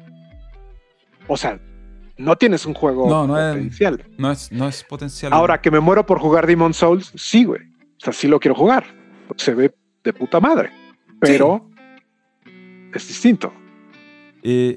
O 1.27 1.37
sea, 1.37 1.59
no 2.17 2.37
tienes 2.37 2.67
un 2.67 2.75
juego 2.75 3.09
No, 3.09 3.27
no 3.27 3.39
es- 3.39 3.55
potencial. 3.57 4.05
No 4.19 4.31
es, 4.31 4.53
no 4.53 4.69
es 4.69 4.85
potencial. 4.85 5.33
Ahora 5.33 5.61
que 5.61 5.71
me 5.71 5.81
muero 5.81 6.05
por 6.07 6.19
jugar 6.19 6.47
Demon 6.47 6.75
Souls, 6.75 7.13
sí, 7.17 7.45
güey. 7.45 7.63
O 7.63 8.01
sea, 8.05 8.13
sí 8.13 8.29
lo 8.29 8.39
quiero 8.41 8.55
jugar. 8.55 8.85
Se 9.37 9.55
ve 9.55 9.75
de 10.03 10.13
puta 10.13 10.39
madre. 10.41 10.71
Pero 11.21 11.69
es 12.93 13.09
distinto. 13.09 13.53
Eh, 14.43 14.77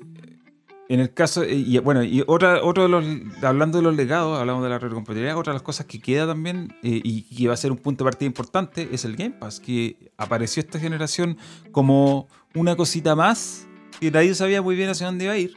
en 0.89 1.01
el 1.01 1.13
caso, 1.13 1.43
eh, 1.43 1.53
y 1.53 1.77
bueno, 1.79 2.03
y 2.03 2.23
otra, 2.27 2.63
otro 2.63 2.83
de 2.83 2.89
los, 2.89 3.05
hablando 3.43 3.77
de 3.79 3.83
los 3.83 3.95
legados, 3.95 4.39
hablamos 4.39 4.63
de 4.63 4.69
la 4.69 4.79
retrocompatibilidad, 4.79 5.37
otra 5.37 5.51
de 5.51 5.55
las 5.55 5.63
cosas 5.63 5.85
que 5.85 5.99
queda 5.99 6.25
también 6.27 6.73
eh, 6.81 7.01
y 7.03 7.23
que 7.23 7.47
va 7.47 7.53
a 7.53 7.57
ser 7.57 7.71
un 7.71 7.77
punto 7.77 8.03
de 8.03 8.09
partida 8.09 8.27
importante 8.27 8.87
es 8.91 9.03
el 9.03 9.15
Game 9.15 9.35
Pass, 9.37 9.59
que 9.59 10.11
apareció 10.17 10.61
esta 10.61 10.79
generación 10.79 11.37
como 11.71 12.27
una 12.55 12.75
cosita 12.75 13.15
más 13.15 13.67
que 13.99 14.11
nadie 14.11 14.33
sabía 14.35 14.61
muy 14.61 14.75
bien 14.75 14.89
hacia 14.89 15.07
dónde 15.07 15.25
iba 15.25 15.33
a 15.33 15.37
ir. 15.37 15.53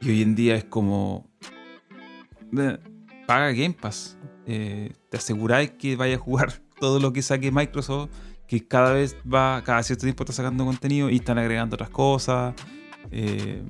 Y 0.00 0.10
hoy 0.10 0.22
en 0.22 0.34
día 0.34 0.56
es 0.56 0.64
como, 0.64 1.28
eh, 2.56 2.78
paga 3.26 3.52
Game 3.52 3.76
Pass, 3.80 4.18
eh, 4.46 4.92
te 5.10 5.16
aseguráis 5.16 5.70
que 5.72 5.96
vaya 5.96 6.16
a 6.16 6.18
jugar 6.18 6.52
todo 6.80 7.00
lo 7.00 7.12
que 7.12 7.22
saque 7.22 7.50
Microsoft, 7.50 8.10
que 8.46 8.66
cada 8.66 8.92
vez 8.92 9.16
va, 9.32 9.62
cada 9.64 9.82
cierto 9.82 10.02
tiempo 10.02 10.22
está 10.22 10.32
sacando 10.32 10.64
contenido 10.64 11.10
y 11.10 11.16
están 11.16 11.38
agregando 11.38 11.74
otras 11.74 11.90
cosas. 11.90 12.54
eh, 13.10 13.62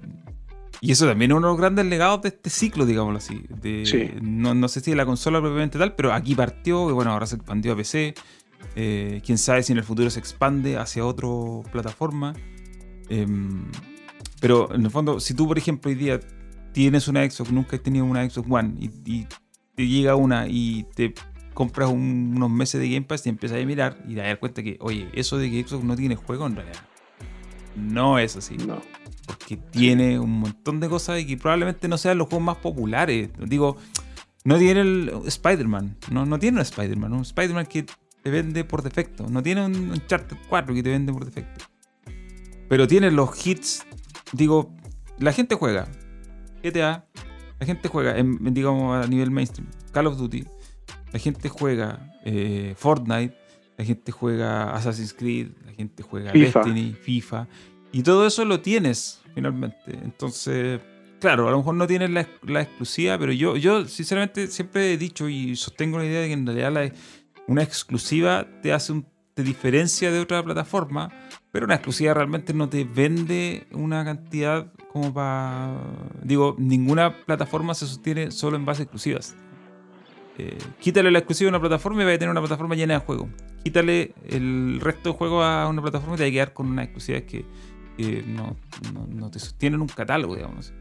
y 0.87 0.93
eso 0.93 1.07
también 1.07 1.31
es 1.33 1.37
uno 1.37 1.49
de 1.49 1.53
los 1.53 1.61
grandes 1.61 1.87
legados 1.87 2.23
de 2.23 2.29
este 2.29 2.51
ciclo, 2.51 2.87
digámoslo 2.87 3.19
así. 3.19 3.43
De, 3.63 3.85
Sí. 3.87 4.11
no, 4.23 4.55
no 4.55 4.69
sé 4.69 4.81
si 4.81 4.91
de 4.93 4.97
la 4.97 5.05
consola 5.07 5.41
propiamente 5.41 5.79
tal, 5.79 5.95
pero 5.95 6.13
aquí 6.13 6.35
partió, 6.35 6.89
y 6.89 6.93
bueno, 6.93 7.11
ahora 7.13 7.27
se 7.27 7.37
expandió 7.37 7.73
a 7.73 7.77
PC. 7.77 8.15
eh, 8.75 9.21
quién 9.25 9.39
sabe 9.39 9.63
si 9.63 9.73
en 9.73 9.79
el 9.79 9.85
futuro 9.85 10.11
se 10.11 10.19
expande 10.19 10.77
hacia 10.77 11.05
otra 11.07 11.29
plataforma. 11.73 12.35
Em, 13.09 13.65
pero 14.41 14.73
en 14.75 14.85
el 14.85 14.91
fondo, 14.91 15.21
si 15.21 15.35
tú, 15.35 15.47
por 15.47 15.57
ejemplo, 15.59 15.89
hoy 15.91 15.95
día 15.95 16.21
tienes 16.73 17.07
una 17.09 17.29
Xbox, 17.29 17.53
nunca 17.53 17.77
has 17.77 17.83
tenido 17.83 18.05
una 18.05 18.29
Xbox 18.29 18.49
One 18.51 18.75
y, 18.79 18.91
y 19.05 19.27
te 19.75 19.87
llega 19.87 20.15
una 20.17 20.47
y 20.49 20.85
te 20.95 21.15
compras 21.55 21.89
un- 21.91 22.33
unos 22.37 22.51
meses 22.51 22.81
de 22.81 22.89
Game 22.91 23.07
Pass 23.07 23.27
y 23.27 23.31
empiezas 23.31 23.63
a 23.63 23.65
mirar 23.65 23.99
y 24.09 24.15
te 24.15 24.21
das 24.21 24.37
cuenta 24.39 24.63
que, 24.63 24.77
oye, 24.81 25.09
eso 25.15 25.39
de 25.39 25.51
que 25.51 25.63
Xbox 25.67 25.85
no 25.85 25.97
tiene 25.97 26.17
juego 26.17 26.47
en 26.47 26.57
realidad 26.57 26.81
no 27.77 28.19
es 28.19 28.37
así. 28.37 28.57
No. 28.57 28.81
Porque 29.27 29.57
tiene 29.57 30.19
un 30.19 30.41
montón 30.41 30.79
de 30.81 30.89
cosas 30.89 31.21
y 31.21 31.27
que 31.27 31.37
probablemente 31.37 31.89
no 31.89 31.99
sean 31.99 32.19
los 32.19 32.29
juegos 32.29 32.45
más 32.45 32.57
populares. 32.59 33.29
Digo, 33.47 33.77
no 34.45 34.57
tiene 34.59 34.81
el 34.83 35.11
Spider-Man. 35.27 35.97
No, 36.11 36.25
no 36.27 36.39
tiene 36.39 36.59
un 36.59 36.63
Spider-Man. 36.63 37.13
Un 37.13 37.23
Spider-Man 37.23 37.67
que 37.67 37.85
te 38.23 38.31
vende 38.31 38.65
por 38.65 38.83
defecto. 38.83 39.27
No 39.29 39.43
tiene 39.43 39.65
un 39.67 39.91
Uncharted 39.91 40.37
4 40.49 40.75
que 40.75 40.83
te 40.83 40.91
vende 40.91 41.13
por 41.13 41.25
defecto. 41.25 41.65
Pero 42.69 42.87
tiene 42.87 43.11
los 43.11 43.47
hits. 43.47 43.85
Digo, 44.33 44.75
la 45.19 45.33
gente 45.33 45.55
juega 45.55 45.89
GTA. 46.63 47.07
La 47.59 47.67
gente 47.67 47.89
juega, 47.89 48.17
en- 48.19 48.53
digamos, 48.55 49.05
a 49.05 49.09
nivel 49.09 49.31
mainstream. 49.31 49.69
Call 49.93 50.07
of 50.09 50.17
Duty. 50.19 50.45
La 51.13 51.19
gente 51.19 51.49
juega 51.49 52.13
eh, 52.25 52.75
Fortnite. 52.77 53.35
La 53.79 53.85
gente 53.85 54.13
juega 54.13 54.75
Assassin's 54.75 55.13
Creed. 55.15 55.49
La 55.65 55.73
gente 55.73 56.03
juega 56.03 56.33
FIFA. 56.33 56.61
Destiny, 56.61 56.93
FIFA. 56.95 57.49
Y 57.97 58.03
todo 58.03 58.27
eso 58.27 58.45
lo 58.45 58.61
tienes, 58.61 59.23
finalmente. 59.35 59.99
Entonces, 60.05 60.83
claro, 61.19 61.49
a 61.49 61.51
lo 61.51 61.57
mejor 61.57 61.77
no 61.77 61.87
tienes 61.87 62.11
la, 62.11 62.29
la 62.43 62.61
exclusiva, 62.61 63.17
pero 63.19 63.33
yo, 63.33 63.57
yo 63.57 63.87
sinceramente 63.87 64.49
siempre 64.49 64.93
he 64.93 64.99
dicho 64.99 65.31
y 65.31 65.57
sostengo 65.57 65.97
la 65.97 66.05
idea 66.05 66.21
de 66.21 66.27
que 66.27 66.35
en 66.35 66.47
realidad 66.47 66.93
una 67.47 67.63
exclusiva 67.63 68.47
te 68.61 68.75
hace 68.75 68.93
un, 68.93 69.07
te 69.33 69.43
diferencia 69.43 70.13
de 70.13 70.21
otra 70.21 70.45
plataforma, 70.45 71.11
pero 71.51 71.65
una 71.65 71.77
exclusiva 71.77 72.13
realmente 72.13 72.53
no 72.53 72.69
te 72.69 72.85
vende 72.85 73.67
una 73.73 74.05
cantidad 74.05 74.71
como 74.93 75.15
para... 75.15 75.81
Digo, 76.23 76.55
ninguna 76.59 77.25
plataforma 77.25 77.73
se 77.73 77.87
sostiene 77.87 78.31
solo 78.31 78.59
en 78.59 78.67
bases 78.67 78.83
exclusivas. 78.83 79.37
Eh, 80.37 80.59
quítale 80.81 81.11
la 81.11 81.21
exclusiva 81.21 81.49
a 81.49 81.53
una 81.53 81.61
plataforma 81.61 82.03
y 82.03 82.05
vas 82.05 82.17
a 82.17 82.19
tener 82.19 82.31
una 82.31 82.43
plataforma 82.43 82.75
llena 82.75 82.93
de 82.93 83.01
juegos. 83.01 83.31
Quítale 83.65 84.13
el 84.29 84.81
resto 84.83 85.13
de 85.13 85.17
juegos 85.17 85.43
a 85.43 85.67
una 85.67 85.81
plataforma 85.81 86.17
y 86.17 86.19
te 86.19 86.25
vas 86.25 86.29
a 86.29 86.33
quedar 86.33 86.53
con 86.53 86.67
una 86.67 86.83
exclusiva 86.83 87.23
que, 87.23 87.47
no, 88.27 88.57
no- 88.93 89.07
no 89.09 89.31
te 89.31 89.39
sostienen 89.39 89.81
un 89.81 89.89
catálogo, 89.89 90.37
digamos. 90.37 90.73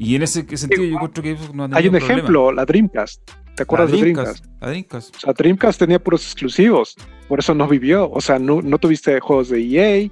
Y 0.00 0.14
en 0.14 0.22
ese 0.22 0.44
sentido 0.56 0.84
yo 0.84 0.94
encuentro 0.94 1.22
que 1.22 1.36
Xbox 1.36 1.54
no 1.54 1.64
ha 1.64 1.66
Hay 1.72 1.86
un 1.88 1.92
problema. 1.92 1.98
ejemplo, 2.14 2.52
la 2.52 2.64
Dreamcast. 2.64 3.20
¿Te 3.26 3.32
La 3.58 3.62
acuerdas 3.64 3.90
de 3.90 3.98
Dreamcast, 3.98 4.26
Dreamcast? 4.44 4.62
la 4.62 4.68
Dreamcast. 4.68 5.16
O 5.16 5.18
sea, 5.20 5.32
Dreamcast 5.32 5.78
tenía 5.80 5.98
puros 5.98 6.24
exclusivos. 6.24 6.94
Por 7.28 7.40
eso 7.40 7.52
no 7.54 7.66
vivió. 7.66 8.08
O 8.10 8.20
sea, 8.20 8.38
no, 8.38 8.62
no 8.62 8.78
tuviste 8.78 9.18
juegos 9.18 9.48
de 9.48 9.60
EA. 9.60 10.08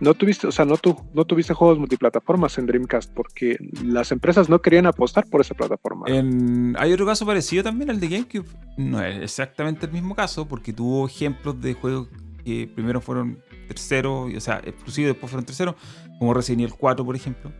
No 0.00 0.12
tuviste, 0.14 0.48
o 0.48 0.52
sea, 0.52 0.64
no, 0.64 0.76
tu- 0.76 1.00
no 1.14 1.24
tuviste 1.24 1.54
juegos 1.54 1.78
multiplataformas 1.78 2.58
en 2.58 2.66
Dreamcast 2.66 3.10
porque 3.14 3.56
las 3.84 4.10
empresas 4.12 4.48
no 4.50 4.60
querían 4.60 4.84
apostar 4.86 5.26
por 5.30 5.40
esa 5.40 5.54
plataforma. 5.54 6.06
En- 6.08 6.74
hay 6.78 6.92
otro 6.92 7.06
caso 7.06 7.24
parecido 7.24 7.62
también 7.62 7.88
al 7.88 8.00
de 8.00 8.08
GameCube. 8.08 8.46
No 8.76 9.02
es 9.02 9.22
exactamente 9.22 9.86
el 9.86 9.92
mismo 9.92 10.14
caso, 10.14 10.46
porque 10.46 10.72
tuvo 10.74 11.06
ejemplos 11.06 11.58
de 11.62 11.72
juegos 11.74 12.08
que 12.44 12.68
primero 12.74 13.00
fueron 13.00 13.38
terceros, 13.68 14.32
o 14.34 14.40
sea, 14.40 14.60
exclusivos, 14.64 15.12
después 15.12 15.30
fueron 15.30 15.44
terceros, 15.44 15.74
como 16.18 16.34
Resident 16.34 16.62
Evil 16.62 16.74
4, 16.78 17.04
por 17.04 17.16
ejemplo. 17.16 17.52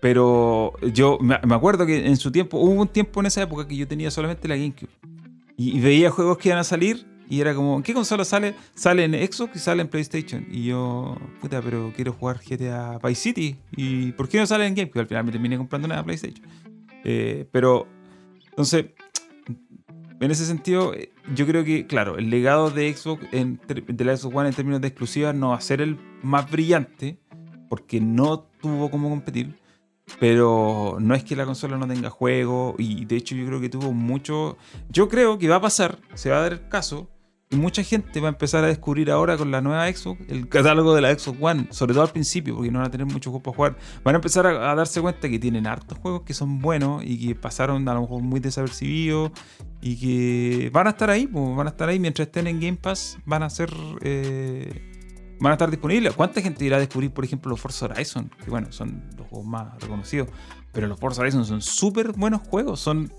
Pero 0.00 0.72
yo 0.92 1.18
me 1.20 1.54
acuerdo 1.54 1.86
que 1.86 2.06
en 2.06 2.16
su 2.16 2.32
tiempo, 2.32 2.58
hubo 2.58 2.80
un 2.80 2.88
tiempo 2.88 3.20
en 3.20 3.26
esa 3.26 3.42
época 3.42 3.68
que 3.68 3.76
yo 3.76 3.86
tenía 3.86 4.10
solamente 4.10 4.48
la 4.48 4.56
GameCube. 4.56 4.90
Y, 5.56 5.76
y 5.78 5.80
veía 5.80 6.10
juegos 6.10 6.38
que 6.38 6.48
iban 6.48 6.58
a 6.58 6.64
salir 6.64 7.06
y 7.32 7.40
era 7.40 7.54
como, 7.54 7.76
¿en 7.76 7.82
qué 7.82 7.94
consola 7.94 8.26
sale? 8.26 8.54
Sale 8.74 9.04
en 9.04 9.12
Xbox 9.14 9.56
y 9.56 9.58
sale 9.58 9.80
en 9.80 9.88
PlayStation. 9.88 10.46
Y 10.50 10.64
yo, 10.66 11.16
puta, 11.40 11.62
pero 11.62 11.90
quiero 11.96 12.12
jugar 12.12 12.38
GTA 12.46 12.98
Vice 13.02 13.22
City. 13.22 13.56
¿Y 13.74 14.12
por 14.12 14.28
qué 14.28 14.36
no 14.36 14.46
sale 14.46 14.66
en 14.66 14.74
GameCube? 14.74 15.00
Al 15.00 15.06
final 15.06 15.24
me 15.24 15.32
terminé 15.32 15.56
comprando 15.56 15.86
una 15.86 16.04
PlayStation. 16.04 16.46
Eh, 17.04 17.46
pero, 17.50 17.86
entonces, 18.50 18.84
en 20.22 20.30
ese 20.30 20.46
sentido, 20.46 20.94
yo 21.34 21.46
creo 21.46 21.64
que, 21.64 21.86
claro, 21.86 22.16
el 22.16 22.30
legado 22.30 22.70
de 22.70 22.94
Xbox, 22.94 23.26
en 23.32 23.60
de 23.66 24.04
la 24.04 24.16
Xbox 24.16 24.36
One 24.36 24.48
en 24.48 24.54
términos 24.54 24.80
de 24.80 24.86
exclusivas, 24.86 25.34
no 25.34 25.48
va 25.48 25.56
a 25.56 25.60
ser 25.60 25.80
el 25.80 25.98
más 26.22 26.48
brillante, 26.48 27.18
porque 27.68 28.00
no 28.00 28.40
tuvo 28.60 28.88
cómo 28.88 29.10
competir. 29.10 29.60
Pero 30.20 30.98
no 31.00 31.14
es 31.14 31.24
que 31.24 31.34
la 31.34 31.44
consola 31.44 31.76
no 31.76 31.88
tenga 31.88 32.08
juego, 32.08 32.76
y 32.78 33.04
de 33.04 33.16
hecho 33.16 33.34
yo 33.34 33.46
creo 33.46 33.60
que 33.60 33.68
tuvo 33.68 33.92
mucho. 33.92 34.56
Yo 34.90 35.08
creo 35.08 35.38
que 35.38 35.48
va 35.48 35.56
a 35.56 35.60
pasar, 35.60 35.98
se 36.14 36.30
va 36.30 36.38
a 36.38 36.42
dar 36.42 36.52
el 36.52 36.68
caso, 36.68 37.10
y 37.52 37.56
mucha 37.56 37.82
gente 37.84 38.20
va 38.20 38.28
a 38.28 38.30
empezar 38.30 38.64
a 38.64 38.66
descubrir 38.66 39.10
ahora 39.10 39.36
con 39.36 39.50
la 39.50 39.60
nueva 39.60 39.86
Xbox 39.92 40.22
el 40.28 40.48
catálogo 40.48 40.94
de 40.94 41.02
la 41.02 41.16
Xbox 41.16 41.38
One, 41.40 41.66
sobre 41.70 41.92
todo 41.92 42.02
al 42.02 42.10
principio, 42.10 42.56
porque 42.56 42.70
no 42.70 42.78
van 42.78 42.88
a 42.88 42.90
tener 42.90 43.06
muchos 43.06 43.30
juegos 43.30 43.42
para 43.42 43.56
jugar. 43.56 43.76
Van 44.02 44.14
a 44.14 44.18
empezar 44.18 44.46
a, 44.46 44.74
darse 44.74 45.00
cuenta 45.00 45.28
que 45.28 45.38
tienen 45.38 45.66
hartos 45.66 45.98
juegos 45.98 46.22
que 46.22 46.34
son 46.34 46.60
buenos 46.60 47.02
y 47.04 47.28
que 47.28 47.34
pasaron 47.34 47.88
a 47.88 47.94
lo 47.94 48.00
mejor 48.00 48.22
muy 48.22 48.40
desapercibidos 48.40 49.30
y 49.80 49.96
que 49.96 50.70
van 50.70 50.86
a 50.86 50.90
estar 50.90 51.10
ahí, 51.10 51.26
pues, 51.26 51.56
van 51.56 51.66
a 51.66 51.70
estar 51.70 51.88
ahí 51.88 52.00
mientras 52.00 52.26
estén 52.26 52.46
en 52.46 52.58
Game 52.58 52.78
Pass, 52.78 53.18
van 53.26 53.42
a 53.42 53.50
ser. 53.50 53.70
eh, 54.00 54.88
van 55.42 55.50
a 55.50 55.54
estar 55.54 55.70
disponibles. 55.70 56.14
¿Cuánta 56.14 56.40
gente 56.40 56.64
irá 56.64 56.76
a 56.76 56.80
descubrir, 56.80 57.10
por 57.10 57.24
ejemplo, 57.24 57.50
los 57.50 57.60
Forza 57.60 57.86
Horizon? 57.86 58.30
Que 58.44 58.48
bueno, 58.48 58.70
son 58.70 59.02
los 59.18 59.26
juegos 59.26 59.46
más 59.46 59.80
reconocidos. 59.80 60.28
Pero 60.72 60.86
los 60.86 60.98
Forza 60.98 61.20
Horizon 61.20 61.44
son 61.44 61.60
súper 61.60 62.12
buenos 62.12 62.42
juegos. 62.42 62.80
Son. 62.80 63.12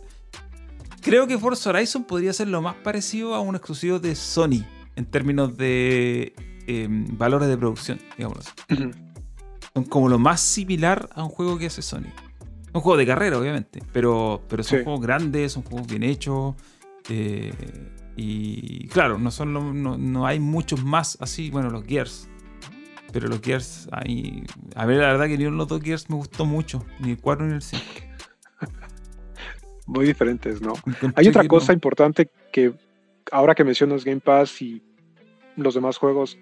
Creo 1.03 1.27
que 1.27 1.38
Forza 1.38 1.69
Horizon 1.71 2.03
podría 2.05 2.31
ser 2.34 2.47
lo 2.47 2.61
más 2.61 2.75
parecido 2.75 3.35
a 3.35 3.41
un 3.41 3.55
exclusivo 3.55 3.99
de 3.99 4.15
Sony 4.15 4.63
en 4.95 5.05
términos 5.05 5.57
de 5.57 6.34
eh, 6.67 6.88
valores 6.89 7.49
de 7.49 7.57
producción, 7.57 7.99
digámoslo 8.17 8.41
así. 8.43 8.91
Son 9.73 9.84
como 9.85 10.07
lo 10.07 10.17
más 10.19 10.39
similar 10.39 11.09
a 11.13 11.23
un 11.23 11.30
juego 11.30 11.57
que 11.57 11.65
hace 11.65 11.81
Sony. 11.81 12.07
Un 12.73 12.81
juego 12.81 12.97
de 12.97 13.05
carrera, 13.05 13.38
obviamente, 13.38 13.81
pero, 13.91 14.41
pero 14.47 14.63
son 14.63 14.80
Sí. 14.80 14.84
juegos 14.84 15.01
grandes, 15.01 15.51
son 15.51 15.63
juegos 15.63 15.88
bien 15.88 16.03
hechos. 16.03 16.55
eh, 17.09 17.51
y 18.15 18.88
claro, 18.89 19.17
no, 19.17 19.30
son 19.31 19.53
lo- 19.53 19.73
no, 19.73 19.97
no 19.97 20.25
hay 20.25 20.39
muchos 20.39 20.84
más 20.85 21.17
así. 21.19 21.49
Bueno, 21.49 21.69
los 21.69 21.84
Gears. 21.85 22.30
Pero 23.11 23.27
los 23.27 23.41
Gears, 23.41 23.89
hay, 23.91 24.43
a 24.75 24.85
ver, 24.85 24.97
la 25.01 25.07
verdad 25.07 25.25
que 25.27 25.38
ni 25.38 25.45
uno 25.45 25.51
de 25.55 25.57
los 25.57 25.67
dos 25.67 25.81
Gears 25.81 26.09
me 26.09 26.15
gustó 26.15 26.45
mucho. 26.45 26.85
Ni 26.99 27.11
el 27.11 27.17
4 27.19 27.45
ni 27.47 27.55
el 27.55 27.61
5. 27.61 27.84
Muy 29.85 30.05
diferentes, 30.05 30.61
¿no? 30.61 30.73
Hay 31.15 31.27
otra 31.27 31.47
cosa 31.47 31.73
importante 31.73 32.30
que 32.51 32.73
ahora 33.31 33.55
que 33.55 33.64
mencionas 33.64 34.03
Game 34.03 34.22
Pass 34.22 34.61
y 34.61 34.81
los 35.55 35.73
demás 35.73 35.97
juegos, 35.97 36.38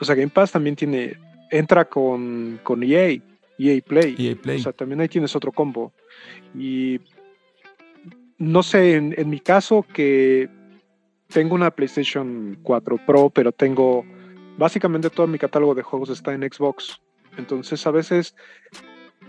o 0.00 0.04
sea, 0.04 0.14
Game 0.14 0.30
Pass 0.30 0.52
también 0.52 0.76
tiene, 0.76 1.16
entra 1.50 1.84
con, 1.84 2.60
con 2.62 2.82
EA, 2.82 3.18
EA 3.58 3.80
Play. 3.86 4.16
EA 4.18 4.36
Play. 4.36 4.58
O 4.58 4.62
sea, 4.62 4.72
también 4.72 5.00
ahí 5.00 5.08
tienes 5.08 5.34
otro 5.34 5.52
combo. 5.52 5.92
Y 6.54 7.00
no 8.38 8.62
sé, 8.62 8.94
en, 8.94 9.14
en 9.16 9.30
mi 9.30 9.40
caso 9.40 9.86
que 9.92 10.48
tengo 11.28 11.54
una 11.54 11.70
PlayStation 11.70 12.58
4 12.62 12.98
Pro, 13.06 13.30
pero 13.30 13.52
tengo 13.52 14.04
básicamente 14.58 15.10
todo 15.10 15.26
mi 15.26 15.38
catálogo 15.38 15.74
de 15.74 15.82
juegos 15.82 16.10
está 16.10 16.34
en 16.34 16.42
Xbox. 16.42 17.00
Entonces 17.36 17.86
a 17.86 17.90
veces, 17.90 18.34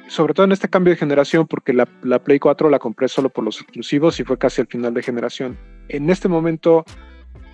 sobre 0.08 0.34
todo 0.34 0.46
en 0.46 0.52
este 0.52 0.70
cambio 0.70 0.92
de 0.92 0.98
generación, 0.98 1.48
porque 1.48 1.74
la, 1.74 1.88
la 2.04 2.24
Play 2.24 2.40
4 2.40 2.70
la 2.70 2.80
compré 2.80 3.08
solo 3.08 3.30
por 3.30 3.44
los 3.44 3.62
exclusivos 3.62 4.20
y 4.20 4.24
fue 4.24 4.38
casi 4.38 4.62
al 4.62 4.68
final 4.68 4.94
de 4.94 5.04
generación. 5.04 5.58
En 5.90 6.10
este 6.10 6.28
momento 6.28 6.86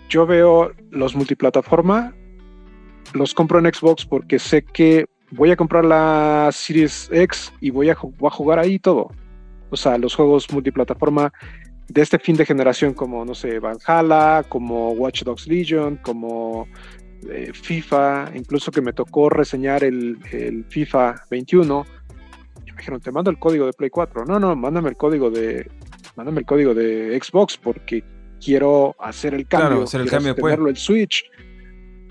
yo 0.09 0.25
veo 0.25 0.71
los 0.89 1.15
multiplataforma, 1.15 2.13
los 3.13 3.33
compro 3.33 3.59
en 3.59 3.73
Xbox 3.73 4.05
porque 4.05 4.39
sé 4.39 4.63
que 4.63 5.05
voy 5.31 5.51
a 5.51 5.55
comprar 5.55 5.85
la 5.85 6.49
Series 6.51 7.09
X 7.11 7.53
y 7.61 7.69
voy 7.69 7.89
a, 7.89 7.97
voy 8.17 8.27
a 8.27 8.31
jugar 8.31 8.59
ahí 8.59 8.79
todo. 8.79 9.11
O 9.69 9.77
sea, 9.77 9.97
los 9.97 10.15
juegos 10.15 10.51
multiplataforma 10.51 11.31
de 11.87 12.01
este 12.01 12.19
fin 12.19 12.35
de 12.35 12.45
generación 12.45 12.93
como, 12.93 13.25
no 13.25 13.35
sé, 13.35 13.59
Valhalla, 13.59 14.43
como 14.47 14.91
Watch 14.91 15.23
Dogs 15.23 15.47
Legion, 15.47 15.97
como 15.97 16.67
eh, 17.29 17.51
FIFA, 17.53 18.31
incluso 18.35 18.71
que 18.71 18.81
me 18.81 18.93
tocó 18.93 19.29
reseñar 19.29 19.83
el, 19.83 20.17
FIFA 20.69 21.23
21. 21.29 21.85
Dijeron, 22.79 23.01
te 23.01 23.11
mando 23.11 23.29
el 23.29 23.37
código 23.37 23.65
de 23.65 23.73
Play 23.73 23.89
4. 23.89 24.25
No, 24.25 24.39
no, 24.39 24.55
mándame 24.55 24.89
el 24.89 24.95
código 24.95 25.29
de, 25.29 25.69
mándame 26.15 26.39
el 26.39 26.45
código 26.45 26.73
de 26.73 27.19
Xbox 27.21 27.57
porque 27.57 28.03
quiero 28.43 28.95
hacer 28.99 29.33
el 29.33 29.47
cambio, 29.47 29.83
hacer 29.83 30.01
el 30.01 30.09
cambio 30.09 30.33
tenerlo 30.33 30.69
el 30.69 30.77
Switch, 30.77 31.29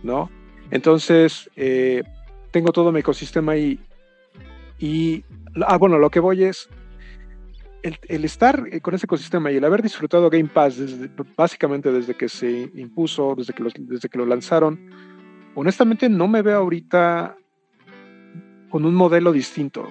¿no? 0.03 0.31
Entonces, 0.71 1.49
eh, 1.57 2.03
tengo 2.51 2.71
todo 2.71 2.93
mi 2.93 3.01
ecosistema 3.01 3.53
ahí. 3.53 3.81
Y, 4.79 5.25
ah, 5.67 5.79
bueno, 5.79 5.99
lo 5.99 6.11
que 6.11 6.21
voy 6.21 6.45
es, 6.45 6.69
el, 7.83 8.25
estar 8.27 8.81
con 8.83 8.95
ese 8.95 9.07
ecosistema 9.07 9.51
y 9.51 9.57
el 9.57 9.65
haber 9.65 9.83
disfrutado 9.83 10.29
Game 10.29 10.51
Pass 10.53 10.81
básicamente 11.35 11.91
desde 11.91 12.15
que 12.15 12.29
se 12.29 12.71
impuso, 12.75 13.35
desde 13.37 13.55
que, 13.55 13.65
desde 13.79 14.09
que 14.11 14.19
lo 14.19 14.27
lanzaron, 14.27 14.79
honestamente 15.55 16.11
no 16.11 16.29
me 16.29 16.43
veo 16.43 16.59
ahorita 16.59 17.37
con 18.69 18.85
un 18.85 18.95
modelo 18.95 19.33
distinto. 19.33 19.89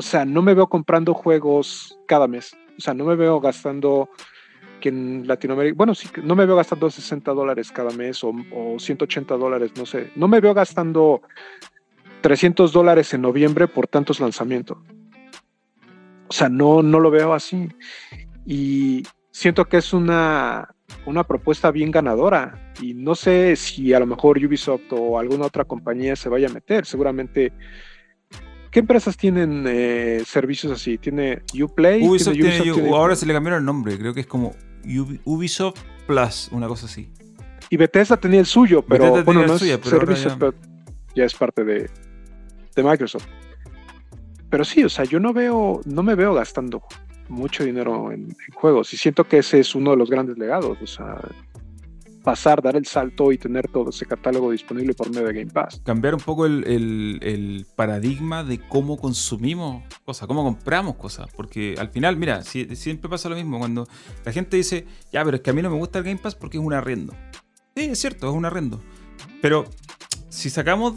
O 0.00 0.02
sea, 0.02 0.24
no 0.24 0.40
me 0.40 0.54
veo 0.54 0.66
comprando 0.66 1.12
juegos 1.12 1.98
cada 2.06 2.26
mes. 2.26 2.56
O 2.78 2.80
sea, 2.80 2.94
no 2.94 3.04
me 3.04 3.16
veo 3.16 3.38
gastando 3.38 4.08
que 4.80 4.88
en 4.88 5.28
Latinoamérica, 5.28 5.76
bueno, 5.76 5.94
sí, 5.94 6.08
no 6.24 6.34
me 6.34 6.46
veo 6.46 6.56
gastando 6.56 6.88
60 6.88 7.30
dólares 7.32 7.70
cada 7.70 7.90
mes 7.90 8.24
o, 8.24 8.32
o 8.50 8.78
180 8.78 9.36
dólares, 9.36 9.72
no 9.76 9.84
sé. 9.84 10.10
No 10.16 10.26
me 10.26 10.40
veo 10.40 10.54
gastando 10.54 11.20
300 12.22 12.72
dólares 12.72 13.12
en 13.12 13.20
noviembre 13.20 13.68
por 13.68 13.88
tantos 13.88 14.20
lanzamientos. 14.20 14.78
O 16.28 16.32
sea, 16.32 16.48
no, 16.48 16.82
no 16.82 16.98
lo 16.98 17.10
veo 17.10 17.34
así. 17.34 17.68
Y 18.46 19.02
siento 19.30 19.66
que 19.66 19.76
es 19.76 19.92
una, 19.92 20.74
una 21.04 21.24
propuesta 21.24 21.70
bien 21.70 21.90
ganadora. 21.90 22.72
Y 22.80 22.94
no 22.94 23.14
sé 23.14 23.54
si 23.54 23.92
a 23.92 24.00
lo 24.00 24.06
mejor 24.06 24.38
Ubisoft 24.38 24.90
o 24.92 25.18
alguna 25.18 25.44
otra 25.44 25.66
compañía 25.66 26.16
se 26.16 26.30
vaya 26.30 26.48
a 26.48 26.54
meter. 26.54 26.86
Seguramente. 26.86 27.52
¿Qué 28.70 28.80
empresas 28.80 29.16
tienen 29.16 29.64
eh, 29.66 30.22
servicios 30.24 30.72
así? 30.72 30.98
¿Tiene 30.98 31.42
Uplay? 31.60 32.06
Ubisoft, 32.06 32.34
tiene, 32.34 32.88
ahora 32.90 33.16
se 33.16 33.26
le 33.26 33.32
cambiaron 33.32 33.60
el 33.60 33.66
nombre. 33.66 33.98
Creo 33.98 34.14
que 34.14 34.20
es 34.20 34.26
como 34.26 34.54
Ubisoft 35.24 35.80
Plus, 36.06 36.48
una 36.52 36.68
cosa 36.68 36.86
así. 36.86 37.10
Y 37.68 37.76
Bethesda 37.76 38.16
tenía 38.16 38.40
el 38.40 38.46
suyo, 38.46 38.82
pero 38.82 39.22
bueno, 39.24 39.46
no 39.46 39.54
es 39.54 39.62
servicio, 39.62 40.36
pero 40.38 40.54
ya 41.14 41.24
es 41.24 41.34
parte 41.34 41.64
de, 41.64 41.90
de 42.74 42.82
Microsoft 42.82 43.26
pero 44.50 44.64
sí, 44.64 44.82
o 44.84 44.88
sea, 44.88 45.04
yo 45.04 45.20
no 45.20 45.32
veo, 45.32 45.80
no 45.86 46.02
me 46.02 46.16
veo 46.16 46.34
gastando 46.34 46.82
mucho 47.28 47.64
dinero 47.64 48.10
en, 48.10 48.36
juegos 48.52 48.92
y 48.92 48.96
siento 48.96 49.24
que 49.24 49.38
ese 49.38 49.60
es 49.60 49.74
uno 49.76 49.92
de 49.92 49.96
los 49.96 50.10
grandes 50.10 50.36
legados, 50.36 50.76
o 50.82 50.86
sea, 50.86 51.20
pasar, 52.30 52.62
dar 52.62 52.76
el 52.76 52.86
salto 52.86 53.32
y 53.32 53.38
tener 53.38 53.66
todo 53.66 53.90
ese 53.90 54.06
catálogo 54.06 54.52
disponible 54.52 54.94
por 54.94 55.10
medio 55.10 55.26
de 55.26 55.32
Game 55.32 55.50
Pass. 55.50 55.80
Cambiar 55.84 56.14
un 56.14 56.20
poco 56.20 56.46
el, 56.46 57.66
paradigma 57.74 58.44
de 58.44 58.60
cómo 58.60 58.98
consumimos 58.98 59.82
cosas, 60.04 60.28
cómo 60.28 60.44
compramos 60.44 60.94
cosas, 60.94 61.26
porque 61.34 61.74
al 61.76 61.88
final, 61.88 62.16
mira, 62.16 62.42
siempre 62.42 63.10
pasa 63.10 63.28
lo 63.28 63.34
mismo 63.34 63.58
cuando 63.58 63.88
la 64.24 64.30
gente 64.30 64.56
dice, 64.56 64.86
ya, 65.12 65.24
pero 65.24 65.38
es 65.38 65.42
que 65.42 65.50
a 65.50 65.52
mí 65.52 65.60
no 65.60 65.70
me 65.70 65.76
gusta 65.76 65.98
el 65.98 66.04
Game 66.04 66.18
Pass 66.18 66.36
porque 66.36 66.58
es 66.58 66.62
un 66.62 66.72
arrendo. 66.72 67.14
Sí, 67.74 67.86
es 67.86 67.98
cierto, 67.98 68.30
es 68.30 68.36
un 68.36 68.44
arrendo. 68.44 68.80
Pero 69.42 69.64
si 70.28 70.50
sacamos 70.50 70.94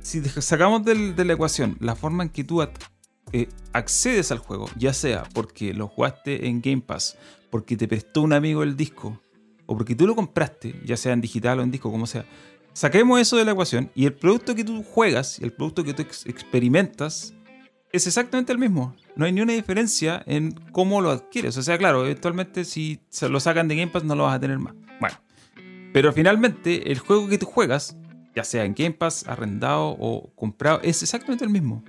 si 0.00 0.20
sacamos 0.20 0.84
de 0.84 1.24
la 1.24 1.32
ecuación 1.32 1.76
la 1.78 1.94
forma 1.94 2.24
en 2.24 2.30
que 2.30 2.42
tú 2.42 2.60
eh, 2.60 3.48
accedes 3.72 4.32
al 4.32 4.38
juego, 4.38 4.68
ya 4.76 4.92
sea 4.92 5.22
porque 5.32 5.72
lo 5.74 5.86
jugaste 5.86 6.48
en 6.48 6.60
Game 6.60 6.82
Pass, 6.82 7.16
porque 7.50 7.76
te 7.76 7.86
prestó 7.86 8.22
un 8.22 8.32
amigo 8.32 8.64
el 8.64 8.76
disco, 8.76 9.20
o 9.66 9.76
porque 9.76 9.94
tú 9.94 10.06
lo 10.06 10.14
compraste, 10.14 10.80
ya 10.84 10.96
sea 10.96 11.12
en 11.12 11.20
digital 11.20 11.60
o 11.60 11.62
en 11.62 11.70
disco, 11.70 11.90
como 11.90 12.06
sea, 12.06 12.24
saquemos 12.72 13.20
eso 13.20 13.36
de 13.36 13.44
la 13.44 13.52
ecuación 13.52 13.90
y 13.94 14.06
el 14.06 14.14
producto 14.14 14.54
que 14.54 14.64
tú 14.64 14.82
juegas 14.82 15.38
y 15.38 15.44
el 15.44 15.52
producto 15.52 15.84
que 15.84 15.94
tú 15.94 16.02
experimentas 16.02 17.34
es 17.92 18.06
exactamente 18.06 18.52
el 18.52 18.58
mismo. 18.58 18.94
No 19.16 19.24
hay 19.24 19.32
ni 19.32 19.40
una 19.40 19.52
diferencia 19.52 20.22
en 20.26 20.52
cómo 20.72 21.00
lo 21.00 21.10
adquieres. 21.10 21.56
O 21.56 21.62
sea, 21.62 21.78
claro, 21.78 22.04
eventualmente 22.04 22.64
si 22.64 23.00
se 23.08 23.28
lo 23.28 23.38
sacan 23.38 23.68
de 23.68 23.76
Game 23.76 23.92
Pass 23.92 24.02
no 24.02 24.16
lo 24.16 24.24
vas 24.24 24.34
a 24.34 24.40
tener 24.40 24.58
más. 24.58 24.74
Bueno, 25.00 25.16
pero 25.92 26.12
finalmente 26.12 26.90
el 26.90 26.98
juego 26.98 27.28
que 27.28 27.38
tú 27.38 27.46
juegas 27.46 27.96
ya 28.34 28.44
sea 28.44 28.64
en 28.64 28.74
Game 28.74 28.92
Pass, 28.92 29.26
arrendado 29.28 29.96
o 29.98 30.32
comprado, 30.34 30.80
es 30.82 31.02
exactamente 31.02 31.44
el 31.44 31.50
mismo. 31.50 31.84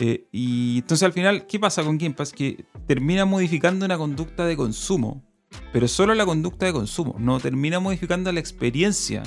Eh, 0.00 0.26
y 0.32 0.78
entonces 0.78 1.04
al 1.04 1.12
final, 1.12 1.46
¿qué 1.46 1.58
pasa 1.58 1.82
con 1.82 1.98
Game 1.98 2.14
Pass? 2.14 2.32
Que 2.32 2.64
termina 2.86 3.24
modificando 3.24 3.84
una 3.84 3.96
conducta 3.96 4.44
de 4.46 4.56
consumo, 4.56 5.22
pero 5.72 5.88
solo 5.88 6.14
la 6.14 6.24
conducta 6.26 6.66
de 6.66 6.72
consumo, 6.72 7.16
no 7.18 7.40
termina 7.40 7.80
modificando 7.80 8.30
la 8.32 8.40
experiencia 8.40 9.22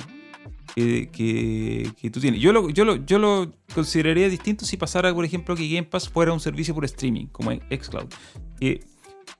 que, 0.74 1.90
que, 2.00 2.10
tú 2.10 2.20
tienes. 2.20 2.40
Yo 2.40 2.52
lo, 2.52 3.52
consideraría 3.74 4.28
distinto 4.28 4.64
si 4.64 4.76
pasara, 4.76 5.12
por 5.14 5.24
ejemplo, 5.24 5.54
que 5.56 5.68
Game 5.68 5.84
Pass 5.84 6.08
fuera 6.08 6.32
un 6.32 6.40
servicio 6.40 6.74
por 6.74 6.84
streaming, 6.84 7.26
como 7.26 7.52
Xcloud. 7.52 8.08
Que 8.58 8.84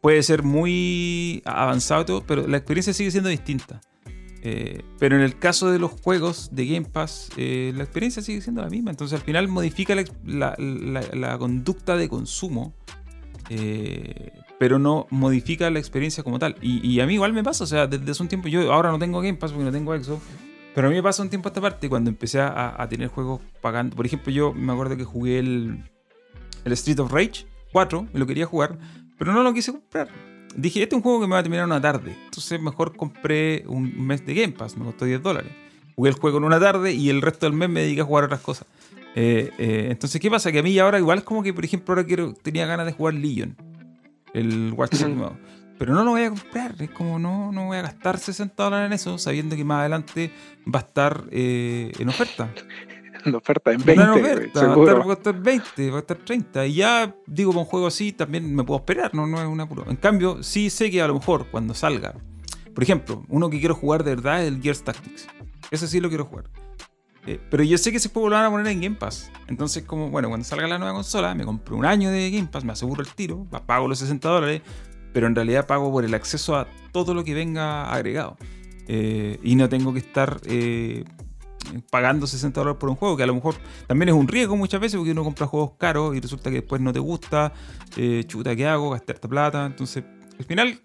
puede 0.00 0.22
ser 0.22 0.42
muy 0.42 1.42
avanzado, 1.44 2.24
pero 2.26 2.46
la 2.46 2.56
experiencia 2.58 2.92
sigue 2.92 3.10
siendo 3.10 3.30
distinta. 3.30 3.80
Eh, 4.44 4.82
pero 4.98 5.14
en 5.14 5.22
el 5.22 5.38
caso 5.38 5.70
de 5.70 5.78
los 5.78 5.92
juegos 5.92 6.50
de 6.52 6.66
Game 6.66 6.86
Pass, 6.86 7.30
eh, 7.36 7.72
la 7.76 7.84
experiencia 7.84 8.22
sigue 8.22 8.40
siendo 8.40 8.60
la 8.60 8.68
misma. 8.68 8.90
Entonces 8.90 9.18
al 9.18 9.24
final 9.24 9.48
modifica 9.48 9.94
la, 10.24 11.38
conducta 11.38 11.96
de 11.96 12.08
consumo, 12.08 12.74
eh, 13.50 14.32
pero 14.62 14.78
no 14.78 15.08
modifica 15.10 15.68
la 15.70 15.80
experiencia 15.80 16.22
como 16.22 16.38
tal. 16.38 16.54
Y, 16.62 17.00
a 17.00 17.06
mí 17.08 17.14
igual 17.14 17.32
me 17.32 17.42
pasa, 17.42 17.64
o 17.64 17.66
sea, 17.66 17.88
desde 17.88 18.08
hace 18.08 18.22
un 18.22 18.28
tiempo, 18.28 18.46
yo 18.46 18.72
ahora 18.72 18.92
no 18.92 18.98
tengo 19.00 19.20
Game 19.20 19.34
Pass 19.34 19.50
porque 19.50 19.64
no 19.64 19.72
tengo 19.72 19.92
Xbox, 19.92 20.22
pero 20.72 20.86
a 20.86 20.90
mí 20.90 20.94
me 20.94 21.02
pasa 21.02 21.20
un 21.20 21.28
tiempo 21.30 21.48
a 21.48 21.50
esta 21.50 21.60
parte 21.60 21.88
cuando 21.88 22.10
empecé 22.10 22.40
a, 22.40 22.86
tener 22.88 23.08
juegos 23.08 23.40
pagando. 23.60 23.96
Por 23.96 24.06
ejemplo, 24.06 24.32
yo 24.32 24.52
me 24.52 24.72
acuerdo 24.72 24.96
que 24.96 25.02
jugué 25.02 25.40
el, 25.40 25.82
Street 26.64 27.00
of 27.00 27.10
Rage 27.10 27.44
4, 27.72 28.06
me 28.12 28.20
lo 28.20 28.24
quería 28.24 28.46
jugar, 28.46 28.78
pero 29.18 29.32
no 29.32 29.42
lo 29.42 29.52
quise 29.52 29.72
comprar 29.72 30.08
dije, 30.54 30.80
este 30.80 30.94
es 30.94 30.98
un 30.98 31.02
juego 31.02 31.22
que 31.22 31.26
me 31.26 31.32
va 31.32 31.40
a 31.40 31.42
terminar 31.42 31.66
una 31.66 31.80
tarde. 31.80 32.16
Entonces 32.26 32.60
mejor 32.60 32.96
compré 32.96 33.64
un 33.66 34.06
mes 34.06 34.24
de 34.24 34.32
Game 34.32 34.52
Pass, 34.52 34.76
me 34.76 34.84
costó 34.84 35.06
10 35.06 35.24
dólares. 35.24 35.50
Jugué 35.96 36.10
el 36.10 36.16
juego 36.16 36.38
en 36.38 36.44
una 36.44 36.60
tarde 36.60 36.92
y 36.92 37.10
el 37.10 37.20
resto 37.20 37.46
del 37.46 37.56
mes 37.56 37.68
me 37.68 37.80
dediqué 37.80 38.02
a 38.02 38.04
jugar 38.04 38.24
otras 38.26 38.42
cosas. 38.42 38.68
Eh, 39.14 39.50
eh, 39.58 39.88
entonces, 39.90 40.20
¿qué 40.20 40.30
pasa? 40.30 40.52
Que 40.52 40.60
a 40.60 40.62
mí 40.62 40.78
ahora 40.78 40.98
igual 40.98 41.18
es 41.18 41.24
como 41.24 41.42
que, 41.42 41.52
por 41.52 41.64
ejemplo, 41.64 41.92
ahora 41.92 42.06
quiero, 42.06 42.32
tenía 42.34 42.64
ganas 42.66 42.86
de 42.86 42.92
jugar 42.92 43.14
Legion, 43.14 43.56
el 44.34 44.72
Watch 44.76 45.02
Pero 45.78 45.94
no 45.94 46.04
lo 46.04 46.12
voy 46.12 46.22
a 46.22 46.30
comprar, 46.30 46.74
es 46.80 46.90
como 46.90 47.18
no, 47.18 47.52
no 47.52 47.66
voy 47.66 47.78
a 47.78 47.82
gastar 47.82 48.18
60 48.18 48.62
dólares 48.62 48.86
en 48.86 48.92
eso, 48.92 49.18
sabiendo 49.18 49.56
que 49.56 49.64
más 49.64 49.80
adelante 49.80 50.32
va 50.66 50.80
a 50.80 50.82
estar 50.82 51.24
eh, 51.30 51.92
en 51.98 52.08
oferta. 52.08 52.52
en 53.24 53.34
oferta 53.34 53.72
en 53.72 53.84
20. 53.84 54.02
oferta, 54.10 54.66
va, 54.66 55.10
a 55.10 55.12
estar, 55.12 55.40
20, 55.40 55.90
va 55.90 55.96
a 55.96 56.00
estar 56.00 56.16
30. 56.16 56.66
Y 56.66 56.74
ya, 56.74 57.14
digo, 57.26 57.52
con 57.52 57.60
un 57.60 57.66
juego 57.66 57.86
así 57.86 58.12
también 58.12 58.54
me 58.54 58.64
puedo 58.64 58.80
esperar, 58.80 59.14
no, 59.14 59.26
no 59.26 59.40
es 59.40 59.46
un 59.46 59.60
apuro. 59.60 59.84
En 59.88 59.96
cambio, 59.96 60.42
sí 60.42 60.70
sé 60.70 60.90
que 60.90 61.02
a 61.02 61.06
lo 61.06 61.14
mejor 61.14 61.46
cuando 61.50 61.74
salga, 61.74 62.14
por 62.74 62.82
ejemplo, 62.82 63.24
uno 63.28 63.50
que 63.50 63.58
quiero 63.58 63.74
jugar 63.74 64.04
de 64.04 64.14
verdad 64.14 64.42
es 64.42 64.48
el 64.48 64.62
Gears 64.62 64.82
Tactics. 64.82 65.26
Ese 65.70 65.88
sí 65.88 66.00
lo 66.00 66.08
quiero 66.08 66.24
jugar. 66.24 66.44
Eh, 67.26 67.40
pero 67.50 67.62
yo 67.62 67.78
sé 67.78 67.92
que 67.92 67.98
ese 67.98 68.08
juego 68.08 68.28
lo 68.28 68.36
a 68.36 68.50
poner 68.50 68.66
en 68.66 68.80
Game 68.80 68.96
Pass. 68.96 69.30
Entonces, 69.46 69.84
como, 69.84 70.10
bueno, 70.10 70.28
cuando 70.28 70.44
salga 70.44 70.66
la 70.66 70.78
nueva 70.78 70.94
consola, 70.94 71.34
me 71.34 71.44
compro 71.44 71.76
un 71.76 71.84
año 71.84 72.10
de 72.10 72.30
Game 72.30 72.48
Pass, 72.50 72.64
me 72.64 72.72
aseguro 72.72 73.02
el 73.02 73.08
tiro, 73.08 73.46
pago 73.66 73.86
los 73.86 73.98
60 74.00 74.28
dólares, 74.28 74.62
pero 75.12 75.26
en 75.26 75.34
realidad 75.34 75.66
pago 75.66 75.90
por 75.92 76.04
el 76.04 76.14
acceso 76.14 76.56
a 76.56 76.66
todo 76.90 77.14
lo 77.14 77.22
que 77.22 77.34
venga 77.34 77.92
agregado. 77.92 78.36
Eh, 78.88 79.38
y 79.42 79.54
no 79.54 79.68
tengo 79.68 79.92
que 79.92 80.00
estar 80.00 80.40
eh, 80.46 81.04
pagando 81.90 82.26
60 82.26 82.60
dólares 82.60 82.80
por 82.80 82.88
un 82.88 82.96
juego, 82.96 83.16
que 83.16 83.22
a 83.22 83.26
lo 83.26 83.34
mejor 83.34 83.54
también 83.86 84.08
es 84.08 84.14
un 84.16 84.26
riesgo 84.26 84.56
muchas 84.56 84.80
veces 84.80 84.96
porque 84.96 85.12
uno 85.12 85.22
compra 85.22 85.46
juegos 85.46 85.72
caros 85.78 86.16
y 86.16 86.20
resulta 86.20 86.50
que 86.50 86.56
después 86.56 86.80
no 86.80 86.92
te 86.92 86.98
gusta, 86.98 87.52
chuta, 88.26 88.56
¿qué 88.56 88.66
hago? 88.66 88.90
Gastarte 88.90 89.28
plata. 89.28 89.64
Entonces, 89.66 90.02
al 90.38 90.44
final, 90.44 90.80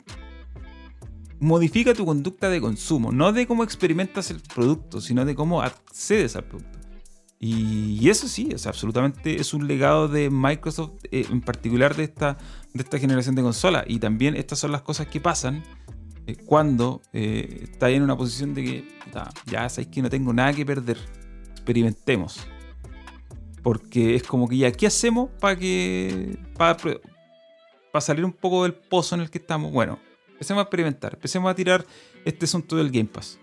modifica 1.39 1.93
tu 1.93 2.05
conducta 2.05 2.49
de 2.49 2.61
consumo, 2.61 3.11
no 3.11 3.31
de 3.31 3.47
cómo 3.47 3.64
experimentas 3.64 4.31
el 4.31 4.41
producto, 4.41 5.01
sino 5.01 5.26
de 5.26 5.35
cómo 5.35 5.61
accedes 5.61 6.35
al 6.35 6.45
producto. 6.45 6.77
Y, 7.39 8.09
eso 8.09 8.27
sí, 8.27 8.49
es 8.51 8.65
absolutamente 8.65 9.39
es 9.39 9.53
un 9.53 9.68
legado 9.68 10.07
de 10.07 10.30
Microsoft, 10.31 10.93
eh, 11.11 11.26
en 11.30 11.41
particular 11.41 11.95
de 11.95 12.03
esta, 12.03 12.38
de 12.73 12.81
esta 12.84 12.97
generación 12.97 13.35
de 13.35 13.43
consolas. 13.43 13.85
Y 13.88 13.99
también 13.99 14.35
estas 14.35 14.59
son 14.59 14.72
las 14.72 14.81
cosas 14.81 15.07
que 15.07 15.22
pasan 15.22 15.64
eh, 16.26 16.35
cuando 16.45 17.01
eh, 17.14 17.59
está 17.64 17.89
en 17.89 18.01
una 18.01 18.18
posición 18.18 18.53
de 18.55 18.64
que 18.64 18.88
ya 19.45 19.69
sabéis 19.69 19.89
que 19.89 20.01
no 20.01 20.09
tengo 20.09 20.34
nada 20.34 20.53
que 20.53 20.65
perder. 20.65 20.97
Experimentemos. 21.51 22.39
Porque 23.61 24.15
es 24.15 24.23
como 24.23 24.47
que 24.47 24.57
ya, 24.57 24.72
¿qué 24.72 24.88
hacemos 24.88 25.30
para 25.39 25.57
que. 25.57 26.39
para, 26.57 26.77
salir 28.01 28.23
un 28.23 28.31
poco 28.31 28.64
del 28.64 28.73
pozo 28.73 29.15
en 29.15 29.22
el 29.22 29.30
que 29.30 29.38
estamos? 29.39 29.72
Bueno, 29.72 29.99
empecemos 30.38 30.61
a 30.61 30.64
experimentar, 30.64 31.15
empecemos 31.15 31.49
a 31.49 31.55
tirar 31.55 31.85
este 32.23 32.45
asunto 32.45 32.76
del 32.76 32.91
Game 32.91 33.09
Pass. 33.09 33.39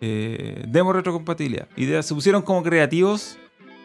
Eh, 0.00 0.64
demos 0.68 0.94
retrocompatibilidad. 0.94 1.68
Ideas 1.76 2.04
se 2.04 2.14
pusieron 2.14 2.42
como 2.42 2.62
creativos 2.62 3.38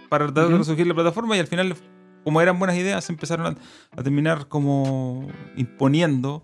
para 0.10 0.26
tratar 0.26 0.50
de 0.50 0.58
resurgir 0.58 0.88
la 0.88 0.96
plataforma 0.96 1.38
y 1.38 1.40
al 1.40 1.48
final, 1.48 1.76
como 2.24 2.42
eran 2.42 2.58
buenas 2.58 2.76
ideas, 2.76 3.06
se 3.06 3.14
empezaron 3.14 3.58
a, 3.96 4.04
terminar 4.04 4.48
como 4.48 5.28
imponiendo. 5.56 6.44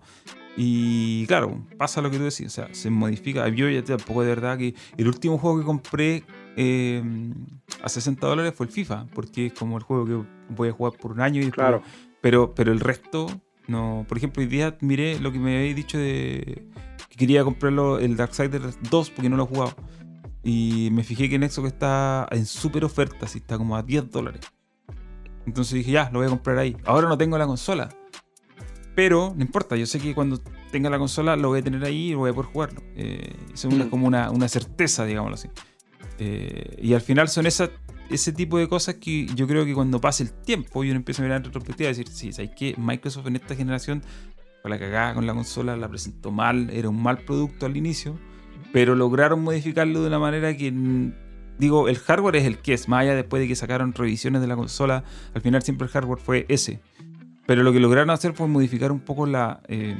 Y 0.56 1.26
claro, 1.26 1.66
pasa 1.76 2.00
lo 2.00 2.10
que 2.10 2.16
tú 2.16 2.24
decís, 2.24 2.46
o 2.46 2.50
sea, 2.50 2.68
se 2.72 2.90
modifica. 2.90 3.48
Yo 3.48 3.68
ya 3.68 3.82
tampoco 3.82 4.22
de 4.22 4.28
verdad 4.28 4.56
que 4.56 4.74
el 4.96 5.06
último 5.06 5.36
juego 5.38 5.58
que 5.58 5.64
compré 5.64 6.24
eh, 6.56 7.02
a 7.82 7.88
60 7.88 8.26
dólares 8.26 8.54
fue 8.56 8.66
el 8.66 8.72
FIFA, 8.72 9.06
porque 9.14 9.46
es 9.46 9.52
como 9.52 9.76
el 9.76 9.82
juego 9.82 10.06
que 10.06 10.28
voy 10.48 10.68
a 10.68 10.72
jugar 10.72 10.94
por 10.94 11.12
un 11.12 11.20
año 11.20 11.42
y 11.42 11.50
claro. 11.50 11.82
pero, 12.20 12.54
pero 12.54 12.72
el 12.72 12.80
resto, 12.80 13.26
no. 13.68 14.04
Por 14.08 14.18
ejemplo, 14.18 14.42
hoy 14.42 14.48
día 14.48 14.76
miré 14.80 15.20
lo 15.20 15.30
que 15.30 15.38
me 15.38 15.56
habéis 15.56 15.76
dicho 15.76 15.98
de 15.98 16.66
que 17.08 17.16
quería 17.16 17.44
comprarlo 17.44 17.98
el 17.98 18.16
Darksiders 18.16 18.78
2 18.90 19.10
porque 19.10 19.28
no 19.28 19.36
lo 19.36 19.44
he 19.44 19.46
jugado. 19.46 19.76
Y 20.42 20.88
me 20.92 21.04
fijé 21.04 21.28
que 21.28 21.36
en 21.36 21.48
Xbox 21.48 21.68
está 21.68 22.26
en 22.30 22.46
super 22.46 22.84
oferta, 22.84 23.26
así 23.26 23.38
está 23.38 23.58
como 23.58 23.76
a 23.76 23.82
10 23.82 24.10
dólares. 24.10 24.40
Entonces 25.46 25.74
dije, 25.74 25.92
ya, 25.92 26.10
lo 26.12 26.18
voy 26.20 26.26
a 26.26 26.30
comprar 26.30 26.58
ahí. 26.58 26.76
Ahora 26.84 27.08
no 27.08 27.16
tengo 27.16 27.38
la 27.38 27.46
consola. 27.46 27.88
Pero 28.94 29.32
no 29.36 29.42
importa, 29.42 29.76
yo 29.76 29.86
sé 29.86 30.00
que 30.00 30.14
cuando 30.14 30.40
tenga 30.72 30.90
la 30.90 30.98
consola 30.98 31.36
lo 31.36 31.48
voy 31.48 31.60
a 31.60 31.62
tener 31.62 31.84
ahí 31.84 32.10
y 32.10 32.14
voy 32.14 32.30
a 32.30 32.34
poder 32.34 32.50
jugarlo. 32.50 32.82
Eh, 32.96 33.32
es 33.54 33.64
mm. 33.64 33.90
como 33.90 34.06
una, 34.06 34.30
una, 34.30 34.48
certeza, 34.48 35.04
digámoslo 35.04 35.34
así. 35.34 35.48
Eh, 36.18 36.78
y 36.82 36.94
al 36.94 37.00
final 37.00 37.28
son 37.28 37.46
esas, 37.46 37.70
ese 38.10 38.32
tipo 38.32 38.58
de 38.58 38.68
cosas 38.68 38.96
que 38.96 39.26
yo 39.26 39.46
creo 39.46 39.64
que 39.64 39.74
cuando 39.74 40.00
pase 40.00 40.22
el 40.22 40.32
tiempo 40.32 40.84
y 40.84 40.90
uno 40.90 40.98
empieza 40.98 41.22
a 41.22 41.24
mirar 41.24 41.38
en 41.38 41.44
retrospectiva 41.44 41.90
y 41.90 41.92
decir, 41.92 42.08
sí, 42.08 42.32
¿sabes 42.32 42.50
qué? 42.56 42.74
Microsoft 42.76 43.26
en 43.26 43.36
esta 43.36 43.54
generación, 43.54 44.02
con 44.62 44.70
la 44.70 44.78
cagada 44.78 45.14
con 45.14 45.26
la 45.26 45.34
consola, 45.34 45.76
la 45.76 45.88
presentó 45.88 46.30
mal, 46.30 46.70
era 46.70 46.88
un 46.88 47.02
mal 47.02 47.18
producto 47.18 47.66
al 47.66 47.76
inicio 47.76 48.18
pero 48.72 48.94
lograron 48.94 49.42
modificarlo 49.42 50.00
de 50.00 50.08
una 50.08 50.18
manera 50.18 50.56
que 50.56 50.72
digo, 51.58 51.88
el 51.88 51.98
hardware 51.98 52.36
es 52.36 52.44
el 52.44 52.58
que 52.58 52.74
es, 52.74 52.88
más 52.88 53.02
allá 53.02 53.14
después 53.14 53.40
de 53.40 53.48
que 53.48 53.56
sacaron 53.56 53.92
revisiones 53.92 54.40
de 54.40 54.46
la 54.46 54.56
consola, 54.56 55.04
al 55.34 55.42
final 55.42 55.62
siempre 55.62 55.86
el 55.86 55.92
hardware 55.92 56.18
fue 56.18 56.46
ese. 56.48 56.80
Pero 57.46 57.62
lo 57.62 57.72
que 57.72 57.80
lograron 57.80 58.10
hacer 58.10 58.34
fue 58.34 58.46
modificar 58.46 58.92
un 58.92 59.00
poco 59.00 59.24
la, 59.26 59.62
em, 59.68 59.96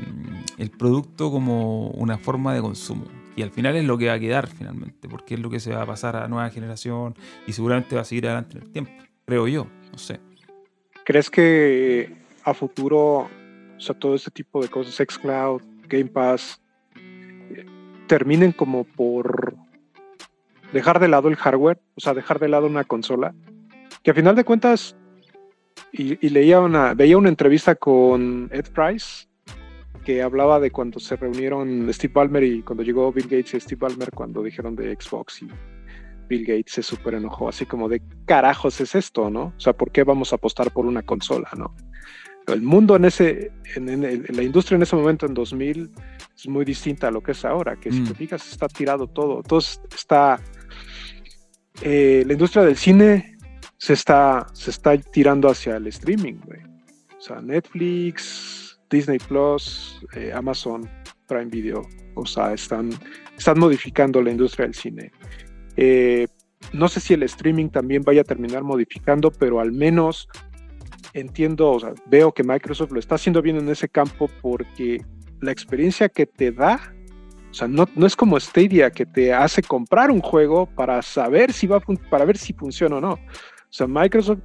el 0.59 0.71
producto 0.71 1.31
como 1.31 1.89
una 1.89 2.19
forma 2.19 2.53
de 2.53 2.61
consumo. 2.61 3.05
Y 3.39 3.43
al 3.43 3.53
final 3.53 3.77
es 3.77 3.85
lo 3.85 3.97
que 3.97 4.09
va 4.09 4.15
a 4.15 4.19
quedar 4.19 4.49
finalmente, 4.49 5.09
porque 5.09 5.35
es 5.35 5.41
lo 5.41 5.49
que 5.49 5.61
se 5.61 5.73
va 5.73 5.83
a 5.83 5.87
pasar 5.87 6.17
a 6.17 6.23
la 6.23 6.29
nueva 6.29 6.51
generación 6.51 7.15
y 7.47 7.53
seguramente 7.53 7.95
va 7.95 8.01
a 8.01 8.05
seguir 8.05 8.27
adelante 8.27 8.57
en 8.57 8.65
el 8.65 8.73
tiempo, 8.73 8.91
creo 9.25 9.47
yo, 9.47 9.69
no 9.93 9.99
sé. 9.99 10.19
¿Crees 11.05 11.31
que 11.31 12.17
a 12.43 12.53
futuro, 12.53 13.29
o 13.29 13.81
sea, 13.81 13.97
todo 13.97 14.17
este 14.17 14.33
tipo 14.33 14.61
de 14.61 14.67
cosas, 14.67 14.97
xCloud, 14.97 15.63
Game 15.87 16.07
Pass, 16.07 16.61
terminen 18.09 18.51
como 18.51 18.83
por 18.83 19.55
dejar 20.73 20.99
de 20.99 21.07
lado 21.07 21.29
el 21.29 21.37
hardware, 21.37 21.79
o 21.95 22.01
sea, 22.01 22.15
dejar 22.15 22.41
de 22.41 22.49
lado 22.49 22.67
una 22.67 22.83
consola, 22.83 23.37
que 24.03 24.11
a 24.11 24.15
final 24.15 24.35
de 24.35 24.43
cuentas, 24.43 24.97
y, 25.93 26.29
leía 26.29 26.59
una, 26.59 26.93
veía 26.95 27.17
una 27.17 27.29
entrevista 27.29 27.77
con 27.77 28.51
Ed 28.53 28.67
Price, 28.73 29.28
que 30.09 30.23
hablaba 30.23 30.59
de 30.59 30.71
cuando 30.71 30.99
se 31.01 31.17
reunieron 31.17 31.93
Steve 31.93 32.15
Ballmer 32.15 32.43
y 32.43 32.63
cuando 32.63 32.83
llegó 32.83 33.13
Bill 33.13 33.29
Gates 33.29 33.53
y 33.53 33.61
Steve 33.61 33.81
Ballmer 33.81 34.11
cuando 34.11 34.43
dijeron 34.43 34.75
de 34.75 34.97
Xbox 34.99 35.43
y 35.43 35.49
Bill 36.31 36.47
Gates 36.47 36.73
se 36.73 36.83
súper 36.83 37.13
enojó, 37.13 37.51
así 37.51 37.67
como 37.67 37.91
de 37.91 38.01
carajos 38.25 38.81
es 38.81 38.95
esto, 38.95 39.29
¿no? 39.29 39.53
O 39.55 39.61
sea, 39.61 39.75
¿por 39.75 39.93
qué 39.93 40.05
vamos 40.05 40.33
a 40.33 40.37
apostar 40.37 40.71
por 40.71 40.87
una 40.87 41.03
consola, 41.03 41.51
¿no? 41.59 41.77
El 42.47 42.63
mundo 42.63 42.97
en 42.97 43.05
ese, 43.05 43.53
en, 43.77 44.35
la 44.35 44.43
industria 44.43 44.77
en 44.77 44.83
ese 44.83 44.97
momento, 44.97 45.27
en 45.27 45.35
2000, 45.35 45.91
es 46.35 46.49
muy 46.49 46.65
distinta 46.65 47.09
a 47.09 47.11
lo 47.11 47.23
que 47.23 47.33
es 47.33 47.45
ahora, 47.45 47.77
que 47.77 47.93
si 47.93 48.03
te 48.03 48.13
mm. 48.13 48.17
fijas 48.17 48.51
está 48.51 48.67
tirado 48.67 49.09
todo, 49.09 49.43
todo 49.43 49.59
está, 49.59 50.41
eh, 51.83 52.25
la 52.27 52.33
industria 52.33 52.63
del 52.63 52.77
cine 52.79 53.37
se 53.77 53.93
está, 53.93 54.47
se 54.55 54.71
está 54.71 54.97
tirando 54.97 55.51
hacia 55.51 55.77
el 55.77 55.87
streaming, 55.89 56.37
güey. 56.47 56.63
O 57.19 57.21
sea, 57.21 57.43
Netflix, 57.43 58.68
Disney 58.91 59.19
Plus, 59.19 60.01
eh, 60.15 60.33
Amazon 60.35 60.89
Prime 61.27 61.47
Video, 61.47 61.83
o 62.15 62.27
sea, 62.27 62.55
están, 62.55 62.91
están 63.37 63.59
modificando 63.59 64.23
la 64.23 64.31
industria 64.31 64.67
del 64.67 64.75
cine. 64.75 65.13
Eh, 65.77 66.27
no 66.73 66.89
sé 66.89 67.01
si 67.01 67.15
el 67.15 67.23
streaming 67.23 67.69
también 67.69 68.03
vaya 68.03 68.23
a 68.23 68.25
terminar 68.25 68.63
modificando, 68.63 69.31
pero 69.31 69.61
al 69.61 69.73
menos 69.73 70.29
entiendo, 71.15 71.71
o 71.71 71.81
sea, 71.81 71.95
veo 72.07 72.33
que 72.33 72.43
Microsoft 72.43 72.93
lo 72.93 72.99
está 72.99 73.15
haciendo 73.15 73.43
bien 73.43 73.57
en 73.57 73.69
ese 73.69 73.89
campo 73.89 74.29
porque 74.43 75.05
la 75.41 75.53
experiencia 75.53 76.09
que 76.09 76.27
te 76.27 76.53
da, 76.53 76.95
o 77.51 77.55
sea, 77.55 77.69
no, 77.69 77.89
no 77.95 78.07
es 78.07 78.17
como 78.17 78.39
Stadia 78.39 78.91
que 78.91 79.07
te 79.07 79.33
hace 79.33 79.63
comprar 79.63 80.11
un 80.11 80.21
juego 80.21 80.67
para 80.67 81.01
saber 81.03 81.53
si 81.53 81.67
va 81.67 81.81
para 82.11 82.25
ver 82.25 82.37
si 82.37 82.53
funciona 82.53 82.97
o 82.97 83.01
no. 83.01 83.13
O 83.13 83.71
sea, 83.71 83.87
Microsoft 83.87 84.41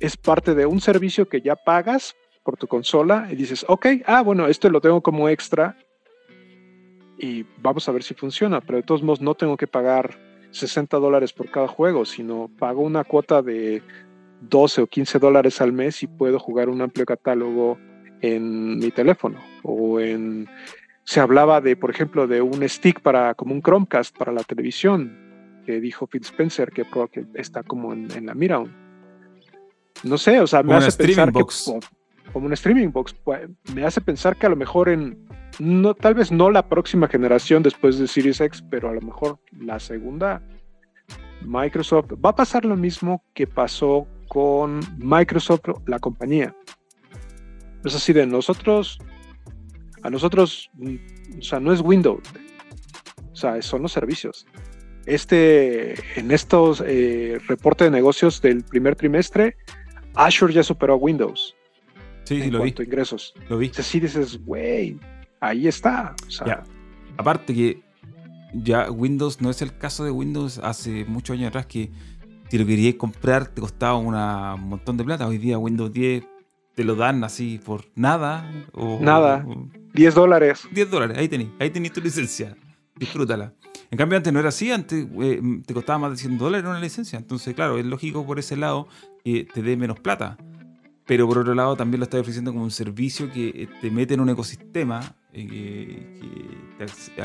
es 0.00 0.16
parte 0.16 0.54
de 0.54 0.66
un 0.66 0.80
servicio 0.80 1.28
que 1.28 1.40
ya 1.40 1.56
pagas 1.56 2.14
por 2.42 2.56
tu 2.56 2.66
consola 2.66 3.28
y 3.30 3.36
dices, 3.36 3.64
ok, 3.68 3.86
ah, 4.06 4.22
bueno, 4.22 4.48
esto 4.48 4.68
lo 4.68 4.80
tengo 4.80 5.00
como 5.00 5.28
extra 5.28 5.76
y 7.18 7.44
vamos 7.58 7.88
a 7.88 7.92
ver 7.92 8.02
si 8.02 8.14
funciona, 8.14 8.60
pero 8.60 8.78
de 8.78 8.82
todos 8.82 9.02
modos 9.02 9.20
no 9.20 9.34
tengo 9.34 9.56
que 9.56 9.66
pagar 9.66 10.18
60 10.50 10.98
dólares 10.98 11.32
por 11.32 11.50
cada 11.50 11.68
juego, 11.68 12.04
sino 12.04 12.50
pago 12.58 12.82
una 12.82 13.04
cuota 13.04 13.42
de 13.42 13.82
12 14.42 14.82
o 14.82 14.86
15 14.86 15.18
dólares 15.18 15.60
al 15.60 15.72
mes 15.72 16.02
y 16.02 16.06
puedo 16.06 16.38
jugar 16.38 16.68
un 16.68 16.82
amplio 16.82 17.06
catálogo 17.06 17.78
en 18.20 18.78
mi 18.78 18.90
teléfono. 18.90 19.38
O 19.62 20.00
en 20.00 20.48
se 21.04 21.20
hablaba 21.20 21.60
de 21.60 21.76
por 21.76 21.90
ejemplo 21.90 22.26
de 22.26 22.40
un 22.42 22.66
stick 22.68 23.00
para 23.00 23.34
como 23.34 23.54
un 23.54 23.62
Chromecast 23.62 24.16
para 24.16 24.32
la 24.32 24.44
televisión 24.44 25.62
que 25.66 25.80
dijo 25.80 26.06
Phil 26.06 26.22
Spencer 26.22 26.70
que, 26.70 26.84
que 27.10 27.26
está 27.34 27.62
como 27.62 27.92
en, 27.92 28.26
la 28.26 28.34
mira 28.34 28.62
no 30.04 30.18
sé 30.18 30.40
o 30.40 30.46
sea 30.46 30.62
me 30.62 30.74
hace 30.74 30.96
pensar 30.96 31.32
que 31.32 31.44
como, 32.32 32.46
un 32.46 32.52
streaming 32.52 32.88
box 32.88 33.14
pues, 33.24 33.48
me 33.74 33.84
hace 33.84 34.00
pensar 34.00 34.36
que 34.36 34.46
a 34.46 34.50
lo 34.50 34.56
mejor 34.56 34.88
en 34.88 35.26
no 35.58 35.94
tal 35.94 36.14
vez 36.14 36.32
no 36.32 36.50
la 36.50 36.68
próxima 36.68 37.08
generación 37.08 37.62
después 37.62 37.98
de 37.98 38.06
Series 38.06 38.40
X 38.40 38.64
pero 38.70 38.88
a 38.88 38.92
lo 38.94 39.00
mejor 39.02 39.38
la 39.52 39.78
segunda 39.78 40.42
Microsoft 41.44 42.12
va 42.24 42.30
a 42.30 42.34
pasar 42.34 42.64
lo 42.64 42.76
mismo 42.76 43.24
que 43.34 43.46
pasó 43.46 44.06
con 44.28 44.80
Microsoft, 44.96 45.68
la 45.86 45.98
compañía. 45.98 46.54
Es 47.84 47.94
así 47.94 48.12
de 48.12 48.26
nosotros, 48.26 48.98
a 50.02 50.10
nosotros, 50.10 50.70
mm, 50.74 50.96
o 51.38 51.42
sea, 51.42 51.60
no 51.60 51.72
es 51.72 51.80
Windows, 51.80 52.22
o 53.32 53.36
sea, 53.36 53.60
son 53.60 53.82
los 53.82 53.92
servicios. 53.92 54.46
Este, 55.04 55.94
en 56.18 56.30
estos 56.30 56.82
eh, 56.86 57.40
reportes 57.48 57.86
de 57.86 57.90
negocios 57.90 58.40
del 58.40 58.62
primer 58.62 58.94
trimestre, 58.94 59.56
Azure 60.14 60.54
ya 60.54 60.62
superó 60.62 60.94
a 60.94 60.96
Windows. 60.96 61.54
Sí, 62.32 62.38
en 62.38 62.44
sí, 62.44 62.50
lo 62.50 62.58
cuanto 62.58 62.82
a 62.82 62.84
ingresos. 62.84 63.34
Lo 63.48 63.58
vi. 63.58 63.66
Entonces 63.66 63.86
sí 63.86 64.00
dices, 64.00 64.44
güey, 64.44 64.98
ahí 65.40 65.68
está. 65.68 66.14
Aparte 67.16 67.54
que 67.54 67.82
ya 68.54 68.90
Windows 68.90 69.40
no 69.40 69.50
es 69.50 69.62
el 69.62 69.76
caso 69.76 70.04
de 70.04 70.10
Windows 70.10 70.58
hace 70.58 71.04
muchos 71.04 71.34
años 71.34 71.48
atrás 71.48 71.66
que 71.66 71.90
si 72.48 72.58
lo 72.58 72.66
querías 72.66 72.96
comprar 72.96 73.46
te 73.46 73.60
costaba 73.60 73.96
un 73.96 74.68
montón 74.68 74.96
de 74.96 75.04
plata. 75.04 75.26
Hoy 75.26 75.38
día 75.38 75.58
Windows 75.58 75.92
10 75.92 76.24
te 76.74 76.84
lo 76.84 76.94
dan 76.94 77.24
así 77.24 77.60
por 77.64 77.86
nada. 77.94 78.50
O, 78.72 78.98
nada. 79.00 79.46
10 79.94 80.14
dólares. 80.14 80.68
10 80.72 80.90
dólares, 80.90 81.18
ahí 81.18 81.28
tenés, 81.28 81.48
ahí 81.58 81.70
tenés 81.70 81.92
tu 81.92 82.00
licencia. 82.00 82.56
Disfrútala. 82.96 83.54
En 83.90 83.98
cambio, 83.98 84.16
antes 84.16 84.32
no 84.32 84.40
era 84.40 84.48
así, 84.48 84.70
antes 84.70 85.06
eh, 85.20 85.42
te 85.66 85.74
costaba 85.74 85.98
más 85.98 86.12
de 86.12 86.16
100 86.16 86.38
dólares 86.38 86.66
una 86.66 86.80
licencia. 86.80 87.18
Entonces, 87.18 87.54
claro, 87.54 87.78
es 87.78 87.84
lógico 87.84 88.24
por 88.24 88.38
ese 88.38 88.56
lado 88.56 88.88
que 89.24 89.46
te 89.52 89.62
dé 89.62 89.76
menos 89.76 90.00
plata. 90.00 90.38
Pero 91.06 91.26
por 91.26 91.38
otro 91.38 91.54
lado, 91.54 91.76
también 91.76 91.98
lo 92.00 92.04
estás 92.04 92.20
ofreciendo 92.20 92.52
como 92.52 92.64
un 92.64 92.70
servicio 92.70 93.30
que 93.30 93.48
eh, 93.48 93.68
te 93.80 93.90
mete 93.90 94.14
en 94.14 94.20
un 94.20 94.28
ecosistema 94.28 95.16
eh, 95.32 96.20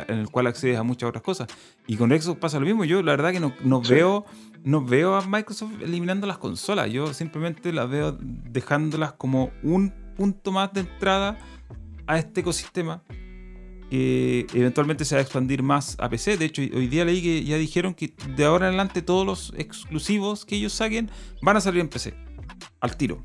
en 0.07 0.17
el 0.17 0.29
cual 0.29 0.47
accedes 0.47 0.77
a 0.77 0.83
muchas 0.83 1.09
otras 1.09 1.23
cosas. 1.23 1.47
Y 1.85 1.95
con 1.95 2.09
Xbox 2.09 2.39
pasa 2.39 2.59
lo 2.59 2.65
mismo. 2.65 2.85
Yo 2.85 3.03
la 3.03 3.11
verdad 3.11 3.31
que 3.31 3.39
no, 3.39 3.81
veo, 3.81 4.25
no 4.63 4.83
veo 4.83 5.15
a 5.15 5.27
Microsoft 5.27 5.73
eliminando 5.81 6.25
las 6.25 6.39
consolas. 6.39 6.91
Yo 6.91 7.13
simplemente 7.13 7.71
las 7.71 7.89
veo 7.89 8.17
dejándolas 8.19 9.13
como 9.13 9.51
un 9.61 9.93
punto 10.15 10.51
más 10.51 10.73
de 10.73 10.81
entrada 10.81 11.37
a 12.07 12.17
este 12.17 12.41
ecosistema 12.41 13.03
que 13.91 14.47
eventualmente 14.53 15.05
se 15.05 15.15
va 15.15 15.19
a 15.19 15.21
expandir 15.21 15.61
más 15.61 15.95
a 15.99 16.09
PC. 16.09 16.37
De 16.37 16.45
hecho, 16.45 16.61
hoy 16.61 16.87
día 16.87 17.05
leí 17.05 17.21
que 17.21 17.43
ya 17.43 17.57
dijeron 17.57 17.93
que 17.93 18.13
de 18.35 18.43
ahora 18.43 18.65
en 18.65 18.69
adelante 18.69 19.03
todos 19.03 19.25
los 19.25 19.53
exclusivos 19.55 20.45
que 20.45 20.55
ellos 20.55 20.73
saquen 20.73 21.11
van 21.43 21.57
a 21.57 21.61
salir 21.61 21.81
en 21.81 21.89
PC. 21.89 22.15
Al 22.81 22.97
tiro 22.97 23.23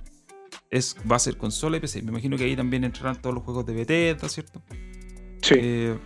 es, 0.73 0.97
va 1.09 1.16
a 1.16 1.19
ser 1.19 1.36
consola 1.36 1.77
y 1.77 1.81
PC. 1.81 2.03
Me 2.03 2.11
imagino 2.11 2.36
que 2.36 2.44
ahí 2.44 2.57
también 2.57 2.82
entrarán 2.82 3.20
todos 3.20 3.35
los 3.35 3.44
juegos 3.44 3.66
de 3.66 3.74
Bethesda, 3.74 4.28
¿cierto? 4.28 4.62
Sí. 5.43 5.55
Eh, 5.59 5.99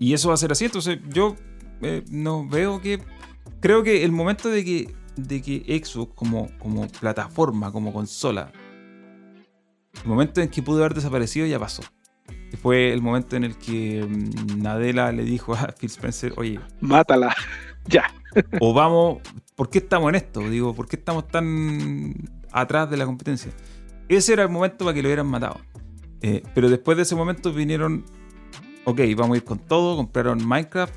y 0.00 0.14
eso 0.14 0.28
va 0.28 0.34
a 0.34 0.38
ser 0.38 0.50
así. 0.50 0.64
Entonces 0.64 0.98
yo 1.10 1.36
eh, 1.82 2.02
no 2.10 2.48
veo 2.48 2.80
que... 2.80 3.00
Creo 3.60 3.82
que 3.82 4.02
el 4.02 4.12
momento 4.12 4.48
de 4.48 4.64
que, 4.64 4.94
de 5.16 5.42
que 5.42 5.82
Xbox 5.84 6.14
como, 6.14 6.48
como 6.58 6.88
plataforma, 6.88 7.70
como 7.70 7.92
consola, 7.92 8.50
el 10.02 10.08
momento 10.08 10.40
en 10.40 10.48
que 10.48 10.62
pudo 10.62 10.78
haber 10.78 10.94
desaparecido 10.94 11.46
ya 11.46 11.58
pasó. 11.58 11.82
Que 12.50 12.56
fue 12.56 12.92
el 12.92 13.02
momento 13.02 13.36
en 13.36 13.44
el 13.44 13.56
que 13.58 14.06
mm, 14.06 14.62
Nadella 14.62 15.12
le 15.12 15.24
dijo 15.24 15.54
a 15.54 15.74
Phil 15.78 15.90
Spencer, 15.90 16.32
oye, 16.36 16.60
mátala, 16.80 17.34
ya. 17.86 18.04
o 18.60 18.72
vamos, 18.72 19.22
¿por 19.54 19.68
qué 19.70 19.78
estamos 19.78 20.08
en 20.10 20.14
esto? 20.16 20.40
Digo, 20.48 20.74
¿por 20.74 20.86
qué 20.86 20.96
estamos 20.96 21.28
tan 21.28 22.14
atrás 22.54 22.90
de 22.90 22.96
la 22.96 23.04
competencia? 23.04 23.52
Ese 24.08 24.32
era 24.32 24.44
el 24.44 24.48
momento 24.48 24.84
para 24.84 24.94
que 24.94 25.02
lo 25.02 25.08
hubieran 25.08 25.26
matado. 25.26 25.60
Eh, 26.22 26.42
pero 26.54 26.70
después 26.70 26.96
de 26.96 27.02
ese 27.02 27.14
momento 27.14 27.52
vinieron, 27.52 28.04
ok, 28.84 29.00
vamos 29.16 29.34
a 29.34 29.36
ir 29.38 29.44
con 29.44 29.58
todo, 29.58 29.96
compraron 29.96 30.46
Minecraft 30.46 30.94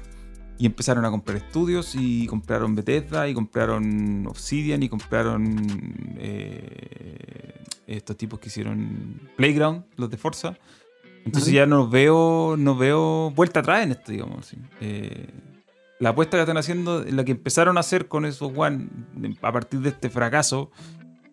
y 0.58 0.66
empezaron 0.66 1.06
a 1.06 1.12
comprar 1.12 1.38
estudios 1.38 1.96
y 1.96 2.28
compraron 2.28 2.76
Bethesda 2.76 3.28
y 3.28 3.34
compraron 3.34 4.26
Obsidian 4.28 4.82
y 4.84 4.90
compraron 4.90 6.16
eh, 6.18 7.64
estos 7.86 8.18
tipos 8.18 8.40
que 8.40 8.48
hicieron 8.48 9.22
Playground, 9.36 9.86
los 9.98 10.10
de 10.10 10.18
Forza. 10.18 10.58
Entonces 11.26 11.52
ya 11.52 11.66
no 11.66 11.90
veo, 11.90 12.56
no 12.58 12.76
veo 12.78 13.32
vuelta 13.32 13.60
atrás 13.60 13.84
en 13.84 13.92
esto, 13.92 14.14
digamos. 14.14 14.56
Eh, 14.80 15.28
la 16.00 16.10
apuesta 16.10 16.38
que 16.38 16.42
están 16.42 16.58
haciendo, 16.58 17.04
la 17.04 17.26
que 17.26 17.32
empezaron 17.32 17.76
a 17.78 17.82
hacer 17.82 18.08
con 18.08 18.26
esos 18.26 18.52
One 18.56 18.88
a 19.42 19.52
partir 19.52 19.82
de 19.82 19.90
este 19.90 20.10
fracaso, 20.10 20.72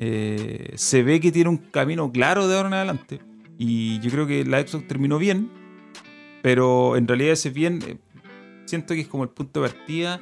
eh, 0.07 0.73
se 0.75 1.03
ve 1.03 1.19
que 1.19 1.33
tiene 1.33 1.49
un 1.49 1.57
camino 1.57 2.13
claro 2.13 2.47
de 2.47 2.57
ahora 2.57 2.69
en 2.69 2.75
adelante. 2.75 3.21
Y 3.57 4.01
yo 4.01 4.11
creo 4.11 4.27
que 4.27 4.45
la 4.45 4.61
Xbox 4.61 4.87
terminó 4.87 5.19
bien, 5.19 5.51
pero 6.43 6.97
en 6.97 7.09
realidad 7.09 7.33
ese 7.33 7.49
bien 7.49 7.81
eh, 7.87 7.97
siento 8.67 8.93
que 8.93 9.01
es 9.01 9.09
como 9.09 9.23
el 9.23 9.31
punto 9.31 9.63
de 9.63 9.69
partida 9.69 10.21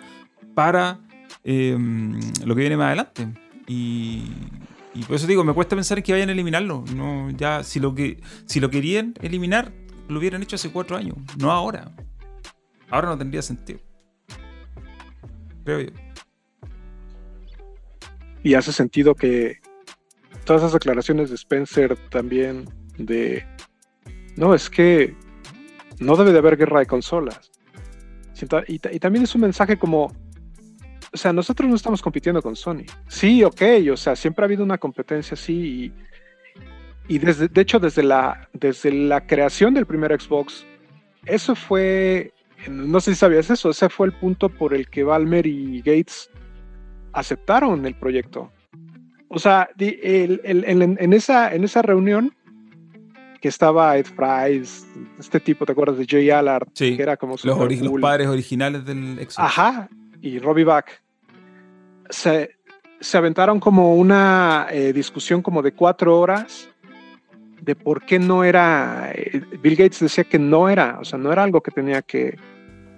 para 0.55 1.01
lo 1.45 2.55
que 2.55 2.61
viene 2.61 2.77
más 2.77 2.87
adelante. 2.87 3.27
Y, 3.67 4.23
y 4.95 5.03
por 5.03 5.17
eso 5.17 5.27
digo, 5.27 5.43
me 5.43 5.53
cuesta 5.53 5.75
pensar 5.75 6.01
que 6.01 6.13
vayan 6.13 6.29
a 6.29 6.33
eliminarlo. 6.33 6.85
No, 6.95 7.29
ya, 7.31 7.65
si 7.65 7.81
lo 7.81 7.93
que, 7.93 8.21
si 8.47 8.61
lo 8.61 8.71
querían 8.71 9.15
eliminar, 9.21 9.73
lo 10.09 10.21
hubieran 10.21 10.43
hecho 10.43 10.55
hace 10.55 10.71
cuatro 10.71 10.97
años, 10.97 11.17
no 11.39 11.51
ahora. 11.51 11.91
Ahora 12.89 13.09
no 13.09 13.19
tendría 13.19 13.43
sentido. 13.43 13.81
Creo 15.65 15.81
yo. 15.81 15.91
Y 18.45 18.55
hace 18.55 18.73
sentido 18.73 19.15
que 19.15 19.61
todas 20.44 20.62
esas 20.62 20.73
declaraciones 20.73 21.31
de 21.31 21.36
Spencer 21.36 21.97
también 22.10 22.69
de 22.98 23.44
no, 24.36 24.55
es 24.55 24.70
que 24.70 25.14
no 25.98 26.16
debe 26.16 26.32
de 26.32 26.39
haber 26.39 26.56
guerra 26.56 26.81
de 26.81 26.86
consolas. 26.86 27.51
Y, 28.66 28.74
y 28.74 28.98
también 28.98 29.23
es 29.23 29.35
un 29.36 29.43
mensaje 29.43 29.78
como 29.78 30.10
o 31.12 31.16
sea, 31.16 31.32
nosotros 31.32 31.69
no 31.69 31.77
estamos 31.77 32.01
compitiendo 32.01 32.40
con 32.40 32.56
Sony. 32.56 32.85
Sí, 33.06 33.44
ok, 33.44 33.62
o 33.93 33.97
sea, 33.97 34.16
siempre 34.16 34.44
ha 34.44 34.47
habido 34.47 34.64
una 34.64 34.78
competencia 34.78 35.35
así 35.35 35.93
y, 37.06 37.19
desde, 37.19 37.48
de 37.48 37.60
hecho 37.60 37.78
desde 37.78 38.02
la, 38.02 38.48
desde 38.55 38.90
la 38.90 39.27
creación 39.27 39.74
del 39.74 39.85
primer 39.85 40.19
Xbox, 40.19 40.64
eso 41.27 41.55
fue, 41.55 42.32
no 42.70 43.01
sé 43.01 43.12
si 43.12 43.20
sabías 43.20 43.51
eso, 43.51 43.70
ese 43.70 43.90
fue 43.90 44.06
el 44.06 44.14
punto 44.14 44.48
por 44.48 44.73
el 44.73 44.89
que 44.89 45.05
Balmer 45.05 45.47
y 45.47 45.82
Gates 45.82 46.31
aceptaron 47.12 47.85
el 47.85 47.94
proyecto. 47.94 48.51
O 49.35 49.39
sea, 49.39 49.71
en, 49.79 51.13
esa, 51.15 51.55
en 51.55 51.65
esa 51.65 51.81
reunión 51.81 52.35
que 53.41 53.49
estaba 53.49 53.97
Ed 53.97 54.05
Fries, 54.05 54.87
este 55.19 55.41
tipo, 55.41 55.65
¿te 55.65 55.73
acuerdas 55.73 55.97
de 55.97 56.07
Jay 56.07 56.29
Allard? 56.31 56.69
Sí, 56.75 56.97
que 56.97 57.03
era 57.03 57.17
como 57.17 57.37
los, 57.43 57.81
los 57.81 58.01
padres 58.01 58.29
originales 58.29 58.85
del 58.85 59.17
Xbox. 59.17 59.39
Ajá, 59.39 59.89
y 60.21 60.39
Robbie 60.39 60.65
Back 60.65 61.03
se, 62.11 62.51
aventaron 63.15 63.59
como 63.59 63.97
una 63.97 64.67
eh, 64.71 64.93
discusión 64.93 65.41
como 65.41 65.63
de 65.63 65.73
cuatro 65.73 66.21
horas 66.21 66.69
de 67.63 67.75
por 67.75 68.05
qué 68.05 68.19
no 68.19 68.45
era, 68.45 69.13
eh, 69.15 69.41
Bill 69.63 69.77
Gates 69.77 70.01
decía 70.01 70.25
que 70.25 70.39
no 70.39 70.69
era, 70.69 70.99
o 71.01 71.07
sea, 71.07 71.19
no 71.19 71.33
era 71.33 71.43
algo 71.43 71.63
que 71.63 71.71
tenía 71.71 72.03
que, 72.03 72.37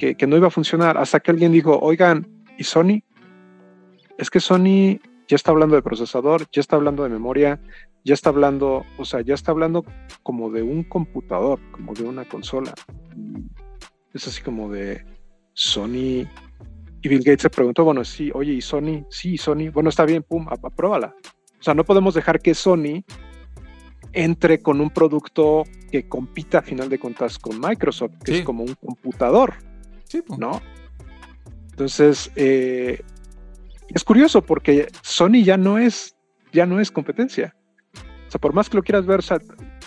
que, 0.01 0.17
que 0.17 0.27
no 0.27 0.37
iba 0.37 0.49
a 0.49 0.51
funcionar, 0.51 0.99
hasta 0.99 1.21
que 1.21 1.31
alguien 1.31 1.53
dijo, 1.53 1.79
oigan, 1.79 2.27
¿y 2.59 2.65
Sony? 2.65 3.05
Es 4.19 4.31
que 4.31 4.41
Sony 4.41 4.99
ya 5.29 5.37
está 5.37 5.51
hablando 5.51 5.77
de 5.77 5.83
procesador, 5.83 6.47
ya 6.53 6.61
está 6.61 6.77
hablando 6.77 7.03
de 7.03 7.11
memoria, 7.11 7.61
ya 8.05 8.15
está 8.15 8.31
hablando, 8.31 8.85
o 8.99 9.05
sea, 9.05 9.21
ya 9.23 9.35
está 9.35 9.53
hablando 9.53 9.85
como 10.23 10.51
de 10.51 10.63
un 10.63 10.85
computador, 10.85 11.61
como 11.73 11.95
de 11.95 12.05
una 12.05 12.25
consola. 12.27 12.75
Es 14.13 14.29
así 14.29 14.43
como 14.43 14.71
de 14.71 15.05
Sony 15.55 16.27
y 17.05 17.09
Bill 17.09 17.23
Gates 17.23 17.43
se 17.43 17.51
preguntó, 17.51 17.85
bueno, 17.85 18.03
sí, 18.03 18.31
oye, 18.33 18.55
¿y 18.55 18.63
Sony? 18.63 19.05
Sí, 19.11 19.37
Sony, 19.37 19.71
bueno, 19.71 19.91
está 19.91 20.07
bien, 20.07 20.23
pum, 20.23 20.47
apruébala. 20.49 21.15
O 21.61 21.63
sea, 21.63 21.75
no 21.75 21.85
podemos 21.85 22.15
dejar 22.15 22.41
que 22.41 22.55
Sony 22.55 23.05
entre 24.15 24.63
con 24.63 24.81
un 24.81 24.89
producto 24.89 25.65
que 25.91 26.09
compita 26.09 26.61
a 26.61 26.63
final 26.63 26.89
de 26.89 26.99
cuentas 26.99 27.39
con 27.39 27.61
Microsoft, 27.61 28.13
que 28.25 28.39
es 28.39 28.45
como 28.45 28.65
un 28.65 28.75
computador, 28.75 29.55
sí, 30.05 30.23
¿no? 30.39 30.63
Entonces, 31.71 32.31
eh, 32.37 33.03
es 33.89 34.05
curioso 34.05 34.43
porque 34.43 34.89
Sony 35.03 35.43
ya 35.45 35.57
no 35.57 35.79
es, 35.79 36.17
ya 36.53 36.67
no 36.67 36.81
es 36.81 36.91
competencia. 36.91 37.55
O 38.29 38.31
sea, 38.31 38.41
por 38.41 38.53
más 38.53 38.69
que 38.69 38.77
lo 38.77 38.83
quieras 38.83 39.07
ver, 39.07 39.21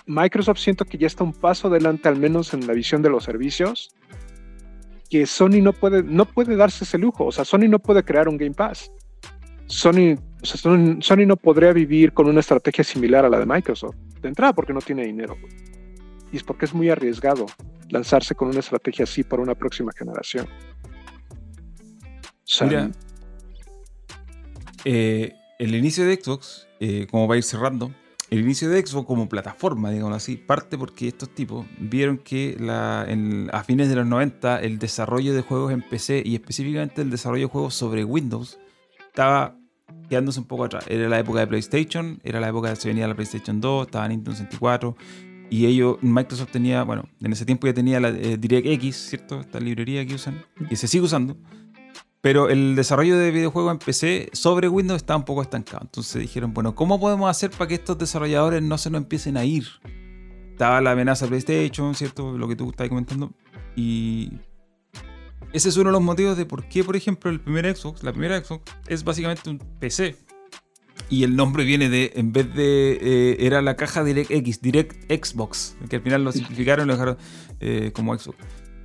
Microsoft 0.05 0.59
siento 0.59 0.85
que 0.85 0.97
ya 0.97 1.07
está 1.07 1.23
un 1.23 1.33
paso 1.33 1.67
adelante, 1.67 2.07
al 2.07 2.17
menos 2.17 2.53
en 2.53 2.65
la 2.65 2.73
visión 2.73 3.01
de 3.01 3.09
los 3.09 3.23
servicios, 3.23 3.89
que 5.09 5.25
Sony 5.25 5.61
no 5.61 5.73
puede, 5.73 6.03
no 6.03 6.25
puede 6.25 6.55
darse 6.55 6.83
ese 6.83 6.97
lujo. 6.97 7.25
O 7.25 7.31
sea, 7.31 7.45
Sony 7.45 7.67
no 7.69 7.79
puede 7.79 8.03
crear 8.03 8.27
un 8.27 8.37
Game 8.37 8.53
Pass. 8.53 8.91
Sony, 9.65 10.15
Sony, 10.43 11.25
no 11.25 11.35
podría 11.35 11.73
vivir 11.73 12.13
con 12.13 12.27
una 12.27 12.39
estrategia 12.39 12.83
similar 12.83 13.25
a 13.25 13.29
la 13.29 13.39
de 13.39 13.45
Microsoft. 13.45 13.95
De 14.21 14.29
entrada, 14.29 14.53
porque 14.53 14.73
no 14.73 14.79
tiene 14.79 15.05
dinero. 15.05 15.35
Y 16.31 16.37
es 16.37 16.43
porque 16.43 16.65
es 16.65 16.73
muy 16.73 16.89
arriesgado 16.89 17.45
lanzarse 17.89 18.35
con 18.35 18.49
una 18.49 18.59
estrategia 18.59 19.03
así 19.03 19.23
para 19.23 19.41
una 19.41 19.55
próxima 19.55 19.91
generación. 19.97 20.47
Mira, 22.61 22.91
eh, 24.89 25.35
el 25.59 25.75
inicio 25.75 26.05
de 26.05 26.15
Xbox, 26.15 26.65
eh, 26.79 27.07
como 27.11 27.27
va 27.27 27.35
a 27.35 27.37
ir 27.37 27.43
cerrando, 27.43 27.91
el 28.29 28.39
inicio 28.39 28.69
de 28.69 28.85
Xbox 28.85 29.05
como 29.05 29.27
plataforma, 29.27 29.91
digamos 29.91 30.15
así, 30.15 30.37
parte 30.37 30.77
porque 30.77 31.09
estos 31.09 31.29
tipos 31.35 31.65
vieron 31.77 32.17
que 32.17 32.55
a 33.51 33.63
fines 33.65 33.89
de 33.89 33.95
los 33.95 34.07
90 34.07 34.61
el 34.61 34.79
desarrollo 34.79 35.33
de 35.33 35.41
juegos 35.41 35.73
en 35.73 35.81
PC 35.81 36.23
y 36.25 36.35
específicamente 36.35 37.01
el 37.01 37.09
desarrollo 37.09 37.47
de 37.47 37.51
juegos 37.51 37.73
sobre 37.73 38.05
Windows 38.05 38.59
estaba 39.07 39.57
quedándose 40.07 40.39
un 40.39 40.45
poco 40.45 40.63
atrás. 40.63 40.85
Era 40.87 41.09
la 41.09 41.19
época 41.19 41.41
de 41.41 41.47
PlayStation, 41.47 42.21
era 42.23 42.39
la 42.39 42.47
época 42.47 42.69
de 42.69 42.77
se 42.77 42.87
venía 42.87 43.09
la 43.09 43.15
PlayStation 43.15 43.59
2, 43.59 43.87
estaba 43.87 44.07
Nintendo 44.07 44.37
64 44.37 44.95
y 45.49 45.65
ellos, 45.65 45.97
Microsoft 46.01 46.51
tenía, 46.51 46.83
bueno, 46.83 47.09
en 47.21 47.33
ese 47.33 47.45
tiempo 47.45 47.67
ya 47.67 47.73
tenía 47.73 47.99
la 47.99 48.07
eh, 48.07 48.37
DirectX, 48.37 48.95
¿cierto? 48.95 49.41
Esta 49.41 49.59
librería 49.59 50.05
que 50.05 50.15
usan, 50.15 50.45
que 50.69 50.77
se 50.77 50.87
sigue 50.87 51.03
usando. 51.03 51.35
Pero 52.27 52.49
el 52.49 52.75
desarrollo 52.75 53.17
de 53.17 53.31
videojuegos 53.31 53.71
en 53.71 53.79
PC 53.79 54.31
sobre 54.33 54.67
Windows 54.67 54.97
está 54.97 55.15
un 55.15 55.23
poco 55.23 55.41
estancado. 55.41 55.79
Entonces 55.83 56.21
dijeron, 56.21 56.53
bueno, 56.53 56.75
¿cómo 56.75 56.99
podemos 56.99 57.29
hacer 57.29 57.51
para 57.51 57.69
que 57.69 57.75
estos 57.75 57.97
desarrolladores 57.97 58.61
no 58.61 58.77
se 58.77 58.89
nos 58.89 58.99
empiecen 58.99 59.37
a 59.37 59.45
ir? 59.45 59.65
Estaba 60.51 60.81
la 60.81 60.91
amenaza 60.91 61.25
PlayStation, 61.25 61.95
¿cierto? 61.95 62.37
Lo 62.37 62.49
que 62.49 62.57
tú 62.57 62.69
estabas 62.69 62.89
comentando. 62.89 63.31
Y 63.77 64.33
ese 65.53 65.69
es 65.69 65.77
uno 65.77 65.85
de 65.85 65.93
los 65.93 66.01
motivos 66.01 66.35
de 66.35 66.45
por 66.45 66.67
qué, 66.67 66.83
por 66.83 66.97
ejemplo, 66.97 67.31
el 67.31 67.39
primer 67.39 67.73
Xbox, 67.73 68.03
la 68.03 68.11
primera 68.11 68.43
Xbox, 68.43 68.73
es 68.87 69.05
básicamente 69.05 69.49
un 69.49 69.59
PC. 69.79 70.17
Y 71.09 71.23
el 71.23 71.33
nombre 71.33 71.63
viene 71.63 71.87
de, 71.87 72.11
en 72.13 72.33
vez 72.33 72.53
de, 72.53 72.99
eh, 73.01 73.37
era 73.39 73.61
la 73.61 73.77
caja 73.77 74.03
DirectX, 74.03 74.59
Direct 74.59 75.09
Xbox, 75.09 75.77
que 75.89 75.95
al 75.95 76.01
final 76.01 76.25
lo 76.25 76.33
simplificaron 76.33 76.87
y 76.87 76.87
lo 76.87 76.93
dejaron 76.93 77.17
eh, 77.61 77.91
como 77.93 78.13
Xbox. 78.17 78.37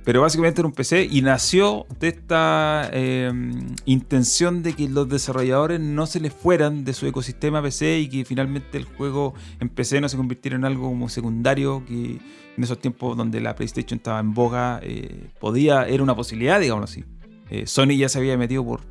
Pero 0.03 0.21
básicamente 0.21 0.59
era 0.59 0.67
un 0.67 0.73
PC 0.73 1.07
y 1.09 1.21
nació 1.21 1.85
de 1.99 2.09
esta 2.09 2.89
em, 2.91 3.73
intención 3.85 4.61
de 4.61 4.73
que 4.73 4.89
los 4.89 5.07
desarrolladores 5.07 5.79
no 5.79 6.05
se 6.07 6.19
les 6.19 6.33
fueran 6.33 6.83
de 6.83 6.93
su 6.93 7.07
ecosistema 7.07 7.61
PC 7.61 7.99
y 7.99 8.09
que 8.09 8.25
finalmente 8.25 8.77
el 8.77 8.83
juego 8.83 9.33
en 9.61 9.69
PC 9.69 10.01
no 10.01 10.09
se 10.09 10.17
convirtiera 10.17 10.57
en 10.57 10.65
algo 10.65 10.89
como 10.89 11.07
secundario, 11.07 11.85
que 11.85 12.19
en 12.57 12.63
esos 12.63 12.79
tiempos 12.79 13.15
donde 13.15 13.39
la 13.39 13.55
PlayStation 13.55 13.97
estaba 13.97 14.19
en 14.19 14.33
boga, 14.33 14.79
eh, 14.83 15.29
podía, 15.39 15.87
era 15.87 16.03
una 16.03 16.15
posibilidad, 16.15 16.59
digamos 16.59 16.91
así. 16.91 17.05
Eh, 17.49 17.65
Sony 17.65 17.95
ya 17.97 18.09
se 18.09 18.19
había 18.19 18.37
metido 18.37 18.65
por, 18.65 18.81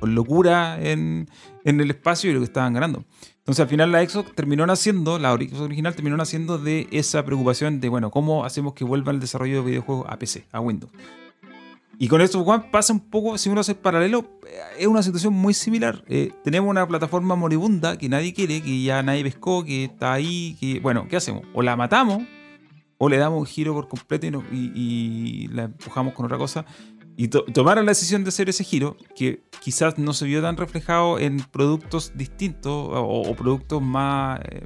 por 0.00 0.08
locura 0.08 0.78
en, 0.80 1.28
en 1.64 1.80
el 1.80 1.90
espacio 1.90 2.30
y 2.30 2.34
lo 2.34 2.40
que 2.40 2.46
estaban 2.46 2.72
ganando. 2.72 3.04
Entonces 3.44 3.60
al 3.60 3.68
final 3.68 3.92
la 3.92 4.08
Xbox 4.08 4.34
terminó 4.34 4.64
naciendo, 4.66 5.18
la 5.18 5.34
original 5.34 5.94
terminó 5.94 6.16
naciendo 6.16 6.56
de 6.56 6.88
esa 6.90 7.26
preocupación 7.26 7.78
de, 7.78 7.90
bueno, 7.90 8.10
¿cómo 8.10 8.42
hacemos 8.46 8.72
que 8.72 8.84
vuelva 8.84 9.12
el 9.12 9.20
desarrollo 9.20 9.62
de 9.62 9.68
videojuegos 9.70 10.06
a 10.08 10.18
PC, 10.18 10.46
a 10.50 10.60
Windows? 10.60 10.90
Y 11.98 12.08
con 12.08 12.22
esto 12.22 12.42
pasa 12.72 12.92
un 12.94 13.00
poco, 13.00 13.36
si 13.36 13.50
uno 13.50 13.60
hace 13.60 13.72
el 13.72 13.78
paralelo, 13.78 14.30
eh, 14.46 14.56
es 14.80 14.86
una 14.86 15.02
situación 15.02 15.34
muy 15.34 15.52
similar. 15.52 16.02
Eh, 16.08 16.32
tenemos 16.42 16.70
una 16.70 16.88
plataforma 16.88 17.36
moribunda 17.36 17.98
que 17.98 18.08
nadie 18.08 18.32
quiere, 18.32 18.62
que 18.62 18.82
ya 18.82 19.02
nadie 19.02 19.22
pescó, 19.22 19.62
que 19.62 19.84
está 19.84 20.14
ahí, 20.14 20.56
que, 20.58 20.80
bueno, 20.80 21.06
¿qué 21.08 21.16
hacemos? 21.16 21.42
O 21.52 21.62
la 21.62 21.76
matamos 21.76 22.22
o 22.96 23.08
le 23.10 23.18
damos 23.18 23.38
un 23.40 23.46
giro 23.46 23.74
por 23.74 23.88
completo 23.88 24.26
y, 24.26 24.30
no- 24.30 24.44
y 24.50 25.48
la 25.48 25.64
empujamos 25.64 26.14
con 26.14 26.24
otra 26.24 26.38
cosa. 26.38 26.64
Y 27.16 27.28
to- 27.28 27.44
tomaron 27.44 27.84
la 27.86 27.92
decisión 27.92 28.24
de 28.24 28.28
hacer 28.30 28.48
ese 28.48 28.64
giro, 28.64 28.96
que 29.14 29.44
quizás 29.60 29.98
no 29.98 30.12
se 30.12 30.24
vio 30.26 30.42
tan 30.42 30.56
reflejado 30.56 31.18
en 31.20 31.38
productos 31.38 32.12
distintos 32.16 32.72
o, 32.72 33.22
o 33.22 33.34
productos 33.36 33.80
más 33.80 34.40
eh, 34.44 34.64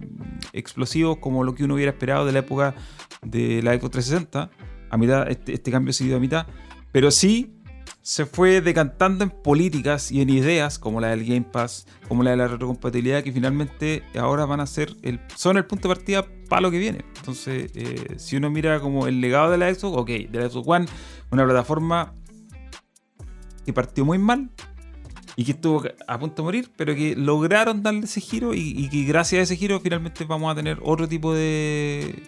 explosivos 0.53 1.19
como 1.19 1.45
lo 1.45 1.55
que 1.55 1.65
uno 1.65 1.75
hubiera 1.75 1.93
esperado 1.93 2.25
de 2.25 2.33
la 2.33 2.39
época 2.41 2.75
de 3.23 3.63
la 3.63 3.73
Xbox 3.79 3.91
360. 3.93 4.51
A 4.91 4.97
mitad, 4.97 5.31
este, 5.31 5.53
este 5.53 5.71
cambio 5.71 5.93
se 5.93 6.05
dio 6.05 6.17
a 6.17 6.21
mitad. 6.21 6.47
Pero 6.91 7.11
sí 7.11 7.55
se 8.01 8.25
fue 8.25 8.63
decantando 8.63 9.23
en 9.25 9.29
políticas 9.29 10.11
y 10.11 10.23
en 10.23 10.31
ideas 10.31 10.79
como 10.79 10.99
la 11.03 11.09
del 11.09 11.27
Game 11.27 11.43
Pass, 11.53 11.87
como 12.09 12.23
la 12.23 12.31
de 12.31 12.39
la 12.39 12.49
retrocompatibilidad, 12.49 13.23
que 13.23 13.33
finalmente 13.33 14.03
ahora 14.19 14.47
van 14.47 14.61
a 14.61 14.67
ser 14.67 14.95
el, 15.03 15.21
son 15.37 15.59
el 15.59 15.67
punto 15.67 15.89
de 15.89 15.95
partida 15.95 16.27
para 16.49 16.63
lo 16.63 16.71
que 16.71 16.79
viene. 16.79 17.05
Entonces, 17.19 17.71
eh, 17.75 18.15
si 18.17 18.37
uno 18.37 18.49
mira 18.49 18.81
como 18.81 19.07
el 19.07 19.21
legado 19.21 19.51
de 19.51 19.59
la 19.59 19.75
Xbox, 19.75 19.99
ok, 19.99 20.09
de 20.31 20.39
la 20.41 20.49
Xbox 20.49 20.67
One, 20.67 20.87
una 21.31 21.45
plataforma 21.45 22.15
que 23.69 23.73
partió 23.75 24.03
muy 24.03 24.17
mal 24.17 24.49
y 25.37 25.45
que 25.45 25.53
estuvo 25.53 25.83
a 26.07 26.19
punto 26.19 26.37
de 26.37 26.43
morir, 26.43 26.71
pero 26.75 26.95
que 26.95 27.15
lograron 27.15 27.83
darle 27.83 28.01
ese 28.07 28.19
giro 28.23 28.55
y, 28.55 28.61
y 28.77 28.89
que 28.89 29.03
gracias 29.05 29.41
a 29.41 29.43
ese 29.43 29.57
giro 29.57 29.79
finalmente 29.79 30.25
vamos 30.25 30.51
a 30.51 30.55
tener 30.55 30.79
otro 30.83 31.07
tipo 31.07 31.35
de, 31.35 32.23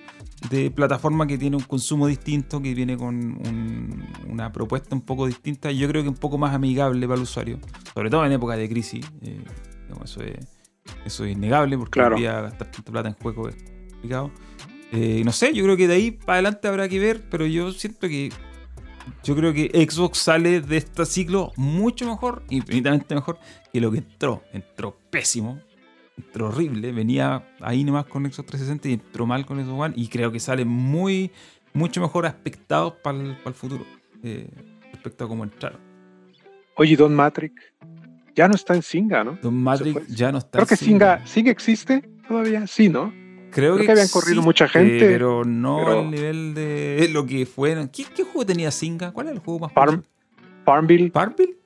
de 0.51 0.71
plataforma 0.71 1.27
que 1.27 1.39
tiene 1.39 1.57
un 1.57 1.62
consumo 1.62 2.07
distinto, 2.09 2.61
que 2.61 2.75
viene 2.75 2.99
con 2.99 3.15
un- 3.17 4.05
una 4.29 4.53
propuesta 4.53 4.95
un 4.95 5.01
poco 5.01 5.27
distinta 5.27 5.73
y 5.73 5.79
yo 5.79 5.89
creo 5.89 6.03
que 6.03 6.11
un 6.11 6.15
poco 6.15 6.37
más 6.37 6.55
amigable 6.55 7.07
para 7.07 7.17
el 7.17 7.23
usuario, 7.23 7.59
sobre 7.95 8.11
todo 8.11 8.25
en 8.27 8.33
época 8.33 8.55
de 8.57 8.69
crisis. 8.69 9.05
eh, 9.23 9.41
eso, 10.05 10.23
es, 10.23 10.37
eso 11.07 11.25
es 11.25 11.33
innegable 11.33 11.79
porque 11.79 11.99
Claro. 12.01 12.21
gastar 12.21 12.71
tanta 12.71 12.93
plata 12.93 13.09
en 13.09 13.15
juego 13.15 13.49
es 13.49 13.57
complicado. 13.93 14.31
Eh, 14.93 15.23
no 15.25 15.33
sé, 15.33 15.53
yo 15.55 15.65
creo 15.65 15.77
que 15.77 15.89
de 15.89 15.95
ahí 15.95 16.11
para 16.11 16.35
adelante 16.35 16.69
habrá 16.69 16.87
que 16.89 16.99
ver, 17.01 17.25
pero 17.31 17.47
yo 17.47 17.73
siento 17.73 18.09
que 18.09 18.31
yo 19.22 19.36
creo 19.36 19.52
que 19.52 19.70
Xbox 19.89 20.18
sale 20.18 20.60
de 20.60 20.77
este 20.77 21.06
ciclo 21.06 21.52
mucho 21.56 22.06
mejor, 22.06 22.43
infinitamente 22.51 23.14
mejor 23.14 23.39
que 23.72 23.81
lo 23.81 23.90
que 23.90 23.98
entró. 23.98 24.43
Entró 24.52 24.97
pésimo, 25.10 25.60
entró 26.16 26.48
horrible, 26.48 26.93
venía 26.93 27.44
ahí 27.60 27.85
nomás 27.85 28.06
con 28.06 28.22
Xbox 28.24 28.47
360 28.47 28.89
y 28.89 28.93
entró 28.94 29.27
mal 29.27 29.47
con 29.47 29.59
Xbox 29.59 29.81
One 29.81 29.94
y 29.97 30.09
creo 30.09 30.32
que 30.32 30.40
sale 30.40 30.64
muy, 30.64 31.31
mucho 31.72 32.01
mejor 32.01 32.27
aspectado 32.27 32.97
para 33.02 33.18
el, 33.18 33.55
futuro 33.55 33.85
eh, 34.22 34.48
respecto 34.93 35.24
a 35.24 35.28
cómo 35.28 35.44
entraron. 35.44 35.81
Oye, 36.77 36.97
Don 36.97 37.14
Matrix 37.14 37.55
ya 38.35 38.48
no 38.48 38.55
está 38.55 38.74
en 38.74 38.82
Singa, 38.82 39.24
¿no? 39.24 39.39
Don 39.43 39.55
Matrix 39.55 40.06
ya 40.09 40.32
no 40.32 40.39
está. 40.39 40.59
Creo 40.59 40.66
que 40.66 40.74
en 40.74 40.78
Singa, 40.78 41.27
¿Singa 41.27 41.51
existe 41.51 42.02
todavía? 42.27 42.66
Sí, 42.66 42.89
¿no? 42.89 43.12
Creo, 43.51 43.74
creo 43.74 43.86
que 43.86 43.93
habían 43.93 44.09
corrido 44.09 44.43
mucha 44.43 44.68
gente, 44.68 44.98
pero 45.06 45.44
no 45.44 45.78
pero- 45.85 46.01
al 46.01 46.10
nivel 46.10 46.55
de 46.55 47.09
lo 47.12 47.27
que 47.27 47.47
fue. 47.47 47.74
¿Qué, 47.93 48.05
qué 48.14 48.22
juego 48.24 48.47
tenía 48.47 48.70
Singa? 48.70 49.12
¿Cuál 49.12 49.27
era 49.28 49.35
el 49.36 49.40
juego 49.43 49.60
más 49.60 49.72
Farm- 49.72 50.02
Farmville, 50.64 51.10
¿Farmville? 51.10 51.56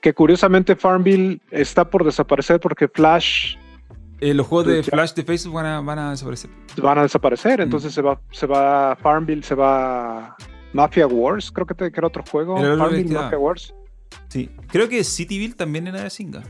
que 0.00 0.12
curiosamente 0.14 0.74
Farmville 0.76 1.40
está 1.50 1.88
por 1.88 2.04
desaparecer 2.04 2.58
porque 2.60 2.88
Flash 2.88 3.54
Eh, 4.20 4.34
los 4.34 4.46
juegos 4.46 4.66
de. 4.66 4.82
Flash 4.82 5.12
de 5.14 5.22
Facebook 5.24 5.54
van 5.54 5.66
a, 5.66 5.80
van 5.80 5.98
a 5.98 6.10
desaparecer. 6.10 6.50
van 6.76 6.98
a 6.98 7.02
desaparecer, 7.02 7.58
Mm. 7.60 7.62
entonces 7.62 7.92
se 7.94 8.02
va, 8.02 8.20
se 8.30 8.46
va 8.46 8.96
Farmville, 8.96 9.42
se 9.42 9.54
va 9.54 10.36
Mafia 10.72 11.06
Wars, 11.06 11.50
creo 11.52 11.66
que, 11.66 11.74
te- 11.74 11.90
que 11.92 12.00
era 12.00 12.06
otro 12.08 12.24
juego, 12.30 12.58
Era 12.58 12.76
Farmville, 12.76 13.04
quedaba. 13.08 13.24
Mafia 13.24 13.38
Wars. 13.38 13.74
Sí. 14.28 14.48
Creo 14.68 14.88
que 14.88 15.02
Cityville 15.04 15.54
también 15.54 15.86
era 15.86 16.02
de 16.02 16.10
Singa. 16.10 16.42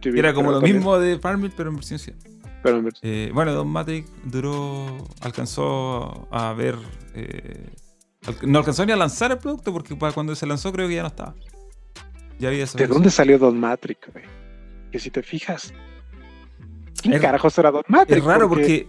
TV, 0.00 0.18
Era 0.18 0.32
como 0.34 0.50
lo 0.50 0.58
también- 0.58 0.76
mismo 0.76 0.98
de 0.98 1.18
Farmville, 1.18 1.54
pero 1.56 1.70
en 1.70 1.76
versión 1.76 1.98
100. 1.98 2.16
Eh, 3.02 3.30
bueno, 3.34 3.52
Don 3.52 3.68
Matrix 3.68 4.10
duró. 4.24 4.98
alcanzó 5.20 6.28
a 6.30 6.52
ver. 6.52 6.76
eh, 7.14 7.70
no 8.42 8.58
alcanzó 8.58 8.84
ni 8.84 8.92
a 8.92 8.96
lanzar 8.96 9.30
el 9.32 9.38
producto 9.38 9.72
porque 9.72 9.94
para 9.96 10.12
cuando 10.12 10.34
se 10.34 10.46
lanzó 10.46 10.72
creo 10.72 10.88
que 10.88 10.94
ya 10.96 11.02
no 11.02 11.08
estaba. 11.08 11.34
Ya 12.38 12.48
había 12.48 12.64
¿De 12.66 12.86
dónde 12.86 13.10
salió 13.10 13.38
Don 13.38 13.58
Matrix? 13.58 14.00
güey? 14.12 14.24
Que 14.92 14.98
si 14.98 15.10
te 15.10 15.22
fijas, 15.22 15.72
¿quién 17.02 17.14
Es- 17.14 17.20
carajos 17.20 17.56
era 17.58 17.70
Don 17.70 17.84
Matrix? 17.88 18.18
Es 18.18 18.24
raro 18.24 18.48
porque. 18.48 18.86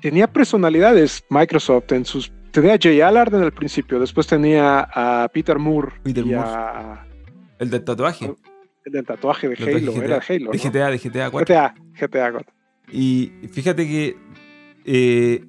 tenía 0.00 0.26
personalidades 0.26 1.24
Microsoft 1.30 1.90
en 1.92 2.04
sus 2.04 2.32
tenía 2.52 2.74
a 2.74 2.78
Jay 2.80 3.00
Allard 3.02 3.34
en 3.34 3.42
el 3.42 3.52
principio, 3.52 3.98
después 4.00 4.26
tenía 4.26 4.80
a 4.92 5.28
Peter 5.32 5.58
Moore 5.58 5.92
Peter 6.02 6.24
y 6.26 6.30
Moore. 6.34 6.48
a 6.48 7.06
el 7.58 7.68
del 7.70 7.84
tatuaje. 7.84 8.34
El 8.86 8.92
del 8.92 9.04
tatuaje 9.04 9.48
de 9.48 9.54
Halo, 9.56 9.92
GTA, 9.92 10.04
era 10.04 10.20
Halo, 10.26 10.50
de. 10.52 10.58
GTA, 10.58 10.90
de 10.90 10.98
GTA 10.98 11.30
4. 11.30 11.54
GTA, 11.54 11.74
GTA, 12.00 12.30
God. 12.30 12.42
Y 12.90 13.32
fíjate 13.52 13.86
que 13.86 14.16
eh, 14.84 15.44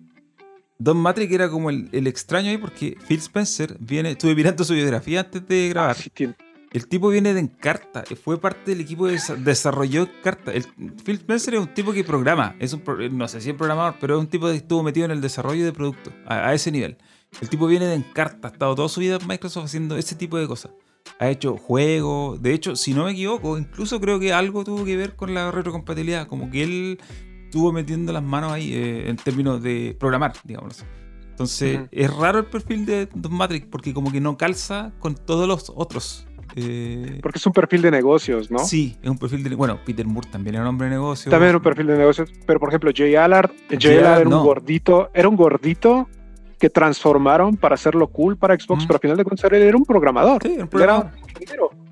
Don 0.79 0.97
Matrix 0.97 1.31
era 1.31 1.49
como 1.49 1.69
el, 1.69 1.87
el 1.91 2.07
extraño 2.07 2.49
ahí 2.49 2.57
porque 2.57 2.97
Phil 3.07 3.19
Spencer 3.19 3.77
viene, 3.79 4.11
estuve 4.11 4.35
mirando 4.35 4.63
su 4.63 4.73
biografía 4.73 5.21
antes 5.21 5.47
de 5.47 5.69
grabar. 5.69 5.91
Ah, 5.91 5.93
sí 5.93 6.11
El 6.73 6.87
tipo 6.87 7.09
viene 7.09 7.33
de 7.33 7.39
Encarta, 7.39 8.03
eh, 8.09 8.15
fue 8.15 8.39
parte 8.41 8.71
del 8.71 8.81
equipo 8.81 9.05
que 9.05 9.13
desa- 9.13 9.35
desarrolló 9.35 10.03
Encarta. 10.03 10.51
El, 10.51 10.63
Phil 11.03 11.15
Spencer 11.17 11.53
es 11.55 11.59
un 11.61 11.73
tipo 11.73 11.93
que 11.93 12.03
programa, 12.03 12.55
es 12.59 12.73
un, 12.73 12.81
pro- 12.81 12.97
no 13.09 13.27
sé 13.27 13.39
si 13.41 13.51
es 13.51 13.55
programador, 13.55 13.95
pero 13.99 14.15
es 14.15 14.19
un 14.19 14.27
tipo 14.27 14.47
que 14.47 14.55
estuvo 14.55 14.81
metido 14.83 15.05
en 15.05 15.11
el 15.11 15.21
desarrollo 15.21 15.63
de 15.63 15.71
productos, 15.73 16.13
a, 16.25 16.49
a 16.49 16.53
ese 16.53 16.71
nivel. 16.71 16.97
El 17.41 17.49
tipo 17.49 17.67
viene 17.67 17.85
de 17.85 17.93
Encarta, 17.95 18.47
ha 18.47 18.51
estado 18.51 18.73
toda 18.73 18.89
su 18.89 18.99
vida 18.99 19.17
en 19.21 19.27
Microsoft 19.27 19.65
haciendo 19.65 19.95
ese 19.97 20.15
tipo 20.15 20.37
de 20.37 20.47
cosas. 20.47 20.71
Ha 21.19 21.29
hecho 21.29 21.57
juegos, 21.57 22.41
de 22.41 22.53
hecho, 22.53 22.75
si 22.75 22.93
no 22.93 23.05
me 23.05 23.11
equivoco, 23.11 23.57
incluso 23.57 23.99
creo 23.99 24.19
que 24.19 24.33
algo 24.33 24.63
tuvo 24.63 24.85
que 24.85 24.95
ver 24.95 25.15
con 25.15 25.33
la 25.33 25.51
retrocompatibilidad, 25.51 26.27
como 26.27 26.49
que 26.49 26.63
él 26.63 26.99
estuvo 27.45 27.71
metiendo 27.71 28.11
las 28.11 28.23
manos 28.23 28.51
ahí 28.51 28.73
eh, 28.73 29.09
en 29.09 29.15
términos 29.15 29.61
de 29.61 29.95
programar, 29.99 30.33
digamos. 30.43 30.85
Entonces, 31.29 31.77
Ujú. 31.77 31.87
es 31.91 32.15
raro 32.15 32.39
el 32.39 32.45
perfil 32.45 32.85
de 32.85 33.07
Don 33.13 33.33
Matrix 33.33 33.67
porque 33.67 33.93
como 33.93 34.11
que 34.11 34.19
no 34.19 34.37
calza 34.37 34.91
con 34.99 35.15
todos 35.15 35.47
los 35.47 35.71
otros. 35.75 36.27
Eh, 36.55 37.19
porque 37.21 37.37
es 37.37 37.45
un 37.45 37.53
perfil 37.53 37.83
de 37.83 37.91
negocios, 37.91 38.49
¿no? 38.49 38.59
Sí, 38.59 38.97
es 39.03 39.09
un 39.09 39.17
perfil 39.17 39.43
de... 39.43 39.53
Bueno, 39.53 39.79
Peter 39.85 40.07
Moore 40.07 40.27
también 40.31 40.55
era 40.55 40.63
un 40.63 40.69
hombre 40.69 40.87
de 40.87 40.95
negocio. 40.95 41.29
También 41.29 41.49
era 41.49 41.57
un 41.57 41.63
perfil 41.63 41.87
de 41.87 41.97
negocios, 41.97 42.31
pero 42.47 42.59
por 42.59 42.69
ejemplo, 42.69 42.89
Jay 42.95 43.15
Allard, 43.15 43.51
Jay 43.69 43.77
Jay 43.79 43.91
Allard 43.97 44.05
Allard, 44.05 44.21
era 44.21 44.29
no. 44.29 44.39
un 44.39 44.45
gordito, 44.47 45.11
era 45.13 45.29
un 45.29 45.35
gordito 45.35 46.09
que 46.59 46.69
transformaron 46.69 47.55
para 47.55 47.75
hacerlo 47.75 48.07
cool 48.07 48.37
para 48.37 48.55
Xbox, 48.59 48.83
Mm. 48.83 48.87
pero 48.87 48.95
al 48.97 49.01
final 49.01 49.17
de 49.17 49.23
cuentas 49.23 49.51
él 49.51 49.61
era 49.61 49.77
un 49.77 49.85
programador. 49.85 50.41
Sí, 50.43 50.49
un 50.49 50.55
era 50.61 50.67
programador. 50.67 51.11
un. 51.71 51.87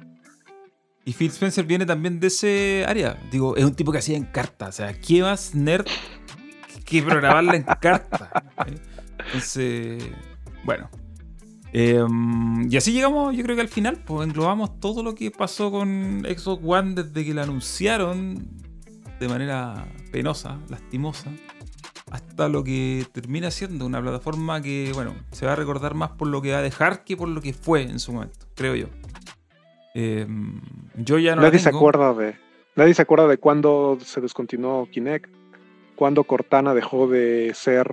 Y 1.08 1.14
Phil 1.14 1.28
Spencer 1.30 1.66
viene 1.66 1.86
también 1.86 2.20
de 2.20 2.28
ese 2.28 2.84
área. 2.88 3.16
Digo, 3.32 3.56
es 3.56 3.64
un 3.64 3.76
tipo 3.76 3.92
que 3.92 4.00
hacía 4.00 4.18
en 4.18 4.24
carta. 4.26 4.70
O 4.70 4.72
sea, 4.72 4.92
¿qué 5.00 5.22
más 5.22 5.54
nerd 5.54 5.86
que 6.84 7.04
programarla 7.04 7.56
en 7.56 7.64
carta? 7.82 8.44
¿Eh? 8.66 8.76
Entonces, 9.28 10.04
bueno. 10.64 10.90
Em, 11.74 12.72
y 12.72 12.78
así 12.78 12.92
llegamos, 12.94 13.36
yo 13.36 13.44
creo 13.44 13.56
que 13.56 13.62
al 13.62 13.68
final, 13.68 14.02
pues 14.06 14.26
englobamos 14.28 14.80
todo 14.80 15.04
lo 15.04 15.14
que 15.14 15.30
pasó 15.30 15.70
con 15.72 16.24
Xbox 16.26 16.62
One 16.66 16.94
desde 17.04 17.26
que 17.26 17.34
la 17.34 17.44
anunciaron 17.44 18.48
de 19.20 19.28
manera 19.28 19.86
penosa, 20.12 20.58
lastimosa, 20.70 21.30
hasta 22.16 22.48
lo 22.48 22.64
que 22.64 23.06
termina 23.12 23.52
siendo 23.52 23.86
una 23.86 24.02
plataforma 24.02 24.62
que, 24.62 24.92
bueno, 24.94 25.14
se 25.32 25.46
va 25.46 25.52
a 25.52 25.56
recordar 25.56 25.94
más 25.96 26.12
por 26.12 26.30
lo 26.30 26.42
que 26.42 26.52
va 26.54 26.60
a 26.60 26.62
dejar 26.62 27.04
que 27.04 27.18
por 27.18 27.28
lo 27.28 27.42
que 27.42 27.54
fue 27.54 27.82
en 27.82 28.00
su 28.00 28.14
momento, 28.14 28.46
creo 28.56 28.76
yo. 28.76 28.88
Em, 29.94 30.62
yo 30.96 31.20
ya 31.20 31.36
no 31.36 31.42
nadie 31.42 31.60
se 31.60 31.70
acuerda 31.70 32.14
de 32.14 32.36
nadie 32.76 32.94
se 32.94 33.02
acuerda 33.02 33.28
de 33.28 33.38
cuándo 33.38 33.98
se 34.02 34.20
descontinuó 34.22 34.90
Kinect, 34.90 35.30
cuándo 35.96 36.24
Cortana 36.24 36.74
dejó 36.74 37.08
de 37.08 37.54
ser 37.54 37.88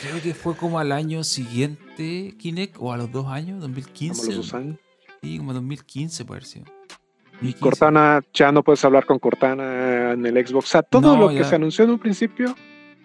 Creo 0.00 0.22
que 0.22 0.34
fue 0.34 0.54
como 0.56 0.78
al 0.78 0.92
año 0.92 1.22
siguiente 1.22 2.34
Kinect 2.38 2.76
o 2.78 2.92
a 2.92 2.96
los 2.96 3.12
dos 3.12 3.26
años, 3.26 3.60
como 3.60 3.74
2015. 3.74 4.26
los 4.26 4.36
dos 4.36 4.54
años. 4.54 4.78
Sí, 5.22 5.38
como 5.38 5.52
2015 5.52 6.24
puede. 6.24 6.40
2015. 6.40 7.60
Cortana, 7.60 8.22
ya 8.32 8.52
no 8.52 8.62
puedes 8.62 8.82
hablar 8.84 9.04
con 9.04 9.18
Cortana 9.18 10.12
en 10.12 10.24
el 10.24 10.46
Xbox. 10.46 10.64
O 10.64 10.68
sea, 10.68 10.82
todo 10.82 11.14
No, 11.14 11.20
lo 11.20 11.28
que 11.28 11.44
se 11.44 11.54
anunció 11.54 11.84
en 11.84 11.90
un 11.90 11.98
principio 11.98 12.54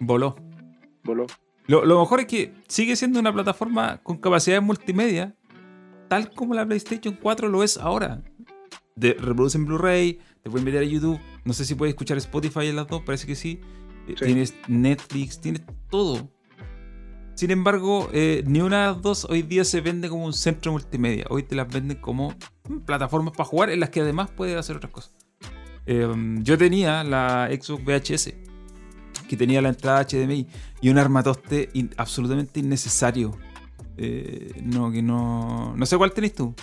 Voló. 0.04 0.34
Voló. 1.04 1.26
Lo, 1.66 1.84
lo 1.84 2.00
mejor 2.00 2.20
es 2.20 2.26
que 2.26 2.54
sigue 2.68 2.96
siendo 2.96 3.20
una 3.20 3.32
plataforma 3.32 3.98
con 4.02 4.18
capacidad 4.18 4.56
de 4.56 4.60
multimedia, 4.60 5.36
tal 6.08 6.30
como 6.30 6.54
la 6.54 6.66
PlayStation 6.66 7.16
4 7.20 7.48
lo 7.48 7.62
es 7.62 7.76
ahora. 7.76 8.22
De, 8.96 9.14
reproduce 9.14 9.56
en 9.56 9.64
Blu-ray, 9.66 10.18
te 10.42 10.50
pueden 10.50 10.64
meter 10.64 10.82
a 10.82 10.84
YouTube. 10.84 11.18
No 11.44 11.52
sé 11.52 11.64
si 11.64 11.74
puedes 11.74 11.94
escuchar 11.94 12.18
Spotify 12.18 12.66
en 12.66 12.76
las 12.76 12.88
dos, 12.88 13.02
parece 13.02 13.26
que 13.26 13.34
sí. 13.34 13.60
Eh, 14.08 14.14
Sí. 14.18 14.24
Tienes 14.24 14.54
Netflix, 14.68 15.40
tienes 15.40 15.62
todo. 15.88 16.28
Sin 17.34 17.50
embargo, 17.50 18.08
eh, 18.12 18.42
ni 18.46 18.60
una 18.60 18.80
de 18.80 18.86
las 18.92 19.02
dos 19.02 19.24
hoy 19.24 19.42
día 19.42 19.64
se 19.64 19.80
vende 19.80 20.08
como 20.08 20.26
un 20.26 20.32
centro 20.32 20.72
multimedia. 20.72 21.24
Hoy 21.30 21.44
te 21.44 21.54
las 21.54 21.68
venden 21.68 21.96
como 21.98 22.34
plataformas 22.84 23.32
para 23.32 23.48
jugar 23.48 23.70
en 23.70 23.80
las 23.80 23.90
que 23.90 24.00
además 24.00 24.30
puedes 24.30 24.56
hacer 24.56 24.76
otras 24.76 24.92
cosas. 24.92 25.16
Eh, 25.86 26.08
yo 26.40 26.58
tenía 26.58 27.02
la 27.02 27.48
Xbox 27.50 27.84
VHS, 27.84 28.34
que 29.28 29.36
tenía 29.36 29.62
la 29.62 29.70
entrada 29.70 30.04
HDMI 30.04 30.46
y 30.82 30.90
un 30.90 30.98
armatoste 30.98 31.70
in- 31.72 31.90
absolutamente 31.96 32.60
innecesario. 32.60 33.38
Eh, 33.96 34.60
no, 34.62 34.90
que 34.92 35.00
no. 35.02 35.74
No 35.76 35.86
sé 35.86 35.96
cuál 35.96 36.12
tenés 36.12 36.34
tú. 36.34 36.54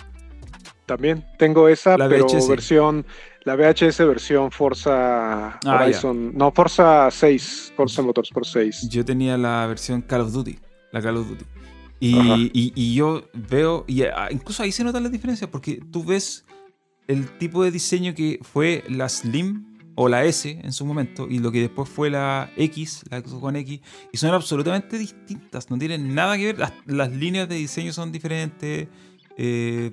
También 0.86 1.24
tengo 1.38 1.68
esa, 1.68 1.96
La 1.96 2.08
pero 2.08 2.26
VHS. 2.26 2.48
versión, 2.48 3.06
la 3.44 3.54
VHS 3.56 3.98
versión 4.06 4.50
Forza 4.50 5.50
Ah, 5.64 5.80
Horizon, 5.84 6.32
no, 6.36 6.50
Forza 6.52 7.08
6, 7.10 7.72
Forza 7.76 8.02
Motorsport 8.02 8.44
6. 8.46 8.88
Yo 8.90 9.04
tenía 9.04 9.36
la 9.38 9.66
versión 9.66 10.02
Call 10.02 10.22
of 10.22 10.32
Duty. 10.32 10.58
la 10.92 11.00
Call 11.00 11.16
of 11.18 11.28
Duty. 11.28 11.44
Y, 12.00 12.72
y, 12.74 12.94
yo 12.94 13.22
veo, 13.34 13.84
y 13.86 14.02
ah, 14.02 14.28
incluso 14.32 14.62
ahí 14.62 14.72
se 14.72 14.82
notan 14.82 15.02
las 15.04 15.12
diferencias, 15.12 15.48
porque 15.50 15.80
tú 15.92 16.02
ves 16.02 16.44
el 17.06 17.28
tipo 17.38 17.62
de 17.62 17.70
diseño 17.70 18.14
que 18.14 18.40
fue 18.42 18.82
la 18.88 19.08
Slim 19.08 19.69
o 20.02 20.08
la 20.08 20.24
S 20.24 20.48
en 20.50 20.72
su 20.72 20.86
momento 20.86 21.26
y 21.28 21.40
lo 21.40 21.52
que 21.52 21.60
después 21.60 21.86
fue 21.86 22.08
la 22.08 22.50
X, 22.56 23.04
la 23.10 23.20
Xbox 23.20 23.42
One 23.42 23.58
X, 23.60 23.80
y 24.10 24.16
son 24.16 24.32
absolutamente 24.32 24.96
distintas, 24.96 25.68
no 25.68 25.76
tienen 25.76 26.14
nada 26.14 26.38
que 26.38 26.54
ver, 26.54 26.72
las, 26.86 27.12
líneas 27.12 27.50
de 27.50 27.56
diseño 27.56 27.92
son 27.92 28.10
diferentes. 28.10 28.88
Eh, 29.36 29.90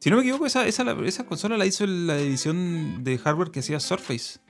si 0.00 0.10
no 0.10 0.16
me 0.16 0.22
equivoco, 0.22 0.44
esa, 0.44 0.66
esa, 0.66 1.24
consola 1.24 1.56
la 1.56 1.66
hizo 1.66 1.86
la 1.86 2.16
división 2.16 3.04
de 3.04 3.16
hardware 3.16 3.52
que 3.52 3.60
hacía 3.60 3.78
Surface. 3.78 4.40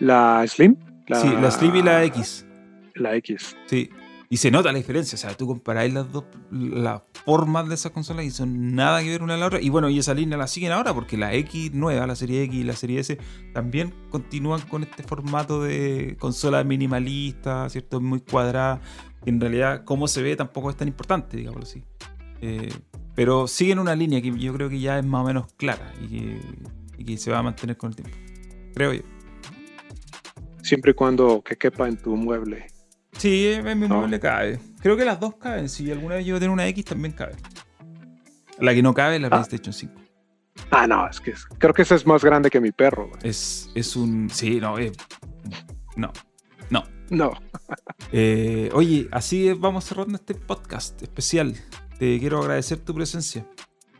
¿La 0.00 0.42
Slim? 0.48 0.76
Sí, 1.08 1.28
la 1.38 1.50
Slim 1.50 1.76
y 1.76 1.82
la 1.82 2.04
X. 2.04 2.46
La 2.94 3.16
X. 3.16 3.54
Sí. 3.66 3.90
Y 4.28 4.38
se 4.38 4.50
nota 4.50 4.72
la 4.72 4.78
diferencia, 4.78 5.14
o 5.14 5.18
sea, 5.18 5.36
tú 5.36 5.46
comparáis 5.46 5.94
las 5.94 6.10
dos, 6.10 6.24
las 6.50 7.02
formas 7.24 7.68
de 7.68 7.76
esas 7.76 7.92
consolas 7.92 8.24
y 8.24 8.30
son 8.30 8.74
nada 8.74 9.00
que 9.02 9.10
ver 9.10 9.22
una 9.22 9.34
a 9.34 9.36
la 9.36 9.46
otra. 9.46 9.60
Y 9.60 9.68
bueno, 9.68 9.88
y 9.88 9.98
esa 9.98 10.14
línea 10.14 10.36
la 10.36 10.48
siguen 10.48 10.72
ahora 10.72 10.92
porque 10.94 11.16
la 11.16 11.32
X 11.34 11.72
nueva, 11.72 12.06
la 12.06 12.16
serie 12.16 12.42
X 12.42 12.60
y 12.60 12.64
la 12.64 12.74
serie 12.74 13.00
S, 13.00 13.18
también 13.52 13.94
continúan 14.10 14.62
con 14.62 14.82
este 14.82 15.04
formato 15.04 15.62
de 15.62 16.16
consola 16.18 16.64
minimalista, 16.64 17.68
¿cierto? 17.68 18.00
Muy 18.00 18.20
cuadrada. 18.20 18.80
en 19.24 19.40
realidad, 19.40 19.84
cómo 19.84 20.08
se 20.08 20.22
ve 20.22 20.34
tampoco 20.34 20.70
es 20.70 20.76
tan 20.76 20.88
importante, 20.88 21.36
digámoslo 21.36 21.64
así. 21.64 21.84
Eh, 22.40 22.72
pero 23.14 23.46
siguen 23.46 23.78
una 23.78 23.94
línea 23.94 24.20
que 24.20 24.36
yo 24.36 24.52
creo 24.52 24.68
que 24.68 24.80
ya 24.80 24.98
es 24.98 25.06
más 25.06 25.22
o 25.22 25.26
menos 25.26 25.52
clara 25.56 25.92
y 26.02 26.08
que, 26.08 26.40
y 26.98 27.04
que 27.04 27.16
se 27.16 27.30
va 27.30 27.38
a 27.38 27.42
mantener 27.42 27.76
con 27.76 27.90
el 27.90 27.96
tiempo. 27.96 28.16
Creo 28.74 28.92
yo. 28.92 29.02
Siempre 30.62 30.90
y 30.90 30.94
cuando 30.94 31.42
que 31.42 31.56
quepa 31.56 31.88
en 31.88 31.96
tu 31.96 32.16
mueble. 32.16 32.66
Sí, 33.18 33.52
en 33.52 33.78
mi 33.78 33.88
mueble 33.88 34.20
cabe. 34.20 34.58
Creo 34.80 34.96
que 34.96 35.04
las 35.04 35.18
dos 35.18 35.36
caben. 35.36 35.68
Si 35.68 35.90
alguna 35.90 36.16
vez 36.16 36.26
yo 36.26 36.38
tengo 36.38 36.52
una 36.52 36.66
X, 36.68 36.84
también 36.84 37.12
cabe. 37.12 37.34
La 38.58 38.74
que 38.74 38.82
no 38.82 38.94
cabe 38.94 39.16
es 39.16 39.22
la 39.22 39.28
ah. 39.28 39.30
PlayStation 39.30 39.72
5. 39.72 39.92
Ah, 40.70 40.86
no, 40.86 41.08
es 41.08 41.20
que 41.20 41.34
creo 41.58 41.74
que 41.74 41.82
esa 41.82 41.94
es 41.94 42.06
más 42.06 42.24
grande 42.24 42.50
que 42.50 42.60
mi 42.60 42.72
perro. 42.72 43.10
Es, 43.22 43.70
es 43.74 43.96
un. 43.96 44.30
Sí, 44.30 44.60
no, 44.60 44.78
es, 44.78 44.92
no. 45.96 46.12
No. 46.70 46.84
No. 47.10 47.32
Eh, 48.12 48.70
oye, 48.72 49.08
así 49.10 49.52
vamos 49.52 49.84
cerrando 49.84 50.14
este 50.14 50.34
podcast 50.34 51.02
especial. 51.02 51.56
Te 51.98 52.20
quiero 52.20 52.38
agradecer 52.38 52.78
tu 52.78 52.94
presencia 52.94 53.44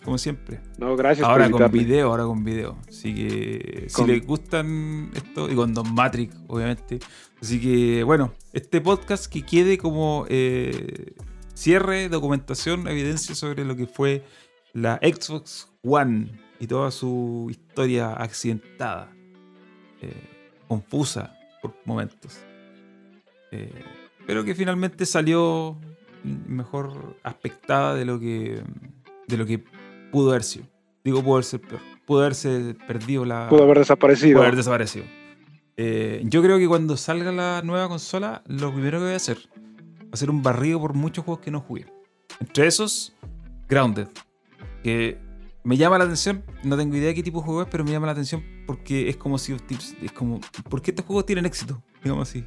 como 0.07 0.17
siempre. 0.17 0.61
No, 0.79 0.97
gracias. 0.97 1.27
Ahora 1.27 1.51
con 1.51 1.71
video, 1.73 2.11
ahora 2.11 2.25
con 2.25 2.45
video. 2.45 2.79
Así 2.89 3.13
que 3.13 3.87
si 3.89 4.05
les 4.05 4.25
gustan 4.25 5.11
esto, 5.13 5.51
y 5.51 5.57
con 5.57 5.75
Don 5.75 5.93
Matrix, 5.93 6.37
obviamente. 6.47 7.01
Así 7.41 7.61
que 7.61 8.03
bueno, 8.03 8.33
este 8.53 8.81
podcast 8.81 9.27
que 9.27 9.43
quede 9.43 9.79
como 9.79 10.27
eh, 10.29 11.15
cierre, 11.55 12.09
documentación, 12.09 12.89
evidencia 12.89 13.35
sobre 13.35 13.65
lo 13.65 13.77
que 13.77 13.87
fue 13.87 14.25
la 14.73 14.99
Xbox 15.03 15.71
One 15.83 16.31
y 16.59 16.67
toda 16.67 16.91
su 16.91 17.49
historia 17.51 18.13
accidentada, 18.13 19.13
eh, 20.01 20.13
confusa 20.69 21.37
por 21.61 21.75
momentos. 21.85 22.39
Eh, 23.53 23.71
pero 24.27 24.45
que 24.45 24.55
finalmente 24.55 25.07
salió 25.07 25.79
mejor 26.25 27.17
aspectada 27.23 27.95
de 27.95 28.05
lo 28.05 28.19
que 28.19 28.63
de 29.29 29.37
lo 29.37 29.47
que 29.47 29.63
pudo 30.11 30.31
haber 30.31 30.43
sido. 30.43 30.67
Digo, 31.05 31.23
pudo 31.23 31.35
haber 31.35 31.45
sido 31.45 31.63
peor. 31.63 31.81
Pudo 32.05 32.21
haberse 32.21 32.77
perdido 32.87 33.25
la. 33.25 33.49
Pudo 33.49 33.65
haber 33.65 33.79
desaparecido. 33.79 34.35
Pudo 34.35 34.43
haber 34.45 34.57
desaparecido. 34.57 35.05
Eh, 35.77 36.23
yo 36.25 36.43
creo 36.43 36.59
que 36.59 36.67
cuando 36.67 36.97
salga 36.97 37.33
la 37.33 37.63
nueva 37.63 37.89
consola, 37.89 38.43
lo 38.47 38.73
primero 38.73 38.99
que 38.99 39.05
voy 39.05 39.13
a 39.13 39.17
hacer 39.17 39.39
va 40.07 40.11
a 40.13 40.17
ser 40.17 40.31
un 40.31 40.43
barrido 40.43 40.81
por 40.81 40.95
muchos 40.95 41.25
juegos 41.25 41.45
que 41.45 41.51
no 41.51 41.61
jugué. 41.61 41.87
Entre 42.41 42.67
esos, 42.67 43.15
Grounded. 43.69 44.09
Que 44.83 45.19
me 45.65 45.77
llama 45.77 45.99
la 45.99 46.05
atención, 46.05 46.45
no 46.63 46.77
tengo 46.77 46.97
idea 46.97 47.09
de 47.09 47.15
qué 47.15 47.23
tipo 47.23 47.41
de 47.41 47.45
juego 47.45 47.63
es, 47.63 47.69
pero 47.69 47.85
me 47.85 47.91
llama 47.91 48.07
la 48.07 48.13
atención 48.13 48.43
porque 48.67 49.09
es 49.09 49.17
como 49.17 49.39
si 49.39 49.55
es 50.03 50.13
como, 50.13 50.41
¿por 50.69 50.81
qué 50.81 50.93
estos 50.93 51.05
juegos 51.05 51.27
tienen 51.27 51.45
éxito? 51.45 51.83
Digamos 52.03 52.29
así. 52.29 52.45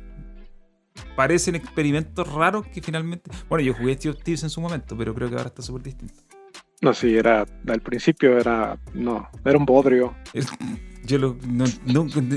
Parecen 1.15 1.55
experimentos 1.55 2.31
raros 2.31 2.67
que 2.67 2.81
finalmente. 2.81 3.29
Bueno, 3.47 3.63
yo 3.63 3.73
jugué 3.73 3.95
Steve 3.95 4.15
Tips 4.21 4.43
en 4.43 4.49
su 4.49 4.61
momento, 4.61 4.97
pero 4.97 5.13
creo 5.13 5.29
que 5.29 5.35
ahora 5.35 5.49
está 5.49 5.61
súper 5.61 5.83
distinto. 5.83 6.15
No, 6.81 6.93
sí, 6.93 7.15
era. 7.15 7.45
Al 7.67 7.81
principio 7.81 8.37
era. 8.37 8.77
No, 8.93 9.29
era 9.45 9.57
un 9.57 9.65
bodrio. 9.65 10.15
Yo 11.09 11.17
lo. 11.17 11.37
No, 11.47 11.65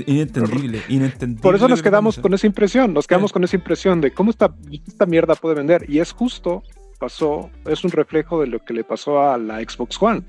inentendible, 0.07 0.81
inentendible. 0.89 1.43
Por 1.43 1.53
eso 1.55 1.67
nos 1.67 1.83
quedamos 1.83 2.17
con 2.17 2.33
esa 2.33 2.47
impresión. 2.47 2.91
Nos 2.91 3.05
quedamos 3.05 3.31
con 3.31 3.43
esa 3.43 3.55
impresión 3.55 4.01
de 4.01 4.11
cómo 4.11 4.31
esta, 4.31 4.51
esta 4.87 5.05
mierda 5.05 5.35
puede 5.35 5.55
vender. 5.55 5.85
Y 5.87 5.99
es 5.99 6.11
justo. 6.11 6.63
Pasó. 6.99 7.51
Es 7.65 7.83
un 7.83 7.91
reflejo 7.91 8.41
de 8.41 8.47
lo 8.47 8.59
que 8.59 8.73
le 8.73 8.83
pasó 8.83 9.21
a 9.21 9.37
la 9.37 9.59
Xbox 9.59 10.01
One. 10.01 10.23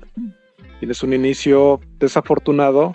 Tienes 0.79 1.01
un 1.01 1.13
inicio 1.13 1.79
desafortunado 1.97 2.93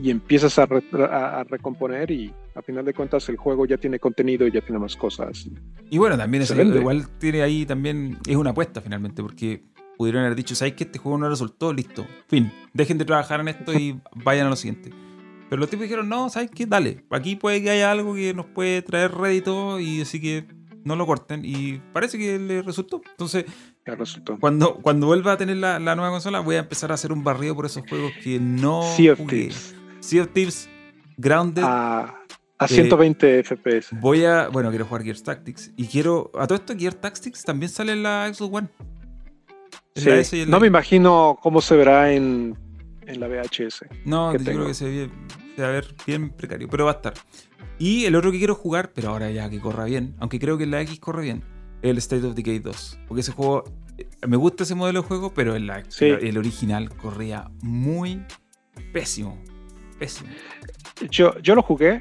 y 0.00 0.10
empiezas 0.10 0.58
a, 0.58 0.62
a, 0.62 1.44
recomponer 1.44 2.10
y 2.10 2.32
a 2.54 2.62
final 2.62 2.84
de 2.84 2.94
cuentas 2.94 3.28
el 3.28 3.36
juego 3.36 3.66
ya 3.66 3.78
tiene 3.78 3.98
contenido 3.98 4.46
y 4.46 4.52
ya 4.52 4.60
tiene 4.60 4.78
más 4.78 4.94
cosas. 4.94 5.48
Y 5.90 5.98
bueno, 5.98 6.16
también 6.16 6.42
es, 6.44 6.50
igual 6.50 7.08
tiene 7.18 7.42
ahí 7.42 7.66
también, 7.66 8.18
es 8.26 8.36
una 8.36 8.50
apuesta 8.50 8.80
finalmente, 8.80 9.22
porque 9.22 9.64
pudieron 9.98 10.22
haber 10.22 10.36
dicho, 10.36 10.54
¿sabes 10.54 10.74
que 10.74 10.84
este 10.84 10.98
juego 10.98 11.18
no 11.18 11.28
resultó? 11.28 11.72
Listo, 11.72 12.06
fin, 12.28 12.52
dejen 12.72 12.96
de 12.96 13.04
trabajar 13.04 13.40
en 13.40 13.48
esto 13.48 13.74
y 13.74 14.00
vayan 14.14 14.46
a 14.46 14.50
lo 14.50 14.56
siguiente. 14.56 14.90
Pero 15.50 15.60
los 15.60 15.68
tipos 15.68 15.82
dijeron, 15.82 16.08
no, 16.08 16.28
¿sabes 16.30 16.50
qué? 16.50 16.66
Dale, 16.66 17.04
aquí 17.10 17.36
puede 17.36 17.62
que 17.62 17.70
haya 17.70 17.90
algo 17.90 18.14
que 18.14 18.32
nos 18.32 18.46
puede 18.46 18.80
traer 18.82 19.12
rédito 19.12 19.80
y 19.80 20.02
así 20.02 20.20
que 20.20 20.46
no 20.84 20.94
lo 20.94 21.04
corten. 21.04 21.42
Y 21.44 21.80
parece 21.92 22.16
que 22.16 22.38
le 22.38 22.62
resultó. 22.62 23.00
Entonces, 23.10 23.44
resultó. 23.84 24.38
Cuando, 24.38 24.76
cuando 24.76 25.06
vuelva 25.06 25.32
a 25.32 25.36
tener 25.36 25.56
la, 25.56 25.78
nueva 25.78 26.10
consola, 26.10 26.40
voy 26.40 26.56
a 26.56 26.60
empezar 26.60 26.90
a 26.92 26.94
hacer 26.94 27.12
un 27.12 27.24
barrido 27.24 27.56
por 27.56 27.66
esos 27.66 27.82
juegos 27.88 28.12
que 28.22 28.38
no 28.38 28.82
sea 28.94 29.14
of 29.14 29.26
Thieves. 29.26 29.74
Sea 30.00 30.22
of 30.22 30.28
Thieves, 30.32 30.68
Grounded. 31.16 31.64
A, 31.64 32.14
a 32.58 32.68
120 32.68 33.42
FPS. 33.42 33.98
Voy 34.00 34.24
a, 34.26 34.48
bueno, 34.48 34.68
quiero 34.68 34.84
jugar 34.84 35.02
Gear 35.02 35.18
Tactics. 35.18 35.72
Y 35.76 35.86
quiero, 35.86 36.30
a 36.38 36.46
todo 36.46 36.56
esto, 36.56 36.74
Gear 36.76 36.94
Tactics 36.94 37.42
también 37.42 37.70
sale 37.70 37.92
en 37.92 38.02
la 38.02 38.30
Xbox 38.32 38.54
One 38.54 38.68
no 40.46 40.60
me 40.60 40.66
imagino 40.66 41.38
cómo 41.42 41.60
se 41.60 41.76
verá 41.76 42.12
en, 42.12 42.56
la 43.06 43.26
VHS. 43.26 43.86
No, 44.04 44.32
yo 44.32 44.44
creo 44.44 44.66
que 44.66 44.74
se, 44.74 45.08
va 45.58 45.68
a 45.68 45.70
ver 45.70 45.94
bien 46.06 46.30
precario, 46.30 46.68
pero 46.68 46.84
va 46.84 46.92
a 46.92 46.94
estar. 46.94 47.14
Y 47.78 48.04
el 48.04 48.16
otro 48.16 48.32
que 48.32 48.38
quiero 48.38 48.54
jugar, 48.54 48.92
pero 48.92 49.10
ahora 49.10 49.30
ya 49.30 49.48
que 49.48 49.60
corra 49.60 49.84
bien, 49.84 50.14
aunque 50.18 50.38
creo 50.38 50.58
que 50.58 50.64
en 50.64 50.72
la 50.72 50.80
X 50.82 50.98
corre 50.98 51.22
bien, 51.22 51.44
es 51.82 51.90
el 51.90 51.98
State 51.98 52.26
of 52.26 52.34
Decay 52.34 52.58
2. 52.58 53.00
Porque 53.06 53.20
ese 53.20 53.32
juego, 53.32 53.64
eh, 53.96 54.06
me 54.26 54.36
gusta 54.36 54.64
ese 54.64 54.74
modelo 54.74 55.02
de 55.02 55.08
juego, 55.08 55.32
pero 55.32 55.54
el, 55.54 55.70
el 56.00 56.38
original 56.38 56.90
corría 56.96 57.50
muy 57.62 58.22
pésimo. 58.92 59.38
Pésimo. 59.98 60.30
Yo, 61.10 61.38
yo 61.38 61.54
lo 61.54 61.62
jugué 61.62 62.00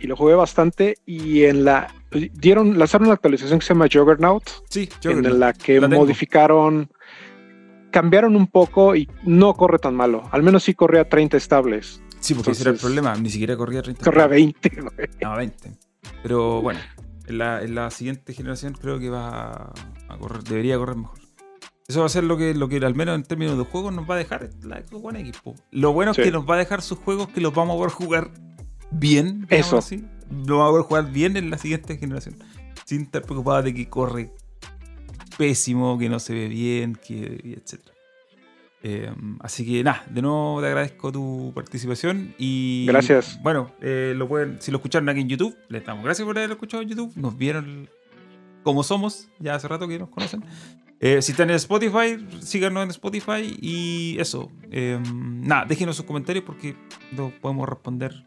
y 0.00 0.06
lo 0.06 0.16
jugué 0.16 0.34
bastante 0.34 0.96
y 1.04 1.44
en 1.44 1.64
la 1.64 1.94
dieron 2.32 2.78
lanzaron 2.78 3.06
una 3.06 3.14
actualización 3.14 3.58
que 3.58 3.66
se 3.66 3.74
llama 3.74 3.86
Juggernaut 3.92 4.42
sí, 4.68 4.88
en 5.04 5.38
la 5.38 5.52
que 5.52 5.80
modificaron 5.80 6.90
cambiaron 7.90 8.36
un 8.36 8.46
poco 8.46 8.96
y 8.96 9.08
no 9.24 9.54
corre 9.54 9.78
tan 9.78 9.94
malo. 9.94 10.28
Al 10.32 10.42
menos 10.42 10.64
sí 10.64 10.74
corría 10.74 11.08
30 11.08 11.36
estables. 11.36 12.02
Sí, 12.20 12.34
porque 12.34 12.52
ese 12.52 12.62
era 12.62 12.70
el 12.70 12.78
problema. 12.78 13.14
Ni 13.16 13.30
siquiera 13.30 13.56
corría 13.56 13.82
30. 13.82 14.04
Corría 14.04 14.26
20. 14.26 14.70
No, 15.22 15.36
20. 15.36 15.72
Pero 16.22 16.60
bueno, 16.60 16.80
en 17.26 17.74
la, 17.74 17.90
siguiente 17.90 18.34
generación 18.34 18.74
creo 18.74 18.98
que 18.98 19.08
va 19.08 19.72
a 20.08 20.18
correr, 20.18 20.42
debería 20.42 20.76
correr 20.76 20.96
mejor. 20.96 21.18
Eso 21.88 22.00
va 22.00 22.06
a 22.06 22.10
ser 22.10 22.24
lo 22.24 22.36
que, 22.36 22.54
lo 22.54 22.68
que 22.68 22.76
al 22.76 22.94
menos 22.94 23.16
en 23.16 23.24
términos 23.24 23.58
de 23.58 23.64
juegos 23.64 23.92
nos 23.92 24.08
va 24.08 24.14
a 24.14 24.18
dejar 24.18 24.50
la 24.62 24.80
Xbox 24.80 25.04
One 25.04 25.20
X. 25.20 25.42
Lo 25.72 25.92
bueno 25.92 26.12
es 26.12 26.18
que 26.18 26.30
nos 26.30 26.48
va 26.48 26.54
a 26.54 26.58
dejar 26.58 26.82
sus 26.82 26.98
juegos 26.98 27.28
que 27.28 27.40
los 27.40 27.52
vamos 27.52 27.74
a 27.74 27.78
poder 27.78 27.90
jugar 27.90 28.30
bien. 28.92 29.46
Eso. 29.50 29.78
Así. 29.78 30.04
Lo 30.30 30.58
vamos 30.58 30.68
a 30.68 30.70
poder 30.70 30.84
jugar 30.84 31.12
bien 31.12 31.36
en 31.36 31.50
la 31.50 31.58
siguiente 31.58 31.96
generación. 31.96 32.36
Sin 32.84 33.02
estar 33.02 33.22
preocupado 33.22 33.62
de 33.62 33.74
que 33.74 33.88
corre 33.88 34.30
pésimo, 35.40 35.96
que 35.96 36.10
no 36.10 36.20
se 36.20 36.34
ve 36.34 36.48
bien, 36.48 36.94
que, 36.94 37.56
etc. 37.56 37.80
Em, 38.82 39.38
así 39.40 39.64
que 39.64 39.82
nada, 39.82 40.04
de 40.10 40.20
nuevo 40.20 40.60
te 40.60 40.66
agradezco 40.66 41.10
tu 41.10 41.50
participación 41.54 42.34
y 42.36 42.84
gracias. 42.86 43.40
Bueno, 43.42 43.72
eh, 43.80 44.12
lo 44.14 44.28
pueden, 44.28 44.60
si 44.60 44.70
lo 44.70 44.76
escucharon 44.76 45.08
aquí 45.08 45.20
en 45.20 45.30
YouTube, 45.30 45.56
les 45.70 45.82
damos 45.82 46.04
gracias 46.04 46.26
por 46.26 46.36
haberlo 46.36 46.56
escuchado 46.56 46.82
en 46.82 46.90
YouTube, 46.90 47.10
nos 47.16 47.38
vieron 47.38 47.88
como 48.62 48.82
somos, 48.82 49.28
ya 49.38 49.54
hace 49.54 49.66
rato 49.66 49.88
que 49.88 49.98
nos 49.98 50.10
conocen. 50.10 50.44
Eh, 51.02 51.22
si 51.22 51.32
están 51.32 51.48
en 51.48 51.56
Spotify, 51.56 52.18
síganos 52.40 52.84
en 52.84 52.90
Spotify 52.90 53.56
y 53.62 54.18
eso. 54.18 54.52
Em, 54.70 55.40
nada, 55.40 55.64
déjenos 55.64 55.96
sus 55.96 56.04
comentarios 56.04 56.44
porque 56.44 56.76
lo 57.16 57.32
podemos 57.40 57.66
responder 57.66 58.26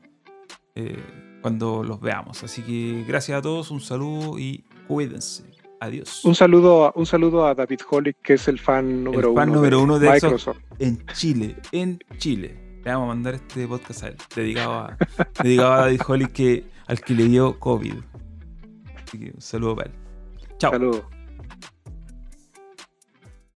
eh, 0.73 0.97
cuando 1.43 1.83
los 1.83 2.01
veamos. 2.01 2.43
Así 2.43 2.63
que 2.63 3.05
gracias 3.07 3.37
a 3.37 3.41
todos, 3.43 3.69
un 3.69 3.81
saludo 3.81 4.39
y 4.39 4.63
cuídense. 4.87 5.52
Adiós. 5.83 6.23
Un 6.23 6.33
saludo, 6.33 6.93
un 6.95 7.05
saludo 7.05 7.45
a 7.45 7.53
David 7.53 7.81
Holly, 7.89 8.13
que 8.23 8.35
es 8.35 8.47
el 8.47 8.57
fan 8.57 9.03
número, 9.03 9.31
el 9.31 9.35
fan 9.35 9.49
uno, 9.49 9.57
número 9.57 9.77
de 9.79 9.83
uno 9.83 9.99
de 9.99 10.11
Microsoft. 10.11 10.59
En 10.79 11.05
Chile, 11.07 11.57
en 11.73 11.99
Chile. 12.17 12.79
Le 12.85 12.91
vamos 12.91 13.03
a 13.03 13.07
mandar 13.07 13.33
este 13.33 13.67
podcast 13.67 14.03
a 14.03 14.07
él, 14.07 14.15
dedicado 14.33 14.73
a, 14.75 14.97
dedicado 15.43 15.73
a 15.73 15.77
David 15.79 16.01
Holly, 16.07 16.27
que, 16.27 16.63
al 16.87 17.01
que 17.01 17.13
le 17.13 17.25
dio 17.25 17.59
COVID. 17.59 17.95
Así 19.05 19.19
que 19.19 19.31
un 19.35 19.41
saludo 19.41 19.75
para 19.75 19.89
él. 19.89 19.95
Chao. 20.57 20.71
Saludos. 20.71 21.03